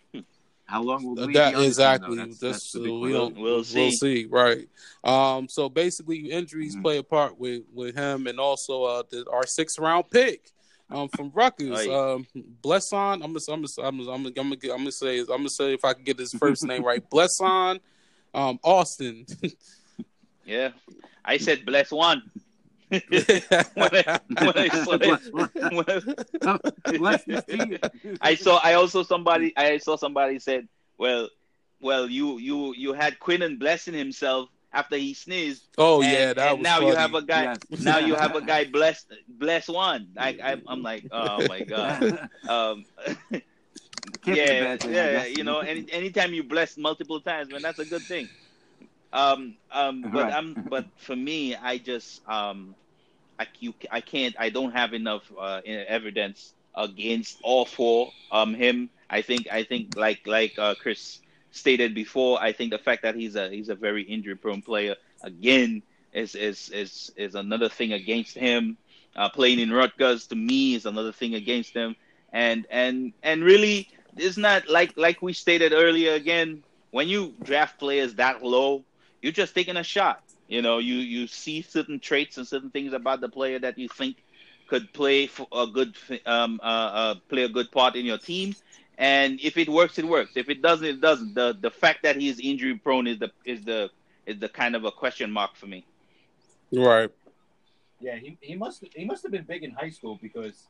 How 0.70 0.82
long 0.82 1.02
will 1.04 1.14
Lee 1.14 1.32
that 1.32 1.32
be 1.32 1.38
on 1.38 1.52
the 1.54 1.58
team, 1.58 1.66
exactly. 1.66 2.16
That's, 2.16 2.38
That's, 2.38 2.52
that's 2.52 2.72
the 2.72 2.78
big 2.80 2.92
we 2.92 2.98
question. 3.00 3.12
don't, 3.14 3.36
We'll 3.40 3.54
we'll 3.56 3.64
see. 3.64 3.90
see. 3.90 4.26
Right. 4.26 4.68
Um. 5.02 5.48
So 5.48 5.68
basically, 5.68 6.30
injuries 6.30 6.76
Mhm. 6.76 6.82
play 6.82 6.98
a 6.98 7.02
part 7.02 7.38
with 7.38 7.62
with 7.74 7.96
him, 7.96 8.28
and 8.28 8.38
also 8.38 8.84
uh 8.84 9.02
the, 9.10 9.28
our 9.32 9.46
sixth 9.46 9.78
round 9.78 10.08
pick. 10.10 10.52
Um, 10.92 11.08
from 11.08 11.30
Rutgers, 11.32 11.70
Right. 11.70 11.88
um, 11.88 12.26
Blessuan. 12.62 13.22
I'm 13.22 13.32
gonna, 13.32 13.38
I'm 13.48 13.62
gonna, 13.62 13.88
I'm 13.88 13.96
gonna, 13.98 14.10
I'm 14.12 14.22
gonna, 14.24 14.28
I'm 14.40 14.50
gonna, 14.50 14.72
I'm 14.74 14.78
gonna 14.78 14.90
say, 14.90 15.20
I'm 15.20 15.26
gonna 15.26 15.48
say 15.48 15.72
if 15.72 15.84
I 15.84 15.92
can 15.92 16.02
get 16.02 16.18
his 16.18 16.32
first 16.34 16.64
name 16.64 16.84
right, 16.84 17.00
Blessuan, 17.12 17.78
um, 18.34 18.58
Austin. 18.64 19.24
Yeah. 20.44 20.70
I 21.24 21.36
said 21.36 21.64
bless 21.64 21.92
one. 21.92 22.22
When 23.74 23.90
I, 24.06 24.20
when 24.38 24.56
I 24.56 24.68
saw 24.70 24.98
when 25.68 25.84
I- 26.44 26.58
Bless 26.96 27.24
this 27.24 27.44
team. 27.44 27.78
I 28.20 28.34
saw 28.34 28.58
I 28.62 28.74
also 28.74 29.02
somebody 29.02 29.52
I 29.56 29.78
saw 29.78 29.96
somebody 29.96 30.38
said, 30.38 30.68
Well, 30.98 31.28
well 31.80 32.08
you 32.08 32.38
you 32.38 32.74
you 32.76 32.92
had 32.92 33.18
Quinnen 33.18 33.58
blessing 33.58 33.94
himself 33.94 34.48
after 34.72 34.96
he 34.96 35.14
sneezed. 35.14 35.68
oh 35.78 36.00
and, 36.00 36.02
yeah, 36.02 36.32
that 36.34 36.58
and 36.58 36.58
was 36.58 36.62
now 36.62 36.78
funny. 36.78 36.80
you 36.80 36.94
have 36.96 37.14
a 37.14 37.22
guy 37.22 37.48
Yes. 37.48 37.66
now 37.78 37.98
you 37.98 38.14
have 38.14 38.34
a 38.34 38.42
guy 38.42 38.64
bless 38.70 39.06
bless 39.28 39.68
one. 39.68 40.08
I, 40.18 40.36
I 40.42 40.56
I'm 40.66 40.82
like, 40.82 41.06
oh 41.10 41.42
my 41.44 41.62
god. 41.62 42.04
Um 42.46 42.86
Can't 44.22 44.40
be 44.42 44.48
a 44.50 44.54
yeah, 44.54 44.56
bad 44.56 44.80
thing, 44.80 44.96
I 44.98 45.08
yeah, 45.08 45.24
you 45.24 45.44
know, 45.44 45.60
any 45.60 45.86
anytime 45.90 46.32
you 46.34 46.44
bless 46.44 46.76
multiple 46.76 47.20
times, 47.20 47.50
man, 47.50 47.62
that's 47.62 47.78
a 47.78 47.84
good 47.84 48.06
thing. 48.08 48.30
Um, 49.12 49.56
um, 49.70 50.10
but 50.10 50.30
Right. 50.30 50.32
I'm, 50.32 50.58
but 50.68 50.86
for 50.96 51.16
me, 51.16 51.54
I 51.56 51.78
just, 51.78 52.20
um, 52.28 52.76
I 53.40 53.46
you, 53.58 53.72
I 53.90 54.02
can't, 54.02 54.36
I 54.38 54.50
don't 54.50 54.72
have 54.72 54.92
enough 54.92 55.22
uh, 55.36 55.62
evidence 55.64 56.52
against 56.74 57.38
all 57.42 57.64
four. 57.64 58.12
Um, 58.30 58.52
him, 58.52 58.90
I 59.08 59.22
think, 59.22 59.48
I 59.50 59.64
think, 59.64 59.96
like 59.96 60.26
like 60.26 60.58
uh, 60.58 60.74
Chris 60.74 61.20
stated 61.50 61.94
before, 61.94 62.40
I 62.40 62.52
think 62.52 62.70
the 62.70 62.78
fact 62.78 63.02
that 63.02 63.14
he's 63.14 63.36
a 63.36 63.48
he's 63.48 63.70
a 63.70 63.74
very 63.74 64.02
injury 64.02 64.36
prone 64.36 64.60
player 64.60 64.94
again 65.22 65.82
is 66.12 66.34
is 66.34 66.68
is 66.68 67.12
is 67.16 67.34
another 67.34 67.70
thing 67.70 67.94
against 67.94 68.36
him. 68.36 68.76
Uh, 69.16 69.30
playing 69.30 69.58
in 69.58 69.72
Rutgers 69.72 70.26
to 70.28 70.36
me 70.36 70.74
is 70.74 70.84
another 70.84 71.10
thing 71.10 71.34
against 71.34 71.72
him, 71.72 71.96
and 72.34 72.66
and 72.70 73.14
and 73.22 73.42
really, 73.42 73.88
it's 74.18 74.36
not 74.36 74.68
like 74.68 74.92
like 74.98 75.22
we 75.22 75.32
stated 75.32 75.72
earlier. 75.72 76.12
Again, 76.12 76.62
when 76.90 77.08
you 77.08 77.34
draft 77.42 77.78
players 77.78 78.14
that 78.16 78.42
low, 78.42 78.84
you're 79.22 79.32
just 79.32 79.54
taking 79.54 79.78
a 79.78 79.82
shot. 79.82 80.22
You 80.50 80.62
know, 80.62 80.78
you 80.78 80.96
you 80.96 81.28
see 81.28 81.62
certain 81.62 82.00
traits 82.00 82.38
and 82.38 82.46
certain 82.48 82.70
things 82.70 82.94
about 82.94 83.20
the 83.22 83.30
player 83.30 83.60
that 83.60 83.78
you 83.78 83.88
think 83.88 84.24
could 84.68 84.92
play 84.94 85.26
for 85.28 85.48
a 85.52 85.66
good 85.68 85.96
um 86.26 86.60
uh, 86.62 86.90
uh 87.02 87.14
play 87.30 87.44
a 87.44 87.48
good 87.48 87.72
part 87.72 87.96
in 87.96 88.06
your 88.06 88.18
team. 88.18 88.56
And 88.98 89.40
if 89.42 89.58
it 89.58 89.68
works, 89.70 89.98
it 89.98 90.06
works. 90.06 90.36
If 90.36 90.50
it 90.50 90.62
doesn't, 90.62 90.86
it 90.86 91.00
doesn't. 91.00 91.34
The 91.34 91.56
the 91.60 91.70
fact 91.70 92.02
that 92.04 92.16
he's 92.16 92.40
injury 92.40 92.76
prone 92.78 93.08
is 93.08 93.18
the 93.20 93.30
is 93.46 93.64
the 93.64 93.90
is 94.26 94.40
the 94.40 94.48
kind 94.48 94.76
of 94.76 94.84
a 94.84 94.92
question 94.92 95.32
mark 95.32 95.56
for 95.56 95.66
me. 95.66 95.86
right. 96.72 97.10
Yeah, 98.00 98.16
he, 98.16 98.38
he 98.40 98.56
must 98.56 98.84
he 98.94 99.04
must 99.04 99.22
have 99.24 99.32
been 99.32 99.44
big 99.44 99.62
in 99.64 99.72
high 99.72 99.90
school 99.90 100.18
because, 100.20 100.68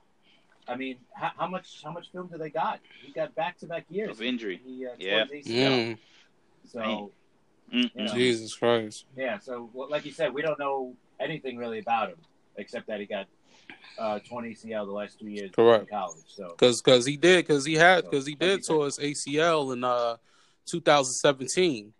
I 0.68 0.76
mean, 0.76 0.98
how, 1.14 1.32
how 1.36 1.48
much 1.48 1.82
how 1.84 1.92
much 1.92 2.10
film 2.12 2.28
do 2.28 2.38
they 2.38 2.50
got? 2.50 2.80
He 3.00 3.12
got 3.12 3.34
back 3.34 3.58
to 3.60 3.66
back 3.66 3.86
years 3.90 4.18
Of 4.18 4.22
injury. 4.22 4.62
He, 4.64 4.86
uh, 4.86 4.96
Yeah. 4.98 5.24
tore 5.24 5.26
his 5.26 5.32
ACL. 5.32 5.84
Mm, 5.84 5.98
So. 6.64 7.12
You 7.70 7.90
know, 7.94 8.12
Jesus 8.12 8.54
Christ. 8.54 9.04
yeah, 9.16 9.38
so 9.38 9.70
like 9.74 10.04
you 10.04 10.12
said, 10.12 10.32
we 10.34 10.42
don't 10.42 10.58
know 10.58 10.94
anything 11.18 11.56
really 11.56 11.78
about 11.78 12.08
him 12.10 12.16
except 12.56 12.86
that 12.88 13.00
he 13.00 13.06
got 13.06 13.26
uh, 13.98 14.18
20 14.20 14.54
ACL 14.54 14.86
the 14.86 14.92
last 14.92 15.18
two 15.18 15.28
years 15.28 15.50
Correct. 15.54 15.82
in 15.82 15.88
college. 15.88 16.24
So 16.26 16.48
Because 16.50 16.80
because 16.82 17.06
he 17.06 17.16
did 17.16 17.46
because 17.46 17.64
he 17.64 17.74
had 17.74 18.04
So, 18.04 18.10
because 18.10 18.26
he 18.26 18.34
did 18.34 18.56
you 18.58 18.62
said. 18.62 18.72
tore 18.72 18.84
his 18.86 18.98
ACL 18.98 19.72
in 19.72 19.84
uh 19.84 20.16
2017, 20.66 21.92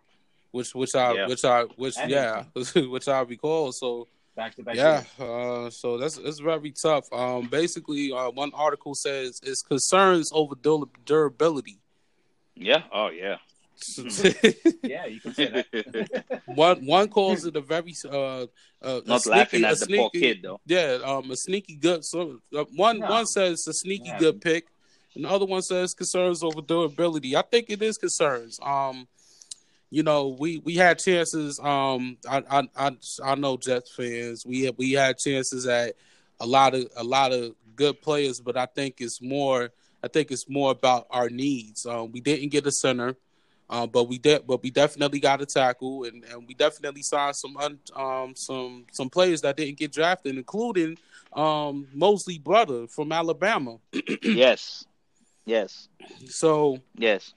which 0.50 0.74
which 0.74 0.94
I 0.94 1.14
Yeah. 1.14 1.26
which 1.26 1.44
I 1.44 1.62
which 1.76 1.96
And 1.98 2.10
yeah 2.10 2.44
which 2.74 3.08
I 3.08 3.20
recall. 3.22 3.72
So 3.72 4.08
back 4.36 4.54
to 4.56 4.62
back. 4.62 4.76
yeah, 4.76 5.02
uh, 5.18 5.70
so 5.70 5.98
that's 5.98 6.16
it's 6.18 6.40
very 6.40 6.72
tough. 6.72 7.12
Um, 7.12 7.48
basically, 7.48 8.12
uh, 8.12 8.30
one 8.30 8.50
article 8.54 8.94
says 8.94 9.40
it's 9.42 9.62
concerns 9.62 10.30
over 10.32 10.54
durability. 11.04 11.78
Yeah. 12.54 12.82
Oh 12.92 13.08
yeah. 13.10 13.36
yeah, 14.82 15.06
you 15.06 15.20
can 15.20 15.34
say 15.34 15.46
that. 15.72 16.42
one 16.46 16.84
one 16.86 17.08
calls 17.08 17.44
it 17.44 17.56
a 17.56 17.60
very 17.60 17.94
uh, 18.04 18.46
uh 18.82 19.00
Not 19.06 19.22
sneaky, 19.22 19.38
laughing 19.38 19.64
a 19.64 19.68
at 19.68 19.78
the 19.80 19.96
poor 19.96 20.10
kid 20.10 20.40
though. 20.42 20.60
Yeah, 20.66 20.98
um, 21.04 21.30
a 21.30 21.36
sneaky 21.36 21.76
good. 21.76 22.04
So 22.04 22.40
uh, 22.56 22.64
one 22.76 23.00
No. 23.00 23.08
one 23.08 23.26
says 23.26 23.52
it's 23.52 23.66
a 23.68 23.72
sneaky 23.72 24.08
Yeah. 24.08 24.18
good 24.18 24.40
pick, 24.40 24.66
and 25.14 25.24
the 25.24 25.28
other 25.28 25.46
one 25.46 25.62
says 25.62 25.94
concerns 25.94 26.42
over 26.42 26.60
durability. 26.60 27.36
I 27.36 27.42
think 27.42 27.66
it 27.70 27.82
is 27.82 27.96
concerns. 27.98 28.58
Um, 28.62 29.08
you 29.90 30.02
know, 30.02 30.28
we 30.38 30.58
we 30.58 30.76
had 30.76 30.98
chances. 30.98 31.58
Um, 31.58 32.16
I 32.28 32.42
I 32.50 32.68
I, 32.76 32.96
I 33.24 33.34
know 33.34 33.56
Jets 33.56 33.92
fans. 33.94 34.46
We 34.46 34.62
had, 34.62 34.74
we 34.78 34.92
had 34.92 35.18
chances 35.18 35.66
at 35.66 35.94
a 36.38 36.46
lot 36.46 36.74
of 36.74 36.86
a 36.96 37.04
lot 37.04 37.32
of 37.32 37.54
good 37.76 38.00
players, 38.00 38.40
but 38.40 38.56
I 38.56 38.66
think 38.66 38.96
it's 39.00 39.20
more. 39.20 39.70
I 40.02 40.08
think 40.08 40.30
it's 40.30 40.48
more 40.48 40.70
about 40.70 41.06
our 41.10 41.28
needs. 41.28 41.84
Um, 41.84 42.10
we 42.12 42.20
didn't 42.20 42.48
get 42.48 42.66
a 42.66 42.72
center. 42.72 43.16
Uh, 43.72 43.86
but 43.86 44.04
we 44.08 44.18
did, 44.18 44.44
but 44.48 44.60
we 44.64 44.70
definitely 44.70 45.20
got 45.20 45.40
a 45.40 45.46
tackle, 45.46 46.02
and, 46.02 46.24
and 46.24 46.44
we 46.48 46.54
definitely 46.54 47.02
signed 47.02 47.36
some 47.36 47.56
un, 47.56 47.78
um 47.94 48.34
some 48.34 48.84
some 48.90 49.08
players 49.08 49.40
that 49.42 49.56
didn't 49.56 49.78
get 49.78 49.92
drafted, 49.92 50.36
including 50.36 50.98
um 51.34 51.86
Mosley 51.94 52.38
brother 52.38 52.88
from 52.88 53.12
Alabama. 53.12 53.76
yes. 54.22 54.84
Yes. 55.46 55.88
So 56.26 56.80
Yes. 56.96 57.32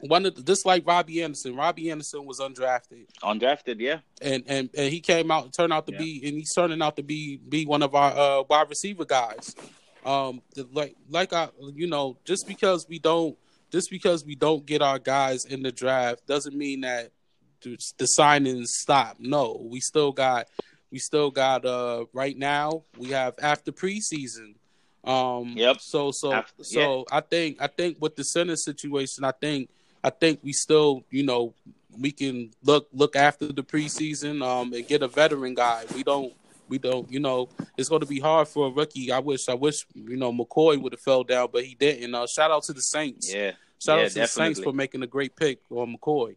one 0.00 0.26
of 0.26 0.34
the, 0.36 0.42
just 0.42 0.66
like 0.66 0.86
Robbie 0.86 1.22
Anderson, 1.22 1.56
Robbie 1.56 1.90
Anderson 1.90 2.26
was 2.26 2.38
undrafted, 2.38 3.06
Undrafted. 3.22 3.80
Yeah. 3.80 4.00
and 4.20 4.44
and, 4.46 4.68
and 4.76 4.92
he 4.92 5.00
came 5.00 5.30
out 5.30 5.44
and 5.44 5.52
turned 5.54 5.72
out 5.72 5.86
to 5.86 5.92
Yeah. 5.92 5.98
be, 6.00 6.20
and 6.28 6.36
he's 6.36 6.52
turning 6.54 6.82
out 6.82 6.96
to 6.96 7.02
be 7.02 7.38
be 7.48 7.64
one 7.64 7.82
of 7.82 7.94
our 7.94 8.12
uh, 8.12 8.42
wide 8.48 8.68
receiver 8.68 9.06
guys. 9.06 9.56
Um, 10.04 10.42
the- 10.54 10.68
like 10.72 10.94
like 11.08 11.32
I, 11.32 11.48
you 11.74 11.86
know, 11.86 12.18
just 12.26 12.46
because 12.46 12.86
we 12.88 12.98
don't, 12.98 13.36
just 13.70 13.90
because 13.90 14.24
we 14.24 14.34
don't 14.34 14.64
get 14.66 14.82
our 14.82 14.98
guys 14.98 15.44
in 15.44 15.62
the 15.62 15.72
draft 15.72 16.26
doesn't 16.26 16.56
mean 16.56 16.82
that 16.82 17.10
the 17.60 17.76
signings 18.18 18.66
stop. 18.68 19.16
No, 19.18 19.66
we 19.68 19.80
still 19.80 20.12
got, 20.12 20.48
we 20.90 20.98
still 20.98 21.30
got. 21.30 21.64
Uh, 21.64 22.04
right 22.12 22.36
now 22.36 22.84
we 22.96 23.08
have 23.10 23.34
after 23.42 23.72
preseason. 23.72 24.54
Um, 25.04 25.54
Yep. 25.56 25.80
So 25.80 26.10
so 26.12 26.32
After- 26.32 26.64
so 26.64 27.04
I 27.10 27.20
think 27.20 27.60
I 27.60 27.66
think 27.66 27.98
with 28.00 28.16
the 28.16 28.24
center 28.24 28.56
situation, 28.56 29.24
I 29.24 29.32
think 29.32 29.70
I 30.04 30.10
think 30.10 30.40
we 30.42 30.52
still 30.52 31.04
you 31.10 31.24
know 31.24 31.54
we 31.98 32.12
can 32.12 32.50
look 32.62 32.88
look 32.92 33.16
after 33.16 33.46
the 33.52 33.62
preseason 33.62 34.44
um 34.44 34.72
and 34.72 34.86
get 34.86 35.02
a 35.02 35.08
veteran 35.08 35.54
guy. 35.54 35.84
We 35.94 36.02
don't 36.04 36.32
we 36.68 36.78
don't 36.78 37.10
you 37.10 37.20
know 37.20 37.48
it's 37.76 37.88
going 37.88 38.00
to 38.00 38.06
be 38.06 38.20
hard 38.20 38.48
for 38.48 38.68
a 38.68 38.70
rookie. 38.70 39.10
I 39.12 39.18
wish 39.18 39.48
I 39.48 39.54
wish 39.54 39.86
you 39.94 40.16
know 40.16 40.32
McCoy 40.32 40.80
would 40.80 40.92
have 40.92 41.00
fell 41.00 41.24
down, 41.24 41.48
but 41.52 41.64
he 41.64 41.74
didn't. 41.74 42.14
Uh, 42.14 42.26
shout 42.26 42.50
out 42.50 42.64
to 42.64 42.72
the 42.72 42.82
Saints. 42.82 43.32
Yeah. 43.32 43.52
Shout 43.80 43.98
yeah, 43.98 44.04
out 44.04 44.10
to 44.10 44.18
the 44.20 44.26
Saints 44.26 44.60
for 44.60 44.72
making 44.72 45.02
a 45.02 45.06
great 45.06 45.36
pick 45.36 45.60
on 45.70 45.96
McCoy. 45.96 46.36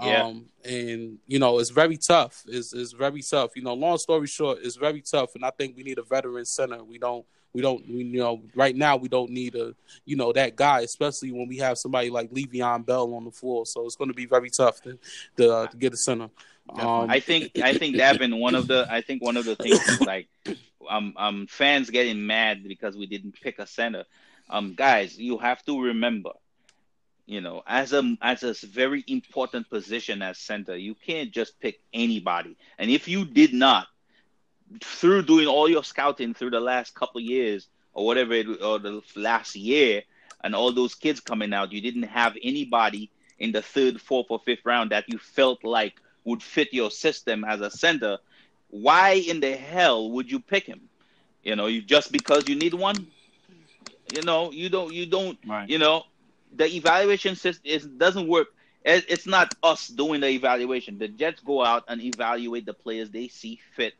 Yeah. 0.00 0.24
Um, 0.24 0.46
and 0.64 1.18
you 1.26 1.38
know 1.38 1.58
it's 1.58 1.70
very 1.70 1.96
tough. 1.96 2.44
It's, 2.46 2.72
it's 2.72 2.92
very 2.92 3.22
tough. 3.22 3.56
You 3.56 3.62
know, 3.62 3.74
long 3.74 3.98
story 3.98 4.26
short, 4.26 4.58
it's 4.62 4.76
very 4.76 5.00
tough, 5.00 5.34
and 5.34 5.44
I 5.44 5.50
think 5.50 5.76
we 5.76 5.82
need 5.82 5.98
a 5.98 6.02
veteran 6.02 6.44
center. 6.44 6.82
We 6.84 6.98
don't. 6.98 7.26
We 7.54 7.62
don't. 7.62 7.84
We, 7.88 8.04
you 8.04 8.20
know, 8.20 8.42
right 8.54 8.76
now 8.76 8.96
we 8.96 9.08
don't 9.08 9.30
need 9.30 9.56
a 9.56 9.74
you 10.04 10.14
know 10.16 10.32
that 10.34 10.54
guy, 10.54 10.80
especially 10.80 11.32
when 11.32 11.48
we 11.48 11.56
have 11.58 11.78
somebody 11.78 12.10
like 12.10 12.30
Le'Veon 12.30 12.86
Bell 12.86 13.12
on 13.14 13.24
the 13.24 13.30
floor. 13.32 13.66
So 13.66 13.86
it's 13.86 13.96
going 13.96 14.10
to 14.10 14.14
be 14.14 14.26
very 14.26 14.50
tough 14.50 14.80
to 14.82 14.98
to, 15.38 15.52
uh, 15.52 15.66
to 15.66 15.76
get 15.76 15.94
a 15.94 15.96
center. 15.96 16.30
Um, 16.70 17.10
I 17.10 17.20
think 17.20 17.58
I 17.58 17.74
think 17.74 17.96
Davin 17.96 18.38
one 18.38 18.54
of 18.54 18.66
the 18.66 18.86
I 18.90 19.00
think 19.00 19.22
one 19.22 19.36
of 19.36 19.44
the 19.44 19.56
things 19.56 19.80
is 19.88 20.00
like 20.00 20.28
um 20.88 21.14
um 21.16 21.46
fans 21.48 21.90
getting 21.90 22.26
mad 22.26 22.62
because 22.66 22.96
we 22.96 23.06
didn't 23.06 23.40
pick 23.40 23.58
a 23.58 23.66
center. 23.66 24.04
Um 24.50 24.74
guys, 24.74 25.18
you 25.18 25.38
have 25.38 25.64
to 25.64 25.82
remember, 25.82 26.32
you 27.26 27.40
know, 27.40 27.62
as 27.66 27.92
a 27.92 28.16
as 28.20 28.42
a 28.42 28.54
very 28.66 29.04
important 29.06 29.68
position 29.70 30.22
as 30.22 30.38
center, 30.38 30.76
you 30.76 30.94
can't 30.94 31.30
just 31.30 31.58
pick 31.60 31.80
anybody. 31.92 32.56
And 32.78 32.90
if 32.90 33.08
you 33.08 33.24
did 33.24 33.52
not, 33.54 33.86
through 34.82 35.22
doing 35.22 35.46
all 35.46 35.68
your 35.68 35.84
scouting 35.84 36.34
through 36.34 36.50
the 36.50 36.60
last 36.60 36.94
couple 36.94 37.20
years 37.20 37.68
or 37.94 38.06
whatever 38.06 38.34
it, 38.34 38.46
or 38.62 38.78
the 38.78 39.02
last 39.16 39.56
year, 39.56 40.02
and 40.44 40.54
all 40.54 40.72
those 40.72 40.94
kids 40.94 41.20
coming 41.20 41.52
out, 41.52 41.72
you 41.72 41.80
didn't 41.80 42.04
have 42.04 42.36
anybody 42.42 43.10
in 43.38 43.52
the 43.52 43.62
third, 43.62 44.00
fourth, 44.00 44.26
or 44.30 44.38
fifth 44.40 44.64
round 44.64 44.90
that 44.90 45.04
you 45.08 45.18
felt 45.18 45.64
like 45.64 46.00
would 46.24 46.42
fit 46.42 46.72
your 46.72 46.90
system 46.90 47.44
as 47.44 47.60
a 47.60 47.70
center, 47.70 48.18
why 48.70 49.12
in 49.12 49.40
the 49.40 49.56
hell 49.56 50.10
would 50.12 50.30
you 50.30 50.40
pick 50.40 50.66
him? 50.66 50.88
You 51.42 51.56
know, 51.56 51.66
you 51.66 51.82
just 51.82 52.12
because 52.12 52.48
you 52.48 52.56
need 52.56 52.74
one. 52.74 53.06
You 54.12 54.22
know, 54.22 54.52
you 54.52 54.68
don't, 54.70 54.92
you 54.92 55.06
don't, 55.06 55.38
right. 55.46 55.68
you 55.68 55.78
know, 55.78 56.04
the 56.54 56.66
evaluation 56.66 57.36
system 57.36 57.62
is 57.64 57.84
doesn't 57.86 58.26
work. 58.26 58.48
It's 58.84 59.26
not 59.26 59.54
us 59.62 59.88
doing 59.88 60.20
the 60.22 60.28
evaluation. 60.28 60.98
The 60.98 61.08
Jets 61.08 61.42
go 61.42 61.62
out 61.62 61.84
and 61.88 62.00
evaluate 62.00 62.64
the 62.64 62.72
players 62.72 63.10
they 63.10 63.28
see 63.28 63.60
fit. 63.76 63.94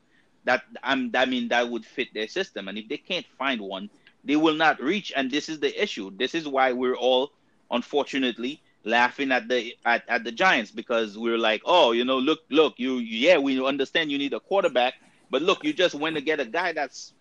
That 0.45 0.63
I'm, 0.83 1.11
I 1.15 1.27
mean, 1.27 1.49
that 1.49 1.69
would 1.69 1.85
fit 1.85 2.15
their 2.15 2.29
system. 2.29 2.69
And 2.69 2.79
if 2.79 2.89
they 2.89 2.97
can't 2.97 3.27
find 3.39 3.61
one, 3.61 3.91
they 4.25 4.37
will 4.37 4.55
not 4.55 4.81
reach. 4.81 5.13
And 5.15 5.31
this 5.31 5.51
is 5.51 5.61
the 5.61 5.83
issue. 5.83 6.11
This 6.17 6.35
is 6.35 6.49
why 6.49 6.73
we're 6.73 6.97
all, 6.97 7.33
unfortunately, 7.71 8.63
laughing 8.85 9.33
at 9.33 9.49
the 9.49 9.75
at, 9.85 10.05
at 10.09 10.25
the 10.25 10.33
Giants 10.33 10.71
because 10.71 11.17
we 11.19 11.31
are 11.31 11.39
like, 11.39 11.63
oh, 11.65 11.93
you 11.93 12.05
know, 12.05 12.19
look, 12.19 12.41
look, 12.51 12.75
you, 12.79 12.97
yeah, 12.97 13.39
we 13.39 13.65
understand 13.65 14.11
you 14.11 14.19
need 14.19 14.33
a 14.33 14.41
quarterback, 14.41 14.95
but 15.31 15.43
look, 15.43 15.65
you 15.65 15.73
just 15.73 15.95
went 15.95 16.17
to 16.17 16.23
get 16.23 16.41
a 16.41 16.45
guy 16.45 16.73
that's 16.73 17.13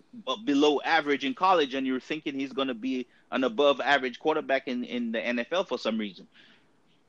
below 0.45 0.79
average 0.83 1.25
in 1.25 1.33
college, 1.33 1.73
and 1.73 1.85
you're 1.85 1.99
thinking 1.99 2.39
he's 2.39 2.53
going 2.53 2.69
to 2.69 2.73
be 2.73 3.07
an 3.31 3.43
above 3.43 3.81
average 3.81 4.19
quarterback 4.19 4.67
in 4.67 4.83
in 4.83 5.11
the 5.11 5.19
NFL 5.19 5.67
for 5.67 5.77
some 5.77 5.97
reason. 5.97 6.27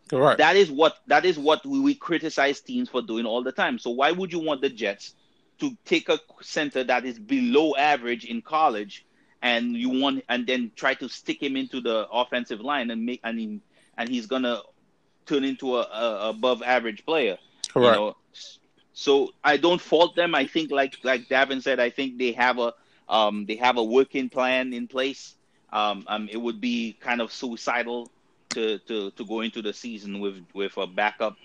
Correct. 0.08 0.38
That 0.38 0.56
is 0.56 0.70
what 0.70 0.96
that 1.06 1.24
is 1.24 1.38
what 1.38 1.64
we, 1.64 1.80
we 1.80 1.94
criticize 1.94 2.60
teams 2.60 2.88
for 2.88 3.02
doing 3.02 3.26
all 3.26 3.42
the 3.42 3.52
time. 3.52 3.78
So 3.78 3.90
why 3.90 4.10
would 4.10 4.32
you 4.32 4.40
want 4.40 4.62
the 4.62 4.70
Jets 4.70 5.14
to 5.60 5.76
take 5.84 6.08
a 6.08 6.18
center 6.40 6.84
that 6.84 7.04
is 7.04 7.18
below 7.18 7.74
average 7.74 8.24
in 8.24 8.42
college 8.42 9.04
and 9.42 9.76
you 9.76 9.90
want 10.00 10.24
and 10.28 10.46
then 10.46 10.72
try 10.74 10.94
to 10.94 11.08
stick 11.08 11.42
him 11.42 11.56
into 11.56 11.80
the 11.80 12.08
offensive 12.10 12.60
line 12.60 12.90
and 12.90 13.04
make 13.04 13.20
and 13.22 13.60
and 13.98 14.10
he's 14.10 14.26
gonna 14.26 14.62
turn 15.26 15.44
into 15.44 15.76
a, 15.76 15.82
a 15.82 16.30
above 16.30 16.62
average 16.62 17.04
player. 17.06 17.38
Correct. 17.68 17.84
You 17.84 17.90
know? 17.90 18.16
So 18.94 19.30
I 19.44 19.58
don't 19.58 19.80
fault 19.80 20.16
them. 20.16 20.34
I 20.34 20.46
think 20.46 20.70
like 20.72 20.96
like 21.04 21.28
Davin 21.28 21.62
said, 21.62 21.80
I 21.80 21.90
think 21.90 22.18
they 22.18 22.32
have 22.32 22.58
a 22.58 22.74
um 23.08 23.46
they 23.46 23.56
have 23.56 23.78
a 23.78 23.84
working 23.84 24.30
plan 24.30 24.72
in 24.74 24.88
place. 24.88 25.34
Um, 25.72 26.04
um 26.08 26.28
it 26.30 26.38
would 26.38 26.60
be 26.60 26.96
kind 27.00 27.20
of 27.22 27.32
suicidal 27.32 28.10
to 28.54 28.78
to 28.80 29.10
to 29.12 29.26
go 29.26 29.40
into 29.42 29.62
the 29.62 29.74
season 29.74 30.20
with 30.20 30.44
with 30.54 30.76
a 30.78 30.86
backup 30.86 31.36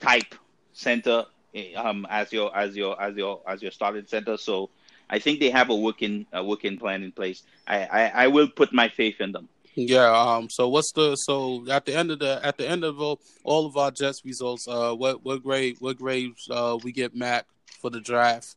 type 0.00 0.34
center 0.72 1.26
eh, 1.54 1.74
um 1.74 2.06
as 2.10 2.32
your 2.32 2.54
as 2.56 2.76
your 2.76 3.00
as 3.00 3.16
your 3.16 3.42
as 3.46 3.62
your 3.62 3.72
starting 3.72 4.06
center. 4.06 4.36
So 4.36 4.70
I 5.10 5.18
think 5.18 5.40
they 5.40 5.50
have 5.50 5.70
a 5.70 5.76
working 5.76 6.26
a 6.32 6.44
working 6.44 6.78
plan 6.78 7.02
in 7.02 7.12
place. 7.12 7.42
I, 7.66 7.84
I, 7.86 8.02
I 8.24 8.28
will 8.28 8.48
put 8.48 8.72
my 8.72 8.88
faith 8.88 9.20
in 9.20 9.32
them. 9.32 9.48
Yeah. 9.86 10.10
Um. 10.10 10.50
So 10.50 10.68
what's 10.68 10.90
the 10.90 11.14
so 11.14 11.64
at 11.70 11.86
the 11.86 11.94
end 11.94 12.10
of 12.10 12.18
the 12.18 12.40
at 12.44 12.58
the 12.58 12.68
end 12.68 12.82
of 12.82 13.00
all 13.00 13.66
of 13.66 13.76
our 13.76 13.92
Jets 13.92 14.24
results, 14.24 14.66
uh, 14.66 14.92
what 14.92 15.24
what 15.24 15.42
grade 15.44 15.76
what 15.78 15.96
grades 15.98 16.48
uh 16.50 16.76
we 16.82 16.90
get 16.90 17.14
Mac 17.14 17.46
for 17.80 17.88
the 17.88 18.00
draft 18.00 18.56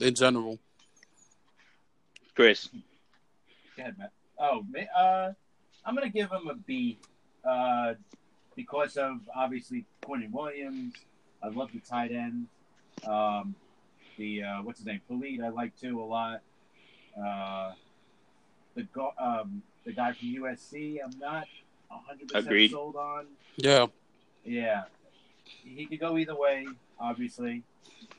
in 0.00 0.14
general? 0.14 0.58
Chris. 2.34 2.70
Go 3.76 3.82
ahead, 3.82 3.98
Matt. 3.98 4.12
Oh, 4.38 4.64
uh, 4.96 5.32
I'm 5.84 5.94
gonna 5.94 6.08
give 6.08 6.30
him 6.30 6.48
a 6.48 6.54
B, 6.54 6.98
uh, 7.44 7.92
because 8.56 8.96
of 8.96 9.20
obviously 9.36 9.84
Quinnen 10.02 10.30
Williams. 10.30 10.94
I 11.42 11.48
love 11.48 11.70
the 11.74 11.80
tight 11.80 12.10
end. 12.10 12.46
Um, 13.06 13.54
the 14.16 14.44
uh, 14.44 14.62
what's 14.62 14.78
his 14.78 14.86
name, 14.86 15.02
Polite, 15.06 15.40
I 15.44 15.50
like 15.50 15.78
too 15.78 16.00
a 16.00 16.04
lot. 16.04 16.40
Uh, 17.22 17.72
the 18.74 18.84
go- 18.84 19.12
um, 19.18 19.62
the 19.84 19.92
guy 19.92 20.12
from 20.12 20.28
USC, 20.28 20.98
I'm 21.02 21.18
not 21.18 21.46
100% 21.90 22.34
Agreed. 22.34 22.70
sold 22.70 22.96
on. 22.96 23.26
Yeah. 23.56 23.86
Yeah. 24.44 24.84
He 25.44 25.86
could 25.86 26.00
go 26.00 26.16
either 26.16 26.36
way, 26.36 26.66
obviously. 26.98 27.62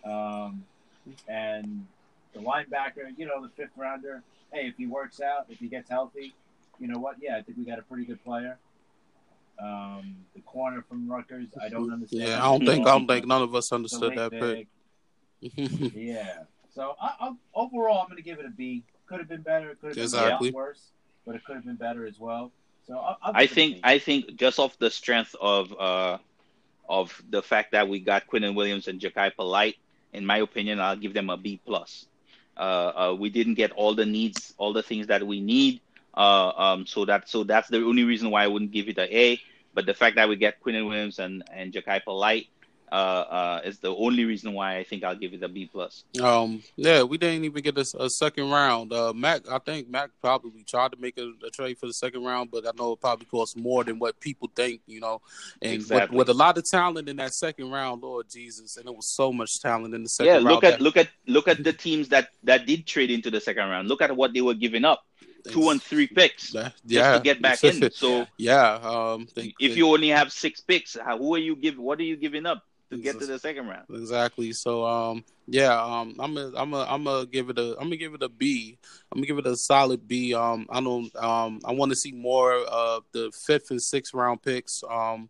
Um, 0.06 0.66
and 1.28 1.86
the 2.34 2.40
linebacker, 2.40 3.18
you 3.18 3.26
know, 3.26 3.42
the 3.42 3.50
fifth 3.50 3.72
rounder, 3.78 4.24
hey, 4.52 4.68
if 4.68 4.78
he 4.78 4.88
works 4.88 5.22
out, 5.22 5.46
if 5.50 5.60
he 5.60 5.68
gets 5.68 5.90
healthy, 5.90 6.34
you 6.80 6.88
know 6.88 7.00
what? 7.00 7.18
Yeah, 7.22 7.38
I 7.38 7.42
think 7.42 7.58
we 7.58 7.66
got 7.66 7.80
a 7.80 7.84
pretty 7.84 8.06
good 8.06 8.24
player. 8.24 8.58
Um, 9.60 10.16
the 10.36 10.42
corner 10.42 10.84
from 10.88 11.10
Rutgers, 11.10 11.48
I 11.62 11.70
don't 11.70 11.92
understand. 11.94 12.24
Yeah, 12.24 12.40
I 12.40 12.46
don't 12.46 12.66
think 12.66 12.88
I 12.88 12.92
don't 12.92 13.08
think 13.08 13.28
none 13.28 13.44
of 13.44 13.54
us 13.54 13.72
understood 13.72 14.18
that 14.18 14.32
pick. 14.32 14.68
yeah. 15.96 16.40
So 16.74 16.96
I, 17.00 17.32
overall, 17.54 18.00
I'm 18.00 18.08
going 18.08 18.18
to 18.18 18.24
give 18.24 18.40
it 18.40 18.46
a 18.46 18.50
B. 18.50 18.84
Could 19.06 19.20
have 19.20 19.30
been 19.30 19.44
better. 19.44 19.76
Could 19.80 19.90
have 19.90 19.96
been 19.96 20.04
exactly. 20.04 20.52
worse 20.52 20.94
but 21.26 21.36
it 21.36 21.44
could 21.44 21.56
have 21.56 21.66
been 21.66 21.76
better 21.76 22.06
as 22.06 22.20
well. 22.20 22.52
So 22.88 22.98
I'll, 22.98 23.18
I'll 23.22 23.32
i 23.36 23.48
think 23.48 23.80
I 23.84 24.00
think 24.00 24.36
just 24.36 24.60
off 24.60 24.78
the 24.78 24.92
strength 24.92 25.36
of 25.40 25.74
uh, 25.80 26.18
of 26.88 27.22
the 27.30 27.42
fact 27.42 27.72
that 27.72 27.88
we 27.88 28.00
got 28.00 28.28
Quinnen 28.28 28.56
Williams 28.56 28.88
and 28.88 29.00
Jachai 29.00 29.36
Polite, 29.36 29.78
in 30.12 30.26
my 30.26 30.38
opinion, 30.40 30.80
I'll 30.80 30.98
give 30.98 31.14
them 31.14 31.30
a 31.30 31.38
B 31.38 31.60
plus. 31.66 32.06
Uh, 32.56 32.60
uh, 32.60 33.16
we 33.18 33.30
didn't 33.30 33.56
get 33.56 33.72
all 33.72 33.96
the 33.96 34.06
needs, 34.06 34.54
all 34.58 34.74
the 34.74 34.84
things 34.84 35.08
that 35.08 35.26
we 35.26 35.40
need. 35.42 35.82
Uh, 36.16 36.50
um, 36.50 36.86
so 36.86 37.06
that 37.06 37.30
so 37.30 37.44
that's 37.44 37.70
the 37.70 37.84
only 37.84 38.04
reason 38.04 38.30
why 38.30 38.44
I 38.44 38.48
wouldn't 38.48 38.72
give 38.72 38.90
it 38.90 38.98
an 38.98 39.08
A. 39.12 39.40
But 39.74 39.86
the 39.86 39.94
fact 39.94 40.18
that 40.18 40.30
we 40.30 40.36
get 40.36 40.62
Quinnen 40.62 40.88
Williams 40.88 41.20
and 41.20 41.44
and 41.52 41.74
Jachai 41.74 42.04
Polite 42.04 42.48
uh, 42.94 42.96
uh, 42.96 43.62
is 43.66 43.80
the 43.80 43.94
only 43.94 44.24
reason 44.24 44.54
why 44.54 44.78
I 44.78 44.84
think 44.84 45.04
I'll 45.04 45.16
give 45.16 45.34
it 45.34 45.42
a 45.42 45.48
B 45.48 45.66
plus. 45.66 46.04
Um, 46.22 46.62
yeah, 46.76 47.02
we 47.02 47.18
didn't 47.18 47.44
even 47.44 47.64
get 47.64 47.76
a, 47.76 47.86
a 48.00 48.08
second 48.08 48.52
round. 48.52 48.94
Uh, 48.94 49.12
Mac, 49.14 49.50
I 49.50 49.58
think 49.58 49.90
Mac 49.90 50.12
probably 50.22 50.64
tried 50.64 50.92
to 50.92 50.98
make 51.00 51.18
a, 51.18 51.34
a, 51.44 51.50
trade 51.50 51.80
for 51.80 51.88
the 51.88 51.94
second 51.94 52.24
round, 52.24 52.52
but 52.52 52.68
I 52.68 52.72
know 52.78 52.92
it 52.92 53.02
probably 53.02 53.26
cost 53.26 53.58
more 53.58 53.84
than 53.84 53.98
what 53.98 54.20
people 54.20 54.52
think. 54.56 54.82
You 54.86 55.00
know, 55.00 55.22
and 55.60 55.74
exactly. 55.74 56.16
with, 56.16 56.28
with, 56.28 56.36
a 56.36 56.38
lot 56.38 56.56
of 56.60 56.70
talent 56.70 57.10
in 57.10 57.16
that 57.16 57.34
second 57.34 57.72
round, 57.72 58.04
Lord 58.04 58.30
Jesus, 58.30 58.78
and 58.78 58.86
it 58.86 58.96
was 58.96 59.08
so 59.08 59.34
much 59.34 59.60
talent 59.60 59.96
in 59.96 60.04
the 60.04 60.10
second. 60.10 60.28
Yeah, 60.28 60.34
round 60.36 60.46
look 60.46 60.64
at 60.64 60.72
that... 60.74 60.82
look 60.82 60.98
at 60.98 61.10
look 61.26 61.48
at 61.48 61.64
the 61.64 61.74
teams 61.74 62.10
that 62.10 62.30
that 62.44 62.68
did 62.68 62.86
trade 62.86 63.10
into 63.10 63.32
the 63.32 63.42
second 63.42 63.70
round. 63.70 63.88
Look 63.88 64.04
at 64.04 64.16
what 64.16 64.34
they 64.34 64.42
were 64.42 64.54
giving 64.54 64.86
up 64.86 65.04
two 65.48 65.70
and 65.70 65.82
three 65.82 66.08
picks 66.08 66.54
yeah. 66.54 66.70
just 66.86 67.18
to 67.18 67.22
get 67.24 67.42
back 67.42 67.64
in. 67.64 67.90
So 67.94 68.28
yeah, 68.38 68.76
um, 68.84 69.28
if 69.36 69.76
you 69.76 69.88
only 69.88 70.10
have 70.10 70.32
six 70.32 70.62
picks, 70.62 70.96
how, 70.96 71.18
who 71.18 71.34
are 71.34 71.40
you 71.40 71.56
giving? 71.56 71.82
What 71.82 72.00
are 72.00 72.04
you 72.04 72.18
giving 72.18 72.46
up? 72.46 72.64
To 72.98 73.04
get 73.04 73.20
to 73.20 73.26
the 73.26 73.40
second 73.40 73.68
round. 73.68 73.86
Exactly. 73.90 74.52
So 74.54 74.86
um 74.86 75.24
yeah, 75.48 75.80
um 75.82 76.16
I'm 76.20 76.38
a, 76.38 76.52
I'm 76.56 76.74
a, 76.74 76.86
I'm 76.90 77.04
gonna 77.04 77.26
give 77.26 77.50
it 77.50 77.58
a 77.60 77.72
I'm 77.78 77.86
gonna 77.86 77.98
give 77.98 78.14
it 78.14 78.24
a 78.24 78.30
B. 78.30 78.78
I'm 79.12 79.18
gonna 79.18 79.28
give 79.28 79.38
it 79.38 79.48
a 79.48 79.56
solid 79.56 80.08
B. 80.08 80.34
Um 80.34 80.68
I 80.70 80.82
don't 80.82 81.16
um 81.16 81.60
I 81.66 81.74
want 81.74 81.92
to 81.92 81.96
see 81.96 82.12
more 82.12 82.54
of 82.54 83.04
the 83.12 83.32
fifth 83.46 83.72
and 83.72 83.82
sixth 83.82 84.14
round 84.14 84.42
picks. 84.42 84.84
Um 84.90 85.30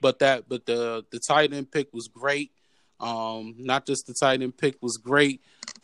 but 0.00 0.18
that 0.20 0.48
but 0.48 0.66
the 0.66 1.04
the 1.10 1.18
tight 1.18 1.52
end 1.52 1.70
pick 1.70 1.92
was 1.92 2.08
great. 2.08 2.52
Um 2.98 3.54
not 3.58 3.86
just 3.86 4.06
the 4.06 4.14
tight 4.14 4.42
end 4.42 4.56
pick 4.56 4.76
was 4.80 4.96
great, 4.96 5.42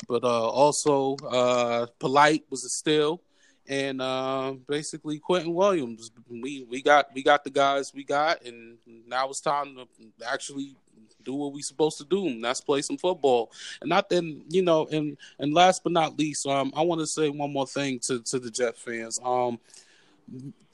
but 0.08 0.24
uh 0.24 0.48
also 0.48 1.16
uh 1.28 1.86
Polite 1.98 2.44
was 2.50 2.64
a 2.64 2.68
steal 2.68 3.22
and 3.68 4.00
uh, 4.00 4.54
basically 4.68 5.20
Quinnen 5.20 5.52
Williams. 5.52 6.10
We 6.28 6.66
we 6.68 6.82
got 6.82 7.06
we 7.14 7.22
got 7.22 7.44
the 7.44 7.50
guys 7.50 7.92
we 7.94 8.04
got, 8.04 8.44
and 8.44 8.78
now 9.06 9.28
it's 9.28 9.40
time 9.40 9.76
to 9.76 9.86
actually 10.26 10.76
do 11.26 11.34
what 11.34 11.52
we're 11.52 11.62
supposed 11.62 11.98
to 11.98 12.04
do, 12.04 12.26
and 12.26 12.42
that's 12.42 12.60
play 12.60 12.80
some 12.80 12.96
football. 12.96 13.50
And 13.80 13.90
not 13.90 14.08
then, 14.08 14.42
you 14.48 14.62
know, 14.62 14.86
and 14.86 15.18
and 15.38 15.52
last 15.52 15.82
but 15.82 15.92
not 15.92 16.18
least, 16.18 16.46
um, 16.46 16.72
I 16.74 16.82
want 16.82 17.00
to 17.00 17.06
say 17.06 17.28
one 17.28 17.52
more 17.52 17.66
thing 17.66 17.98
to 18.06 18.22
to 18.22 18.38
the 18.38 18.50
Jet 18.50 18.78
fans. 18.78 19.18
Um, 19.22 19.58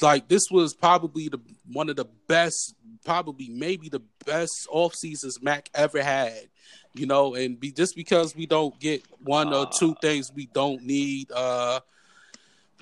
like 0.00 0.28
this 0.28 0.50
was 0.50 0.74
probably 0.74 1.28
the 1.28 1.40
one 1.72 1.88
of 1.88 1.96
the 1.96 2.06
best, 2.28 2.74
probably 3.04 3.48
maybe 3.48 3.88
the 3.88 4.02
best 4.24 4.68
off 4.70 4.94
seasons 4.94 5.42
Mac 5.42 5.68
ever 5.74 6.02
had. 6.02 6.48
You 6.94 7.06
know, 7.06 7.34
and 7.34 7.58
be 7.58 7.72
just 7.72 7.96
because 7.96 8.36
we 8.36 8.44
don't 8.44 8.78
get 8.78 9.02
one 9.24 9.54
or 9.54 9.66
two 9.66 9.94
things 10.02 10.30
we 10.34 10.46
don't 10.52 10.82
need, 10.82 11.32
uh, 11.32 11.80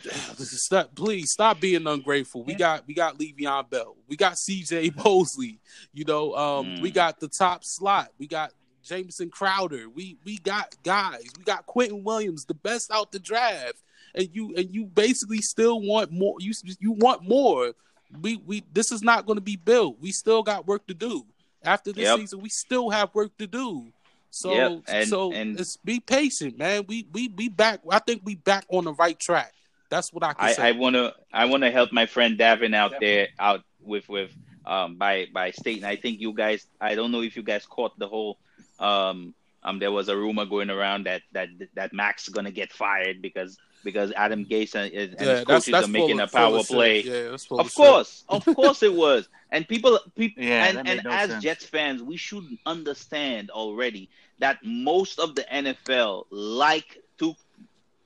Stop, 0.03 0.95
please 0.95 1.33
stop 1.33 1.61
being 1.61 1.87
ungrateful. 1.87 2.45
We 2.45 2.55
got 2.55 2.87
we 2.87 2.95
got 2.95 3.19
Le'Veon 3.19 3.69
Bell. 3.71 3.97
We 4.09 4.17
got 4.17 4.39
C.J. 4.39 4.93
Mosley. 5.05 5.61
You 5.93 6.05
know, 6.05 6.35
um, 6.35 6.67
mm. 6.67 6.81
we 6.81 6.91
got 6.91 7.21
the 7.21 7.29
top 7.29 7.65
slot. 7.65 8.11
We 8.19 8.27
got 8.27 8.53
Jamison 8.83 9.31
Crowder. 9.31 9.89
We 9.89 10.17
we 10.25 10.39
got 10.39 10.75
guys. 10.83 11.25
We 11.37 11.45
got 11.45 11.67
Quinnen 11.67 12.03
Williams, 12.03 12.45
the 12.45 12.55
best 12.55 12.91
out 12.91 13.13
the 13.13 13.19
draft. 13.19 13.83
And 14.15 14.29
you 14.33 14.55
and 14.57 14.75
you 14.75 14.87
basically 14.87 15.41
still 15.41 15.81
want 15.81 16.11
more. 16.11 16.37
You 16.41 16.53
you 16.81 16.93
want 16.93 17.29
more. 17.29 17.73
We 18.21 18.37
we 18.37 18.65
this 18.73 18.91
is 18.91 19.03
not 19.03 19.27
going 19.27 19.37
to 19.37 19.43
be 19.43 19.57
built. 19.57 19.99
We 20.01 20.11
still 20.11 20.43
got 20.43 20.67
work 20.67 20.87
to 20.89 20.95
do. 20.95 21.25
after 21.63 21.93
this 21.93 22.05
yep. 22.05 22.19
season, 22.19 22.41
we 22.41 22.49
still 22.49 22.91
have 22.91 23.15
work 23.15 23.37
to 23.39 23.47
do. 23.47 23.93
So 24.31 24.53
yep. 24.53 24.83
and, 24.89 25.09
so 25.09 25.33
and 25.33 25.61
be 25.85 26.01
patient, 26.01 26.59
man. 26.59 26.85
We 26.89 27.07
we 27.13 27.29
we 27.29 27.49
back. 27.49 27.81
I 27.91 27.99
think 27.99 28.23
we 28.25 28.37
back 28.37 28.65
on 28.69 28.85
the 28.85 28.95
right 28.95 29.19
track. 29.19 29.53
That's 29.91 30.13
what 30.13 30.25
I 30.25 30.33
can 30.33 30.49
I, 30.49 30.53
say. 30.53 30.69
I 30.69 30.73
wanna 30.73 31.13
I 31.33 31.45
wanna 31.47 31.71
help 31.71 31.93
my 31.93 32.07
friend 32.07 32.39
Davin 32.39 32.75
out 32.75 32.93
Definitely. 32.93 33.07
there 33.07 33.29
out 33.39 33.65
with 33.83 34.09
with 34.09 34.31
um 34.65 34.97
by 34.97 35.27
by 35.33 35.51
stating. 35.51 35.85
I 35.85 35.97
think 35.97 36.21
you 36.21 36.33
guys. 36.33 36.67
I 36.81 36.95
don't 36.95 37.13
know 37.13 37.23
if 37.23 37.37
you 37.37 37.43
guys 37.43 37.67
caught 37.67 37.99
the 37.99 38.09
whole 38.09 38.39
um 38.79 39.35
um, 39.63 39.79
there 39.79 39.93
was 39.93 40.09
a 40.09 40.17
rumor 40.17 40.47
going 40.47 40.71
around 40.71 41.05
that 41.05 41.23
that 41.33 41.49
that 41.75 41.93
Max 41.93 42.27
is 42.27 42.35
gonna 42.35 42.51
get 42.51 42.73
fired 42.73 43.21
because 43.21 43.59
because 43.85 44.13
Adam 44.13 44.45
Gase 44.45 44.75
and, 44.75 44.93
and 44.93 45.17
yeah, 45.19 45.37
his 45.37 45.45
coaches 45.45 45.73
that's, 45.73 45.87
are 45.87 45.91
making 45.91 46.21
a 46.21 46.27
power 46.27 46.63
play. 46.63 47.03
Yeah, 47.03 47.37
of 47.51 47.75
course, 47.75 48.25
of 48.29 48.45
course 48.45 48.83
it 48.83 48.95
was. 48.95 49.29
And 49.51 49.67
people, 49.67 49.99
people, 50.17 50.45
yeah, 50.45 50.67
and, 50.67 50.89
and 50.89 51.01
no 51.05 51.11
as 51.11 51.31
sense. 51.31 51.43
Jets 51.43 51.65
fans, 51.67 52.03
we 52.03 52.17
should 52.17 52.45
understand 52.67 53.51
already 53.51 54.09
that 54.39 54.59
most 54.63 55.19
of 55.19 55.35
the 55.35 55.43
NFL 55.43 56.27
like 56.31 56.95
to 56.95 57.00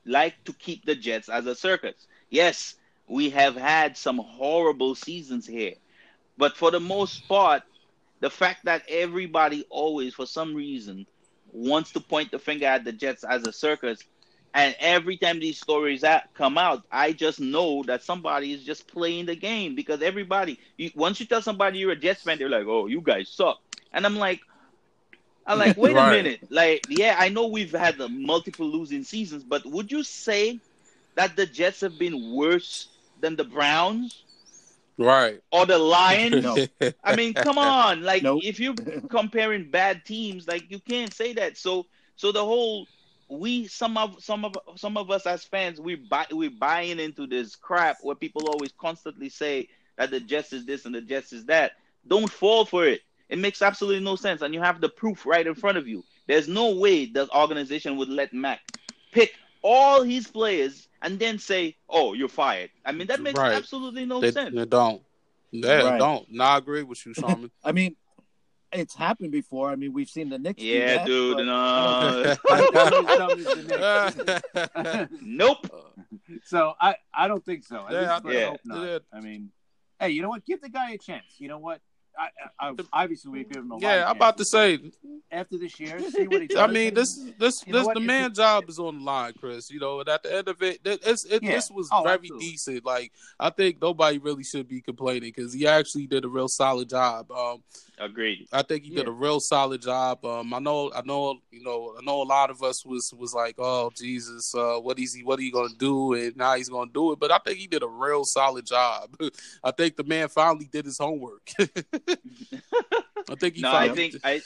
like 0.06 0.34
to 0.44 0.52
keep 0.52 0.84
the 0.84 0.94
Jets 0.94 1.28
as 1.28 1.46
a 1.46 1.54
circus. 1.54 2.06
Yes, 2.30 2.74
we 3.06 3.30
have 3.30 3.56
had 3.56 3.96
some 3.96 4.18
horrible 4.18 4.94
seasons 4.94 5.46
here, 5.46 5.74
but 6.36 6.56
for 6.56 6.70
the 6.70 6.80
most 6.80 7.26
part, 7.28 7.62
the 8.20 8.30
fact 8.30 8.64
that 8.64 8.82
everybody 8.88 9.64
always, 9.70 10.14
for 10.14 10.26
some 10.26 10.54
reason, 10.54 11.06
wants 11.52 11.92
to 11.92 12.00
point 12.00 12.30
the 12.30 12.38
finger 12.38 12.66
at 12.66 12.84
the 12.84 12.92
Jets 12.92 13.24
as 13.24 13.44
a 13.44 13.52
circus. 13.52 14.04
And 14.54 14.74
every 14.78 15.16
time 15.16 15.40
these 15.40 15.58
stories 15.58 16.04
come 16.34 16.56
out, 16.58 16.82
I 16.90 17.12
just 17.12 17.40
know 17.40 17.82
that 17.84 18.02
somebody 18.02 18.52
is 18.52 18.64
just 18.64 18.86
playing 18.88 19.26
the 19.26 19.36
game 19.36 19.74
because 19.74 20.02
everybody, 20.02 20.58
once 20.94 21.20
you 21.20 21.26
tell 21.26 21.42
somebody 21.42 21.78
you're 21.78 21.92
a 21.92 21.96
Jets 21.96 22.22
fan, 22.22 22.38
they're 22.38 22.48
like, 22.48 22.66
"Oh, 22.66 22.86
you 22.86 23.00
guys 23.00 23.30
suck," 23.30 23.58
and 23.92 24.06
I'm 24.06 24.16
like, 24.16 24.40
I'm 25.46 25.58
like, 25.58 25.76
wait 25.76 25.94
right. 25.94 26.08
a 26.08 26.22
minute, 26.22 26.40
like, 26.50 26.86
yeah, 26.88 27.16
I 27.18 27.28
know 27.28 27.46
we've 27.46 27.72
had 27.72 27.98
the 27.98 28.08
multiple 28.08 28.66
losing 28.66 29.04
seasons, 29.04 29.44
but 29.44 29.64
would 29.66 29.92
you 29.92 30.02
say 30.02 30.58
that 31.16 31.36
the 31.36 31.46
Jets 31.46 31.80
have 31.82 31.98
been 31.98 32.34
worse 32.34 32.88
than 33.20 33.36
the 33.36 33.44
Browns? 33.44 34.24
right 34.96 35.40
or 35.50 35.66
the 35.66 35.78
lions 35.78 36.42
no. 36.42 36.92
i 37.02 37.16
mean 37.16 37.34
come 37.34 37.58
on 37.58 38.02
like 38.02 38.22
nope. 38.22 38.40
if 38.44 38.60
you're 38.60 38.74
comparing 39.10 39.68
bad 39.70 40.04
teams 40.04 40.46
like 40.46 40.70
you 40.70 40.78
can't 40.78 41.12
say 41.12 41.32
that 41.32 41.56
so 41.56 41.84
so 42.16 42.30
the 42.30 42.44
whole 42.44 42.86
we 43.28 43.66
some 43.66 43.96
of 43.96 44.22
some 44.22 44.44
of 44.44 44.54
some 44.76 44.96
of 44.96 45.10
us 45.10 45.26
as 45.26 45.44
fans 45.44 45.80
we 45.80 45.96
buy 45.96 46.26
we're 46.30 46.50
buying 46.50 47.00
into 47.00 47.26
this 47.26 47.56
crap 47.56 47.96
where 48.02 48.14
people 48.14 48.46
always 48.46 48.72
constantly 48.78 49.28
say 49.28 49.68
that 49.96 50.10
the 50.10 50.20
jets 50.20 50.52
is 50.52 50.64
this 50.64 50.84
and 50.84 50.94
the 50.94 51.00
jets 51.00 51.32
is 51.32 51.44
that 51.46 51.72
don't 52.06 52.30
fall 52.30 52.64
for 52.64 52.86
it 52.86 53.00
it 53.34 53.38
makes 53.38 53.60
absolutely 53.62 54.02
no 54.10 54.16
sense 54.16 54.42
and 54.42 54.54
you 54.54 54.60
have 54.60 54.80
the 54.80 54.88
proof 54.88 55.26
right 55.26 55.46
in 55.46 55.54
front 55.54 55.76
of 55.76 55.86
you 55.86 56.04
there's 56.28 56.48
no 56.48 56.66
way 56.76 57.06
the 57.06 57.28
organization 57.34 57.96
would 57.96 58.08
let 58.08 58.32
mac 58.32 58.60
pick 59.12 59.32
all 59.64 60.02
his 60.02 60.26
players 60.26 60.88
and 61.02 61.18
then 61.18 61.38
say, 61.38 61.76
"Oh, 61.88 62.12
you're 62.12 62.28
fired." 62.28 62.70
I 62.84 62.92
mean, 62.92 63.06
that 63.08 63.20
makes 63.20 63.40
right. 63.40 63.54
absolutely 63.54 64.04
no 64.04 64.20
they, 64.20 64.30
sense. 64.30 64.54
They 64.54 64.66
don't. 64.66 65.02
They 65.52 65.82
right. 65.82 65.98
don't. 65.98 66.30
No, 66.30 66.44
I 66.44 66.58
agree 66.58 66.82
with 66.82 67.04
you, 67.06 67.14
Sharman. 67.18 67.50
I 67.64 67.72
mean, 67.72 67.96
it's 68.72 68.94
happened 68.94 69.32
before. 69.32 69.70
I 69.70 69.76
mean, 69.76 69.92
we've 69.92 70.08
seen 70.08 70.28
the 70.28 70.38
Knicks. 70.38 70.62
Yeah, 70.62 70.98
that, 70.98 71.06
dude. 71.06 71.38
No. 71.46 72.36
nope. 75.22 75.66
So 76.44 76.74
I, 76.80 76.96
I 77.12 77.28
don't 77.28 77.44
think 77.44 77.64
so. 77.64 77.86
yeah, 77.90 78.20
yeah. 78.24 78.98
I 79.12 79.20
mean, 79.20 79.50
hey, 79.98 80.10
you 80.10 80.22
know 80.22 80.28
what? 80.28 80.44
Give 80.44 80.60
the 80.60 80.68
guy 80.68 80.90
a 80.90 80.98
chance. 80.98 81.36
You 81.38 81.48
know 81.48 81.58
what? 81.58 81.80
I, 82.18 82.28
I, 82.68 82.74
obviously 82.92 83.30
we 83.30 83.44
give 83.44 83.58
him 83.58 83.72
a 83.72 83.78
yeah. 83.78 84.08
I'm 84.08 84.16
about 84.16 84.38
to 84.38 84.44
say 84.44 84.78
after 85.30 85.58
this 85.58 85.78
year, 85.80 85.98
see 86.10 86.26
what 86.26 86.42
he 86.42 86.46
does. 86.48 86.58
I 86.58 86.66
mean, 86.66 86.94
this 86.94 87.14
this 87.38 87.60
this 87.60 87.88
the 87.92 88.00
man 88.00 88.32
job 88.32 88.68
is 88.68 88.78
on 88.78 88.98
the 88.98 89.04
line, 89.04 89.32
Chris. 89.38 89.70
You 89.70 89.80
know, 89.80 90.00
and 90.00 90.08
at 90.08 90.22
the 90.22 90.34
end 90.34 90.48
of 90.48 90.62
it, 90.62 90.80
it's, 90.84 91.24
it 91.24 91.42
yeah. 91.42 91.52
this 91.52 91.70
was 91.70 91.88
oh, 91.92 92.02
very 92.02 92.14
absolutely. 92.14 92.50
decent. 92.50 92.84
Like 92.84 93.12
I 93.38 93.50
think 93.50 93.80
nobody 93.80 94.18
really 94.18 94.44
should 94.44 94.68
be 94.68 94.80
complaining 94.80 95.32
because 95.34 95.52
he 95.52 95.66
actually 95.66 96.06
did 96.06 96.24
a 96.24 96.28
real 96.28 96.48
solid 96.48 96.88
job. 96.88 97.30
Um, 97.30 97.62
Agreed. 97.98 98.48
I 98.52 98.62
think 98.62 98.84
he 98.84 98.90
yeah. 98.90 99.00
did 99.00 99.08
a 99.08 99.12
real 99.12 99.38
solid 99.38 99.82
job. 99.82 100.24
Um, 100.24 100.52
I 100.52 100.58
know, 100.58 100.90
I 100.94 101.02
know, 101.04 101.38
you 101.52 101.62
know, 101.62 101.94
I 101.96 102.04
know 102.04 102.22
a 102.22 102.24
lot 102.24 102.50
of 102.50 102.62
us 102.62 102.84
was 102.84 103.12
was 103.16 103.34
like, 103.34 103.54
oh 103.58 103.90
Jesus, 103.94 104.54
uh, 104.54 104.76
what 104.80 104.98
is 104.98 105.14
he, 105.14 105.22
what 105.22 105.38
are 105.38 105.42
he 105.42 105.50
gonna 105.50 105.68
do? 105.78 106.14
And 106.14 106.36
now 106.36 106.54
he's 106.54 106.68
gonna 106.68 106.90
do 106.92 107.12
it. 107.12 107.20
But 107.20 107.30
I 107.30 107.38
think 107.38 107.58
he 107.58 107.66
did 107.66 107.82
a 107.82 107.88
real 107.88 108.24
solid 108.24 108.66
job. 108.66 109.16
I 109.64 109.70
think 109.70 109.96
the 109.96 110.04
man 110.04 110.28
finally 110.28 110.68
did 110.70 110.86
his 110.86 110.98
homework. 110.98 111.48
I 113.28 113.34
think 113.36 113.56
he. 113.56 113.64
No, 113.64 113.72
I 113.72 113.88
think 113.88 114.16
I, 114.22 114.42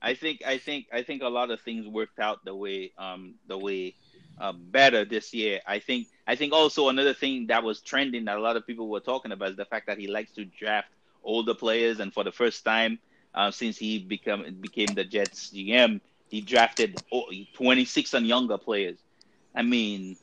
I 0.00 0.14
think 0.14 0.40
I 0.46 0.58
think 0.58 0.86
I 0.92 1.02
think 1.02 1.22
a 1.22 1.28
lot 1.28 1.50
of 1.50 1.60
things 1.60 1.86
worked 1.86 2.18
out 2.18 2.44
the 2.44 2.54
way 2.54 2.92
um 2.98 3.36
the 3.46 3.58
way 3.58 3.96
uh, 4.38 4.52
better 4.52 5.04
this 5.04 5.32
year. 5.34 5.60
I 5.66 5.78
think 5.80 6.08
I 6.26 6.36
think 6.36 6.52
also 6.52 6.88
another 6.88 7.14
thing 7.14 7.46
that 7.48 7.62
was 7.62 7.80
trending 7.82 8.24
that 8.26 8.36
a 8.36 8.40
lot 8.40 8.56
of 8.56 8.66
people 8.66 8.88
were 8.88 9.00
talking 9.00 9.32
about 9.32 9.50
is 9.50 9.56
the 9.56 9.64
fact 9.66 9.86
that 9.86 9.98
he 9.98 10.08
likes 10.08 10.32
to 10.32 10.44
draft 10.44 10.88
older 11.22 11.54
players, 11.54 12.00
and 12.00 12.12
for 12.12 12.24
the 12.24 12.32
first 12.32 12.64
time 12.64 12.98
uh, 13.34 13.50
since 13.50 13.76
he 13.78 14.04
become 14.06 14.44
became 14.60 14.94
the 14.94 15.04
Jets 15.04 15.50
GM, 15.50 16.00
he 16.28 16.40
drafted 16.42 17.00
26 17.54 18.14
and 18.14 18.26
younger 18.26 18.58
players. 18.58 18.98
I 19.54 19.62
mean, 19.62 20.16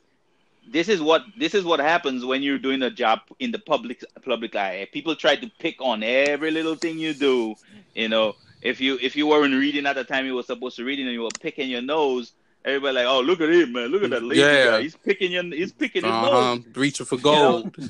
this 0.68 0.88
is 0.88 1.00
what 1.00 1.24
this 1.38 1.54
is 1.54 1.64
what 1.64 1.80
happens 1.80 2.24
when 2.24 2.42
you're 2.42 2.58
doing 2.58 2.82
a 2.82 2.90
job 2.90 3.20
in 3.38 3.50
the 3.50 3.58
public 3.58 4.04
public 4.24 4.54
eye. 4.56 4.88
People 4.92 5.14
try 5.14 5.36
to 5.36 5.50
pick 5.58 5.76
on 5.80 6.02
every 6.02 6.50
little 6.50 6.74
thing 6.74 6.98
you 6.98 7.14
do. 7.14 7.54
You 7.94 8.08
know, 8.08 8.34
if 8.62 8.80
you 8.80 8.98
if 9.00 9.16
you 9.16 9.26
weren't 9.26 9.54
reading 9.54 9.86
at 9.86 9.96
the 9.96 10.04
time 10.04 10.26
you 10.26 10.34
were 10.34 10.42
supposed 10.42 10.76
to 10.76 10.84
read 10.84 10.98
and 10.98 11.10
you 11.10 11.22
were 11.22 11.28
picking 11.40 11.70
your 11.70 11.82
nose, 11.82 12.32
everybody 12.64 12.96
like, 12.96 13.06
oh 13.06 13.20
look 13.20 13.40
at 13.40 13.48
him, 13.48 13.72
man, 13.72 13.88
look 13.88 14.02
at 14.02 14.10
that 14.10 14.22
lazy 14.22 14.40
yeah. 14.40 14.64
guy. 14.64 14.82
He's 14.82 14.96
picking 14.96 15.32
your 15.32 15.44
he's 15.44 15.72
picking 15.72 16.04
his 16.04 16.12
uh-huh. 16.12 16.54
nose, 16.56 16.64
reaching 16.74 17.06
for 17.06 17.18
gold. 17.18 17.74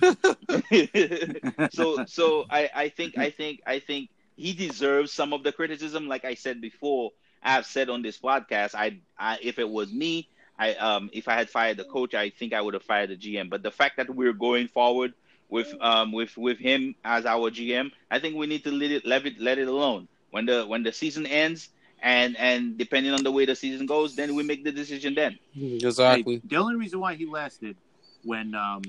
You 0.71 0.89
know? 0.95 1.69
so 1.73 2.05
so 2.07 2.45
I 2.51 2.71
I 2.75 2.89
think 2.89 3.19
I 3.19 3.31
think 3.31 3.63
I 3.67 3.79
think 3.79 4.11
he 4.37 4.53
deserves 4.53 5.13
some 5.13 5.33
of 5.33 5.43
the 5.43 5.53
criticism. 5.53 6.09
Like 6.09 6.25
I 6.25 6.35
said 6.35 6.61
before, 6.61 7.13
I've 7.43 7.67
said 7.67 7.89
on 7.89 8.03
this 8.03 8.19
podcast, 8.19 8.75
I, 8.75 8.99
I 9.19 9.39
if 9.43 9.59
it 9.59 9.69
was 9.69 9.93
me, 9.93 10.29
I 10.59 10.75
um 10.75 11.11
if 11.13 11.29
I 11.29 11.35
had 11.35 11.51
fired 11.51 11.77
the 11.77 11.85
coach, 11.85 12.15
I 12.15 12.31
think 12.31 12.53
I 12.53 12.61
would 12.61 12.75
have 12.75 12.83
fired 12.83 13.11
the 13.11 13.17
GM. 13.17 13.51
But 13.51 13.63
the 13.63 13.71
fact 13.71 13.97
that 13.99 14.09
we're 14.09 14.33
going 14.33 14.69
forward 14.69 15.15
with 15.49 15.73
um 15.81 16.13
with 16.13 16.37
with 16.37 16.59
him 16.59 16.95
as 17.05 17.27
our 17.27 17.51
GM, 17.51 17.91
I 18.11 18.19
think 18.19 18.37
we 18.37 18.47
need 18.47 18.65
to 18.65 18.71
let 18.73 18.91
it 18.91 19.07
let 19.07 19.27
it 19.27 19.41
let 19.41 19.59
it 19.59 19.69
alone. 19.69 20.09
When 20.31 20.47
the 20.47 20.67
when 20.67 20.83
the 20.83 20.93
season 20.93 21.27
ends 21.27 21.69
and 22.03 22.37
and 22.37 22.77
depending 22.79 23.13
on 23.13 23.23
the 23.23 23.31
way 23.31 23.45
the 23.45 23.57
season 23.57 23.87
goes, 23.87 24.17
then 24.17 24.35
we 24.35 24.43
make 24.43 24.65
the 24.65 24.73
decision 24.73 25.15
then. 25.15 25.39
Exactly. 25.55 26.37
Hey, 26.37 26.43
the 26.45 26.57
only 26.57 26.77
reason 26.77 27.01
why 27.01 27.15
he 27.15 27.27
lasted 27.27 27.77
when 28.25 28.55
um 28.55 28.83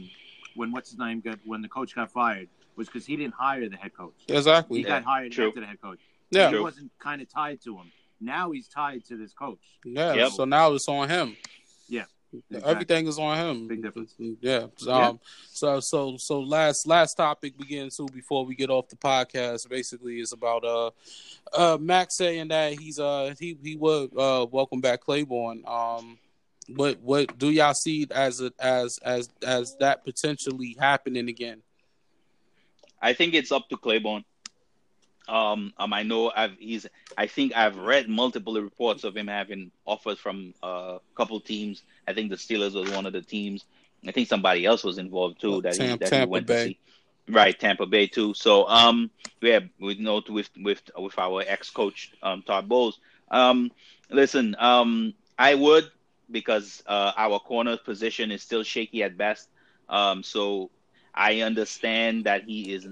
when 0.56 0.72
what's 0.72 0.90
his 0.90 1.00
name 1.00 1.22
got 1.22 1.40
when 1.46 1.62
the 1.62 1.70
coach 1.70 1.96
got 1.96 2.12
fired 2.12 2.48
was 2.76 2.88
because 2.88 3.06
he 3.06 3.16
didn't 3.16 3.34
hire 3.34 3.68
the 3.68 3.76
head 3.76 3.94
coach. 3.96 4.14
Exactly. 4.28 4.80
He 4.80 4.84
yeah. 4.84 5.00
got 5.00 5.04
hired 5.04 5.32
True. 5.32 5.50
after 5.50 5.62
the 5.62 5.66
head 5.66 5.82
coach. 5.82 6.00
Yeah. 6.30 6.52
He 6.52 6.60
wasn't 6.60 6.92
kind 7.00 7.22
of 7.22 7.30
tied 7.30 7.62
to 7.64 7.78
him. 7.78 7.92
Now 8.20 8.52
he's 8.52 8.68
tied 8.68 9.06
to 9.06 9.18
this 9.18 9.34
coach. 9.34 9.60
Yeah. 9.86 10.14
Yep. 10.14 10.32
So 10.32 10.46
now 10.46 10.74
it's 10.74 10.88
on 10.88 11.10
him. 11.10 11.36
Yeah. 11.88 12.06
Exactly. 12.34 12.72
Everything 12.72 13.08
is 13.08 13.18
on 13.18 13.38
him. 13.38 13.68
Big 13.68 13.82
difference. 13.82 14.14
Yeah. 14.20 14.58
Um, 14.58 14.70
yeah. 14.82 15.12
So 15.52 15.80
so 15.80 16.18
so 16.18 16.42
last 16.42 16.86
last 16.86 17.16
topic 17.16 17.54
we 17.58 17.66
get 17.66 17.84
into 17.84 18.06
before 18.14 18.46
we 18.46 18.54
get 18.54 18.70
off 18.70 18.90
the 18.90 18.98
podcast 18.98 19.70
basically 19.70 20.20
is 20.20 20.34
about 20.34 20.66
uh 20.66 20.92
uh 21.54 21.78
Max 21.80 22.18
saying 22.18 22.50
that 22.50 22.74
he's 22.74 23.00
uh 23.00 23.34
he 23.40 23.58
he 23.64 23.78
would 23.78 24.12
uh 24.18 24.46
welcome 24.52 24.82
back 24.82 25.02
Claiborne. 25.02 25.64
Um 25.66 26.18
what 26.76 27.00
what 27.02 27.38
do 27.38 27.50
y'all 27.50 27.74
see 27.74 28.08
as 28.12 28.42
a, 28.42 28.52
as 28.60 29.00
as 29.00 29.30
as 29.46 29.78
that 29.80 30.04
potentially 30.04 30.76
happening 30.78 31.30
again? 31.30 31.62
I 33.02 33.14
think 33.14 33.36
it's 33.36 33.52
up 33.52 33.70
to 33.70 33.78
Claiborne. 33.78 34.26
Um, 35.28 35.74
um, 35.78 35.94
I 35.94 36.04
know 36.04 36.32
I've 36.36 36.58
he's. 36.58 36.88
I 37.18 37.28
think 37.28 37.56
I've 37.56 37.78
read 37.78 38.08
multiple 38.08 38.60
reports 38.62 39.04
of 39.04 39.16
him 39.16 39.28
having 39.28 39.72
offers 39.86 40.20
from 40.20 40.54
a 40.64 40.66
uh, 40.66 41.00
couple 41.16 41.40
teams. 41.40 41.84
I 42.08 42.14
think 42.14 42.30
the 42.30 42.38
Steelers 42.38 42.74
was 42.74 42.90
one 42.92 43.06
of 43.06 43.14
the 43.14 43.22
teams. 43.22 43.66
I 44.08 44.12
think 44.12 44.28
somebody 44.28 44.66
else 44.66 44.84
was 44.84 44.98
involved 44.98 45.42
too. 45.42 45.62
That 45.62 45.76
Tampa, 45.76 46.06
he 46.06 46.10
that 46.10 46.20
he 46.20 46.26
went 46.26 46.48
Bay. 46.48 46.56
to 46.56 46.64
see. 46.70 46.80
Right, 47.30 47.60
Tampa 47.60 47.86
Bay 47.86 48.08
too. 48.08 48.34
So 48.34 48.68
um, 48.68 49.10
yeah, 49.42 49.60
we 49.80 49.96
know 49.96 50.22
with 50.30 50.50
with 50.62 50.82
with 50.98 51.20
our 51.20 51.44
ex 51.46 51.70
coach 51.70 52.14
um 52.24 52.42
Todd 52.44 52.70
Bowles. 52.70 53.00
Um, 53.30 53.72
listen, 54.10 54.56
um, 54.60 55.14
I 55.38 55.56
would 55.56 55.90
because 56.32 56.84
uh, 56.88 57.12
our 57.18 57.40
corner 57.40 57.78
position 57.78 58.32
is 58.32 58.42
still 58.42 58.64
shaky 58.64 59.04
at 59.04 59.18
best. 59.18 59.50
Um, 59.90 60.24
so 60.24 60.70
I 61.14 61.42
understand 61.42 62.26
that 62.26 62.44
he 62.44 62.74
is 62.74 62.88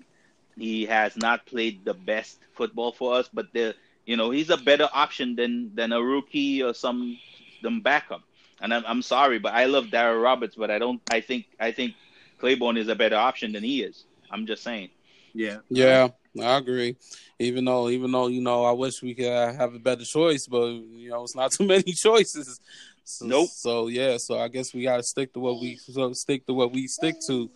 he 0.57 0.86
has 0.86 1.18
not 1.18 1.45
played 1.45 1.86
the 1.86 1.94
best 1.94 2.40
football 2.53 2.91
for 2.91 3.15
us, 3.15 3.30
but 3.34 3.52
the 3.53 3.76
you 4.06 4.18
know 4.18 4.32
he's 4.32 4.49
a 4.49 4.57
better 4.57 4.90
option 4.94 5.36
than 5.36 5.73
than 5.76 5.91
a 5.91 6.02
rookie 6.02 6.64
or 6.64 6.73
some 6.73 7.18
them 7.61 7.82
backup. 7.82 8.22
And 8.61 8.73
I'm 8.73 8.84
I'm 8.88 9.02
sorry, 9.02 9.40
but 9.40 9.53
I 9.53 9.65
love 9.65 9.86
Darryl 9.86 10.22
Roberts, 10.22 10.56
but 10.56 10.72
I 10.72 10.80
don't. 10.80 11.02
I 11.11 11.22
think 11.22 11.45
I 11.60 11.72
think 11.72 11.95
Claiborne 12.40 12.77
is 12.77 12.88
a 12.88 12.95
better 12.95 13.18
option 13.18 13.52
than 13.52 13.64
he 13.64 13.84
is. 13.84 14.06
I'm 14.32 14.45
just 14.45 14.64
saying. 14.64 14.90
Yeah. 15.34 15.57
Yeah. 15.69 16.10
I 16.41 16.57
agree. 16.57 16.98
Even 17.40 17.65
though, 17.65 17.90
even 17.90 18.11
though 18.11 18.27
you 18.27 18.41
know, 18.41 18.65
I 18.65 18.72
wish 18.72 19.02
we 19.02 19.14
could 19.14 19.26
have 19.26 19.73
a 19.73 19.80
better 19.80 20.03
choice, 20.03 20.48
but 20.48 20.68
you 20.68 21.10
know, 21.10 21.23
it's 21.23 21.36
not 21.36 21.52
too 21.53 21.65
many 21.65 21.94
choices. 21.94 22.60
So, 23.03 23.26
nope. 23.26 23.49
So 23.49 23.88
yeah, 23.88 24.18
so 24.18 24.40
I 24.40 24.48
guess 24.48 24.73
we 24.73 24.84
got 24.84 24.98
to 24.98 25.03
stick 25.03 25.34
to 25.34 25.40
what 25.40 25.61
we 25.61 25.76
so 25.77 26.11
stick 26.14 26.45
to 26.48 26.53
what 26.53 26.72
we 26.72 26.88
stick 26.88 27.15
to. 27.27 27.49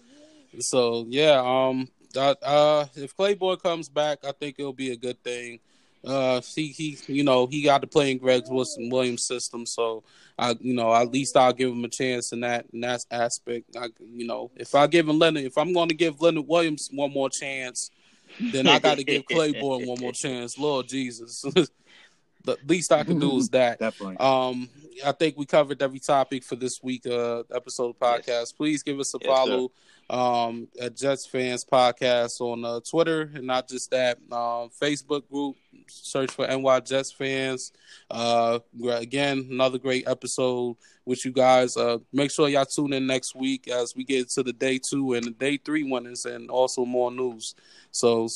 So 0.59 1.05
yeah, 1.09 1.41
um, 1.43 1.87
that, 2.13 2.37
uh, 2.43 2.85
if 2.95 3.15
Claiborne 3.15 3.57
comes 3.57 3.89
back, 3.89 4.19
I 4.25 4.31
think 4.31 4.55
it'll 4.57 4.73
be 4.73 4.91
a 4.91 4.97
good 4.97 5.23
thing. 5.23 5.59
Uh, 6.03 6.41
he 6.55 6.67
he, 6.67 6.97
you 7.07 7.23
know, 7.23 7.45
he 7.45 7.61
got 7.61 7.81
to 7.81 7.87
play 7.87 8.11
in 8.11 8.17
Gregg 8.17 8.43
Wilson 8.47 8.89
Williams' 8.89 9.25
system, 9.25 9.65
so 9.65 10.03
I, 10.37 10.55
you 10.61 10.73
know, 10.73 10.93
at 10.93 11.11
least 11.11 11.35
I'll 11.35 11.51
give 11.51 11.71
him 11.71 11.83
a 11.83 11.89
chance 11.89 12.31
in 12.31 12.39
that 12.41 12.65
in 12.71 12.81
that 12.81 13.05
aspect. 13.11 13.75
I, 13.75 13.87
you 14.13 14.25
know, 14.25 14.49
if 14.55 14.75
I 14.75 14.87
give 14.87 15.09
him 15.09 15.19
Leonard, 15.19 15.43
if 15.43 15.57
I'm 15.57 15.73
going 15.73 15.89
to 15.89 15.95
give 15.95 16.21
Leonard 16.21 16.47
Williams 16.47 16.89
one 16.93 17.11
more 17.11 17.29
chance, 17.29 17.91
then 18.39 18.67
I 18.67 18.79
got 18.79 18.97
to 18.97 19.03
give 19.03 19.25
Claiborne 19.25 19.87
one 19.87 19.99
more 19.99 20.11
chance. 20.13 20.57
Lord 20.57 20.87
Jesus, 20.87 21.41
the 22.45 22.57
least 22.65 22.93
I 22.93 23.03
can 23.03 23.19
do 23.19 23.37
is 23.37 23.49
that. 23.49 23.79
Definitely. 23.79 24.17
Um, 24.17 24.69
I 25.05 25.11
think 25.11 25.37
we 25.37 25.45
covered 25.45 25.81
every 25.81 25.99
topic 25.99 26.45
for 26.45 26.55
this 26.55 26.81
week 26.81 27.05
uh 27.07 27.43
episode 27.53 27.89
of 27.89 27.99
podcast. 27.99 28.27
Yes. 28.27 28.51
Please 28.53 28.83
give 28.83 29.01
us 29.01 29.13
a 29.15 29.17
yes, 29.21 29.27
follow. 29.27 29.67
Sir 29.67 29.73
um, 30.09 30.67
at 30.81 30.95
Jets 30.95 31.25
Fans 31.25 31.63
Podcast 31.63 32.41
on 32.41 32.65
uh, 32.65 32.79
Twitter, 32.79 33.31
and 33.33 33.45
not 33.45 33.67
just 33.67 33.91
that, 33.91 34.17
um, 34.31 34.69
Facebook 34.81 35.29
group. 35.29 35.55
Search 35.87 36.31
for 36.31 36.47
NY 36.47 36.79
Jets 36.81 37.11
Fans. 37.11 37.71
Uh, 38.09 38.59
again, 38.91 39.47
another 39.49 39.77
great 39.77 40.07
episode 40.07 40.77
with 41.05 41.25
you 41.25 41.31
guys. 41.31 41.77
Uh, 41.77 41.97
make 42.13 42.31
sure 42.31 42.47
y'all 42.47 42.65
tune 42.65 42.93
in 42.93 43.07
next 43.07 43.35
week 43.35 43.67
as 43.67 43.95
we 43.95 44.03
get 44.03 44.29
to 44.29 44.43
the 44.43 44.53
day 44.53 44.77
two 44.77 45.13
and 45.13 45.25
the 45.25 45.31
day 45.31 45.57
three 45.57 45.89
winners, 45.89 46.25
and 46.25 46.49
also 46.49 46.85
more 46.85 47.11
news. 47.11 47.55
So, 47.91 48.27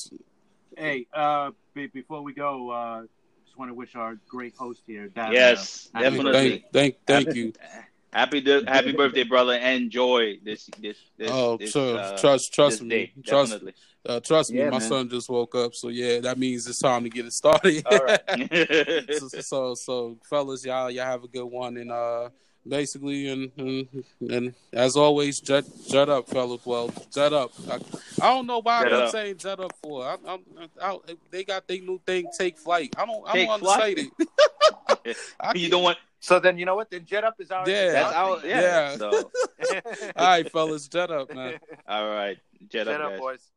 hey, 0.77 1.07
uh, 1.13 1.51
before 1.73 2.21
we 2.21 2.33
go, 2.33 2.69
uh, 2.71 3.03
just 3.45 3.57
want 3.57 3.69
to 3.69 3.75
wish 3.75 3.95
our 3.95 4.17
great 4.27 4.55
host 4.55 4.81
here. 4.87 5.09
yes, 5.15 5.89
definitely. 5.93 6.63
Thank, 6.71 6.97
thank, 7.05 7.25
thank 7.25 7.35
you. 7.35 7.53
Happy 8.13 8.63
happy 8.67 8.91
birthday, 8.91 9.23
brother! 9.23 9.53
Enjoy 9.53 10.37
this 10.43 10.69
this. 10.79 10.97
this 11.17 11.31
oh, 11.31 11.57
this, 11.57 11.71
sure. 11.71 11.97
Uh, 11.97 12.15
trust 12.17 12.53
trust 12.53 12.83
me, 12.83 12.89
day, 12.89 13.13
trust 13.25 13.53
definitely. 13.53 13.73
Uh, 14.05 14.19
trust 14.19 14.51
me. 14.51 14.63
My 14.63 14.69
man. 14.71 14.81
son 14.81 15.09
just 15.09 15.29
woke 15.29 15.55
up, 15.55 15.73
so 15.73 15.87
yeah, 15.87 16.19
that 16.19 16.37
means 16.37 16.67
it's 16.67 16.79
time 16.79 17.03
to 17.05 17.09
get 17.09 17.25
it 17.25 17.33
started. 17.33 17.83
All 17.85 17.97
right. 17.97 18.21
so, 19.17 19.27
so, 19.27 19.75
so, 19.75 20.17
fellas, 20.29 20.63
y'all 20.63 20.91
y'all 20.91 21.05
have 21.05 21.23
a 21.23 21.27
good 21.27 21.45
one, 21.45 21.77
and 21.77 21.91
uh, 21.91 22.29
basically, 22.67 23.29
and 23.29 23.51
and, 23.57 24.03
and 24.29 24.53
as 24.71 24.95
always, 24.95 25.39
jet 25.39 25.65
jet 25.89 26.07
up, 26.07 26.29
fellas. 26.29 26.63
Well, 26.65 26.91
jet 27.11 27.33
up. 27.33 27.51
I, 27.67 27.79
I 28.21 28.33
don't 28.35 28.45
know 28.45 28.61
why 28.61 28.85
I'm 28.85 29.09
saying 29.09 29.37
jet 29.37 29.59
up 29.59 29.73
for. 29.81 30.05
I, 30.05 30.17
I, 30.27 30.37
I, 30.79 30.97
they 31.31 31.43
got 31.43 31.67
their 31.67 31.79
new 31.79 31.99
thing, 32.05 32.27
take 32.37 32.59
flight. 32.59 32.93
I 32.95 33.05
don't. 33.07 33.27
I 33.27 33.45
don't 33.45 33.49
understand 33.49 34.11
it. 35.05 35.17
you 35.55 35.69
don't 35.69 35.83
want 35.83 35.97
so 36.23 36.39
then 36.39 36.57
you 36.57 36.65
know 36.65 36.75
what? 36.75 36.89
Then 36.89 37.03
jet 37.03 37.25
up 37.25 37.35
is 37.41 37.51
our 37.51 37.67
yeah, 37.67 37.91
that's 37.91 38.15
our 38.15 38.39
yeah. 38.45 38.61
yeah. 38.61 38.95
So. 38.95 39.09
All 40.15 40.25
right, 40.25 40.49
fellas, 40.49 40.87
jet 40.87 41.11
up, 41.11 41.35
man. 41.35 41.59
All 41.87 42.09
right, 42.09 42.37
jet, 42.69 42.85
jet 42.85 43.01
up, 43.01 43.11
up 43.11 43.19
boys. 43.19 43.51